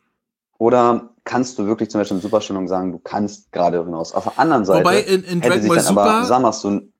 Oder 0.58 1.14
kannst 1.24 1.58
du 1.58 1.66
wirklich 1.66 1.88
zum 1.90 2.00
Beispiel 2.00 2.16
in 2.16 2.22
Superstellung 2.22 2.66
sagen, 2.66 2.92
du 2.92 2.98
kannst 2.98 3.52
gerade 3.52 3.82
hinaus? 3.84 4.12
Auf 4.12 4.24
der 4.24 4.38
anderen 4.38 4.64
Seite 4.64 4.80
Wobei 4.80 5.00
in, 5.00 5.22
in 5.22 5.40
Dragon 5.40 5.68
Ball 5.68 5.80
Super, 5.80 6.02
aber, 6.02 6.24
sag 6.24 6.60
du, 6.62 6.92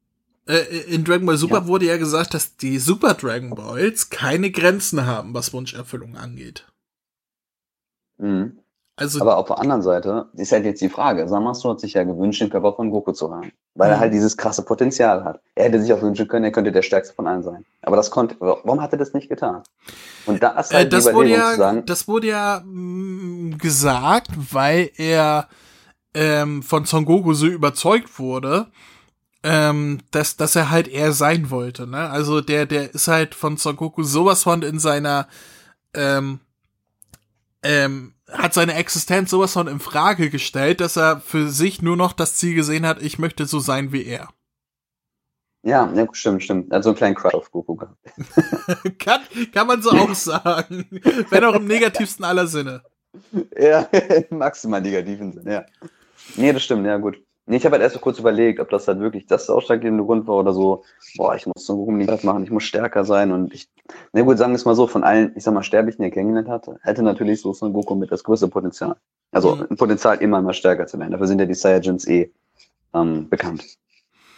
äh, 0.46 0.94
in 0.94 1.04
Dragon 1.04 1.26
Ball 1.26 1.36
Super 1.36 1.58
ja. 1.58 1.66
wurde 1.66 1.86
ja 1.86 1.96
gesagt, 1.96 2.34
dass 2.34 2.56
die 2.56 2.78
Super 2.78 3.14
Dragon 3.14 3.50
Balls 3.50 4.10
keine 4.10 4.50
Grenzen 4.50 5.06
haben, 5.06 5.34
was 5.34 5.52
Wunscherfüllung 5.52 6.16
angeht. 6.16 6.66
Mhm. 8.18 8.57
Also, 8.98 9.20
aber 9.20 9.36
auf 9.36 9.46
der 9.46 9.58
anderen 9.58 9.82
Seite 9.82 10.26
ist 10.34 10.52
halt 10.52 10.64
jetzt 10.64 10.80
die 10.80 10.88
Frage, 10.88 11.28
Samasu 11.28 11.70
hat 11.70 11.80
sich 11.80 11.94
ja 11.94 12.02
gewünscht, 12.02 12.40
den 12.40 12.50
Körper 12.50 12.74
von 12.74 12.90
Goku 12.90 13.12
zu 13.12 13.32
haben, 13.32 13.52
weil 13.74 13.88
mhm. 13.88 13.94
er 13.94 14.00
halt 14.00 14.12
dieses 14.12 14.36
krasse 14.36 14.64
Potenzial 14.64 15.24
hat. 15.24 15.40
Er 15.54 15.66
hätte 15.66 15.80
sich 15.80 15.92
auch 15.92 16.02
wünschen 16.02 16.26
können, 16.26 16.44
er 16.44 16.52
könnte 16.52 16.72
der 16.72 16.82
stärkste 16.82 17.14
von 17.14 17.26
allen 17.26 17.42
sein. 17.42 17.64
Aber 17.82 17.96
das 17.96 18.10
konnte, 18.10 18.36
warum 18.40 18.80
hat 18.82 18.92
er 18.92 18.98
das 18.98 19.14
nicht 19.14 19.28
getan? 19.28 19.62
Und 20.26 20.42
da 20.42 20.58
ist 20.58 20.74
halt 20.74 20.86
äh, 20.86 20.88
das 20.88 21.06
die 21.06 21.14
wurde 21.14 21.30
ja, 21.30 21.54
sagen, 21.54 21.86
Das 21.86 22.08
wurde 22.08 22.26
ja 22.26 22.62
mh, 22.64 23.54
mm, 23.54 23.58
gesagt, 23.58 24.30
weil 24.52 24.90
er 24.96 25.48
ähm, 26.14 26.62
von 26.62 26.84
Son 26.84 27.04
Goku 27.04 27.32
so 27.34 27.46
überzeugt 27.46 28.18
wurde, 28.18 28.66
ähm, 29.44 30.00
dass, 30.10 30.36
dass 30.36 30.56
er 30.56 30.70
halt 30.70 30.88
er 30.88 31.12
sein 31.12 31.50
wollte, 31.50 31.86
ne? 31.86 32.10
Also 32.10 32.40
der, 32.40 32.66
der 32.66 32.92
ist 32.92 33.06
halt 33.06 33.34
von 33.34 33.56
Son 33.56 33.76
Goku 33.76 34.02
sowas 34.02 34.42
von 34.42 34.62
in 34.62 34.80
seiner 34.80 35.28
ähm, 35.94 36.40
ähm, 37.62 38.14
hat 38.32 38.54
seine 38.54 38.74
Existenz 38.74 39.30
sowas 39.30 39.52
von 39.52 39.68
in 39.68 39.80
Frage 39.80 40.30
gestellt, 40.30 40.80
dass 40.80 40.96
er 40.96 41.20
für 41.20 41.48
sich 41.48 41.82
nur 41.82 41.96
noch 41.96 42.12
das 42.12 42.36
Ziel 42.36 42.54
gesehen 42.54 42.86
hat, 42.86 43.02
ich 43.02 43.18
möchte 43.18 43.46
so 43.46 43.58
sein 43.58 43.92
wie 43.92 44.04
er. 44.04 44.28
Ja, 45.62 45.92
ja 45.92 46.06
stimmt, 46.12 46.42
stimmt. 46.42 46.72
Hat 46.72 46.84
so 46.84 46.90
einen 46.90 46.96
kleinen 46.96 47.14
Crush 47.14 47.34
auf 47.34 47.50
Goku 47.50 47.76
gehabt. 47.76 47.98
kann, 48.98 49.20
kann 49.52 49.66
man 49.66 49.82
so 49.82 49.90
auch 49.90 50.14
sagen. 50.14 50.86
Wenn 51.30 51.44
auch 51.44 51.54
im 51.54 51.66
negativsten 51.66 52.24
aller 52.24 52.46
Sinne. 52.46 52.82
Ja, 53.58 53.80
im 54.30 54.38
maximal 54.38 54.80
negativen 54.80 55.32
Sinne, 55.32 55.52
ja. 55.52 55.66
Nee, 56.36 56.52
das 56.52 56.62
stimmt, 56.62 56.86
ja 56.86 56.96
gut. 56.98 57.20
Nee, 57.46 57.56
ich 57.56 57.64
habe 57.64 57.74
halt 57.74 57.82
erst 57.82 57.94
so 57.94 58.00
kurz 58.00 58.18
überlegt, 58.18 58.60
ob 58.60 58.68
das 58.68 58.86
halt 58.86 59.00
wirklich 59.00 59.26
das 59.26 59.48
ausschlaggebende 59.48 60.04
Grund 60.04 60.26
war 60.26 60.36
oder 60.36 60.52
so, 60.52 60.84
boah, 61.16 61.34
ich 61.34 61.46
muss 61.46 61.64
so 61.64 61.82
unbedingt 61.82 62.22
machen, 62.22 62.44
ich 62.44 62.50
muss 62.50 62.64
stärker 62.64 63.06
sein 63.06 63.32
und 63.32 63.54
ich, 63.54 63.70
na 64.12 64.22
gut, 64.22 64.38
sagen 64.38 64.52
wir 64.52 64.56
es 64.56 64.64
mal 64.64 64.74
so, 64.74 64.86
von 64.86 65.04
allen, 65.04 65.32
ich 65.36 65.44
sag 65.44 65.54
mal, 65.54 65.62
Sterblichen, 65.62 66.02
die 66.02 66.08
er 66.08 66.12
kennengelernt 66.12 66.48
hatte, 66.48 66.78
hätte 66.82 67.02
natürlich 67.02 67.40
so 67.40 67.52
Son 67.52 67.72
Goku 67.72 67.94
mit 67.94 68.10
das 68.12 68.24
größte 68.24 68.48
Potenzial. 68.48 68.96
Also 69.32 69.56
mhm. 69.56 69.66
ein 69.70 69.76
Potenzial 69.76 70.18
immer 70.18 70.40
mal 70.42 70.54
stärker 70.54 70.86
zu 70.86 70.98
werden. 70.98 71.12
Dafür 71.12 71.26
sind 71.26 71.40
ja 71.40 71.46
die 71.46 71.54
Saiyajins 71.54 72.06
eh 72.06 72.32
ähm, 72.94 73.28
bekannt. 73.28 73.64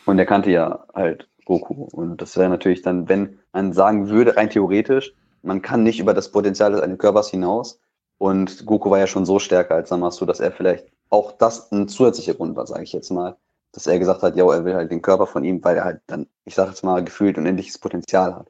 Und 0.06 0.18
er 0.18 0.26
kannte 0.26 0.50
ja 0.50 0.84
halt 0.94 1.28
Goku. 1.44 1.88
Und 1.92 2.20
das 2.22 2.36
wäre 2.36 2.48
natürlich 2.48 2.82
dann, 2.82 3.08
wenn 3.08 3.38
man 3.52 3.72
sagen 3.72 4.08
würde, 4.08 4.36
rein 4.36 4.50
theoretisch, 4.50 5.14
man 5.42 5.62
kann 5.62 5.82
nicht 5.82 6.00
über 6.00 6.14
das 6.14 6.30
Potenzial 6.30 6.72
des 6.72 6.80
einen 6.80 6.98
Körpers 6.98 7.30
hinaus. 7.30 7.80
Und 8.18 8.66
Goku 8.66 8.90
war 8.90 8.98
ja 8.98 9.06
schon 9.06 9.24
so 9.24 9.38
stärker 9.38 9.74
als 9.76 9.88
Samasu, 9.88 10.26
dass 10.26 10.40
er 10.40 10.52
vielleicht 10.52 10.86
auch 11.08 11.32
das 11.32 11.72
ein 11.72 11.88
zusätzlicher 11.88 12.34
Grund 12.34 12.54
war, 12.56 12.66
sage 12.66 12.84
ich 12.84 12.92
jetzt 12.92 13.10
mal, 13.10 13.36
dass 13.72 13.86
er 13.86 13.98
gesagt 13.98 14.22
hat, 14.22 14.36
ja, 14.36 14.44
er 14.52 14.64
will 14.64 14.74
halt 14.74 14.90
den 14.90 15.02
Körper 15.02 15.26
von 15.26 15.44
ihm, 15.44 15.62
weil 15.64 15.76
er 15.76 15.84
halt 15.84 16.00
dann, 16.06 16.26
ich 16.44 16.54
sage 16.54 16.70
jetzt 16.70 16.84
mal, 16.84 17.02
gefühlt 17.02 17.38
unendliches 17.38 17.78
Potenzial 17.78 18.34
hat. 18.34 18.48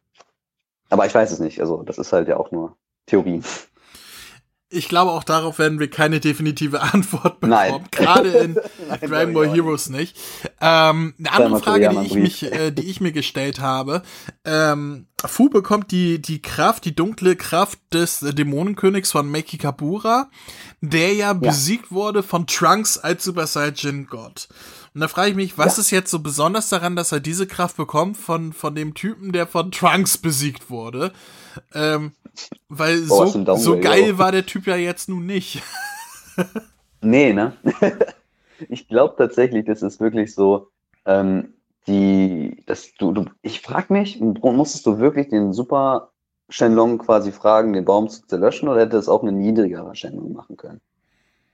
Aber 0.90 1.06
ich 1.06 1.14
weiß 1.14 1.30
es 1.30 1.38
nicht, 1.38 1.60
also 1.60 1.82
das 1.82 1.98
ist 1.98 2.12
halt 2.12 2.28
ja 2.28 2.36
auch 2.36 2.50
nur 2.50 2.76
Theorie. 3.06 3.42
Ich 4.72 4.88
glaube, 4.88 5.10
auch 5.10 5.24
darauf 5.24 5.58
werden 5.58 5.80
wir 5.80 5.90
keine 5.90 6.20
definitive 6.20 6.80
Antwort 6.94 7.40
bekommen. 7.40 7.50
Nein. 7.50 7.84
Gerade 7.90 8.28
in 8.28 8.54
Nein, 8.88 9.00
Dragon 9.00 9.34
Ball 9.34 9.48
Heroes 9.48 9.88
nicht. 9.88 10.16
Ähm, 10.60 11.14
eine 11.18 11.32
andere 11.32 11.60
Frage, 11.60 11.88
die 11.88 12.06
ich, 12.06 12.14
mich, 12.14 12.52
äh, 12.52 12.70
die 12.70 12.88
ich 12.88 13.00
mir 13.00 13.10
gestellt 13.10 13.60
habe. 13.60 14.02
Ähm, 14.44 15.06
Fu 15.24 15.50
bekommt 15.50 15.90
die, 15.90 16.22
die 16.22 16.40
Kraft, 16.40 16.84
die 16.84 16.94
dunkle 16.94 17.34
Kraft 17.34 17.80
des 17.92 18.20
Dämonenkönigs 18.20 19.10
von 19.10 19.28
Meki 19.28 19.58
Kabura, 19.58 20.30
der 20.80 21.14
ja, 21.14 21.26
ja, 21.26 21.32
besiegt 21.32 21.90
wurde 21.90 22.22
von 22.22 22.46
Trunks 22.46 22.96
als 22.96 23.24
Super 23.24 23.48
Saiyan 23.48 24.06
Gott. 24.06 24.48
Und 24.94 25.00
da 25.00 25.08
frage 25.08 25.30
ich 25.30 25.36
mich, 25.36 25.56
was 25.56 25.76
ja. 25.76 25.82
ist 25.82 25.90
jetzt 25.90 26.10
so 26.10 26.18
besonders 26.18 26.68
daran, 26.68 26.96
dass 26.96 27.12
er 27.12 27.20
diese 27.20 27.46
Kraft 27.46 27.76
bekommt 27.76 28.16
von, 28.16 28.52
von 28.52 28.74
dem 28.74 28.94
Typen, 28.94 29.32
der 29.32 29.46
von 29.46 29.70
Trunks 29.70 30.18
besiegt 30.18 30.68
wurde? 30.68 31.12
Ähm, 31.74 32.12
weil 32.68 33.02
oh, 33.08 33.26
so, 33.26 33.56
so 33.56 33.78
geil 33.78 34.18
war 34.18 34.32
der 34.32 34.46
Typ 34.46 34.66
ja 34.66 34.76
jetzt 34.76 35.08
nun 35.08 35.26
nicht. 35.26 35.62
nee, 37.00 37.32
ne? 37.32 37.52
ich 38.68 38.88
glaube 38.88 39.14
tatsächlich, 39.16 39.64
das 39.64 39.82
ist 39.82 40.00
wirklich 40.00 40.34
so, 40.34 40.68
ähm, 41.06 41.54
die, 41.86 42.62
dass 42.66 42.92
du, 42.94 43.12
du 43.12 43.26
ich 43.42 43.60
frag 43.60 43.90
mich, 43.90 44.20
musstest 44.20 44.86
du 44.86 44.98
wirklich 44.98 45.28
den 45.28 45.52
Super 45.52 46.10
Shenlong 46.48 46.98
quasi 46.98 47.30
fragen, 47.32 47.72
den 47.72 47.84
Baum 47.84 48.08
zu 48.08 48.26
zerlöschen, 48.26 48.68
oder 48.68 48.80
hätte 48.80 48.96
es 48.96 49.08
auch 49.08 49.22
eine 49.22 49.32
niedrigere 49.32 49.94
Shenlong 49.94 50.32
machen 50.32 50.56
können? 50.56 50.80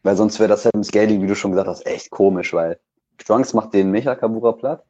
Weil 0.02 0.16
sonst 0.16 0.38
wäre 0.38 0.48
das 0.48 0.64
halt 0.64 0.74
im 0.74 0.84
Scaling, 0.84 1.22
wie 1.22 1.26
du 1.26 1.34
schon 1.34 1.50
gesagt 1.50 1.68
hast, 1.68 1.86
echt 1.86 2.10
komisch, 2.10 2.52
weil 2.52 2.78
Trunks 3.18 3.54
macht 3.54 3.74
den 3.74 3.90
Mecha 3.90 4.14
Kabura 4.14 4.52
platt 4.52 4.84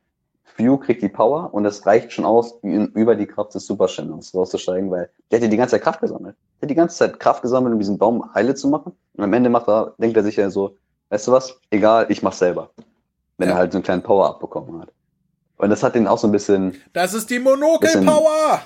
View 0.57 0.79
kriegt 0.79 1.03
die 1.03 1.09
Power 1.09 1.53
und 1.53 1.65
es 1.65 1.85
reicht 1.87 2.13
schon 2.13 2.25
aus, 2.25 2.55
über 2.63 3.15
die 3.15 3.27
Kraft 3.27 3.55
des 3.55 3.67
Super 3.67 3.89
Shenlongs 3.89 4.35
rauszusteigen, 4.35 4.91
weil 4.91 5.11
der 5.31 5.39
hat 5.39 5.45
ja 5.45 5.49
die 5.49 5.57
ganze 5.57 5.73
Zeit 5.73 5.83
Kraft 5.83 6.01
gesammelt. 6.01 6.37
Der 6.61 6.67
hat 6.67 6.71
die 6.71 6.75
ganze 6.75 6.97
Zeit 6.97 7.21
Kraft 7.21 7.43
gesammelt, 7.43 7.73
um 7.75 7.79
diesen 7.79 7.99
Baum 7.99 8.33
heile 8.35 8.55
zu 8.55 8.69
machen. 8.69 8.93
Und 9.15 9.25
am 9.25 9.33
Ende 9.33 9.51
macht 9.51 9.69
er, 9.69 9.95
denkt 9.99 10.17
er 10.17 10.23
sich 10.23 10.37
ja 10.37 10.49
so, 10.49 10.77
weißt 11.11 11.27
du 11.27 11.33
was, 11.33 11.59
egal, 11.71 12.07
ich 12.09 12.23
mach's 12.23 12.39
selber. 12.39 12.71
Wenn 13.39 13.49
ja. 13.49 13.55
er 13.55 13.59
halt 13.59 13.73
so 13.73 13.79
einen 13.79 13.85
kleinen 13.85 14.03
Power-Up 14.03 14.41
bekommen 14.41 14.81
hat. 14.81 14.89
Und 15.59 15.71
das 15.71 15.83
hat 15.83 15.95
den 15.95 16.07
auch 16.07 16.19
so 16.19 16.29
ein 16.29 16.33
bisschen. 16.33 16.81
Das 16.93 17.13
ist 17.13 17.29
die 17.29 17.39
Monokel-Power! 17.39 18.61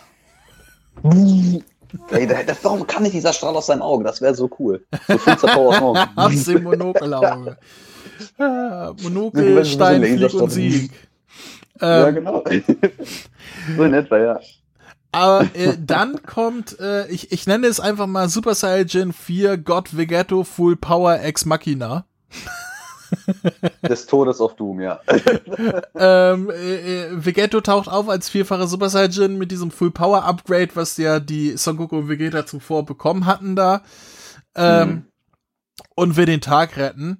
Ey, 2.11 2.27
das, 2.27 2.63
warum 2.63 2.87
kann 2.87 3.03
nicht 3.03 3.15
dieser 3.15 3.33
Strahl 3.33 3.57
aus 3.57 3.67
seinem 3.67 3.83
Auge? 3.83 4.05
Das 4.05 4.21
wäre 4.21 4.35
so 4.35 4.49
cool. 4.61 4.85
So 5.09 5.47
Power 5.49 6.09
Aus 6.15 6.45
dem 6.45 6.63
Monokelauge. 6.65 7.57
Ja. 8.39 8.95
Monokel, 9.03 9.65
Stein, 9.65 10.03
Flieg 10.03 10.35
und 10.35 10.51
Sieg. 10.51 10.91
Ähm, 11.81 11.89
ja, 11.89 12.11
genau. 12.11 12.45
so 13.77 13.85
in 13.85 13.95
etwa, 13.95 14.19
ja. 14.19 14.41
Aber 15.13 15.49
äh, 15.55 15.77
dann 15.79 16.23
kommt, 16.23 16.79
äh, 16.79 17.09
ich, 17.09 17.33
ich 17.33 17.47
nenne 17.47 17.67
es 17.67 17.81
einfach 17.81 18.07
mal 18.07 18.29
Super 18.29 18.55
Saiyan 18.55 19.13
4 19.13 19.59
God 19.59 19.97
Vegetto 19.97 20.45
Full 20.45 20.77
Power 20.77 21.21
Ex 21.21 21.45
Machina. 21.47 22.05
Des 23.83 24.07
Todes 24.07 24.41
auf 24.41 24.55
Doom, 24.55 24.81
ja. 24.81 25.01
ähm, 25.97 26.49
äh, 26.51 27.07
äh, 27.07 27.25
Vegetto 27.27 27.61
taucht 27.61 27.89
auf 27.89 28.09
als 28.09 28.29
vierfacher 28.29 28.69
Super 28.69 28.89
Saiyan 28.89 29.37
mit 29.37 29.51
diesem 29.51 29.73
Full 29.73 29.91
Power 29.91 30.25
Upgrade, 30.25 30.71
was 30.75 30.97
ja 30.97 31.19
die 31.19 31.57
Son 31.57 31.77
Goku 31.77 31.99
und 31.99 32.09
Vegeta 32.09 32.47
zuvor 32.47 32.87
bekommen 32.87 33.27
hatten 33.27 33.57
da. 33.57 33.83
Ähm, 34.55 34.89
mhm. 34.89 35.05
Und 35.97 36.17
will 36.17 36.27
den 36.27 36.41
Tag 36.41 36.77
retten. 36.77 37.19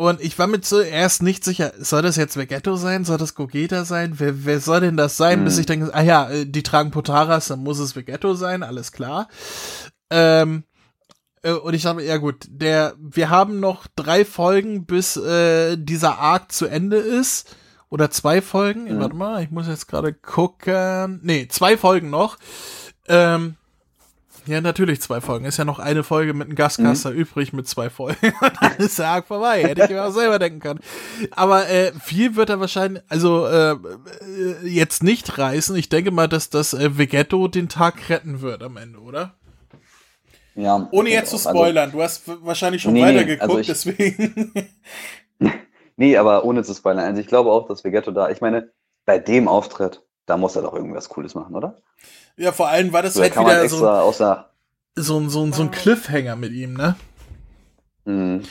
Und 0.00 0.22
ich 0.22 0.38
war 0.38 0.46
mir 0.46 0.62
zuerst 0.62 1.22
nicht 1.22 1.44
sicher, 1.44 1.74
soll 1.78 2.00
das 2.00 2.16
jetzt 2.16 2.38
Vegetto 2.38 2.76
sein? 2.76 3.04
Soll 3.04 3.18
das 3.18 3.34
Gogeta 3.34 3.84
sein? 3.84 4.14
Wer, 4.16 4.46
wer 4.46 4.58
soll 4.58 4.80
denn 4.80 4.96
das 4.96 5.18
sein? 5.18 5.40
Mhm. 5.40 5.44
Bis 5.44 5.58
ich 5.58 5.66
denke, 5.66 5.92
ah 5.92 6.00
ja, 6.00 6.30
äh, 6.30 6.46
die 6.46 6.62
tragen 6.62 6.90
Potaras, 6.90 7.48
dann 7.48 7.62
muss 7.62 7.78
es 7.78 7.94
Vegetto 7.94 8.32
sein, 8.32 8.62
alles 8.62 8.92
klar. 8.92 9.28
Ähm, 10.08 10.64
äh, 11.42 11.52
und 11.52 11.74
ich 11.74 11.82
dachte, 11.82 12.02
ja 12.02 12.16
gut, 12.16 12.46
der, 12.48 12.94
wir 12.98 13.28
haben 13.28 13.60
noch 13.60 13.88
drei 13.94 14.24
Folgen, 14.24 14.86
bis 14.86 15.18
äh, 15.18 15.76
dieser 15.76 16.18
Arc 16.18 16.50
zu 16.50 16.64
Ende 16.64 16.96
ist. 16.96 17.54
Oder 17.90 18.10
zwei 18.10 18.40
Folgen. 18.40 18.84
Mhm. 18.84 19.00
Warte 19.00 19.16
mal, 19.16 19.42
ich 19.42 19.50
muss 19.50 19.68
jetzt 19.68 19.86
gerade 19.86 20.14
gucken. 20.14 21.20
Nee, 21.22 21.46
zwei 21.48 21.76
Folgen 21.76 22.08
noch. 22.08 22.38
Ähm, 23.06 23.56
ja, 24.50 24.60
natürlich 24.60 25.00
zwei 25.00 25.20
Folgen. 25.20 25.44
Ist 25.44 25.56
ja 25.56 25.64
noch 25.64 25.78
eine 25.78 26.02
Folge 26.02 26.34
mit 26.34 26.48
einem 26.48 26.56
Gastcaster 26.56 27.10
mhm. 27.10 27.16
übrig 27.16 27.52
mit 27.52 27.68
zwei 27.68 27.88
Folgen. 27.88 28.32
Und 28.40 28.52
dann 28.60 28.76
ist 28.78 28.98
der 28.98 29.08
Arc 29.08 29.26
vorbei. 29.26 29.62
Hätte 29.62 29.84
ich 29.84 29.90
mir 29.90 30.04
auch 30.04 30.10
selber 30.10 30.38
denken 30.38 30.60
können. 30.60 30.80
Aber 31.30 31.68
äh, 31.68 31.92
viel 32.02 32.36
wird 32.36 32.50
er 32.50 32.60
wahrscheinlich, 32.60 33.02
also 33.08 33.46
äh, 33.46 33.72
äh, 33.72 34.66
jetzt 34.66 35.02
nicht 35.02 35.38
reißen. 35.38 35.76
Ich 35.76 35.88
denke 35.88 36.10
mal, 36.10 36.28
dass 36.28 36.50
das 36.50 36.74
äh, 36.74 36.98
Vegetto 36.98 37.48
den 37.48 37.68
Tag 37.68 38.08
retten 38.10 38.40
wird 38.40 38.62
am 38.62 38.76
Ende, 38.76 38.98
oder? 38.98 39.34
Ja. 40.54 40.88
Ohne 40.90 41.10
jetzt 41.10 41.30
zu 41.30 41.36
also 41.36 41.50
spoilern. 41.50 41.84
Also, 41.84 41.96
du 41.96 42.02
hast 42.02 42.44
wahrscheinlich 42.44 42.82
schon 42.82 42.94
nee, 42.94 43.02
weitergeguckt, 43.02 43.50
also 43.50 43.62
deswegen. 43.62 44.52
nee, 45.96 46.16
aber 46.16 46.44
ohne 46.44 46.64
zu 46.64 46.74
spoilern. 46.74 47.04
Also 47.04 47.20
ich 47.20 47.28
glaube 47.28 47.50
auch, 47.50 47.68
dass 47.68 47.84
Vegetto 47.84 48.10
da, 48.10 48.30
ich 48.30 48.40
meine, 48.40 48.72
bei 49.06 49.18
dem 49.18 49.48
Auftritt, 49.48 50.02
da 50.26 50.36
muss 50.36 50.56
er 50.56 50.62
doch 50.62 50.74
irgendwas 50.74 51.08
Cooles 51.08 51.34
machen, 51.34 51.54
oder? 51.54 51.76
Ja, 52.36 52.52
vor 52.52 52.68
allem 52.68 52.92
war 52.92 53.02
das 53.02 53.14
so, 53.14 53.22
halt 53.22 53.36
wieder 53.36 53.68
so, 53.68 53.88
außer 53.88 54.50
so, 54.96 55.28
so, 55.28 55.50
so 55.52 55.62
ein 55.62 55.70
Cliffhanger 55.70 56.36
mit 56.36 56.52
ihm, 56.52 56.74
ne? 56.74 56.96
Mhm. 58.04 58.42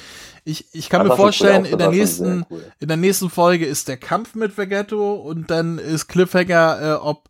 Ich, 0.46 0.74
ich 0.74 0.90
kann 0.90 1.02
das 1.02 1.10
mir 1.10 1.16
vorstellen, 1.16 1.66
in 1.66 1.78
der 1.78 1.90
nächsten, 1.90 2.46
cool. 2.50 2.64
in 2.80 2.88
der 2.88 2.98
nächsten 2.98 3.30
Folge 3.30 3.66
ist 3.66 3.88
der 3.88 3.98
Kampf 3.98 4.36
mit 4.36 4.58
Vegetto 4.58 5.16
und 5.16 5.52
dann 5.52 5.78
ist 5.78 6.08
Cliffhanger, 6.08 6.80
äh, 6.82 6.94
ob, 6.94 7.30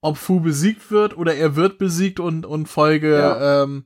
ob 0.00 0.16
Fu 0.16 0.40
besiegt 0.40 0.90
wird 0.90 1.16
oder 1.16 1.34
er 1.34 1.54
wird 1.54 1.78
besiegt 1.78 2.18
und, 2.18 2.46
und 2.46 2.66
Folge 2.66 3.18
ja. 3.18 3.62
ähm, 3.62 3.84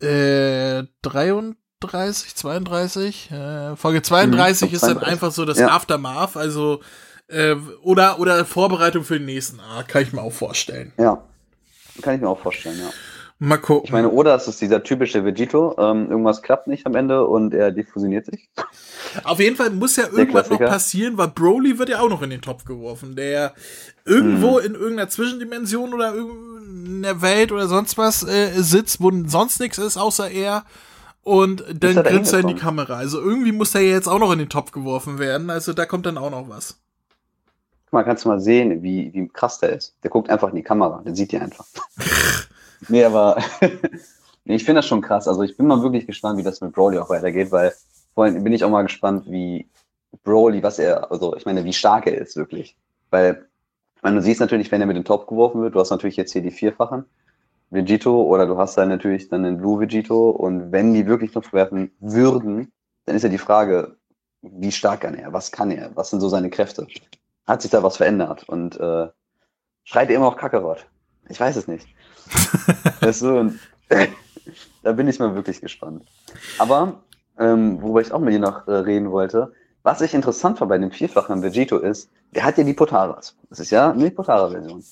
äh, 0.00 0.84
33 1.02 1.56
32, 1.82 2.34
32. 2.36 3.30
Äh, 3.30 3.76
Folge 3.76 4.02
32 4.02 4.68
hm, 4.68 4.74
ist 4.74 4.82
dann 4.82 4.98
einfach 4.98 5.32
so 5.32 5.44
das 5.44 5.58
ja. 5.58 5.68
Aftermath, 5.68 6.36
also 6.36 6.80
äh, 7.32 7.56
oder, 7.82 8.18
oder 8.20 8.44
Vorbereitung 8.44 9.04
für 9.04 9.18
den 9.18 9.26
nächsten 9.26 9.60
Arc, 9.60 9.88
kann 9.88 10.02
ich 10.02 10.12
mir 10.12 10.22
auch 10.22 10.32
vorstellen. 10.32 10.92
Ja, 10.98 11.22
kann 12.00 12.14
ich 12.14 12.20
mir 12.20 12.28
auch 12.28 12.38
vorstellen, 12.38 12.78
ja. 12.78 12.90
Mal 13.44 13.56
gucken. 13.56 13.86
Ich 13.86 13.90
meine, 13.90 14.08
oder 14.08 14.36
es 14.36 14.46
ist 14.46 14.60
dieser 14.60 14.84
typische 14.84 15.24
Vegito, 15.24 15.74
ähm, 15.76 16.08
irgendwas 16.08 16.42
klappt 16.42 16.68
nicht 16.68 16.86
am 16.86 16.94
Ende 16.94 17.26
und 17.26 17.52
er 17.52 17.72
diffusioniert 17.72 18.26
sich. 18.26 18.48
Auf 19.24 19.40
jeden 19.40 19.56
Fall 19.56 19.70
muss 19.70 19.96
ja 19.96 20.04
irgendwas 20.12 20.48
noch 20.48 20.60
passieren, 20.60 21.18
weil 21.18 21.26
Broly 21.26 21.76
wird 21.76 21.88
ja 21.88 21.98
auch 21.98 22.08
noch 22.08 22.22
in 22.22 22.30
den 22.30 22.40
Topf 22.40 22.64
geworfen, 22.64 23.16
der 23.16 23.52
irgendwo 24.04 24.60
hm. 24.60 24.66
in 24.66 24.74
irgendeiner 24.74 25.08
Zwischendimension 25.08 25.92
oder 25.92 26.14
in 26.14 27.02
der 27.02 27.20
Welt 27.20 27.50
oder 27.50 27.66
sonst 27.66 27.98
was 27.98 28.22
äh, 28.22 28.52
sitzt, 28.62 29.00
wo 29.00 29.10
sonst 29.26 29.58
nichts 29.58 29.78
ist 29.78 29.96
außer 29.96 30.30
er 30.30 30.64
und 31.24 31.64
dann 31.74 31.96
grinst 31.96 32.32
er 32.32 32.40
in 32.40 32.46
die 32.46 32.54
Kamera. 32.54 32.94
Also 32.94 33.20
irgendwie 33.20 33.50
muss 33.50 33.72
der 33.72 33.82
jetzt 33.82 34.06
auch 34.06 34.20
noch 34.20 34.30
in 34.30 34.38
den 34.38 34.50
Topf 34.50 34.70
geworfen 34.70 35.18
werden, 35.18 35.50
also 35.50 35.72
da 35.72 35.84
kommt 35.84 36.06
dann 36.06 36.16
auch 36.16 36.30
noch 36.30 36.48
was. 36.48 36.78
Guck 37.92 37.98
mal, 37.98 38.04
kannst 38.04 38.24
du 38.24 38.30
mal 38.30 38.40
sehen, 38.40 38.82
wie, 38.82 39.12
wie 39.12 39.28
krass 39.28 39.58
der 39.58 39.74
ist. 39.74 39.94
Der 40.02 40.08
guckt 40.08 40.30
einfach 40.30 40.48
in 40.48 40.56
die 40.56 40.62
Kamera, 40.62 41.02
der 41.04 41.14
sieht 41.14 41.30
die 41.30 41.38
einfach. 41.38 41.66
Nee, 42.88 43.04
aber 43.04 43.36
nee, 44.44 44.56
ich 44.56 44.64
finde 44.64 44.80
das 44.80 44.86
schon 44.86 45.02
krass. 45.02 45.28
Also 45.28 45.42
ich 45.42 45.56
bin 45.56 45.68
mal 45.68 45.82
wirklich 45.82 46.04
gespannt, 46.04 46.36
wie 46.36 46.42
das 46.42 46.60
mit 46.60 46.72
Broly 46.72 46.98
auch 46.98 47.10
weitergeht, 47.10 47.52
weil 47.52 47.72
vorhin 48.12 48.42
bin 48.42 48.52
ich 48.52 48.64
auch 48.64 48.70
mal 48.70 48.82
gespannt, 48.82 49.30
wie 49.30 49.68
Broly, 50.24 50.64
was 50.64 50.80
er, 50.80 51.12
also 51.12 51.36
ich 51.36 51.46
meine, 51.46 51.64
wie 51.64 51.72
stark 51.72 52.08
er 52.08 52.18
ist 52.18 52.34
wirklich. 52.34 52.76
Weil, 53.10 53.46
ich 53.94 54.02
meine, 54.02 54.16
du 54.16 54.22
siehst 54.22 54.40
natürlich, 54.40 54.72
wenn 54.72 54.80
er 54.80 54.88
mit 54.88 54.96
dem 54.96 55.04
Top 55.04 55.28
geworfen 55.28 55.62
wird, 55.62 55.76
du 55.76 55.80
hast 55.80 55.90
natürlich 55.90 56.16
jetzt 56.16 56.32
hier 56.32 56.42
die 56.42 56.50
vierfachen 56.50 57.04
Vegito 57.70 58.20
oder 58.22 58.46
du 58.46 58.58
hast 58.58 58.76
dann 58.76 58.88
natürlich 58.88 59.28
dann 59.28 59.44
den 59.44 59.58
Blue 59.58 59.78
Vegito 59.78 60.30
und 60.30 60.72
wenn 60.72 60.92
die 60.92 61.06
wirklich 61.06 61.34
noch 61.34 61.52
werfen 61.52 61.92
würden, 62.00 62.72
dann 63.04 63.14
ist 63.14 63.22
ja 63.22 63.28
die 63.28 63.38
Frage, 63.38 63.94
wie 64.40 64.72
stark 64.72 65.02
kann 65.02 65.14
er, 65.14 65.32
was 65.32 65.52
kann 65.52 65.70
er, 65.70 65.94
was 65.94 66.10
sind 66.10 66.18
so 66.18 66.28
seine 66.28 66.50
Kräfte? 66.50 66.88
Hat 67.46 67.62
sich 67.62 67.70
da 67.70 67.82
was 67.82 67.96
verändert 67.96 68.48
und 68.48 68.78
äh, 68.78 69.08
schreit 69.84 70.10
er 70.10 70.16
immer 70.16 70.28
auch 70.28 70.36
Kakarot? 70.36 70.86
Ich 71.28 71.40
weiß 71.40 71.56
es 71.56 71.68
nicht 71.68 71.86
weißt 73.00 73.22
du, 73.22 73.38
und, 73.38 73.60
da 74.82 74.92
bin 74.92 75.08
ich 75.08 75.18
mal 75.18 75.34
wirklich 75.34 75.60
gespannt. 75.60 76.04
Aber, 76.58 77.02
ähm, 77.38 77.80
worüber 77.82 78.00
ich 78.00 78.12
auch 78.12 78.20
mit 78.20 78.34
dir 78.34 78.40
noch 78.40 78.66
äh, 78.68 78.72
reden 78.72 79.10
wollte, 79.10 79.52
was 79.82 80.00
ich 80.00 80.14
interessant 80.14 80.60
war 80.60 80.68
bei 80.68 80.78
dem 80.78 80.92
vierfachen 80.92 81.42
Vegito 81.42 81.78
ist, 81.78 82.10
der 82.30 82.44
hat 82.44 82.56
ja 82.56 82.64
die 82.64 82.74
Potaras. 82.74 83.36
Das 83.50 83.58
ist 83.58 83.70
ja 83.70 83.90
eine 83.90 84.10
Potara-Version. 84.10 84.82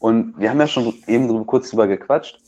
Und 0.00 0.38
wir 0.38 0.50
haben 0.50 0.58
ja 0.58 0.66
schon 0.66 0.92
eben 1.06 1.28
drüber, 1.28 1.44
kurz 1.44 1.70
drüber 1.70 1.86
gequatscht, 1.86 2.40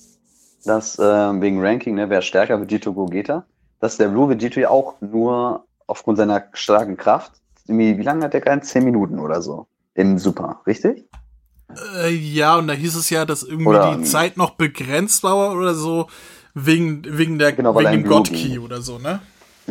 dass 0.64 0.98
äh, 0.98 1.40
wegen 1.40 1.64
Ranking, 1.64 1.94
ne, 1.94 2.10
wer 2.10 2.22
stärker 2.22 2.60
Vegito 2.60 2.92
Gogeta, 2.92 3.44
dass 3.78 3.98
der 3.98 4.08
Blue 4.08 4.28
Vegito 4.28 4.60
ja 4.60 4.70
auch 4.70 5.00
nur 5.00 5.64
aufgrund 5.86 6.18
seiner 6.18 6.44
starken 6.52 6.96
Kraft, 6.96 7.41
wie, 7.66 7.98
wie 7.98 8.02
lange 8.02 8.24
hat 8.24 8.34
der 8.34 8.40
gehalten? 8.40 8.64
Zehn 8.64 8.84
Minuten 8.84 9.18
oder 9.18 9.42
so 9.42 9.66
im 9.94 10.18
Super, 10.18 10.60
richtig? 10.66 11.08
Äh, 12.02 12.10
ja, 12.10 12.56
und 12.58 12.68
da 12.68 12.74
hieß 12.74 12.96
es 12.96 13.10
ja, 13.10 13.24
dass 13.24 13.42
irgendwie 13.42 13.68
oder, 13.68 13.96
die 13.96 14.04
Zeit 14.04 14.36
noch 14.36 14.50
begrenzt 14.50 15.22
war 15.22 15.56
oder 15.56 15.74
so, 15.74 16.06
wegen, 16.54 17.02
wegen 17.06 17.38
der 17.38 17.52
genau, 17.52 17.78
wegen 17.78 17.90
dem 17.92 18.04
God 18.04 18.30
Key 18.30 18.58
oder 18.58 18.82
so, 18.82 18.98
ne? 18.98 19.20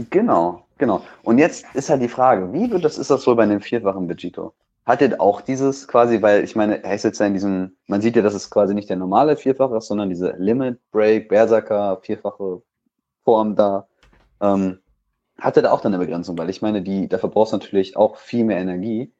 Genau, 0.10 0.66
genau. 0.78 1.04
Und 1.24 1.38
jetzt 1.38 1.66
ist 1.74 1.90
halt 1.90 2.02
die 2.02 2.08
Frage, 2.08 2.52
wie 2.54 2.72
wird 2.72 2.84
das, 2.84 2.98
ist 2.98 3.12
das 3.12 3.26
wohl 3.28 3.36
bei 3.36 3.44
einem 3.44 3.62
vierfachen 3.62 4.10
Vegito? 4.10 4.54
Hat 4.86 5.02
er 5.02 5.22
auch 5.22 5.42
dieses 5.42 5.88
quasi, 5.88 6.22
weil 6.22 6.44
ich 6.44 6.56
meine, 6.56 6.84
er 6.84 6.96
ist 6.96 7.04
jetzt 7.04 7.20
ja 7.20 7.28
in 7.28 7.34
diesem, 7.34 7.76
man 7.88 8.02
sieht 8.02 8.16
ja, 8.16 8.24
dass 8.24 8.34
es 8.34 8.50
quasi 8.50 8.74
nicht 8.74 8.90
der 8.90 8.98
normale 8.98 9.38
Vierfache 9.38 9.78
ist, 9.78 9.88
sondern 9.88 10.10
diese 10.10 10.34
Limit 10.38 10.80
Break, 10.92 11.30
Berserker, 11.30 12.00
vierfache 12.02 12.64
Form 13.24 13.56
da. 13.56 13.88
Ähm, 14.42 14.80
hat 15.42 15.58
er 15.58 15.64
da 15.64 15.72
auch 15.72 15.82
dann 15.82 15.94
eine 15.94 16.04
Begrenzung, 16.04 16.38
weil 16.38 16.50
ich 16.50 16.62
meine, 16.62 16.82
die, 16.82 17.10
dafür 17.10 17.30
brauchst 17.30 17.52
du 17.52 17.58
natürlich 17.58 17.98
auch 17.98 18.18
viel 18.18 18.46
mehr 18.46 18.60
Energie. 18.60 19.12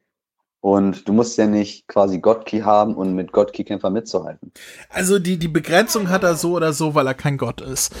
Und 0.60 1.08
du 1.08 1.12
musst 1.12 1.36
ja 1.38 1.46
nicht 1.48 1.88
quasi 1.88 2.20
Godkey 2.20 2.60
haben 2.60 2.94
und 2.94 3.16
mit 3.16 3.32
Godkey-Kämpfer 3.32 3.90
mitzuhalten. 3.90 4.52
Also 4.90 5.18
die, 5.18 5.36
die 5.36 5.48
Begrenzung 5.48 6.08
hat 6.08 6.22
er 6.22 6.36
so 6.36 6.52
oder 6.52 6.72
so, 6.72 6.94
weil 6.94 7.08
er 7.08 7.14
kein 7.14 7.36
Gott 7.36 7.60
ist. 7.60 7.92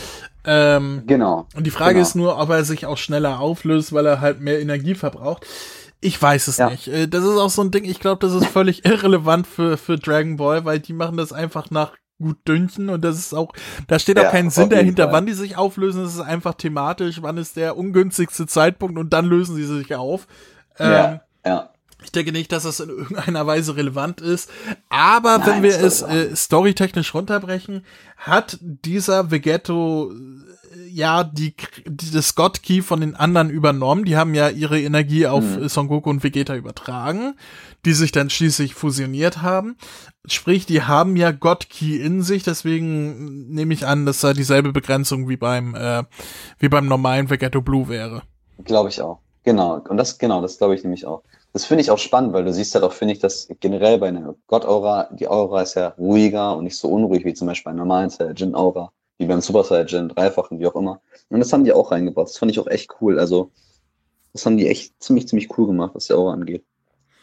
Ähm, 0.44 1.02
genau. 1.08 1.48
Und 1.56 1.66
die 1.66 1.72
Frage 1.72 1.94
genau. 1.94 2.02
ist 2.06 2.14
nur, 2.14 2.38
ob 2.38 2.50
er 2.50 2.62
sich 2.64 2.86
auch 2.86 2.98
schneller 2.98 3.40
auflöst, 3.40 3.92
weil 3.92 4.06
er 4.06 4.20
halt 4.20 4.40
mehr 4.40 4.60
Energie 4.60 4.94
verbraucht. 4.94 5.44
Ich 6.00 6.22
weiß 6.22 6.46
es 6.46 6.58
ja. 6.58 6.70
nicht. 6.70 6.86
Äh, 6.86 7.08
das 7.08 7.24
ist 7.24 7.36
auch 7.36 7.50
so 7.50 7.62
ein 7.62 7.72
Ding, 7.72 7.84
ich 7.84 7.98
glaube, 7.98 8.24
das 8.24 8.32
ist 8.32 8.46
völlig 8.46 8.84
irrelevant 8.84 9.48
für, 9.48 9.76
für 9.76 9.96
Dragon 9.96 10.36
Ball, 10.36 10.64
weil 10.64 10.78
die 10.78 10.92
machen 10.92 11.16
das 11.16 11.32
einfach 11.32 11.72
nach 11.72 11.96
gut 12.22 12.38
dünchen 12.48 12.88
und 12.88 13.02
das 13.02 13.18
ist 13.18 13.34
auch, 13.34 13.52
da 13.88 13.98
steht 13.98 14.18
auch 14.18 14.24
ja, 14.24 14.30
kein 14.30 14.50
Sinn 14.50 14.70
dahinter, 14.70 15.04
Fall. 15.04 15.12
wann 15.12 15.26
die 15.26 15.34
sich 15.34 15.56
auflösen. 15.56 16.04
Es 16.04 16.14
ist 16.14 16.20
einfach 16.20 16.54
thematisch, 16.54 17.20
wann 17.22 17.36
ist 17.36 17.56
der 17.56 17.76
ungünstigste 17.76 18.46
Zeitpunkt 18.46 18.98
und 18.98 19.12
dann 19.12 19.26
lösen 19.26 19.56
sie 19.56 19.64
sich 19.64 19.94
auf. 19.94 20.26
Ähm, 20.78 20.90
ja, 20.90 21.20
ja. 21.44 21.68
Ich 22.04 22.10
denke 22.10 22.32
nicht, 22.32 22.50
dass 22.52 22.64
das 22.64 22.80
in 22.80 22.88
irgendeiner 22.88 23.46
Weise 23.46 23.76
relevant 23.76 24.20
ist. 24.20 24.50
Aber 24.88 25.38
Nein, 25.38 25.48
wenn 25.48 25.62
wir 25.62 25.80
es 25.80 26.02
äh, 26.02 26.34
storytechnisch 26.34 27.14
runterbrechen, 27.14 27.84
hat 28.16 28.58
dieser 28.60 29.30
Vegetto 29.30 30.12
ja 30.92 31.24
die, 31.24 31.54
die 31.86 32.10
das 32.10 32.34
God 32.34 32.62
Key 32.62 32.82
von 32.82 33.00
den 33.00 33.14
anderen 33.16 33.50
übernommen. 33.50 34.04
Die 34.04 34.16
haben 34.16 34.34
ja 34.34 34.48
ihre 34.48 34.80
Energie 34.80 35.26
auf 35.26 35.42
hm. 35.42 35.68
Son 35.68 35.88
Goku 35.88 36.10
und 36.10 36.22
Vegeta 36.22 36.54
übertragen, 36.54 37.34
die 37.84 37.92
sich 37.92 38.12
dann 38.12 38.30
schließlich 38.30 38.74
fusioniert 38.74 39.42
haben. 39.42 39.76
Sprich, 40.26 40.66
die 40.66 40.82
haben 40.82 41.16
ja 41.16 41.32
God 41.32 41.68
Key 41.68 41.96
in 41.96 42.22
sich. 42.22 42.42
Deswegen 42.42 43.52
nehme 43.52 43.74
ich 43.74 43.86
an, 43.86 44.06
dass 44.06 44.20
da 44.20 44.32
dieselbe 44.32 44.72
Begrenzung 44.72 45.28
wie 45.28 45.36
beim 45.36 45.74
äh, 45.74 46.04
wie 46.58 46.68
beim 46.68 46.86
normalen 46.86 47.30
Vegetto 47.30 47.60
Blue 47.62 47.88
wäre. 47.88 48.22
Glaube 48.64 48.88
ich 48.88 49.00
auch. 49.00 49.20
Genau. 49.44 49.82
Und 49.88 49.96
das 49.96 50.18
genau, 50.18 50.40
das 50.40 50.58
glaube 50.58 50.74
ich 50.74 50.84
nämlich 50.84 51.06
auch 51.06 51.22
das 51.52 51.66
finde 51.66 51.82
ich 51.82 51.90
auch 51.90 51.98
spannend, 51.98 52.32
weil 52.32 52.44
du 52.44 52.52
siehst 52.52 52.74
halt 52.74 52.84
auch, 52.84 52.92
finde 52.92 53.12
ich, 53.12 53.20
dass 53.20 53.48
generell 53.60 53.98
bei 53.98 54.08
einer 54.08 54.34
Gott-Aura, 54.46 55.08
die 55.12 55.28
Aura 55.28 55.62
ist 55.62 55.74
ja 55.74 55.88
ruhiger 55.98 56.56
und 56.56 56.64
nicht 56.64 56.78
so 56.78 56.88
unruhig 56.88 57.24
wie 57.24 57.34
zum 57.34 57.46
Beispiel 57.46 57.64
bei 57.64 57.70
einer 57.72 57.84
normalen 57.84 58.10
Saiyajin-Aura, 58.10 58.92
wie 59.22 59.26
beim 59.26 59.40
Super 59.40 59.64
Saiyajin, 59.64 60.08
dreifachen, 60.08 60.58
wie 60.58 60.66
auch 60.66 60.74
immer. 60.74 61.00
Und 61.28 61.40
das 61.40 61.52
haben 61.52 61.64
die 61.64 61.72
auch 61.72 61.90
reingebaut. 61.90 62.28
Das 62.28 62.38
fand 62.38 62.50
ich 62.50 62.60
auch 62.60 62.66
echt 62.66 62.90
cool. 63.00 63.18
Also, 63.18 63.50
das 64.32 64.44
haben 64.44 64.56
die 64.56 64.68
echt 64.68 65.02
ziemlich, 65.02 65.28
ziemlich 65.28 65.56
cool 65.56 65.66
gemacht, 65.66 65.94
was 65.94 66.06
die 66.06 66.12
Aura 66.12 66.32
angeht. 66.32 66.64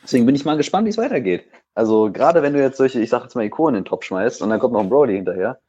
Deswegen 0.03 0.25
bin 0.25 0.35
ich 0.35 0.45
mal 0.45 0.57
gespannt, 0.57 0.85
wie 0.85 0.91
es 0.91 0.97
weitergeht. 0.97 1.45
Also, 1.75 2.11
gerade 2.11 2.41
wenn 2.41 2.53
du 2.53 2.61
jetzt 2.61 2.77
solche, 2.77 2.99
ich 2.99 3.09
sag 3.09 3.23
jetzt 3.23 3.35
mal, 3.35 3.45
Ikonen 3.45 3.75
in 3.75 3.83
den 3.83 3.89
Top 3.89 4.03
schmeißt 4.03 4.41
und 4.41 4.49
dann 4.49 4.59
kommt 4.59 4.73
noch 4.73 4.81
ein 4.81 4.89
Brody 4.89 5.15
hinterher. 5.15 5.59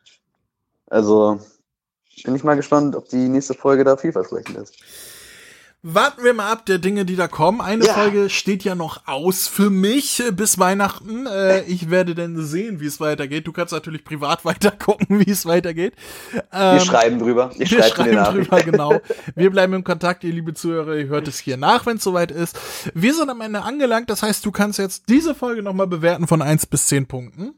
Also, 0.86 1.40
bin 2.24 2.34
ich 2.34 2.44
mal 2.44 2.56
gespannt, 2.56 2.96
ob 2.96 3.08
die 3.08 3.28
nächste 3.28 3.54
Folge 3.54 3.84
da 3.84 3.96
vielversprechend 3.96 4.56
ist 4.56 5.19
warten 5.82 6.22
wir 6.22 6.34
mal 6.34 6.52
ab 6.52 6.66
der 6.66 6.78
Dinge, 6.78 7.04
die 7.04 7.16
da 7.16 7.26
kommen. 7.26 7.60
Eine 7.60 7.86
ja. 7.86 7.94
Folge 7.94 8.28
steht 8.28 8.64
ja 8.64 8.74
noch 8.74 9.06
aus 9.06 9.48
für 9.48 9.70
mich 9.70 10.20
äh, 10.20 10.30
bis 10.30 10.58
Weihnachten. 10.58 11.26
Äh, 11.26 11.62
ich 11.62 11.90
werde 11.90 12.14
dann 12.14 12.36
sehen, 12.44 12.80
wie 12.80 12.86
es 12.86 13.00
weitergeht. 13.00 13.46
Du 13.46 13.52
kannst 13.52 13.72
natürlich 13.72 14.04
privat 14.04 14.44
weiter 14.44 14.70
gucken, 14.70 15.20
wie 15.20 15.30
es 15.30 15.46
weitergeht. 15.46 15.94
Ähm, 16.52 16.74
wir 16.74 16.80
schreiben 16.80 17.18
drüber. 17.18 17.50
Wir, 17.56 17.70
wir 17.70 17.82
schreiben 17.82 18.24
drüber, 18.24 18.62
genau. 18.62 19.00
Wir 19.34 19.50
bleiben 19.50 19.72
im 19.74 19.84
Kontakt, 19.84 20.24
ihr 20.24 20.32
liebe 20.32 20.54
Zuhörer. 20.54 20.96
Ihr 20.96 21.06
hört 21.08 21.28
es 21.28 21.38
hier 21.38 21.56
nach, 21.56 21.86
wenn 21.86 21.96
es 21.96 22.02
soweit 22.02 22.30
ist. 22.30 22.58
Wir 22.94 23.14
sind 23.14 23.30
am 23.30 23.40
Ende 23.40 23.62
angelangt. 23.62 24.10
Das 24.10 24.22
heißt, 24.22 24.44
du 24.44 24.50
kannst 24.50 24.78
jetzt 24.78 25.08
diese 25.08 25.34
Folge 25.34 25.62
nochmal 25.62 25.86
bewerten 25.86 26.26
von 26.26 26.42
eins 26.42 26.66
bis 26.66 26.86
zehn 26.86 27.06
Punkten. 27.06 27.54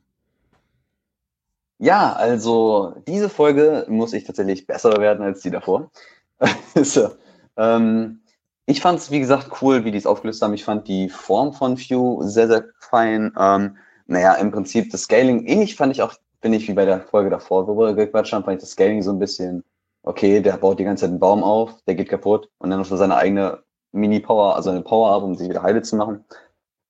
Ja, 1.79 2.13
also 2.13 2.95
diese 3.09 3.29
Folge 3.29 3.87
muss 3.89 4.13
ich 4.13 4.25
tatsächlich 4.25 4.67
besser 4.67 4.91
bewerten 4.91 5.23
als 5.23 5.41
die 5.41 5.51
davor. 5.51 5.91
so. 6.75 7.11
Ähm, 7.57 8.23
ich 8.67 8.81
fand 8.81 8.99
es, 8.99 9.11
wie 9.11 9.21
gesagt, 9.21 9.51
cool, 9.61 9.85
wie 9.85 9.91
die 9.91 9.99
es 9.99 10.07
aufgelöst 10.07 10.41
haben. 10.43 10.55
Ich 10.55 10.65
fand 10.65 10.87
die 10.89 11.09
Form 11.09 11.53
von 11.53 11.77
View 11.79 12.23
sehr, 12.23 12.47
sehr 12.49 12.67
fein. 12.79 13.33
Ähm, 13.39 13.77
naja, 14.07 14.35
im 14.35 14.51
Prinzip 14.53 14.91
das 14.91 15.03
Scaling, 15.03 15.47
ähnlich 15.47 15.77
fand 15.77 15.93
ich 15.93 16.03
auch, 16.03 16.15
bin 16.41 16.53
ich 16.53 16.69
wie 16.69 16.75
bei 16.75 16.85
der 16.85 17.01
Folge 17.01 17.31
davor, 17.31 17.67
wo 17.67 17.77
wir 17.79 17.95
gequatscht 17.95 18.33
haben, 18.33 18.45
fand 18.45 18.57
ich 18.57 18.63
das 18.63 18.73
Scaling 18.73 19.03
so 19.03 19.11
ein 19.11 19.19
bisschen, 19.19 19.65
okay, 20.03 20.41
der 20.41 20.57
baut 20.57 20.79
die 20.79 20.85
ganze 20.85 21.03
Zeit 21.03 21.11
einen 21.11 21.21
Baum 21.21 21.43
auf, 21.43 21.83
der 21.87 21.95
geht 21.95 22.09
kaputt 22.09 22.49
und 22.59 22.71
dann 22.71 22.79
noch 22.81 22.87
so 22.87 22.97
seine 22.97 23.17
eigene 23.17 23.63
Mini-Power, 23.93 24.57
also 24.57 24.71
eine 24.71 24.83
Power 24.83 25.13
ab, 25.13 25.23
um 25.23 25.35
sich 25.35 25.49
wieder 25.49 25.63
heile 25.63 25.83
zu 25.83 25.97
machen. 25.97 26.25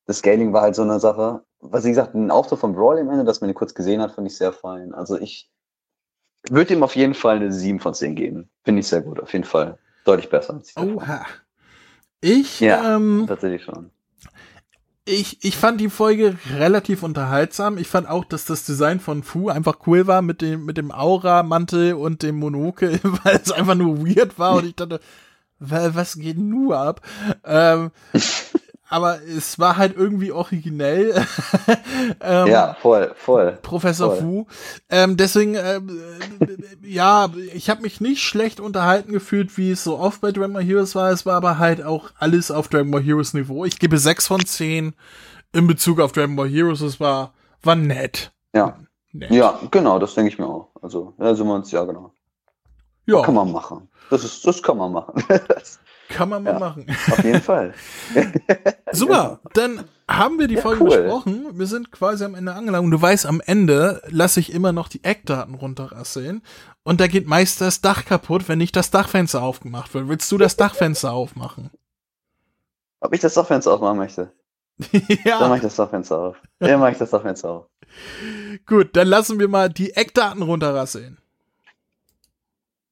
Das 0.07 0.19
Scaling 0.19 0.53
war 0.53 0.63
halt 0.63 0.75
so 0.75 0.83
eine 0.83 1.01
Sache. 1.01 1.43
Was, 1.61 1.85
wie 1.85 1.91
gesagt, 1.91 2.15
ein 2.15 2.31
Auftritt 2.31 2.59
von 2.59 2.75
Brawl 2.75 2.99
am 2.99 3.11
Ende, 3.11 3.25
das 3.25 3.41
man 3.41 3.51
ihn 3.51 3.55
kurz 3.55 3.75
gesehen 3.75 4.01
hat, 4.03 4.13
fand 4.13 4.27
ich 4.27 4.37
sehr 4.37 4.53
fein. 4.53 4.95
Also 4.95 5.19
ich 5.19 5.51
würde 6.51 6.75
ihm 6.75 6.83
auf 6.83 6.97
jeden 6.97 7.15
Fall 7.15 7.37
eine 7.37 7.53
7 7.53 7.81
von 7.81 7.95
10 7.95 8.15
geben. 8.17 8.51
Finde 8.65 8.81
ich 8.81 8.89
sehr 8.89 9.03
gut, 9.03 9.21
auf 9.21 9.33
jeden 9.33 9.45
Fall 9.45 9.79
deutlich 10.05 10.29
besser. 10.31 10.61
Oha. 10.77 11.25
Ich, 12.21 12.61
ja, 12.61 12.97
ähm, 12.97 13.25
tatsächlich 13.27 13.65
schon. 13.65 13.91
Ich, 15.05 15.45
ich 15.45 15.57
fand 15.57 15.81
die 15.81 15.91
Folge 15.91 16.37
relativ 16.55 17.03
unterhaltsam. 17.03 17.77
Ich 17.77 17.89
fand 17.89 18.09
auch, 18.09 18.25
dass 18.25 18.45
das 18.45 18.65
Design 18.65 19.01
von 19.01 19.25
Fu 19.25 19.49
einfach 19.49 19.79
cool 19.87 20.07
war 20.07 20.23
mit 20.23 20.41
dem, 20.41 20.65
mit 20.65 20.77
dem 20.77 20.93
Aura-Mantel 20.93 21.95
und 21.95 22.23
dem 22.23 22.39
Monokel, 22.39 23.01
weil 23.25 23.41
es 23.43 23.51
einfach 23.51 23.75
nur 23.75 24.07
weird 24.07 24.39
war 24.39 24.55
und 24.55 24.67
ich 24.67 24.77
dachte, 24.77 25.01
was 25.59 26.17
geht 26.17 26.39
nur 26.39 26.79
ab? 26.79 27.01
Ähm, 27.45 27.91
aber 28.93 29.23
es 29.23 29.59
war 29.59 29.79
halt 29.79 29.97
irgendwie 29.97 30.33
originell. 30.33 31.15
ähm, 32.21 32.47
ja, 32.47 32.77
voll, 32.83 33.15
voll. 33.17 33.59
Professor 33.63 34.11
voll. 34.11 34.21
Fu. 34.21 34.47
Ähm, 34.91 35.17
deswegen, 35.17 35.55
äh, 35.55 35.81
ja, 36.83 37.31
ich 37.55 37.71
habe 37.71 37.81
mich 37.81 38.03
nicht 38.03 38.23
schlecht 38.23 38.61
unterhalten 38.61 39.11
gefühlt, 39.11 39.57
wie 39.57 39.71
es 39.71 39.83
so 39.83 39.99
oft 39.99 40.21
bei 40.21 40.31
Dragon 40.31 40.53
Ball 40.53 40.63
Heroes 40.63 40.95
war. 40.95 41.11
Es 41.11 41.25
war 41.25 41.37
aber 41.37 41.59
halt 41.59 41.83
auch 41.83 42.11
alles 42.19 42.51
auf 42.51 42.69
Dragon 42.69 42.91
Ball 42.91 43.03
Heroes 43.03 43.33
Niveau. 43.33 43.65
Ich 43.65 43.79
gebe 43.79 43.97
sechs 43.97 44.27
von 44.27 44.45
zehn 44.45 44.95
in 45.55 45.67
Bezug 45.67 45.99
auf 45.99 46.13
Dragon 46.13 46.37
Ball 46.37 46.49
Heroes. 46.49 46.83
Es 46.83 47.01
war, 47.01 47.33
war 47.63 47.77
nett. 47.77 48.31
Ja. 48.55 48.77
Nett. 49.13 49.31
Ja, 49.31 49.59
genau, 49.71 49.99
das 50.01 50.15
denke 50.15 50.31
ich 50.31 50.39
mir 50.39 50.47
auch. 50.47 50.69
Also, 50.83 51.15
da 51.17 51.35
sind 51.35 51.47
wir 51.47 51.55
uns, 51.55 51.71
ja, 51.71 51.83
genau. 51.85 52.13
Ja. 53.07 53.17
Das 53.17 53.25
kann 53.25 53.37
man 53.37 53.53
machen. 53.53 53.89
Das 54.11 54.23
ist, 54.23 54.47
das 54.47 54.63
kann 54.63 54.77
man 54.77 54.93
machen. 54.93 55.15
Kann 56.13 56.29
man 56.29 56.43
mal 56.43 56.55
ja, 56.55 56.59
machen. 56.59 56.87
Auf 57.11 57.25
jeden 57.25 57.41
Fall. 57.43 57.75
Super, 58.93 59.41
dann 59.55 59.85
haben 60.09 60.39
wir 60.39 60.49
die 60.49 60.57
ja, 60.57 60.61
Folge 60.61 60.83
cool. 60.83 61.03
besprochen. 61.03 61.59
Wir 61.59 61.67
sind 61.67 61.91
quasi 61.91 62.25
am 62.25 62.35
Ende 62.35 62.53
angelangt. 62.53 62.85
Und 62.85 62.91
du 62.91 63.01
weißt, 63.01 63.27
am 63.27 63.41
Ende 63.45 64.03
lasse 64.09 64.41
ich 64.41 64.53
immer 64.53 64.73
noch 64.73 64.89
die 64.89 65.03
Eckdaten 65.05 65.55
runterrasseln. 65.55 66.43
Und 66.83 67.01
da 67.01 67.07
geht 67.07 67.27
meist 67.27 67.61
das 67.61 67.81
Dach 67.81 68.05
kaputt, 68.05 68.49
wenn 68.49 68.59
nicht 68.59 68.77
das 68.77 68.91
Dachfenster 68.91 69.43
aufgemacht 69.43 69.95
wird. 69.95 70.09
Willst 70.09 70.31
du 70.31 70.39
das 70.39 70.57
Dachfenster 70.57 71.13
aufmachen? 71.13 71.71
Ob 73.01 73.13
ich 73.15 73.21
das 73.21 73.35
Dachfenster 73.35 73.73
aufmachen 73.73 73.99
möchte? 73.99 74.33
ja. 75.25 75.39
Dann 75.39 75.49
mache 75.49 75.57
ich 75.57 75.63
das 75.63 75.77
Dachfenster 75.77 76.19
auf. 76.19 76.37
Dann 76.59 76.81
mache 76.81 76.93
ich 76.93 76.99
das 76.99 77.11
Dachfenster 77.11 77.51
auf. 77.51 77.67
Gut, 78.67 78.97
dann 78.97 79.09
lassen 79.09 79.39
wir 79.39 79.49
mal 79.49 79.69
die 79.69 79.93
Eckdaten 79.95 80.43
runterrasseln. 80.43 81.19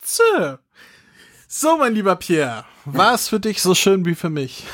Zö. 0.00 0.56
So, 1.48 1.76
mein 1.78 1.94
lieber 1.94 2.16
Pierre, 2.16 2.64
war 2.84 3.14
es 3.14 3.28
für 3.28 3.40
dich 3.40 3.62
so 3.62 3.74
schön 3.74 4.04
wie 4.04 4.14
für 4.14 4.30
mich? 4.30 4.66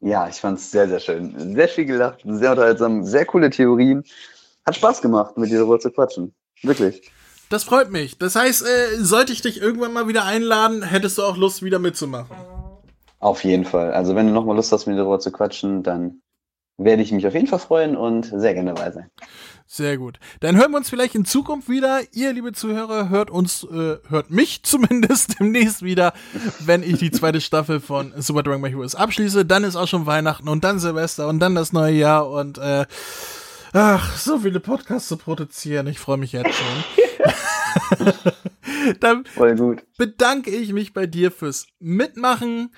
Ja, 0.00 0.28
ich 0.28 0.36
fand 0.36 0.58
es 0.58 0.70
sehr, 0.70 0.88
sehr 0.88 1.00
schön. 1.00 1.54
Sehr 1.54 1.68
viel 1.68 1.84
gelacht, 1.84 2.20
sehr 2.24 2.50
unterhaltsam, 2.50 3.04
sehr 3.04 3.24
coole 3.24 3.50
Theorien. 3.50 4.04
Hat 4.66 4.76
Spaß 4.76 5.02
gemacht, 5.02 5.36
mit 5.36 5.50
dir 5.50 5.58
darüber 5.58 5.80
zu 5.80 5.90
quatschen. 5.90 6.34
Wirklich. 6.62 7.10
Das 7.50 7.64
freut 7.64 7.90
mich. 7.90 8.18
Das 8.18 8.36
heißt, 8.36 8.62
äh, 8.62 8.96
sollte 8.98 9.32
ich 9.32 9.40
dich 9.40 9.60
irgendwann 9.60 9.92
mal 9.92 10.06
wieder 10.06 10.24
einladen, 10.24 10.82
hättest 10.82 11.18
du 11.18 11.22
auch 11.22 11.36
Lust, 11.36 11.62
wieder 11.62 11.78
mitzumachen? 11.78 12.36
Auf 13.20 13.42
jeden 13.42 13.64
Fall. 13.64 13.92
Also, 13.92 14.14
wenn 14.14 14.26
du 14.26 14.32
nochmal 14.32 14.56
Lust 14.56 14.70
hast, 14.70 14.86
mit 14.86 14.94
mir 14.94 15.00
darüber 15.02 15.18
zu 15.18 15.32
quatschen, 15.32 15.82
dann 15.82 16.20
werde 16.76 17.02
ich 17.02 17.10
mich 17.10 17.26
auf 17.26 17.34
jeden 17.34 17.46
Fall 17.46 17.58
freuen 17.58 17.96
und 17.96 18.24
sehr 18.24 18.54
gerne 18.54 18.74
dabei 18.74 18.92
sein. 18.92 19.10
Sehr 19.70 19.98
gut. 19.98 20.18
Dann 20.40 20.56
hören 20.56 20.70
wir 20.70 20.78
uns 20.78 20.88
vielleicht 20.88 21.14
in 21.14 21.26
Zukunft 21.26 21.68
wieder. 21.68 22.00
Ihr, 22.12 22.32
liebe 22.32 22.52
Zuhörer, 22.52 23.10
hört 23.10 23.30
uns, 23.30 23.64
äh, 23.64 23.98
hört 24.08 24.30
mich 24.30 24.62
zumindest 24.64 25.38
demnächst 25.38 25.82
wieder, 25.82 26.14
wenn 26.60 26.82
ich 26.82 26.98
die 26.98 27.10
zweite 27.10 27.42
Staffel 27.42 27.78
von 27.78 28.14
Super 28.16 28.42
Dragon 28.42 28.62
Ball 28.62 28.70
Heroes 28.70 28.94
abschließe. 28.94 29.44
Dann 29.44 29.64
ist 29.64 29.76
auch 29.76 29.86
schon 29.86 30.06
Weihnachten 30.06 30.48
und 30.48 30.64
dann 30.64 30.78
Silvester 30.78 31.28
und 31.28 31.38
dann 31.40 31.54
das 31.54 31.74
neue 31.74 31.92
Jahr 31.92 32.30
und 32.30 32.56
äh, 32.56 32.86
ach, 33.74 34.16
so 34.16 34.38
viele 34.38 34.58
Podcasts 34.58 35.08
zu 35.08 35.18
produzieren. 35.18 35.86
Ich 35.86 35.98
freue 35.98 36.16
mich 36.16 36.32
jetzt 36.32 36.54
schon. 36.54 38.14
dann 39.00 39.24
bedanke 39.98 40.50
ich 40.50 40.72
mich 40.72 40.94
bei 40.94 41.06
dir 41.06 41.30
fürs 41.30 41.66
Mitmachen 41.78 42.70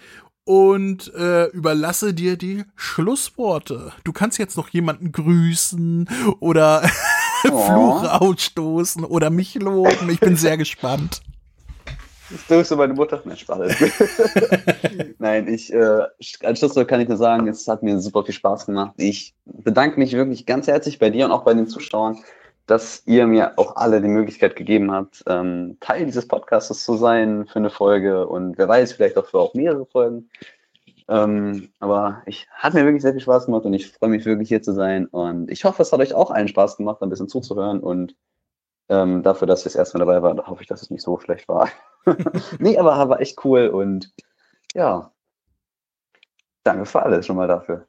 und 0.45 1.13
äh, 1.15 1.47
überlasse 1.47 2.15
dir 2.15 2.37
die 2.37 2.65
Schlussworte. 2.77 3.93
Du 4.05 4.13
kannst 4.13 4.39
jetzt 4.39 4.57
noch 4.57 4.69
jemanden 4.69 5.13
grüßen 5.13 6.09
oder 6.41 6.83
oh. 7.51 7.59
Fluche 7.59 8.21
ausstoßen 8.21 9.05
oder 9.05 9.31
mich 9.31 9.55
loben. 9.55 10.11
Ich 10.11 10.21
bin 10.21 10.37
sehr 10.37 10.57
gespannt. 10.57 11.23
Das 12.49 12.69
du 12.69 12.77
meine 12.77 12.95
Mutter? 12.95 13.21
Nein, 13.25 13.37
Spaß. 13.37 13.73
Nein, 15.19 15.49
ich, 15.49 15.73
äh, 15.73 16.03
als 16.45 16.59
Schlusswort 16.61 16.87
kann 16.87 17.01
ich 17.01 17.09
nur 17.09 17.17
sagen, 17.17 17.49
es 17.49 17.67
hat 17.67 17.83
mir 17.83 17.99
super 18.01 18.25
viel 18.25 18.35
Spaß 18.35 18.67
gemacht. 18.67 18.93
Ich 18.97 19.35
bedanke 19.45 19.99
mich 19.99 20.13
wirklich 20.13 20.47
ganz 20.47 20.69
herzlich 20.69 21.01
bei 21.01 21.11
dir 21.11 21.25
und 21.25 21.33
auch 21.33 21.43
bei 21.43 21.55
den 21.55 21.67
Zuschauern 21.67 22.19
dass 22.67 23.03
ihr 23.07 23.27
mir 23.27 23.59
auch 23.59 23.77
alle 23.77 24.01
die 24.01 24.09
Möglichkeit 24.09 24.57
gegeben 24.57 24.93
habt, 24.93 25.25
ähm, 25.27 25.77
Teil 25.81 26.07
dieses 26.07 26.29
Podcasts 26.29 26.85
zu 26.85 26.97
sein 26.97 27.47
für 27.47 27.59
eine 27.59 27.71
Folge 27.71 28.27
und 28.27 28.59
wer 28.59 28.69
weiß, 28.69 28.93
vielleicht 28.93 29.19
auch 29.19 29.27
für 29.27 29.39
auch 29.39 29.55
mehrere 29.55 29.87
Folgen. 29.87 30.31
Ähm, 31.09 31.73
aber 31.81 32.23
ich 32.27 32.47
hat 32.53 32.75
mir 32.75 32.85
wirklich 32.85 33.03
sehr 33.03 33.13
viel 33.13 33.21
Spaß 33.21 33.47
gemacht 33.47 33.65
und 33.65 33.75
ich 33.75 33.91
freue 33.93 34.11
mich 34.11 34.25
wirklich 34.25 34.49
hier 34.49 34.63
zu 34.63 34.73
sein 34.73 35.07
und 35.07 35.51
ich 35.51 35.65
hoffe, 35.65 35.83
es 35.83 35.93
hat 35.93 35.99
euch 36.01 36.15
auch 36.15 36.31
allen 36.31 36.47
Spaß 36.47 36.77
gemacht, 36.77 37.03
ein 37.03 37.11
bisschen 37.11 37.29
zuzuhören 37.29 37.81
und 37.81 38.15
ähm, 38.89 39.23
dafür, 39.25 39.49
dass 39.49 39.61
ich 39.61 39.65
das 39.65 39.75
erste 39.75 39.99
Mal 39.99 40.05
dabei 40.05 40.23
war, 40.23 40.47
hoffe 40.47 40.63
ich, 40.63 40.69
dass 40.69 40.83
es 40.83 40.91
nicht 40.91 41.03
so 41.03 41.19
schlecht 41.19 41.49
war. 41.49 41.69
nee, 42.59 42.79
aber 42.79 43.09
war 43.09 43.21
echt 43.21 43.45
cool 43.45 43.67
und 43.69 44.13
ja, 44.75 45.13
danke 46.63 46.87
für 46.87 47.03
alles 47.03 47.27
schon 47.27 47.37
mal 47.37 47.49
dafür. 47.49 47.87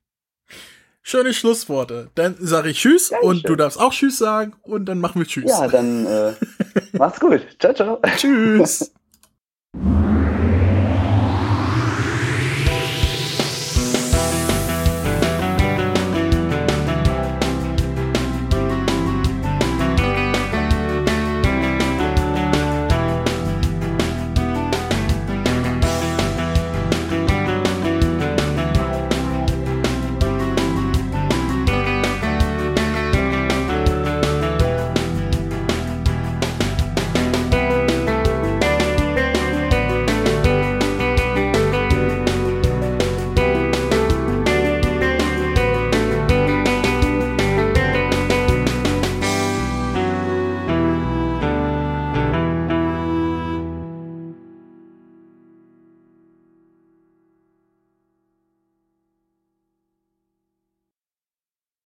Schöne 1.04 1.34
Schlussworte. 1.34 2.10
Dann 2.16 2.36
sage 2.40 2.70
ich 2.70 2.80
Tschüss 2.80 3.10
Dankeschön. 3.10 3.30
und 3.30 3.50
du 3.50 3.56
darfst 3.56 3.80
auch 3.80 3.92
Tschüss 3.92 4.18
sagen 4.18 4.54
und 4.62 4.86
dann 4.86 5.00
machen 5.00 5.20
wir 5.20 5.28
Tschüss. 5.28 5.50
Ja, 5.50 5.68
dann 5.68 6.06
äh, 6.06 6.34
macht's 6.94 7.20
gut. 7.20 7.42
Ciao, 7.60 7.74
ciao. 7.74 8.00
Tschüss. 8.18 8.92